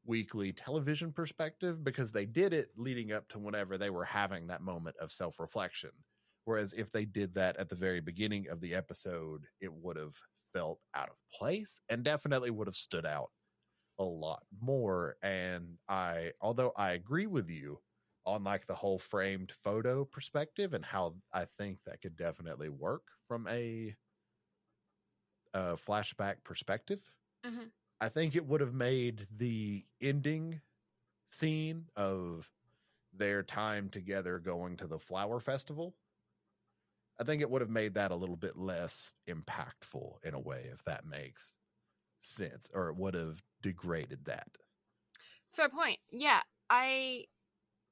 weekly 0.05 0.53
television 0.53 1.13
perspective 1.13 1.83
because 1.83 2.13
they 2.13 2.27
did 2.27 2.53
it 2.53 2.71
leading 2.77 3.13
up 3.13 3.29
to 3.29 3.39
whenever 3.39 3.77
they 3.77 3.91
were 3.91 4.05
having 4.05 4.47
that 4.47 4.63
moment 4.63 4.97
of 4.99 5.13
self 5.13 5.39
reflection. 5.39 5.91
Whereas 6.45 6.73
if 6.73 6.93
they 6.93 7.05
did 7.05 7.35
that 7.35 7.57
at 7.57 7.69
the 7.69 7.75
very 7.75 8.01
beginning 8.01 8.49
of 8.49 8.61
the 8.61 8.75
episode, 8.75 9.47
it 9.61 9.73
would 9.73 9.97
have 9.97 10.17
felt 10.53 10.81
out 10.95 11.11
of 11.11 11.17
place 11.33 11.81
and 11.89 12.05
definitely 12.05 12.51
would 12.51 12.69
have 12.69 12.77
stood 12.77 13.05
out 13.05 13.31
a 13.99 14.05
lot 14.05 14.45
more. 14.61 15.17
And 15.23 15.79
I, 15.89 16.33
although 16.41 16.73
I 16.77 16.93
agree 16.93 17.27
with 17.27 17.49
you 17.51 17.81
on 18.25 18.45
like 18.45 18.67
the 18.67 18.75
whole 18.75 18.99
framed 18.99 19.53
photo 19.53 20.05
perspective 20.05 20.75
and 20.75 20.85
how 20.85 21.17
I 21.33 21.45
think 21.45 21.81
that 21.85 22.01
could 22.03 22.17
definitely 22.17 22.69
work 22.69 23.05
from 23.29 23.47
a, 23.49 23.95
uh 25.57 25.77
flashback 25.77 26.45
perspective, 26.45 27.13
Mhm. 27.45 27.73
I 28.01 28.09
think 28.11 28.37
it 28.37 28.47
would 28.47 28.61
have 28.63 28.75
made 28.75 29.29
the 29.31 29.87
ending 30.01 30.63
scene 31.27 31.89
of 31.97 32.53
their 33.13 33.43
time 33.43 33.91
together 33.91 34.39
going 34.41 34.77
to 34.79 34.87
the 34.89 35.01
flower 35.01 35.41
festival. 35.41 35.97
I 37.19 37.25
think 37.25 37.41
it 37.43 37.51
would 37.51 37.63
have 37.63 37.71
made 37.71 37.95
that 37.95 38.11
a 38.11 38.17
little 38.17 38.37
bit 38.37 38.57
less 38.57 39.13
impactful 39.27 40.23
in 40.25 40.35
a 40.35 40.41
way, 40.41 40.65
if 40.73 40.85
that 40.85 41.05
makes 41.07 41.59
sense, 42.21 42.71
or 42.75 42.89
it 42.89 42.97
would 42.97 43.15
have 43.15 43.45
degraded 43.63 44.27
that. 44.27 44.57
Fair 45.53 45.69
point. 45.69 46.01
Yeah, 46.11 46.43
I 46.71 47.27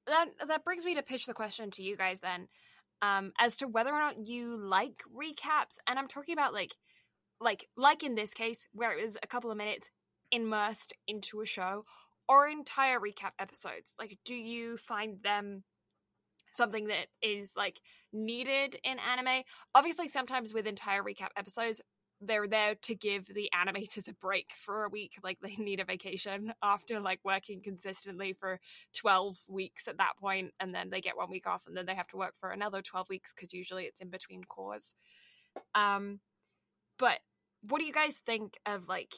that 0.06 0.30
that 0.48 0.64
brings 0.64 0.84
me 0.86 0.94
to 0.96 1.02
pitch 1.02 1.26
the 1.26 1.34
question 1.34 1.70
to 1.72 1.82
you 1.82 1.96
guys 1.96 2.20
then, 2.20 2.48
um, 3.02 3.32
as 3.38 3.56
to 3.58 3.68
whether 3.68 3.92
or 3.94 4.00
not 4.00 4.28
you 4.28 4.56
like 4.58 5.02
recaps, 5.14 5.78
and 5.86 5.98
I'm 5.98 6.08
talking 6.08 6.34
about 6.34 6.54
like, 6.54 6.76
like 7.44 7.68
like 7.76 8.02
in 8.02 8.14
this 8.14 8.34
case 8.34 8.66
where 8.72 8.96
it 8.96 9.02
was 9.02 9.16
a 9.22 9.26
couple 9.26 9.50
of 9.50 9.56
minutes 9.56 9.90
immersed 10.32 10.92
into 11.06 11.40
a 11.40 11.46
show, 11.46 11.84
or 12.28 12.48
entire 12.48 12.98
recap 12.98 13.32
episodes. 13.38 13.94
Like, 13.98 14.18
do 14.24 14.34
you 14.34 14.76
find 14.76 15.22
them 15.22 15.62
something 16.52 16.86
that 16.86 17.06
is 17.22 17.54
like 17.56 17.80
needed 18.12 18.76
in 18.82 18.98
anime? 18.98 19.42
Obviously, 19.74 20.08
sometimes 20.08 20.52
with 20.52 20.66
entire 20.66 21.02
recap 21.02 21.28
episodes. 21.36 21.80
They're 22.20 22.48
there 22.48 22.76
to 22.76 22.94
give 22.94 23.26
the 23.26 23.50
animators 23.54 24.08
a 24.08 24.14
break 24.14 24.52
for 24.56 24.84
a 24.84 24.88
week, 24.88 25.18
like 25.22 25.40
they 25.42 25.56
need 25.56 25.80
a 25.80 25.84
vacation 25.84 26.54
after 26.62 26.98
like 27.00 27.20
working 27.22 27.60
consistently 27.60 28.32
for 28.32 28.60
12 28.94 29.36
weeks 29.48 29.88
at 29.88 29.98
that 29.98 30.16
point 30.18 30.52
and 30.58 30.74
then 30.74 30.88
they 30.88 31.02
get 31.02 31.18
one 31.18 31.28
week 31.28 31.46
off 31.46 31.66
and 31.66 31.76
then 31.76 31.84
they 31.84 31.94
have 31.94 32.06
to 32.06 32.16
work 32.16 32.34
for 32.38 32.50
another 32.50 32.80
12 32.80 33.10
weeks 33.10 33.34
because 33.34 33.52
usually 33.52 33.84
it's 33.84 34.00
in 34.00 34.08
between 34.08 34.44
cours 34.44 34.94
um 35.74 36.20
but 36.98 37.18
what 37.68 37.78
do 37.80 37.84
you 37.84 37.92
guys 37.92 38.22
think 38.24 38.58
of 38.66 38.88
like 38.88 39.14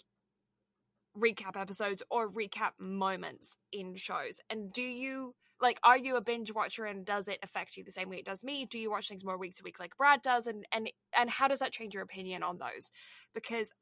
recap 1.16 1.60
episodes 1.60 2.02
or 2.10 2.30
recap 2.30 2.72
moments 2.78 3.56
in 3.72 3.94
shows? 3.96 4.40
And 4.50 4.72
do 4.72 4.82
you 4.82 5.34
like 5.60 5.78
are 5.82 5.96
you 5.96 6.16
a 6.16 6.20
binge 6.20 6.52
watcher 6.52 6.84
and 6.84 7.04
does 7.04 7.28
it 7.28 7.38
affect 7.42 7.76
you 7.76 7.84
the 7.84 7.90
same 7.90 8.08
way 8.08 8.16
it 8.16 8.26
does 8.26 8.44
me? 8.44 8.66
Do 8.66 8.78
you 8.78 8.90
watch 8.90 9.08
things 9.08 9.24
more 9.24 9.38
week 9.38 9.54
to 9.54 9.62
week 9.64 9.80
like 9.80 9.96
brad 9.96 10.22
does? 10.22 10.46
And 10.46 10.64
and 10.72 10.90
and 11.16 11.30
how 11.30 11.48
does 11.48 11.60
that 11.60 11.72
change 11.72 11.94
your 11.94 12.02
opinion 12.02 12.42
on 12.42 12.58
those? 12.58 12.90
Because 13.34 13.72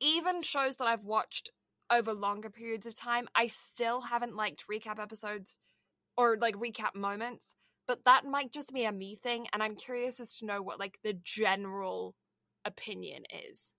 even 0.00 0.42
shows 0.42 0.76
that 0.76 0.86
i've 0.86 1.04
watched 1.04 1.50
over 1.90 2.12
longer 2.12 2.50
periods 2.50 2.86
of 2.86 2.94
time 2.94 3.28
i 3.34 3.46
still 3.46 4.02
haven't 4.02 4.36
liked 4.36 4.64
recap 4.70 5.00
episodes 5.00 5.58
or 6.16 6.36
like 6.40 6.54
recap 6.56 6.94
moments 6.94 7.54
but 7.86 8.04
that 8.04 8.24
might 8.24 8.52
just 8.52 8.72
be 8.74 8.84
a 8.84 8.92
me 8.92 9.16
thing 9.22 9.46
and 9.52 9.62
i'm 9.62 9.76
curious 9.76 10.20
as 10.20 10.36
to 10.36 10.46
know 10.46 10.60
what 10.60 10.80
like 10.80 10.98
the 11.02 11.16
general 11.24 12.14
opinion 12.66 13.22
is 13.48 13.72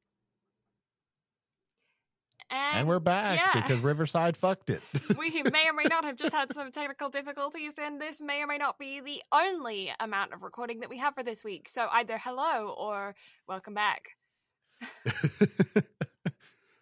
and, 2.50 2.80
And 2.80 2.88
we're 2.88 3.00
back 3.00 3.40
yeah. 3.40 3.62
because 3.62 3.80
Riverside 3.80 4.38
fucked 4.38 4.70
it. 4.70 4.82
we 5.18 5.30
may 5.52 5.68
or 5.68 5.74
may 5.74 5.84
not 5.84 6.06
have 6.06 6.16
just 6.16 6.34
had 6.34 6.54
some 6.54 6.72
technical 6.72 7.10
difficulties, 7.10 7.74
and 7.78 8.00
this 8.00 8.22
may 8.22 8.42
or 8.42 8.48
may 8.48 8.58
not 8.58 8.80
be 8.80 9.02
the 9.02 9.22
only 9.34 9.92
amount 10.00 10.34
of 10.34 10.44
recording 10.44 10.80
that 10.80 10.90
we 10.90 10.98
have 10.98 11.14
for 11.14 11.24
this 11.24 11.44
week. 11.44 11.68
So 11.68 11.88
either 11.92 12.18
hello 12.18 12.74
or 12.78 13.16
welcome 13.48 13.74
back. 13.74 14.12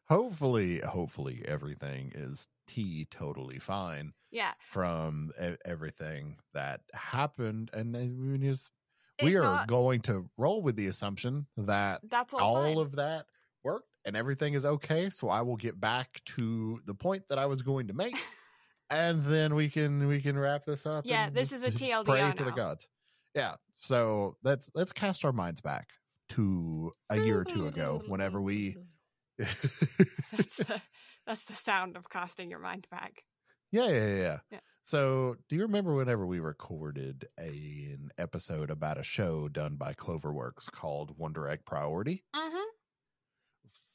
hopefully, 0.05 0.81
hopefully 0.81 1.41
everything 1.45 2.11
is 2.13 2.47
T 2.67 3.07
totally 3.09 3.57
fine 3.57 4.13
Yeah. 4.31 4.51
from 4.69 5.31
everything 5.65 6.37
that 6.53 6.81
happened, 6.93 7.71
and 7.73 7.95
we 8.31 8.37
just 8.37 8.69
If 9.17 9.25
we 9.25 9.35
are 9.37 9.43
not, 9.43 9.67
going 9.67 10.01
to 10.01 10.29
roll 10.37 10.61
with 10.61 10.75
the 10.75 10.87
assumption 10.87 11.47
that 11.57 12.01
that's 12.09 12.33
all, 12.33 12.57
all 12.57 12.79
of 12.79 12.97
that 12.97 13.25
worked 13.63 13.95
and 14.05 14.15
everything 14.15 14.53
is 14.53 14.65
okay. 14.65 15.09
So 15.09 15.29
I 15.29 15.41
will 15.41 15.55
get 15.55 15.79
back 15.79 16.21
to 16.37 16.79
the 16.85 16.93
point 16.93 17.23
that 17.29 17.39
I 17.39 17.45
was 17.45 17.61
going 17.61 17.87
to 17.87 17.93
make, 17.93 18.15
and 18.89 19.23
then 19.23 19.55
we 19.55 19.69
can 19.69 20.07
we 20.07 20.21
can 20.21 20.37
wrap 20.37 20.65
this 20.65 20.85
up. 20.85 21.05
Yeah, 21.05 21.29
this 21.29 21.51
is 21.51 21.63
a 21.63 21.71
TLDR 21.71 22.05
Pray 22.05 22.33
to 22.35 22.43
the 22.43 22.51
gods. 22.51 22.87
Yeah. 23.33 23.55
So 23.79 24.37
let's 24.43 24.69
let's 24.73 24.93
cast 24.93 25.25
our 25.25 25.33
minds 25.33 25.61
back 25.61 25.89
to 26.29 26.93
a 27.09 27.19
year 27.19 27.39
or 27.39 27.45
two 27.45 27.67
ago, 27.67 28.01
whenever 28.07 28.41
we. 28.41 28.77
that's 29.37 30.57
the, 30.57 30.81
that's 31.27 31.43
the 31.45 31.55
sound 31.55 31.97
of 31.97 32.09
casting 32.09 32.49
your 32.49 32.59
mind 32.59 32.87
back. 32.89 33.23
Yeah, 33.71 33.89
yeah, 33.89 34.15
yeah, 34.15 34.37
yeah. 34.51 34.59
So, 34.85 35.37
do 35.49 35.55
you 35.55 35.63
remember 35.63 35.95
whenever 35.95 36.27
we 36.27 36.39
recorded 36.39 37.27
a, 37.39 37.47
an 37.91 38.11
episode 38.19 38.69
about 38.69 38.99
a 38.99 39.03
show 39.03 39.47
done 39.47 39.77
by 39.77 39.93
Cloverworks 39.93 40.71
called 40.71 41.17
Wonder 41.17 41.47
Egg 41.47 41.65
Priority? 41.65 42.23
Mm-hmm. 42.35 42.65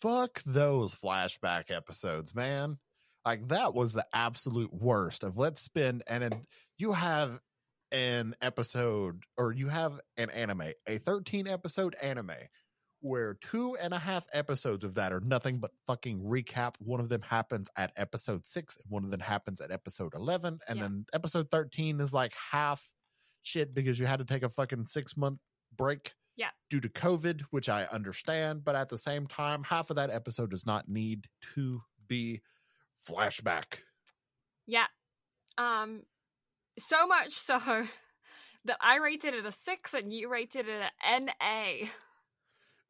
Fuck 0.01 0.43
those 0.45 0.93
flashback 0.93 1.71
episodes, 1.71 2.35
man. 2.35 2.77
Like 3.25 3.47
that 3.49 3.73
was 3.73 3.93
the 3.93 4.05
absolute 4.12 4.75
worst 4.75 5.23
of 5.23 5.39
let's 5.39 5.61
spend 5.61 6.03
and 6.09 6.35
you 6.77 6.91
have 6.91 7.39
an 7.93 8.35
episode 8.43 9.23
or 9.39 9.53
you 9.53 9.69
have 9.69 10.01
an 10.17 10.31
anime, 10.31 10.73
a 10.89 10.99
13 10.99 11.47
episode 11.47 11.95
anime 12.03 12.33
where 13.01 13.35
two 13.35 13.77
and 13.77 13.93
a 13.94 13.98
half 13.98 14.27
episodes 14.32 14.85
of 14.85 14.94
that 14.94 15.12
are 15.12 15.20
nothing 15.20 15.59
but 15.59 15.70
fucking 15.86 16.20
recap. 16.20 16.74
One 16.78 17.01
of 17.01 17.09
them 17.09 17.22
happens 17.22 17.68
at 17.77 17.93
episode 17.97 18.47
six, 18.47 18.77
and 18.77 18.85
one 18.90 19.05
of 19.05 19.10
them 19.10 19.20
happens 19.20 19.60
at 19.60 19.70
episode 19.70 20.14
11. 20.14 20.59
And 20.68 20.78
Yeah. 20.78 20.82
then 20.85 21.06
episode 21.12 21.51
13 21.51 22.01
is 22.01 22.12
like 22.12 22.35
half 22.35 22.89
shit 23.43 23.74
because 23.74 23.98
you 23.98 24.06
had 24.06 24.18
to 24.18 24.24
take 24.24 24.43
a 24.43 24.48
fucking 24.48 24.86
six 24.86 25.16
month 25.16 25.40
break 25.77 26.14
Yeah. 26.36 26.51
due 26.68 26.81
to 26.81 26.89
COVID, 26.89 27.43
which 27.51 27.68
I 27.68 27.85
understand. 27.86 28.64
But 28.64 28.77
at 28.77 28.89
the 28.90 28.98
same 28.98 29.27
time, 29.27 29.64
half 29.64 29.90
of 29.90 29.97
that 29.97 30.10
episode 30.10 30.51
does 30.51 30.66
not 30.66 30.89
need 30.89 31.27
to 31.55 31.82
be 32.06 32.43
flashback. 33.09 33.81
Yeah. 34.66 34.86
Um 35.59 36.02
so 36.78 37.06
much 37.06 37.32
so 37.32 37.59
that 38.64 38.77
I 38.81 38.97
rated 38.97 39.35
it 39.35 39.47
a 39.47 39.52
6 39.52 39.94
and 39.94 40.12
you 40.12 40.28
rated 40.28 40.68
it 40.68 40.90
an 41.05 41.31
NA. 41.40 41.89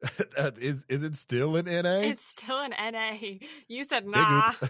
Is 0.59 0.85
is 0.89 1.03
it 1.03 1.15
still 1.15 1.55
an 1.55 1.65
NA? 1.65 1.99
It's 1.99 2.25
still 2.25 2.59
an 2.59 2.71
NA. 2.71 3.17
You 3.67 3.83
said 3.83 4.07
nah. 4.07 4.53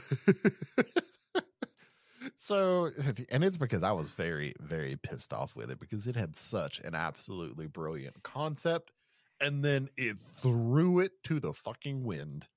so 2.36 2.92
and 3.30 3.44
it's 3.44 3.58
because 3.58 3.84
I 3.84 3.94
was 3.94 4.12
very 4.12 4.54
very 4.60 4.98
pissed 4.98 5.32
off 5.32 5.56
with 5.56 5.72
it 5.72 5.80
because 5.80 6.08
it 6.08 6.16
had 6.16 6.36
such 6.36 6.80
an 6.80 6.96
absolutely 6.96 7.68
brilliant 7.68 8.24
concept 8.24 8.92
and 9.40 9.64
then 9.64 9.90
it 9.98 10.18
threw 10.38 11.00
it 11.00 11.24
to 11.24 11.40
the 11.40 11.54
fucking 11.54 12.04
wind. 12.04 12.48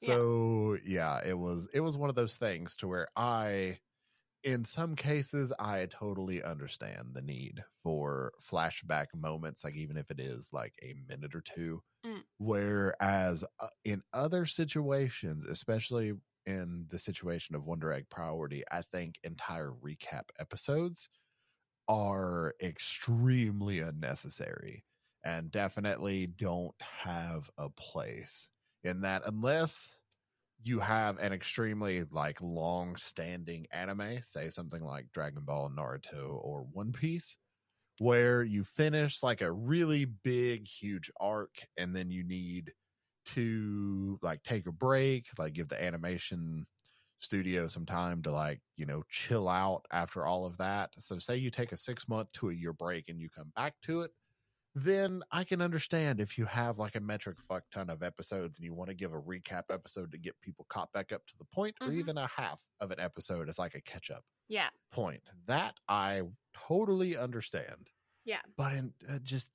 Yeah. 0.00 0.08
So 0.08 0.76
yeah, 0.86 1.20
it 1.26 1.38
was 1.38 1.68
it 1.74 1.80
was 1.80 1.96
one 1.96 2.10
of 2.10 2.16
those 2.16 2.36
things 2.36 2.76
to 2.76 2.88
where 2.88 3.08
I 3.16 3.78
in 4.46 4.64
some 4.64 4.96
cases 4.96 5.52
I 5.60 5.86
totally 5.88 6.42
understand 6.42 7.14
the 7.14 7.22
need 7.22 7.64
for 7.84 8.32
flashback 8.42 9.08
moments 9.14 9.64
like 9.64 9.76
even 9.76 9.98
if 9.98 10.10
it 10.10 10.20
is 10.20 10.52
like 10.54 10.74
a 10.82 10.94
minute 11.08 11.34
or 11.36 11.42
two 11.42 11.82
Mm. 12.04 12.22
whereas 12.38 13.44
uh, 13.60 13.68
in 13.84 14.02
other 14.12 14.46
situations 14.46 15.46
especially 15.46 16.14
in 16.46 16.86
the 16.90 16.98
situation 16.98 17.56
of 17.56 17.64
Wonder 17.66 17.92
Egg 17.92 18.08
Priority 18.10 18.64
I 18.72 18.82
think 18.82 19.16
entire 19.24 19.70
recap 19.72 20.24
episodes 20.40 21.08
are 21.88 22.54
extremely 22.62 23.80
unnecessary 23.80 24.84
and 25.24 25.50
definitely 25.50 26.26
don't 26.26 26.74
have 26.80 27.50
a 27.58 27.70
place 27.70 28.48
in 28.82 29.00
that 29.02 29.22
unless 29.26 29.98
you 30.62 30.80
have 30.80 31.18
an 31.18 31.32
extremely 31.32 32.04
like 32.10 32.40
long 32.42 32.96
standing 32.96 33.66
anime, 33.70 34.22
say 34.22 34.48
something 34.48 34.82
like 34.82 35.12
Dragon 35.12 35.44
Ball, 35.44 35.70
Naruto, 35.70 36.38
or 36.42 36.62
One 36.72 36.92
Piece, 36.92 37.38
where 37.98 38.42
you 38.42 38.64
finish 38.64 39.22
like 39.22 39.42
a 39.42 39.52
really 39.52 40.04
big, 40.06 40.68
huge 40.68 41.10
arc, 41.20 41.56
and 41.78 41.94
then 41.96 42.10
you 42.10 42.24
need 42.24 42.72
to 43.26 44.18
like 44.22 44.42
take 44.42 44.66
a 44.66 44.72
break, 44.72 45.28
like 45.38 45.54
give 45.54 45.68
the 45.68 45.82
animation 45.82 46.66
studio 47.20 47.66
some 47.66 47.86
time 47.86 48.22
to 48.22 48.30
like, 48.30 48.60
you 48.76 48.86
know, 48.86 49.02
chill 49.08 49.48
out 49.48 49.84
after 49.92 50.26
all 50.26 50.46
of 50.46 50.58
that. 50.58 50.90
So 50.98 51.18
say 51.18 51.36
you 51.36 51.50
take 51.50 51.72
a 51.72 51.76
six 51.76 52.08
month 52.08 52.32
to 52.34 52.50
a 52.50 52.54
year 52.54 52.72
break 52.72 53.08
and 53.08 53.20
you 53.20 53.28
come 53.30 53.52
back 53.56 53.74
to 53.82 54.02
it 54.02 54.12
then 54.78 55.22
I 55.32 55.42
can 55.44 55.62
understand 55.62 56.20
if 56.20 56.36
you 56.36 56.44
have 56.44 56.78
like 56.78 56.96
a 56.96 57.00
metric 57.00 57.38
fuck 57.40 57.64
ton 57.72 57.88
of 57.88 58.02
episodes 58.02 58.58
and 58.58 58.64
you 58.66 58.74
want 58.74 58.90
to 58.90 58.94
give 58.94 59.14
a 59.14 59.20
recap 59.20 59.64
episode 59.70 60.12
to 60.12 60.18
get 60.18 60.38
people 60.42 60.66
caught 60.68 60.92
back 60.92 61.12
up 61.12 61.26
to 61.28 61.38
the 61.38 61.46
point, 61.46 61.74
or 61.80 61.88
Mhm. 61.88 61.94
even 61.98 62.18
a 62.18 62.26
half 62.26 62.60
of 62.80 62.90
an 62.90 63.00
episode 63.00 63.48
as 63.48 63.58
like 63.58 63.74
a 63.74 63.80
catch 63.80 64.10
up 64.10 64.22
Yeah. 64.48 64.68
point. 64.92 65.30
That 65.46 65.80
I 65.88 66.22
totally 66.52 67.16
understand. 67.16 67.88
Yeah. 68.26 68.42
But 68.58 68.74
in 68.74 68.92
uh, 69.08 69.18
just 69.22 69.50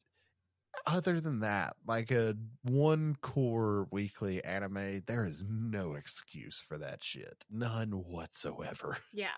other 0.87 1.19
than 1.21 1.41
that, 1.41 1.75
like 1.85 2.09
a 2.09 2.35
one 2.63 3.15
cour 3.21 3.87
weekly 3.91 4.43
anime, 4.43 5.01
there 5.05 5.23
is 5.25 5.43
no 5.43 5.93
excuse 5.93 6.61
for 6.61 6.77
that 6.79 7.03
shit. 7.03 7.45
None 7.49 7.91
whatsoever. 7.91 8.97
Yeah. 9.13 9.37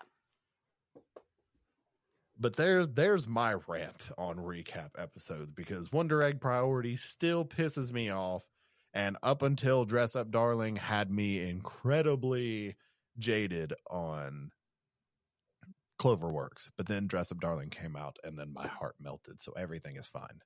But 2.38 2.56
there's 2.56 2.90
there's 2.90 3.28
my 3.28 3.54
rant 3.68 4.10
on 4.18 4.36
recap 4.36 4.90
episodes 4.98 5.52
because 5.52 5.92
Wonder 5.92 6.22
Egg 6.22 6.40
Priority 6.40 6.96
still 6.96 7.44
pisses 7.44 7.92
me 7.92 8.10
off, 8.10 8.44
and 8.92 9.16
up 9.22 9.42
until 9.42 9.84
Dress 9.84 10.16
Up 10.16 10.30
Darling 10.30 10.76
had 10.76 11.10
me 11.10 11.40
incredibly 11.40 12.76
jaded 13.18 13.72
on 13.88 14.50
Cloverworks. 16.00 16.70
But 16.76 16.86
then 16.86 17.06
Dress 17.06 17.30
Up 17.30 17.40
Darling 17.40 17.70
came 17.70 17.94
out, 17.94 18.16
and 18.24 18.36
then 18.36 18.52
my 18.52 18.66
heart 18.66 18.96
melted. 19.00 19.40
So 19.40 19.52
everything 19.52 19.96
is 19.96 20.08
fine. 20.08 20.40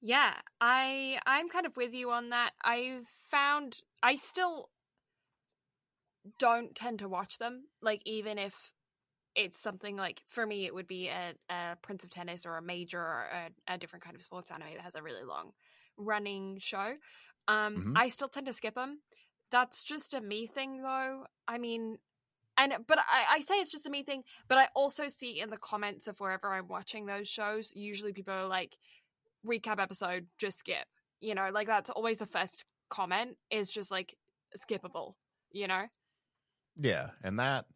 Yeah, 0.00 0.34
I 0.60 1.18
I'm 1.26 1.48
kind 1.48 1.66
of 1.66 1.76
with 1.76 1.94
you 1.94 2.10
on 2.10 2.30
that. 2.30 2.52
I've 2.62 3.08
found 3.30 3.80
I 4.02 4.14
still 4.14 4.68
don't 6.38 6.74
tend 6.74 7.00
to 7.00 7.08
watch 7.08 7.38
them. 7.38 7.64
Like 7.82 8.02
even 8.04 8.38
if 8.38 8.72
it's 9.36 9.60
something 9.60 9.96
like 9.96 10.22
for 10.26 10.46
me, 10.46 10.66
it 10.66 10.74
would 10.74 10.88
be 10.88 11.08
a, 11.08 11.34
a 11.50 11.76
Prince 11.82 12.04
of 12.04 12.10
Tennis 12.10 12.46
or 12.46 12.56
a 12.56 12.62
major 12.62 13.00
or 13.00 13.28
a, 13.68 13.74
a 13.74 13.78
different 13.78 14.04
kind 14.04 14.16
of 14.16 14.22
sports 14.22 14.50
anime 14.50 14.74
that 14.74 14.82
has 14.82 14.94
a 14.96 15.02
really 15.02 15.24
long 15.24 15.52
running 15.96 16.58
show. 16.58 16.94
Um, 17.48 17.76
Mhm. 17.80 17.96
I 17.96 18.08
still 18.08 18.28
tend 18.28 18.46
to 18.46 18.52
skip 18.52 18.74
them. 18.74 19.00
That's 19.50 19.82
just 19.82 20.14
a 20.14 20.20
me 20.20 20.46
thing, 20.46 20.82
though. 20.82 21.26
I 21.46 21.58
mean, 21.58 21.98
and 22.56 22.74
but 22.86 22.98
I, 22.98 23.36
I 23.36 23.40
say 23.40 23.56
it's 23.56 23.72
just 23.72 23.86
a 23.86 23.90
me 23.90 24.02
thing, 24.02 24.24
but 24.48 24.58
I 24.58 24.68
also 24.74 25.08
see 25.08 25.40
in 25.40 25.50
the 25.50 25.58
comments 25.58 26.08
of 26.08 26.18
wherever 26.20 26.52
I'm 26.52 26.68
watching 26.68 27.06
those 27.06 27.28
shows, 27.28 27.72
usually 27.74 28.12
people 28.12 28.34
are 28.34 28.48
like, 28.48 28.76
recap 29.46 29.80
episode, 29.80 30.26
just 30.38 30.58
skip. 30.58 30.86
You 31.20 31.34
know, 31.34 31.48
like 31.52 31.66
that's 31.66 31.90
always 31.90 32.18
the 32.18 32.26
first 32.26 32.64
comment 32.90 33.36
is 33.50 33.70
just 33.70 33.90
like 33.90 34.16
skippable, 34.58 35.14
you 35.52 35.66
know? 35.66 35.86
Yeah, 36.76 37.10
and 37.22 37.38
that 37.38 37.66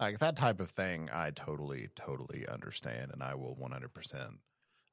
like 0.00 0.18
that 0.20 0.36
type 0.36 0.60
of 0.60 0.70
thing, 0.70 1.08
I 1.12 1.30
totally, 1.30 1.88
totally 1.96 2.46
understand, 2.48 3.10
and 3.12 3.22
I 3.22 3.34
will 3.34 3.54
one 3.56 3.72
hundred 3.72 3.92
percent 3.94 4.40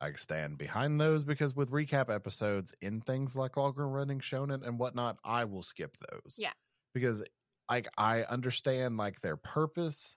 like 0.01 0.17
stand 0.17 0.57
behind 0.57 1.01
those 1.01 1.23
because 1.23 1.55
with 1.55 1.71
recap 1.71 2.13
episodes 2.13 2.75
in 2.81 3.01
things 3.01 3.35
like 3.35 3.57
longer 3.57 3.87
running 3.87 4.19
shonen 4.19 4.65
and 4.67 4.77
whatnot, 4.77 5.17
I 5.23 5.45
will 5.45 5.63
skip 5.63 5.97
those. 6.11 6.35
Yeah. 6.37 6.51
because 6.93 7.23
like 7.69 7.87
I 7.97 8.23
understand 8.23 8.97
like 8.97 9.21
their 9.21 9.37
purpose 9.37 10.15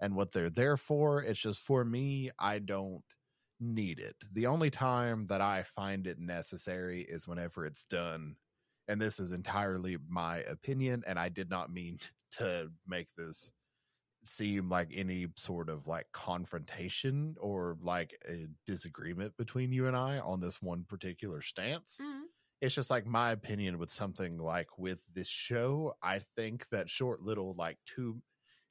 and 0.00 0.14
what 0.16 0.32
they're 0.32 0.50
there 0.50 0.76
for. 0.76 1.22
It's 1.22 1.40
just 1.40 1.60
for 1.60 1.84
me, 1.84 2.30
I 2.38 2.58
don't 2.58 3.02
need 3.60 4.00
it. 4.00 4.16
The 4.32 4.46
only 4.46 4.70
time 4.70 5.26
that 5.28 5.40
I 5.40 5.62
find 5.62 6.06
it 6.06 6.18
necessary 6.18 7.02
is 7.02 7.26
whenever 7.28 7.64
it's 7.64 7.84
done. 7.84 8.36
And 8.88 9.00
this 9.00 9.20
is 9.20 9.32
entirely 9.32 9.96
my 10.08 10.38
opinion, 10.38 11.04
and 11.06 11.18
I 11.18 11.28
did 11.28 11.48
not 11.48 11.72
mean 11.72 11.98
to 12.38 12.70
make 12.86 13.08
this 13.16 13.50
seem 14.24 14.68
like 14.68 14.90
any 14.92 15.28
sort 15.36 15.68
of 15.68 15.86
like 15.86 16.06
confrontation 16.12 17.36
or 17.40 17.76
like 17.80 18.16
a 18.28 18.48
disagreement 18.66 19.36
between 19.36 19.72
you 19.72 19.86
and 19.86 19.96
I 19.96 20.18
on 20.20 20.40
this 20.40 20.62
one 20.62 20.84
particular 20.84 21.42
stance. 21.42 22.00
Mhm. 22.00 22.28
It's 22.60 22.74
just 22.74 22.90
like 22.90 23.06
my 23.06 23.32
opinion 23.32 23.78
with 23.78 23.90
something 23.90 24.38
like 24.38 24.78
with 24.78 25.02
this 25.12 25.28
show. 25.28 25.94
I 26.02 26.20
think 26.20 26.68
that 26.70 26.90
short 26.90 27.22
little 27.22 27.54
like 27.54 27.78
two, 27.86 28.22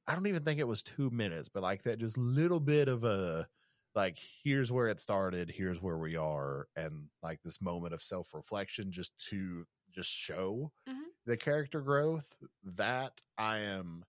I 0.07 0.15
don't 0.15 0.28
even 0.28 0.44
think 0.45 0.60
it 0.60 0.65
was 0.68 0.84
two 0.84 1.10
minutes, 1.11 1.49
but 1.49 1.64
like 1.64 1.84
that 1.84 1.99
just 1.99 2.18
little 2.18 2.60
bit 2.60 2.88
of 2.88 3.03
a 3.03 3.48
like 3.95 4.18
here's 4.44 4.72
where 4.72 4.88
it 4.88 4.99
started, 4.99 5.49
here's 5.52 5.82
where 5.82 5.98
we 5.98 6.15
are, 6.15 6.68
and 6.76 7.10
like 7.23 7.41
this 7.44 7.61
moment 7.61 7.94
of 7.94 8.02
self 8.03 8.34
reflection 8.34 8.91
just 8.91 9.18
to 9.30 9.65
just 9.91 10.10
show 10.11 10.72
Mhm. 10.88 11.11
the 11.26 11.38
character 11.38 11.82
growth 11.82 12.36
that 12.64 13.22
I 13.38 13.60
am 13.60 14.06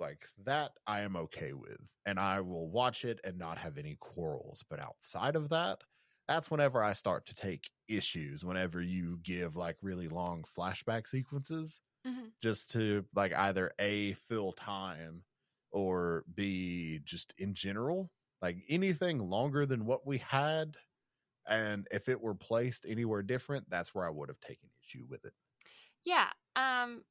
like 0.00 0.26
that 0.38 0.72
I 0.86 1.00
am 1.00 1.16
okay 1.16 1.52
with 1.52 1.78
and 2.06 2.18
I 2.18 2.40
will 2.40 2.68
watch 2.70 3.04
it 3.04 3.20
and 3.24 3.38
not 3.38 3.58
have 3.58 3.78
any 3.78 3.96
quarrels 3.96 4.64
but 4.68 4.80
outside 4.80 5.36
of 5.36 5.48
that 5.50 5.82
that's 6.28 6.50
whenever 6.50 6.82
I 6.82 6.92
start 6.92 7.26
to 7.26 7.34
take 7.34 7.70
issues 7.88 8.44
whenever 8.44 8.82
you 8.82 9.18
give 9.22 9.56
like 9.56 9.76
really 9.82 10.08
long 10.08 10.44
flashback 10.44 11.06
sequences 11.06 11.80
Mhm. 12.04 12.32
just 12.42 12.70
to 12.72 13.06
like 13.14 13.32
either 13.34 13.72
a 13.78 14.12
fill 14.14 14.52
time 14.52 15.24
or 15.72 16.24
b 16.34 17.00
just 17.04 17.34
in 17.38 17.54
general 17.54 18.10
like 18.42 18.58
anything 18.68 19.18
longer 19.18 19.66
than 19.66 19.86
what 19.86 20.06
we 20.06 20.18
had 20.18 20.76
and 21.48 21.88
if 21.90 22.08
it 22.08 22.20
were 22.20 22.34
placed 22.34 22.86
anywhere 22.86 23.22
different 23.22 23.68
that's 23.70 23.94
where 23.94 24.06
I 24.06 24.10
would 24.10 24.28
have 24.28 24.40
taken 24.40 24.70
issue 24.82 25.06
with 25.08 25.24
it 25.24 25.32
Yeah. 26.04 26.32
Um 26.56 27.04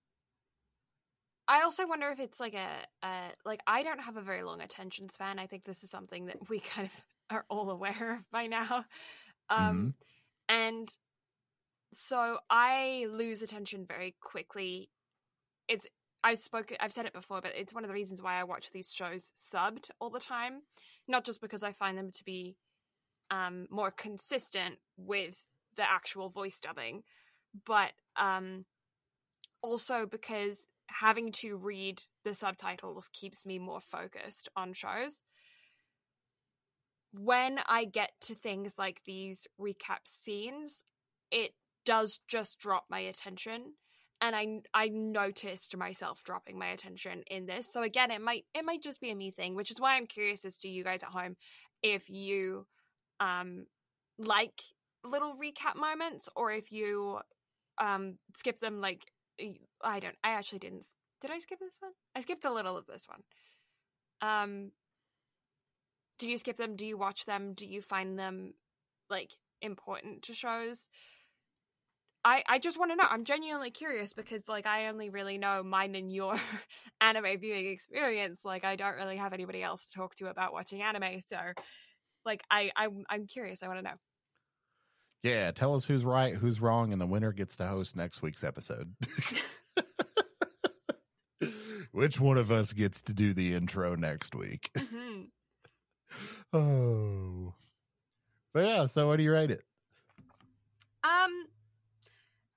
I 1.48 1.62
also 1.62 1.88
wonder 1.88 2.10
if 2.10 2.20
it's 2.20 2.40
like 2.40 2.54
a, 2.54 2.68
a 3.06 3.32
like 3.46 3.62
I 3.66 3.84
don't 3.84 4.02
have 4.02 4.18
a 4.18 4.22
very 4.22 4.44
long 4.44 4.62
attention 4.62 5.10
span. 5.10 5.40
I 5.40 5.48
think 5.48 5.64
this 5.64 5.84
is 5.84 5.90
something 5.90 6.26
that 6.26 6.50
we 6.50 6.60
kind 6.74 6.88
of 6.88 7.02
are 7.36 7.46
all 7.50 7.70
aware 7.70 8.16
of 8.16 8.32
by 8.32 8.48
now. 8.48 8.86
Um 9.50 9.94
and 10.50 10.90
so 11.94 12.38
I 12.50 13.08
lose 13.10 13.42
attention 13.42 13.86
very 13.88 14.16
quickly. 14.22 14.90
It's 15.70 15.88
I've 16.24 16.40
spoken 16.40 16.78
I've 16.82 16.92
said 16.92 17.06
it 17.06 17.14
before, 17.14 17.40
but 17.42 17.54
it's 17.56 17.74
one 17.74 17.84
of 17.84 17.88
the 17.88 17.94
reasons 17.94 18.22
why 18.22 18.40
I 18.40 18.44
watch 18.44 18.72
these 18.72 18.94
shows 18.94 19.32
subbed 19.36 19.90
all 20.02 20.10
the 20.10 20.20
time. 20.20 20.64
Not 21.08 21.24
just 21.24 21.40
because 21.40 21.64
I 21.64 21.72
find 21.72 21.98
them 21.98 22.12
to 22.12 22.24
be 22.26 22.58
um 23.32 23.68
more 23.70 23.92
consistent 23.92 24.76
with 24.98 25.46
the 25.78 25.90
actual 25.90 26.28
voice 26.28 26.60
dubbing, 26.60 27.04
but 27.66 27.94
um 28.18 28.66
also 29.62 30.06
because 30.06 30.68
having 30.88 31.32
to 31.32 31.58
read 31.58 32.02
the 32.24 32.34
subtitles 32.34 33.10
keeps 33.14 33.46
me 33.46 33.60
more 33.60 33.82
focused 33.82 34.50
on 34.56 34.74
shows. 34.74 35.22
When 37.14 37.60
I 37.68 37.86
get 37.86 38.12
to 38.22 38.36
things 38.36 38.78
like 38.78 39.02
these 39.06 39.48
recap 39.60 40.06
scenes, 40.06 40.84
it 41.32 41.52
does 41.86 42.20
just 42.28 42.60
drop 42.60 42.86
my 42.90 43.00
attention 43.00 43.74
and 44.22 44.36
I 44.36 44.60
I 44.74 44.90
noticed 44.90 45.76
myself 45.78 46.24
dropping 46.24 46.58
my 46.58 46.68
attention 46.68 47.24
in 47.30 47.46
this. 47.46 47.72
So 47.72 47.84
again, 47.84 48.12
it 48.12 48.22
might 48.22 48.46
it 48.54 48.66
might 48.66 48.82
just 48.82 49.02
be 49.02 49.12
a 49.12 49.16
me 49.16 49.32
thing, 49.32 49.56
which 49.56 49.72
is 49.72 49.80
why 49.80 49.96
I'm 49.96 50.08
curious 50.08 50.46
as 50.46 50.58
to 50.60 50.68
you 50.68 50.84
guys 50.84 51.04
at 51.04 51.10
home 51.10 51.36
if 51.84 52.10
you 52.10 52.66
um 53.20 53.66
like 54.18 54.62
little 55.06 55.36
recap 55.36 55.76
moments 55.76 56.28
or 56.36 56.52
if 56.52 56.72
you 56.72 57.20
um 57.80 58.16
skip 58.36 58.60
them 58.60 58.82
like 58.82 59.06
I 59.84 60.00
don't 60.00 60.16
I 60.24 60.32
actually 60.32 60.60
didn't 60.60 60.86
did 61.22 61.32
I 61.32 61.40
skip 61.40 61.60
this 61.60 61.78
one? 61.80 61.94
I 62.16 62.22
skipped 62.22 62.46
a 62.46 62.54
little 62.54 62.78
of 62.78 62.86
this 62.86 63.08
one. 63.08 63.22
Um 64.22 64.72
do 66.20 66.30
you 66.30 66.38
skip 66.38 66.58
them? 66.58 66.76
Do 66.76 66.86
you 66.86 66.98
watch 66.98 67.26
them? 67.26 67.54
Do 67.54 67.66
you 67.68 67.82
find 67.82 68.18
them 68.18 68.54
like 69.10 69.32
important 69.62 70.24
to 70.24 70.34
shows? 70.34 70.88
I, 72.26 72.44
I 72.48 72.60
just 72.60 72.78
want 72.78 72.92
to 72.92 72.96
know. 72.96 73.06
I'm 73.10 73.24
genuinely 73.24 73.72
curious 73.72 74.14
because 74.14 74.50
like 74.50 74.66
I 74.66 74.88
only 74.88 75.10
really 75.10 75.38
know 75.38 75.64
mine 75.64 75.96
and 75.96 76.12
your 76.12 76.36
anime 77.02 77.40
viewing 77.40 77.68
experience. 77.68 78.42
Like 78.44 78.66
I 78.66 78.76
don't 78.76 78.96
really 78.96 79.18
have 79.18 79.34
anybody 79.34 79.64
else 79.64 79.86
to 79.86 79.94
talk 79.94 80.16
to 80.16 80.28
about 80.28 80.54
watching 80.54 80.82
anime. 80.82 81.22
So 81.26 81.38
like 82.26 82.44
I 82.52 82.72
I'm 82.76 83.06
I'm 83.10 83.28
curious. 83.28 83.64
I 83.64 83.68
want 83.68 83.80
to 83.80 83.84
know. 83.84 83.96
Yeah, 85.24 85.52
tell 85.52 85.76
us 85.76 85.86
who's 85.86 86.06
right, 86.06 86.36
who's 86.36 86.62
wrong, 86.62 86.92
and 86.94 87.02
the 87.02 87.08
winner 87.08 87.32
gets 87.32 87.58
to 87.58 87.66
host 87.68 87.96
next 87.96 88.22
week's 88.22 88.44
episode. 88.44 88.94
Which 91.92 92.20
one 92.20 92.38
of 92.38 92.52
us 92.52 92.74
gets 92.74 93.02
to 93.04 93.14
do 93.14 93.34
the 93.34 93.54
intro 93.54 93.96
next 93.96 94.36
week? 94.36 94.70
Mm-hmm. 94.78 95.22
oh. 96.54 97.54
But 98.54 98.66
yeah, 98.66 98.86
so 98.86 99.08
what 99.08 99.18
do 99.18 99.24
you 99.24 99.32
rate 99.32 99.52
it? 99.52 99.64
Um 101.04 101.48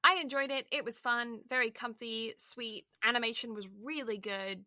I 0.03 0.19
enjoyed 0.20 0.51
it. 0.51 0.66
It 0.73 0.85
was 0.85 1.01
fun, 1.01 1.41
very 1.49 1.70
comfy, 1.70 2.35
sweet. 2.37 2.87
Animation 3.05 3.55
was 3.55 3.66
really 3.82 4.19
good. 4.19 4.65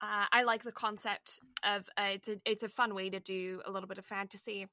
Uh, 0.00 0.26
I 0.32 0.42
like 0.42 0.62
the 0.62 0.72
concept 0.72 1.40
of 1.62 1.88
uh, 1.96 2.08
it's 2.12 2.28
a 2.28 2.40
it's 2.44 2.62
a 2.62 2.68
fun 2.68 2.94
way 2.94 3.08
to 3.08 3.20
do 3.20 3.62
a 3.64 3.70
little 3.70 3.88
bit 3.88 3.98
of 3.98 4.04
fantasy. 4.04 4.66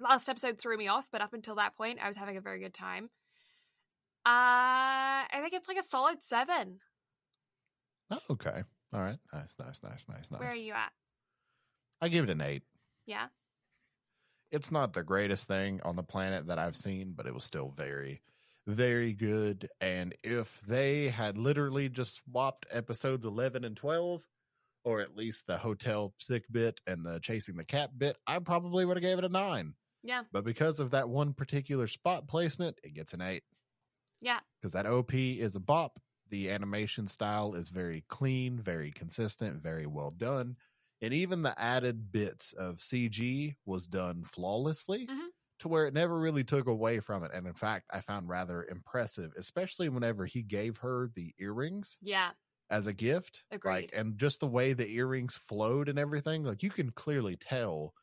Last 0.00 0.28
episode 0.28 0.60
threw 0.60 0.76
me 0.76 0.88
off, 0.88 1.08
but 1.10 1.20
up 1.20 1.34
until 1.34 1.56
that 1.56 1.76
point, 1.76 1.98
I 2.02 2.08
was 2.08 2.16
having 2.16 2.36
a 2.36 2.40
very 2.40 2.60
good 2.60 2.74
time. 2.74 3.10
Uh, 4.24 5.26
I 5.26 5.40
think 5.40 5.54
it's 5.54 5.68
like 5.68 5.78
a 5.78 5.82
solid 5.82 6.22
seven. 6.22 6.78
Oh, 8.10 8.18
okay. 8.30 8.62
All 8.92 9.00
right. 9.00 9.18
Nice, 9.32 9.54
nice, 9.58 9.80
nice, 9.82 10.04
nice, 10.08 10.30
nice. 10.30 10.40
Where 10.40 10.50
are 10.50 10.54
you 10.54 10.72
at? 10.72 10.92
I 12.00 12.08
give 12.08 12.24
it 12.24 12.30
an 12.30 12.40
eight. 12.40 12.62
Yeah. 13.06 13.26
It's 14.52 14.70
not 14.70 14.92
the 14.92 15.02
greatest 15.02 15.48
thing 15.48 15.80
on 15.84 15.96
the 15.96 16.02
planet 16.02 16.46
that 16.46 16.58
I've 16.58 16.76
seen, 16.76 17.12
but 17.16 17.26
it 17.26 17.34
was 17.34 17.44
still 17.44 17.72
very, 17.76 18.22
very 18.66 19.12
good. 19.12 19.68
And 19.80 20.14
if 20.22 20.60
they 20.62 21.08
had 21.08 21.36
literally 21.36 21.88
just 21.88 22.22
swapped 22.24 22.66
episodes 22.70 23.26
11 23.26 23.64
and 23.64 23.76
12, 23.76 24.26
or 24.84 25.00
at 25.00 25.16
least 25.16 25.46
the 25.46 25.56
hotel 25.56 26.14
sick 26.18 26.44
bit 26.50 26.80
and 26.86 27.04
the 27.04 27.18
chasing 27.20 27.56
the 27.56 27.64
cat 27.64 27.98
bit, 27.98 28.16
I 28.26 28.38
probably 28.38 28.84
would 28.84 28.96
have 28.96 29.02
gave 29.02 29.18
it 29.18 29.24
a 29.24 29.28
nine. 29.28 29.74
Yeah. 30.02 30.24
But 30.32 30.44
because 30.44 30.80
of 30.80 30.90
that 30.92 31.08
one 31.08 31.32
particular 31.32 31.86
spot 31.86 32.28
placement, 32.28 32.78
it 32.82 32.94
gets 32.94 33.12
an 33.14 33.20
eight. 33.20 33.44
Yeah. 34.20 34.40
Because 34.60 34.72
that 34.72 34.86
OP 34.86 35.14
is 35.14 35.56
a 35.56 35.60
bop. 35.60 36.00
The 36.30 36.50
animation 36.50 37.06
style 37.06 37.54
is 37.54 37.70
very 37.70 38.04
clean, 38.08 38.60
very 38.60 38.90
consistent, 38.92 39.60
very 39.62 39.86
well 39.86 40.10
done. 40.10 40.56
And 41.00 41.14
even 41.14 41.42
the 41.42 41.58
added 41.58 42.10
bits 42.12 42.52
of 42.52 42.80
CG 42.80 43.54
was 43.64 43.86
done 43.86 44.24
flawlessly 44.24 45.06
Mhm. 45.06 45.28
to 45.60 45.68
where 45.68 45.86
it 45.86 45.94
never 45.94 46.18
really 46.18 46.44
took 46.44 46.66
away 46.66 47.00
from 47.00 47.22
it. 47.24 47.30
And 47.32 47.46
in 47.46 47.54
fact, 47.54 47.86
I 47.92 48.00
found 48.00 48.28
rather 48.28 48.64
impressive, 48.66 49.32
especially 49.36 49.88
whenever 49.88 50.26
he 50.26 50.42
gave 50.42 50.78
her 50.78 51.08
the 51.14 51.34
earrings 51.38 51.96
Yeah. 52.00 52.32
as 52.68 52.86
a 52.86 52.92
gift. 52.92 53.44
Agreed. 53.50 53.70
Like, 53.72 53.90
and 53.94 54.18
just 54.18 54.40
the 54.40 54.48
way 54.48 54.72
the 54.72 54.88
earrings 54.90 55.36
flowed 55.36 55.88
and 55.88 55.98
everything, 55.98 56.42
like 56.42 56.62
you 56.62 56.70
can 56.70 56.90
clearly 56.90 57.36
tell 57.36 57.94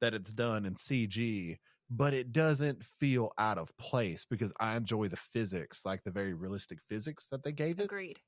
that 0.00 0.14
it's 0.14 0.32
done 0.32 0.64
in 0.66 0.76
CG, 0.76 1.58
but 1.90 2.14
it 2.14 2.32
doesn't 2.32 2.84
feel 2.84 3.32
out 3.38 3.58
of 3.58 3.76
place 3.78 4.24
because 4.24 4.52
I 4.60 4.76
enjoy 4.76 5.08
the 5.08 5.16
physics, 5.16 5.84
like 5.84 6.02
the 6.04 6.10
very 6.12 6.34
realistic 6.34 6.80
physics 6.88 7.28
that 7.30 7.42
they 7.42 7.52
gave 7.52 7.80
it. 7.80 7.90
Agreed. 7.90 8.22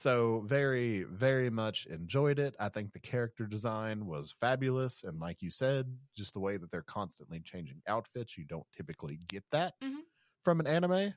So 0.00 0.40
very, 0.42 1.02
very 1.02 1.50
much 1.50 1.86
enjoyed 1.86 2.38
it. 2.38 2.54
I 2.60 2.68
think 2.68 2.92
the 2.92 3.00
character 3.00 3.46
design 3.46 4.06
was 4.06 4.30
fabulous. 4.30 5.02
And 5.02 5.18
like 5.18 5.42
you 5.42 5.50
said, 5.50 5.98
just 6.16 6.34
the 6.34 6.40
way 6.40 6.56
that 6.56 6.70
they're 6.70 6.82
constantly 6.82 7.40
changing 7.40 7.82
outfits, 7.88 8.38
you 8.38 8.44
don't 8.44 8.66
typically 8.72 9.16
get 9.26 9.44
that 9.50 9.74
Mhm. 9.80 10.04
from 10.44 10.60
an 10.60 10.66
anime. 10.68 11.14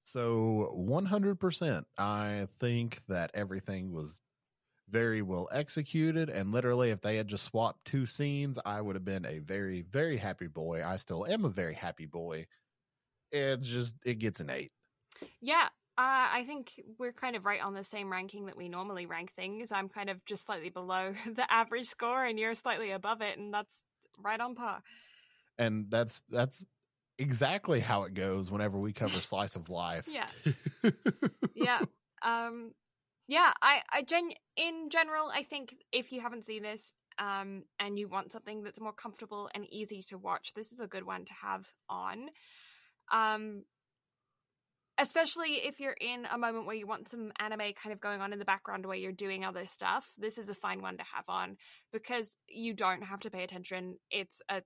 So 0.00 0.72
100%, 0.74 1.86
I 1.96 2.48
think 2.58 3.04
that 3.06 3.30
everything 3.34 3.92
was 3.92 4.20
very 4.92 5.22
well 5.22 5.48
executed. 5.52 6.30
And 6.30 6.52
literally, 6.52 6.90
if 6.90 7.00
they 7.00 7.16
had 7.16 7.28
just 7.28 7.44
swapped 7.46 7.84
two 7.86 8.06
scenes, 8.06 8.58
I 8.64 8.80
would 8.80 8.94
have 8.96 9.04
been 9.04 9.26
a 9.26 9.40
very, 9.40 9.82
very 9.82 10.18
happy 10.18 10.46
boy. 10.46 10.84
I 10.84 10.96
still 10.98 11.26
am 11.26 11.44
a 11.44 11.48
very 11.50 11.74
happy 11.74 12.06
boy. 12.06 12.46
It 13.32 13.62
just, 13.62 13.96
it 14.04 14.18
gets 14.20 14.40
an 14.40 14.50
eight. 14.50 14.72
Yeah. 15.40 15.68
Uh, 15.98 16.28
I 16.32 16.44
think 16.46 16.80
we're 16.98 17.12
kind 17.12 17.36
of 17.36 17.44
right 17.44 17.62
on 17.62 17.74
the 17.74 17.84
same 17.84 18.10
ranking 18.10 18.46
that 18.46 18.56
we 18.56 18.68
normally 18.68 19.06
rank 19.06 19.32
things. 19.34 19.72
I'm 19.72 19.88
kind 19.88 20.10
of 20.10 20.24
just 20.24 20.44
slightly 20.44 20.70
below 20.70 21.12
the 21.26 21.50
average 21.52 21.86
score, 21.86 22.24
and 22.24 22.38
you're 22.38 22.54
slightly 22.54 22.90
above 22.92 23.20
it, 23.22 23.38
and 23.38 23.52
that's 23.52 23.84
right 24.18 24.40
on 24.40 24.54
par. 24.54 24.82
and 25.58 25.90
that's 25.90 26.22
that's 26.30 26.64
exactly 27.18 27.80
how 27.80 28.04
it 28.04 28.14
goes 28.14 28.50
whenever 28.50 28.78
we 28.78 28.92
cover 28.92 29.18
slice 29.22 29.54
of 29.56 29.70
life 29.70 30.06
Yeah. 30.08 30.28
yeah 31.54 31.80
um 32.22 32.72
yeah 33.28 33.52
i 33.62 33.82
i 33.92 34.02
gen 34.02 34.30
in 34.56 34.88
general 34.90 35.30
i 35.32 35.42
think 35.42 35.74
if 35.92 36.12
you 36.12 36.20
haven't 36.20 36.44
seen 36.44 36.62
this 36.62 36.92
um 37.18 37.64
and 37.78 37.98
you 37.98 38.08
want 38.08 38.32
something 38.32 38.62
that's 38.62 38.80
more 38.80 38.92
comfortable 38.92 39.48
and 39.54 39.66
easy 39.70 40.02
to 40.02 40.18
watch 40.18 40.52
this 40.54 40.72
is 40.72 40.80
a 40.80 40.86
good 40.86 41.04
one 41.04 41.24
to 41.24 41.32
have 41.42 41.72
on. 41.88 42.28
Um 43.12 43.64
especially 44.98 45.54
if 45.66 45.80
you're 45.80 45.96
in 46.00 46.26
a 46.30 46.38
moment 46.38 46.66
where 46.66 46.76
you 46.76 46.86
want 46.86 47.08
some 47.08 47.32
anime 47.38 47.72
kind 47.82 47.92
of 47.92 48.00
going 48.00 48.20
on 48.20 48.32
in 48.32 48.38
the 48.38 48.44
background 48.44 48.84
where 48.84 48.96
you're 48.96 49.12
doing 49.12 49.44
other 49.44 49.64
stuff 49.64 50.12
this 50.18 50.38
is 50.38 50.48
a 50.48 50.54
fine 50.54 50.82
one 50.82 50.96
to 50.96 51.04
have 51.04 51.24
on 51.28 51.56
because 51.92 52.36
you 52.48 52.74
don't 52.74 53.02
have 53.02 53.20
to 53.20 53.30
pay 53.30 53.42
attention 53.42 53.96
it's 54.10 54.42
a 54.50 54.62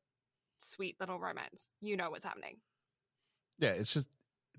sweet 0.59 0.97
little 1.01 1.19
romance 1.19 1.70
you 1.81 1.97
know 1.97 2.11
what's 2.11 2.24
happening. 2.24 2.57
Yeah 3.59 3.70
it's 3.70 3.93
just 3.93 4.09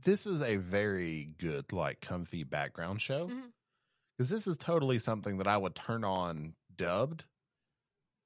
this 0.04 0.26
is 0.26 0.42
a 0.42 0.58
very 0.58 1.34
good 1.38 1.74
like 1.74 2.02
comfy 2.02 2.44
background 2.44 3.02
show. 3.02 3.28
Mhm. 3.28 3.52
Because 4.18 4.30
this 4.30 4.48
is 4.48 4.58
totally 4.58 5.00
something 5.00 5.38
that 5.38 5.48
i 5.48 5.58
would 5.58 5.76
turn 5.76 6.04
on 6.04 6.54
dubbed 6.76 7.26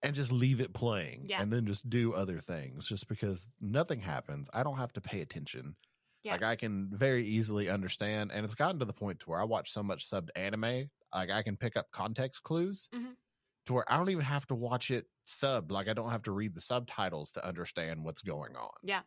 and 0.04 0.16
just 0.16 0.32
leave 0.32 0.60
it 0.62 0.74
playing 0.74 1.26
Yeah. 1.28 1.42
and 1.42 1.52
then 1.54 1.66
just 1.66 1.90
do 1.90 2.14
other 2.14 2.40
things 2.40 2.88
just 2.88 3.08
because 3.08 3.48
nothing 3.60 4.00
happens 4.00 4.50
i 4.54 4.64
don't 4.64 4.78
have 4.78 4.94
to 4.94 5.02
pay 5.02 5.22
attention 5.22 5.76
Yeah. 6.24 6.34
like 6.34 6.44
i 6.44 6.56
can 6.56 6.90
very 6.92 7.26
easily 7.26 7.70
understand 7.70 8.32
and 8.32 8.44
it's 8.44 8.56
gotten 8.56 8.80
to 8.80 8.86
the 8.86 8.94
point 8.94 9.20
to 9.22 9.30
where 9.30 9.40
i 9.40 9.44
watch 9.44 9.72
so 9.72 9.84
much 9.84 10.10
subbed 10.10 10.30
anime 10.36 10.90
like 11.14 11.30
i 11.30 11.44
can 11.44 11.58
pick 11.58 11.78
up 11.78 11.92
context 11.92 12.44
clues 12.44 12.90
Mhm. 12.94 13.16
to 13.68 13.74
where 13.74 13.92
i 13.92 13.98
don't 13.98 14.10
even 14.10 14.24
have 14.26 14.48
to 14.48 14.56
watch 14.56 14.90
it 14.92 15.08
subbed 15.26 15.72
like 15.72 15.88
i 15.88 15.94
don't 15.94 16.10
have 16.12 16.24
to 16.24 16.32
read 16.32 16.56
the 16.56 16.62
subtitles 16.62 17.32
to 17.34 17.46
understand 17.46 18.04
what's 18.04 18.22
going 18.22 18.56
on 18.56 18.72
yeah 18.84 19.02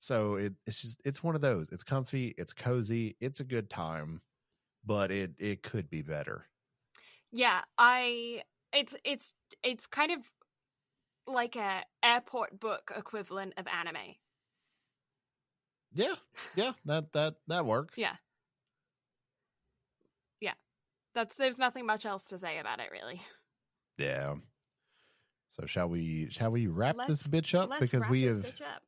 so 0.00 0.36
it, 0.36 0.54
it's 0.66 0.80
just 0.80 1.00
it's 1.04 1.22
one 1.22 1.34
of 1.34 1.40
those 1.40 1.68
it's 1.70 1.82
comfy 1.82 2.34
it's 2.38 2.52
cozy 2.52 3.16
it's 3.20 3.40
a 3.40 3.44
good 3.44 3.68
time 3.68 4.22
but 4.88 5.10
it 5.12 5.32
it 5.38 5.62
could 5.62 5.88
be 5.88 6.02
better 6.02 6.46
Yeah, 7.30 7.60
I 7.76 8.42
it's 8.72 8.96
it's 9.04 9.32
it's 9.62 9.86
kind 9.86 10.10
of 10.12 10.18
like 11.26 11.54
a 11.56 11.82
airport 12.02 12.58
book 12.58 12.90
equivalent 12.96 13.52
of 13.58 13.66
anime. 13.68 14.14
yeah 15.92 16.14
yeah 16.56 16.72
that 16.86 17.12
that 17.12 17.34
that 17.46 17.64
works 17.66 17.98
Yeah. 17.98 18.16
Yeah. 20.40 20.54
That's 21.14 21.36
there's 21.36 21.58
nothing 21.58 21.86
much 21.86 22.06
else 22.06 22.24
to 22.28 22.38
say 22.38 22.58
about 22.58 22.80
it 22.80 22.90
really. 22.92 23.20
yeah 23.98 24.34
so 25.50 25.66
shall 25.66 25.88
we 25.88 26.28
shall 26.30 26.50
we 26.50 26.66
wrap 26.66 26.96
this 27.06 27.08
Let's- 27.08 27.28
bitch 27.28 27.58
up 27.58 27.68
Let's 27.70 27.80
because 27.80 28.02
wrap 28.02 28.10
we 28.10 28.24
this 28.26 28.36
have 28.36 28.54
bitch 28.54 28.60
up. 28.62 28.82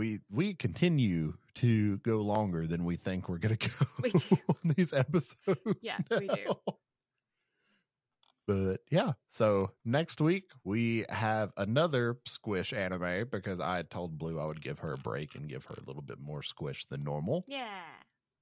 We 0.00 0.20
we 0.30 0.54
continue 0.54 1.34
to 1.56 1.98
go 1.98 2.22
longer 2.22 2.66
than 2.66 2.84
we 2.86 2.96
think 2.96 3.28
we're 3.28 3.36
gonna 3.38 3.56
go 3.56 3.68
We 4.02 4.10
do. 4.30 4.38
on 4.48 4.74
these 4.76 4.94
episodes. 4.94 5.60
Yeah, 5.82 5.98
we 6.18 6.26
do. 6.28 6.54
But 8.46 8.78
yeah, 8.90 9.12
so 9.28 9.72
next 9.84 10.20
week 10.20 10.44
we 10.64 11.04
have 11.10 11.52
another 11.56 12.18
squish 12.26 12.72
anime 12.72 13.26
because 13.30 13.60
I 13.60 13.82
told 13.82 14.18
Blue 14.18 14.40
I 14.40 14.46
would 14.46 14.62
give 14.62 14.78
her 14.80 14.94
a 14.94 14.98
break 14.98 15.34
and 15.34 15.48
give 15.48 15.66
her 15.66 15.74
a 15.74 15.84
little 15.86 16.02
bit 16.02 16.18
more 16.18 16.42
squish 16.42 16.86
than 16.86 17.04
normal. 17.04 17.44
Yeah. 17.46 17.68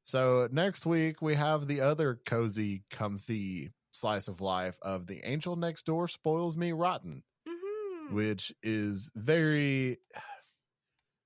So 0.04 0.48
next 0.50 0.86
week 0.86 1.20
we 1.20 1.34
have 1.34 1.66
the 1.66 1.80
other 1.80 2.20
cozy, 2.24 2.84
comfy 2.90 3.72
slice 3.90 4.28
of 4.28 4.40
life 4.40 4.78
of 4.80 5.06
the 5.08 5.20
angel 5.28 5.56
next 5.56 5.84
door 5.86 6.06
spoils 6.08 6.56
me 6.56 6.72
rotten, 6.72 7.22
Mm-hmm. 7.48 8.14
which 8.14 8.52
is 8.62 9.10
very 9.16 9.98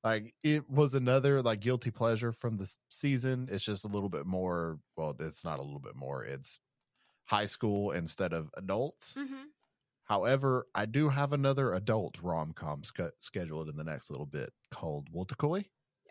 like 0.04 0.34
it 0.42 0.68
was 0.68 0.94
another 0.94 1.42
like 1.42 1.60
guilty 1.60 1.90
pleasure 1.90 2.32
from 2.32 2.56
the 2.56 2.72
season. 2.90 3.48
It's 3.50 3.64
just 3.64 3.84
a 3.84 3.88
little 3.88 4.08
bit 4.08 4.26
more. 4.26 4.78
Well, 4.96 5.16
it's 5.20 5.44
not 5.44 5.58
a 5.58 5.62
little 5.62 5.78
bit 5.80 5.94
more. 5.96 6.24
It's 6.24 6.58
high 7.24 7.46
school 7.46 7.92
instead 7.92 8.32
of 8.32 8.50
adults. 8.56 9.14
mm-hmm. 9.16 9.44
However, 10.04 10.66
I 10.74 10.84
do 10.86 11.08
have 11.08 11.32
another 11.32 11.72
adult 11.74 12.16
rom 12.20 12.52
com 12.52 12.82
sch- 12.82 13.00
scheduled 13.18 13.68
in 13.68 13.76
the 13.76 13.84
next 13.84 14.10
little 14.10 14.26
bit 14.26 14.50
called 14.70 15.08
Wotakoi 15.12 15.64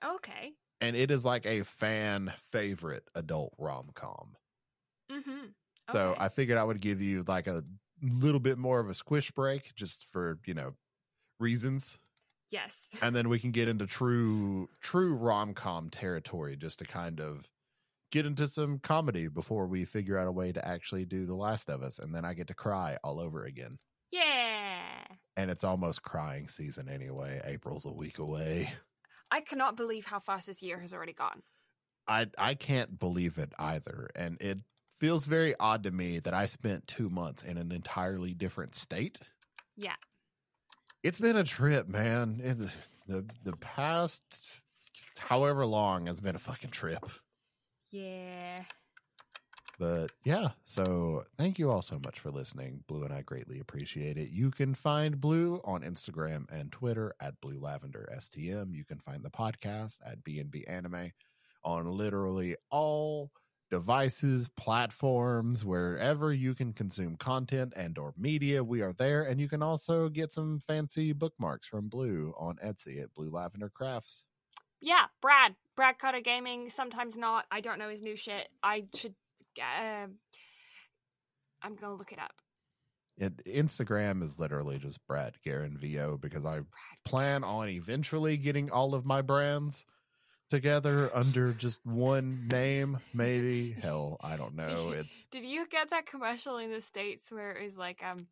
Okay. 0.03 0.53
and 0.79 0.95
it 0.95 1.11
is 1.11 1.25
like 1.25 1.45
a 1.45 1.63
fan 1.63 2.31
favorite 2.51 3.03
adult 3.13 3.53
rom 3.59 3.89
com. 3.93 4.35
Mm-hmm. 5.11 5.47
So 5.91 6.15
I 6.17 6.29
figured 6.29 6.57
I 6.57 6.63
would 6.63 6.79
give 6.79 7.01
you 7.01 7.23
like 7.27 7.47
a 7.47 7.61
little 8.01 8.39
bit 8.39 8.57
more 8.57 8.79
of 8.79 8.89
a 8.89 8.93
squish 8.93 9.29
break 9.31 9.75
just 9.75 10.09
for, 10.09 10.39
you 10.45 10.53
know, 10.53 10.73
reasons. 11.39 11.99
Yes. 12.51 12.75
And 13.01 13.15
then 13.15 13.29
we 13.29 13.39
can 13.39 13.51
get 13.51 13.67
into 13.67 13.87
true 13.87 14.69
true 14.81 15.13
rom 15.15 15.53
com 15.53 15.89
territory 15.89 16.55
just 16.55 16.79
to 16.79 16.85
kind 16.85 17.19
of 17.19 17.47
get 18.11 18.25
into 18.25 18.47
some 18.47 18.79
comedy 18.79 19.27
before 19.27 19.67
we 19.67 19.85
figure 19.85 20.17
out 20.17 20.27
a 20.27 20.31
way 20.31 20.51
to 20.51 20.65
actually 20.65 21.05
do 21.05 21.25
The 21.25 21.35
Last 21.35 21.69
of 21.69 21.81
Us. 21.81 21.97
And 21.99 22.13
then 22.13 22.25
I 22.25 22.33
get 22.33 22.47
to 22.47 22.53
cry 22.53 22.97
all 23.03 23.19
over 23.19 23.45
again. 23.45 23.77
Yeah. 24.11 25.05
And 25.37 25.49
it's 25.49 25.63
almost 25.63 26.03
crying 26.03 26.49
season 26.49 26.89
anyway. 26.89 27.41
April's 27.45 27.85
a 27.85 27.91
week 27.91 28.19
away. 28.19 28.73
I 29.31 29.39
cannot 29.39 29.77
believe 29.77 30.05
how 30.05 30.19
fast 30.19 30.47
this 30.47 30.61
year 30.61 30.79
has 30.79 30.93
already 30.93 31.13
gone. 31.13 31.41
I 32.07 32.27
I 32.37 32.55
can't 32.55 32.99
believe 32.99 33.37
it 33.37 33.53
either, 33.57 34.09
and 34.15 34.41
it 34.41 34.59
feels 34.99 35.25
very 35.25 35.55
odd 35.57 35.83
to 35.83 35.91
me 35.91 36.19
that 36.19 36.33
I 36.33 36.45
spent 36.45 36.87
two 36.87 37.09
months 37.09 37.43
in 37.43 37.57
an 37.57 37.71
entirely 37.71 38.33
different 38.33 38.75
state. 38.75 39.19
Yeah. 39.77 39.95
It's 41.03 41.19
been 41.19 41.37
a 41.37 41.43
trip, 41.43 41.87
man. 41.87 42.37
The 43.07 43.25
the 43.43 43.57
past 43.57 44.23
however 45.17 45.65
long 45.65 46.07
has 46.07 46.21
been 46.21 46.35
a 46.35 46.39
fucking 46.39 46.69
trip. 46.69 47.09
Yeah. 47.91 48.57
But 49.79 50.11
yeah, 50.23 50.49
so 50.65 51.23
thank 51.39 51.57
you 51.57 51.71
all 51.71 51.81
so 51.81 51.99
much 52.05 52.19
for 52.19 52.29
listening. 52.29 52.83
Blue 52.87 53.03
and 53.03 53.11
I 53.11 53.23
greatly 53.23 53.59
appreciate 53.59 54.15
it. 54.17 54.29
You 54.29 54.51
can 54.51 54.75
find 54.75 55.19
Blue 55.19 55.59
on 55.65 55.81
Instagram 55.81 56.45
and 56.51 56.71
Twitter 56.71 57.15
at 57.19 57.41
Blue 57.41 57.59
Lavender 57.59 58.07
STM. 58.15 58.75
You 58.75 58.85
can 58.85 58.99
find 58.99 59.23
the 59.23 59.31
podcast 59.31 59.97
at 60.05 60.23
BNB 60.23 60.69
Anime 60.69 61.11
on 61.63 61.91
literally 61.91 62.55
all 62.69 63.31
devices, 63.71 64.49
platforms, 64.57 65.65
wherever 65.65 66.33
you 66.33 66.53
can 66.53 66.73
consume 66.73 67.15
content 67.15 67.73
and 67.75 67.97
or 67.97 68.13
media, 68.17 68.63
we 68.63 68.81
are 68.81 68.93
there. 68.93 69.23
And 69.23 69.39
you 69.39 69.47
can 69.47 69.63
also 69.63 70.09
get 70.09 70.33
some 70.33 70.59
fancy 70.59 71.13
bookmarks 71.13 71.67
from 71.67 71.87
Blue 71.87 72.33
on 72.37 72.57
Etsy 72.57 73.01
at 73.01 73.13
Blue 73.15 73.31
Lavender 73.31 73.69
Crafts. 73.69 74.25
Yeah, 74.81 75.05
Brad. 75.21 75.55
Brad 75.75 75.97
Cutter 75.97 76.21
Gaming. 76.21 76.69
Sometimes 76.69 77.17
not. 77.17 77.45
I 77.49 77.61
don't 77.61 77.79
know 77.79 77.89
his 77.89 78.01
new 78.01 78.15
shit. 78.15 78.49
I 78.61 78.83
should. 78.93 79.15
Uh, 79.57 80.07
I'm 81.61 81.75
gonna 81.75 81.95
look 81.95 82.11
it 82.11 82.19
up. 82.19 82.33
It, 83.17 83.37
Instagram 83.45 84.23
is 84.23 84.39
literally 84.39 84.79
just 84.79 85.05
Brad 85.07 85.35
Garen 85.43 85.77
VO 85.77 86.17
because 86.17 86.45
I 86.45 86.55
Brad. 86.55 86.65
plan 87.05 87.43
on 87.43 87.69
eventually 87.69 88.37
getting 88.37 88.69
all 88.69 88.95
of 88.95 89.05
my 89.05 89.21
brands 89.21 89.85
together 90.51 91.09
under 91.15 91.51
just 91.53 91.83
one 91.85 92.47
name? 92.47 92.99
Maybe. 93.13 93.71
Hell 93.81 94.17
i 94.21 94.37
don't 94.37 94.55
Did 94.55 94.69
know. 94.69 94.87
you- 94.89 94.93
it's 94.99 95.25
Did 95.31 95.43
you 95.45 95.65
get 95.67 95.89
that 95.89 96.05
commercial 96.05 96.57
in 96.57 96.71
the 96.71 96.81
states 96.81 97.31
where 97.31 97.51
it 97.51 97.63
was 97.63 97.77
like 97.77 98.03
um 98.03 98.27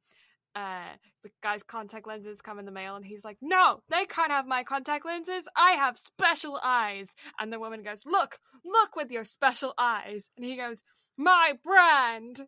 uh 0.56 0.90
the 1.24 1.30
guy's 1.42 1.64
contact 1.64 2.08
lenses 2.08 2.42
come 2.42 2.60
in 2.60 2.66
the 2.66 2.72
mail 2.72 2.96
and 2.96 3.06
he's 3.06 3.24
like 3.24 3.38
no 3.42 3.82
they 3.90 4.06
can't 4.06 4.32
have 4.32 4.46
my 4.48 4.64
contact 4.64 5.06
lenses. 5.06 5.48
I 5.56 5.72
have 5.72 5.98
special 5.98 6.60
eyes. 6.64 7.16
And 7.40 7.52
the 7.52 7.60
woman 7.60 7.82
goes 7.84 8.02
look 8.06 8.38
look 8.64 8.96
with 8.96 9.12
your 9.12 9.24
special 9.24 9.74
eyes. 9.78 10.30
And 10.38 10.46
he 10.46 10.56
goes 10.58 10.84
my 11.18 11.54
brand. 11.64 12.48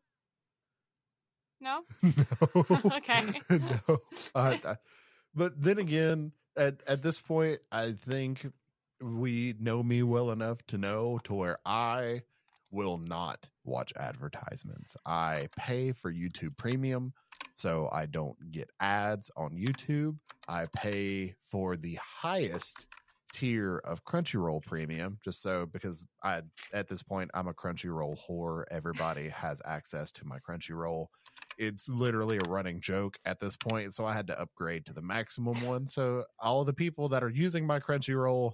No? 1.59 1.81
No. 2.01 2.81
Okay. 2.97 3.23
no 3.51 3.97
I- 4.35 4.77
but 5.35 5.61
then 5.61 5.77
again 5.79 6.31
at 6.57 6.81
at 6.87 7.01
this 7.01 7.21
point 7.21 7.59
i 7.71 7.91
think 7.93 8.45
we 9.01 9.55
know 9.59 9.81
me 9.81 10.03
well 10.03 10.31
enough 10.31 10.59
to 10.67 10.77
know 10.77 11.19
to 11.23 11.33
where 11.33 11.57
i 11.65 12.21
will 12.71 12.97
not 12.97 13.49
watch 13.63 13.91
advertisements 13.97 14.95
i 15.05 15.47
pay 15.57 15.91
for 15.91 16.11
youtube 16.11 16.55
premium 16.57 17.13
so 17.55 17.89
i 17.91 18.05
don't 18.05 18.37
get 18.51 18.69
ads 18.79 19.29
on 19.35 19.51
youtube 19.51 20.15
i 20.47 20.63
pay 20.75 21.33
for 21.49 21.75
the 21.75 21.97
highest 22.01 22.87
tier 23.33 23.77
of 23.85 24.03
crunchyroll 24.03 24.61
premium 24.65 25.17
just 25.23 25.41
so 25.41 25.65
because 25.65 26.05
i 26.23 26.41
at 26.73 26.87
this 26.87 27.01
point 27.01 27.31
i'm 27.33 27.47
a 27.47 27.53
crunchyroll 27.53 28.17
whore 28.29 28.63
everybody 28.71 29.29
has 29.29 29.61
access 29.65 30.11
to 30.11 30.25
my 30.25 30.37
crunchyroll 30.39 31.07
it's 31.57 31.87
literally 31.87 32.37
a 32.37 32.49
running 32.49 32.81
joke 32.81 33.17
at 33.25 33.39
this 33.39 33.55
point. 33.55 33.93
So 33.93 34.03
I 34.03 34.13
had 34.13 34.27
to 34.27 34.39
upgrade 34.39 34.85
to 34.87 34.93
the 34.93 35.01
maximum 35.01 35.63
one. 35.63 35.87
So 35.87 36.23
all 36.39 36.65
the 36.65 36.73
people 36.73 37.09
that 37.09 37.23
are 37.23 37.29
using 37.29 37.67
my 37.67 37.79
Crunchyroll 37.79 38.53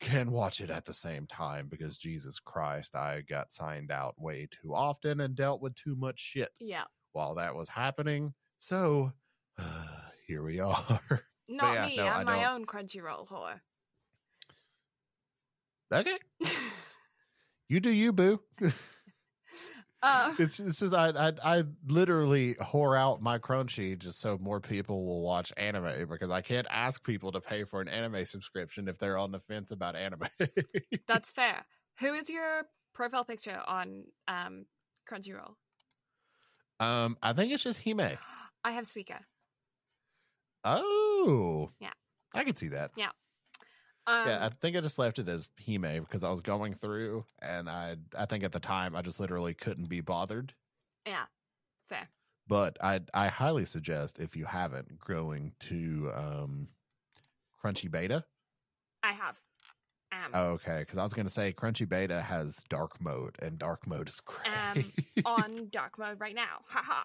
can 0.00 0.30
watch 0.30 0.60
it 0.60 0.70
at 0.70 0.84
the 0.84 0.92
same 0.92 1.26
time 1.26 1.68
because 1.68 1.96
Jesus 1.98 2.38
Christ, 2.38 2.94
I 2.94 3.22
got 3.28 3.52
signed 3.52 3.90
out 3.90 4.14
way 4.18 4.48
too 4.50 4.74
often 4.74 5.20
and 5.20 5.34
dealt 5.34 5.62
with 5.62 5.74
too 5.74 5.96
much 5.96 6.18
shit 6.18 6.50
yeah 6.60 6.84
while 7.12 7.34
that 7.36 7.54
was 7.54 7.68
happening. 7.68 8.34
So 8.58 9.12
uh, 9.58 9.86
here 10.26 10.42
we 10.42 10.60
are. 10.60 11.00
not 11.48 11.74
yeah, 11.74 11.86
me 11.86 11.96
no, 11.96 12.06
I 12.06 12.20
i'm 12.20 12.26
my 12.26 12.52
own 12.52 12.66
crunchyroll 12.66 13.28
whore 13.28 13.60
okay. 15.92 16.18
You 17.68 17.80
do 17.80 17.90
you, 17.90 18.12
boo. 18.12 18.40
uh, 20.02 20.34
it's, 20.38 20.58
it's 20.60 20.78
just 20.78 20.94
I, 20.94 21.08
I 21.08 21.32
I 21.58 21.64
literally 21.86 22.54
whore 22.56 22.98
out 22.98 23.22
my 23.22 23.38
crunchy 23.38 23.98
just 23.98 24.20
so 24.20 24.38
more 24.38 24.60
people 24.60 25.04
will 25.04 25.22
watch 25.22 25.52
anime 25.56 26.08
because 26.08 26.30
I 26.30 26.42
can't 26.42 26.66
ask 26.70 27.02
people 27.04 27.32
to 27.32 27.40
pay 27.40 27.64
for 27.64 27.80
an 27.80 27.88
anime 27.88 28.24
subscription 28.26 28.88
if 28.88 28.98
they're 28.98 29.18
on 29.18 29.30
the 29.32 29.40
fence 29.40 29.70
about 29.70 29.96
anime. 29.96 30.28
that's 31.08 31.30
fair 31.30 31.64
who 32.00 32.12
is 32.14 32.28
your 32.28 32.64
profile 32.94 33.24
picture 33.24 33.60
on 33.66 34.04
um 34.28 34.66
crunchyroll 35.10 35.54
um, 36.78 37.16
I 37.22 37.32
think 37.32 37.52
it's 37.52 37.62
just 37.62 37.82
Hime. 37.82 38.00
i 38.64 38.70
have 38.72 38.84
suika 38.84 39.18
Oh, 40.68 41.70
Yeah. 41.78 41.92
I 42.34 42.42
could 42.42 42.58
see 42.58 42.68
that. 42.68 42.90
Um, 44.06 44.26
yeah, 44.28 44.38
I 44.44 44.48
think 44.48 44.76
I 44.76 44.80
just 44.80 44.98
left 44.98 45.18
it 45.18 45.28
as 45.28 45.50
Hime 45.66 46.02
because 46.02 46.22
I 46.24 46.30
was 46.30 46.40
going 46.40 46.72
through, 46.72 47.24
and 47.42 47.68
I 47.68 47.96
I 48.16 48.24
think 48.26 48.44
at 48.44 48.52
the 48.52 48.60
time 48.60 48.94
I 48.96 49.02
just 49.02 49.20
literally 49.20 49.54
couldn't 49.54 49.88
be 49.88 50.00
bothered. 50.00 50.54
yeah 51.06 51.24
fair 51.88 52.08
But 52.48 52.76
I 52.82 53.00
I 53.14 53.28
highly 53.28 53.64
suggest 53.64 54.18
if 54.20 54.36
you 54.36 54.44
haven't 54.44 54.98
going 55.00 55.52
to 55.68 56.10
um, 56.14 56.68
Crunchy 57.62 57.90
Beta. 57.90 58.24
i 59.02 59.12
have 59.12 59.40
um 60.12 60.34
okay, 60.34 60.78
because 60.80 60.98
I 60.98 61.02
was 61.02 61.12
going 61.14 61.26
to 61.26 61.32
say 61.32 61.52
Crunchy 61.52 61.88
Beta 61.88 62.22
has 62.22 62.56
dark 62.68 63.00
mode, 63.00 63.36
and 63.42 63.58
dark 63.58 63.86
mode 63.86 64.08
is 64.08 64.20
great. 64.24 64.48
Um, 64.76 64.92
on 65.24 65.68
dark 65.70 65.98
mode 65.98 66.20
right 66.20 66.34
now. 66.34 66.60
Haha. 66.68 67.02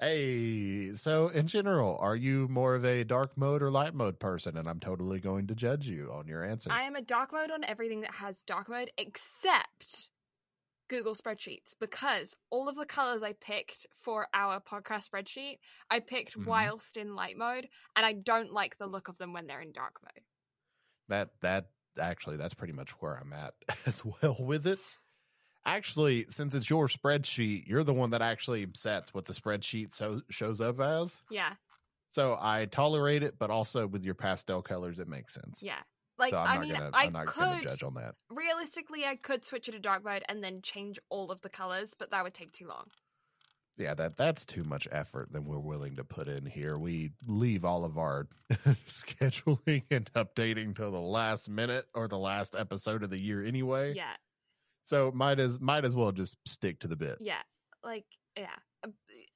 Hey, 0.00 0.92
so 0.94 1.28
in 1.28 1.46
general, 1.46 1.98
are 2.00 2.16
you 2.16 2.48
more 2.48 2.74
of 2.74 2.84
a 2.84 3.04
dark 3.04 3.36
mode 3.36 3.62
or 3.62 3.70
light 3.70 3.94
mode 3.94 4.18
person? 4.18 4.56
And 4.56 4.68
I'm 4.68 4.80
totally 4.80 5.20
going 5.20 5.46
to 5.48 5.54
judge 5.54 5.86
you 5.88 6.10
on 6.12 6.26
your 6.26 6.44
answer. 6.44 6.72
I 6.72 6.82
am 6.82 6.96
a 6.96 7.02
dark 7.02 7.32
mode 7.32 7.50
on 7.50 7.64
everything 7.64 8.00
that 8.02 8.14
has 8.14 8.42
dark 8.42 8.68
mode 8.68 8.90
except 8.98 10.08
Google 10.88 11.14
spreadsheets 11.14 11.74
because 11.78 12.34
all 12.50 12.68
of 12.68 12.74
the 12.76 12.86
colors 12.86 13.22
I 13.22 13.34
picked 13.34 13.86
for 13.94 14.26
our 14.34 14.60
podcast 14.60 15.08
spreadsheet, 15.08 15.58
I 15.90 16.00
picked 16.00 16.36
Mhm. 16.36 16.46
whilst 16.46 16.96
in 16.96 17.14
light 17.14 17.36
mode, 17.36 17.68
and 17.94 18.04
I 18.04 18.12
don't 18.14 18.52
like 18.52 18.78
the 18.78 18.86
look 18.88 19.08
of 19.08 19.18
them 19.18 19.32
when 19.32 19.46
they're 19.46 19.60
in 19.62 19.72
dark 19.72 20.00
mode. 20.02 20.24
that 21.08 21.30
that 21.40 21.70
actually 21.98 22.36
that's 22.36 22.54
pretty 22.54 22.72
much 22.72 22.90
where 23.02 23.14
I'm 23.16 23.32
at 23.32 23.54
as 23.86 24.04
well 24.04 24.36
with 24.38 24.64
it. 24.66 24.78
Actually, 25.66 26.24
since 26.24 26.54
it's 26.54 26.70
your 26.70 26.88
spreadsheet, 26.88 27.66
you're 27.66 27.84
the 27.84 27.94
one 27.94 28.10
that 28.10 28.22
actually 28.22 28.66
sets 28.74 29.12
what 29.12 29.26
the 29.26 29.32
spreadsheet 29.32 29.92
so 29.92 30.20
shows 30.30 30.60
up 30.60 30.80
as. 30.80 31.18
Yeah, 31.30 31.54
So 32.10 32.36
I 32.40 32.64
tolerate 32.66 33.22
it, 33.22 33.38
but 33.38 33.50
also 33.50 33.86
with 33.86 34.04
your 34.04 34.14
pastel 34.14 34.62
colors, 34.62 34.98
it 34.98 35.08
makes 35.08 35.34
sense. 35.34 35.62
yeah. 35.62 35.80
Like 36.18 36.32
so 36.32 36.42
not 36.44 36.60
mean, 36.60 36.72
gonna 36.72 36.90
I 36.92 37.04
I'm 37.06 37.12
not 37.14 37.26
gonna 37.34 37.56
could 37.60 37.62
judge 37.68 37.82
on 37.82 37.94
that. 37.94 38.14
realistically, 38.30 39.06
I 39.06 39.16
could 39.16 39.42
switch 39.44 39.68
it 39.68 39.72
to 39.72 39.78
dark 39.78 40.04
mode 40.04 40.22
and 40.28 40.44
then 40.44 40.60
change 40.62 40.98
all 41.08 41.30
of 41.30 41.40
the 41.40 41.48
colors, 41.48 41.94
but 41.98 42.10
that 42.10 42.22
would 42.24 42.34
take 42.34 42.52
too 42.52 42.66
long. 42.66 42.88
Yeah, 43.78 43.94
that 43.94 44.18
that's 44.18 44.44
too 44.44 44.62
much 44.64 44.86
effort 44.92 45.32
than 45.32 45.46
we're 45.46 45.58
willing 45.58 45.96
to 45.96 46.04
put 46.04 46.28
in 46.28 46.44
here. 46.44 46.76
We 46.76 47.12
leave 47.26 47.64
all 47.64 47.86
of 47.86 47.96
our 47.96 48.28
scheduling 48.86 49.84
and 49.90 50.12
updating 50.12 50.76
till 50.76 50.90
the 50.90 50.98
last 51.00 51.48
minute 51.48 51.86
or 51.94 52.06
the 52.06 52.18
last 52.18 52.54
episode 52.54 53.02
of 53.02 53.08
the 53.10 53.18
year 53.18 53.42
anyway. 53.42 53.94
Yeah, 53.94 54.12
So 54.90 55.12
might 55.14 55.38
as 55.38 55.60
might 55.60 55.84
as 55.84 55.94
well 55.94 56.10
just 56.10 56.36
stick 56.48 56.80
to 56.80 56.88
the 56.88 56.96
bit. 56.96 57.18
yeah, 57.20 57.42
like 57.84 58.06
yeah, 58.36 58.58
Uh, 58.84 58.88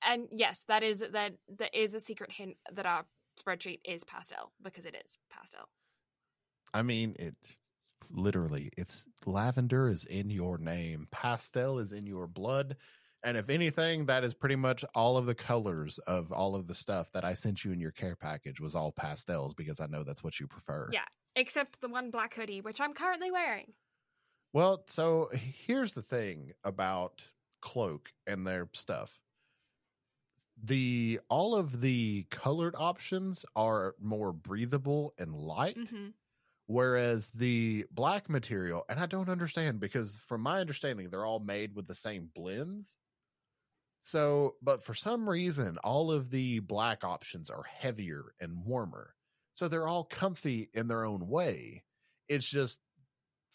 and 0.05 0.27
yes, 0.33 0.65
that 0.67 0.83
is 0.83 0.99
that 1.13 1.35
that 1.59 1.73
is 1.73 1.95
a 1.95 2.01
secret 2.01 2.33
hint 2.33 2.57
that 2.73 2.87
our 2.87 3.07
spreadsheet 3.41 3.79
is 3.85 4.03
pastel 4.03 4.51
because 4.61 4.85
it 4.85 4.97
is 5.07 5.17
pastel. 5.31 5.69
I 6.73 6.83
mean, 6.83 7.15
it 7.21 7.37
literally 8.11 8.71
it's 8.77 9.05
lavender 9.27 9.89
is 9.89 10.05
in 10.07 10.29
your 10.29 10.59
name, 10.59 11.07
pastel 11.13 11.79
is 11.79 11.93
in 11.93 12.05
your 12.05 12.27
blood. 12.27 12.77
And 13.23 13.37
if 13.37 13.49
anything, 13.49 14.07
that 14.07 14.25
is 14.25 14.35
pretty 14.35 14.57
much 14.57 14.85
all 14.93 15.17
of 15.17 15.25
the 15.25 15.37
colors 15.37 15.99
of 16.01 16.33
all 16.33 16.57
of 16.57 16.67
the 16.67 16.75
stuff 16.75 17.13
that 17.13 17.25
I 17.25 17.35
sent 17.35 17.65
you 17.65 17.71
in 17.71 17.81
your 17.81 17.93
care 17.93 18.17
package 18.17 18.61
was 18.61 18.75
all 18.75 18.91
pastels 18.91 19.55
because 19.55 19.79
I 19.79 19.87
know 19.87 20.03
that's 20.03 20.25
what 20.25 20.41
you 20.41 20.49
prefer. 20.49 20.91
Yeah. 20.93 21.05
Except 21.37 21.81
the 21.81 21.89
one 21.89 22.11
black 22.11 22.35
hoodie, 22.35 22.61
which 22.61 22.81
I'm 22.81 22.93
currently 22.93 23.31
wearing. 23.31 23.73
Well, 24.55 24.85
so 24.87 25.29
here's 25.35 25.93
the 25.93 26.03
thing 26.03 26.55
about 26.65 27.35
Cloak 27.61 28.15
and 28.27 28.47
their 28.47 28.71
stuff. 28.73 29.21
The 30.57 31.21
all 31.29 31.55
of 31.57 31.81
the 31.81 32.25
colored 32.31 32.75
options 32.77 33.45
are 33.57 33.95
more 33.99 34.33
breathable 34.33 35.13
and 35.19 35.35
light, 35.35 35.91
hmm 35.91 36.15
whereas 36.67 37.31
the 37.31 37.87
black 37.91 38.29
material, 38.31 38.85
and 38.89 39.01
I 39.01 39.07
don't 39.07 39.29
understand 39.31 39.81
because 39.81 40.19
from 40.19 40.43
my 40.43 40.61
understanding, 40.61 41.11
they're 41.11 41.27
all 41.27 41.41
made 41.41 41.75
with 41.75 41.87
the 41.89 41.95
same 41.95 42.27
blends. 42.35 42.99
So, 44.03 44.57
but 44.61 44.85
for 44.85 44.95
some 44.95 45.29
reason, 45.29 45.79
all 45.79 46.11
of 46.13 46.31
the 46.31 46.59
black 46.61 47.05
options 47.05 47.49
are 47.51 47.63
heavier 47.63 48.35
and 48.41 48.65
warmer. 48.65 49.15
So 49.55 49.69
they're 49.69 49.89
all 49.89 50.05
comfy 50.05 50.69
in 50.75 50.89
their 50.89 51.05
own 51.05 51.29
way. 51.29 51.85
It's 52.29 52.49
just 52.49 52.81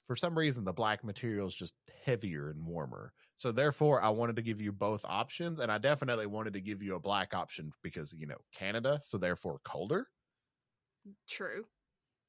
for 0.10 0.15
some 0.15 0.36
reason 0.36 0.64
the 0.64 0.73
black 0.73 1.03
material 1.03 1.45
is 1.45 1.53
just 1.53 1.76
heavier 2.03 2.49
and 2.49 2.65
warmer. 2.65 3.14
So 3.38 3.52
therefore 3.52 4.02
I 4.02 4.10
wanted 4.10 4.38
to 4.38 4.41
give 4.41 4.60
you 4.60 4.72
both 4.72 5.06
options 5.06 5.60
and 5.60 5.72
I 5.72 5.77
definitely 5.77 6.26
wanted 6.26 6.53
to 6.53 6.61
give 6.61 6.81
you 6.81 6.95
a 6.95 6.99
black 6.99 7.36
option 7.36 7.72
because 7.84 8.11
you 8.18 8.26
know 8.26 8.40
Canada, 8.52 8.99
so 9.03 9.19
therefore 9.19 9.60
colder. 9.64 10.07
True. 11.30 11.64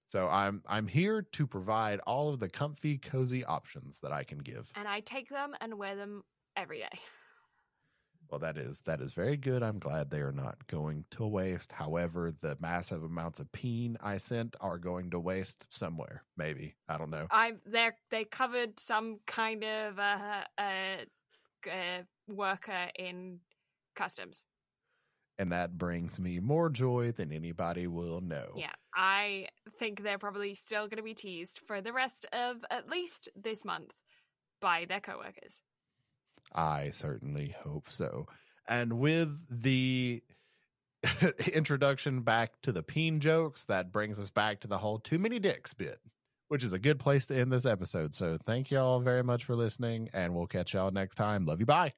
So 0.05 0.29
I'm 0.29 0.61
I'm 0.69 0.87
here 0.87 1.23
to 1.33 1.47
provide 1.47 2.01
all 2.01 2.29
of 2.29 2.39
the 2.39 2.51
comfy 2.51 2.99
cozy 2.99 3.47
options 3.47 3.99
that 4.03 4.13
I 4.13 4.25
can 4.25 4.41
give. 4.41 4.71
And 4.75 4.87
I 4.87 5.01
take 5.01 5.31
them 5.31 5.55
and 5.63 5.79
wear 5.79 5.97
them 5.97 6.23
every 6.57 6.81
day. 6.81 6.91
Well 8.31 8.39
that 8.39 8.57
is 8.57 8.81
that 8.83 9.01
is 9.01 9.13
very 9.13 9.37
good. 9.37 9.63
I'm 9.63 9.79
glad 9.79 10.09
they 10.09 10.21
are 10.21 10.33
not 10.33 10.57
going 10.69 11.05
to 11.13 11.27
waste. 11.27 11.73
However, 11.73 12.33
the 12.41 12.57
massive 12.61 13.03
amounts 13.03 13.41
of 13.41 13.51
peen 13.51 13.97
I 14.01 14.19
sent 14.19 14.55
are 14.61 14.79
going 14.79 15.11
to 15.11 15.19
waste 15.19 15.67
somewhere. 15.71 16.23
Maybe. 16.37 16.77
I 16.89 16.97
don't 16.97 17.11
know. 17.11 17.27
I 17.31 17.55
they 17.67 17.91
they 18.11 18.25
covered 18.25 18.79
some 18.79 19.19
kind 19.27 19.65
of 19.65 19.99
uh, 19.99 20.45
uh, 20.59 21.69
uh 21.69 22.03
worker 22.29 22.89
in 22.97 23.41
customs. 23.97 24.45
And 25.39 25.51
that 25.53 25.79
brings 25.79 26.21
me 26.21 26.39
more 26.39 26.69
joy 26.69 27.13
than 27.13 27.33
anybody 27.33 27.87
will 27.87 28.21
know. 28.21 28.53
Yeah, 28.55 28.73
I 28.95 29.47
think 29.79 30.03
they're 30.03 30.19
probably 30.19 30.55
still 30.55 30.83
going 30.83 30.99
to 30.99 31.03
be 31.03 31.15
teased 31.15 31.61
for 31.67 31.81
the 31.81 31.95
rest 31.95 32.27
of 32.33 32.59
at 32.71 32.91
least 32.91 33.31
this 33.35 33.65
month 33.65 33.93
by 34.61 34.85
their 34.87 35.01
coworkers. 35.01 35.63
I 36.55 36.91
certainly 36.91 37.55
hope 37.63 37.91
so. 37.91 38.27
And 38.69 38.95
with 38.95 39.37
the 39.51 40.23
introduction 41.53 42.23
back 42.23 42.61
to 42.63 42.73
the 42.73 42.83
peen 42.83 43.21
jokes, 43.21 43.65
that 43.67 43.93
brings 43.93 44.19
us 44.19 44.31
back 44.31 44.61
to 44.61 44.69
the 44.69 44.79
whole 44.79 44.99
too 44.99 45.19
many 45.19 45.39
dicks 45.39 45.75
bit, 45.75 45.99
which 46.49 46.65
is 46.65 46.73
a 46.73 46.79
good 46.79 46.99
place 46.99 47.27
to 47.27 47.39
end 47.39 47.53
this 47.53 47.67
episode. 47.67 48.15
So 48.15 48.39
thank 48.45 48.71
y'all 48.71 49.01
very 49.01 49.23
much 49.23 49.45
for 49.45 49.57
listening, 49.57 50.11
and 50.13 50.35
we'll 50.35 50.47
catch 50.47 50.75
y'all 50.75 50.91
next 50.91 51.17
time. 51.17 51.47
Love 51.47 51.61
you. 51.61 51.67
Bye. 51.67 51.95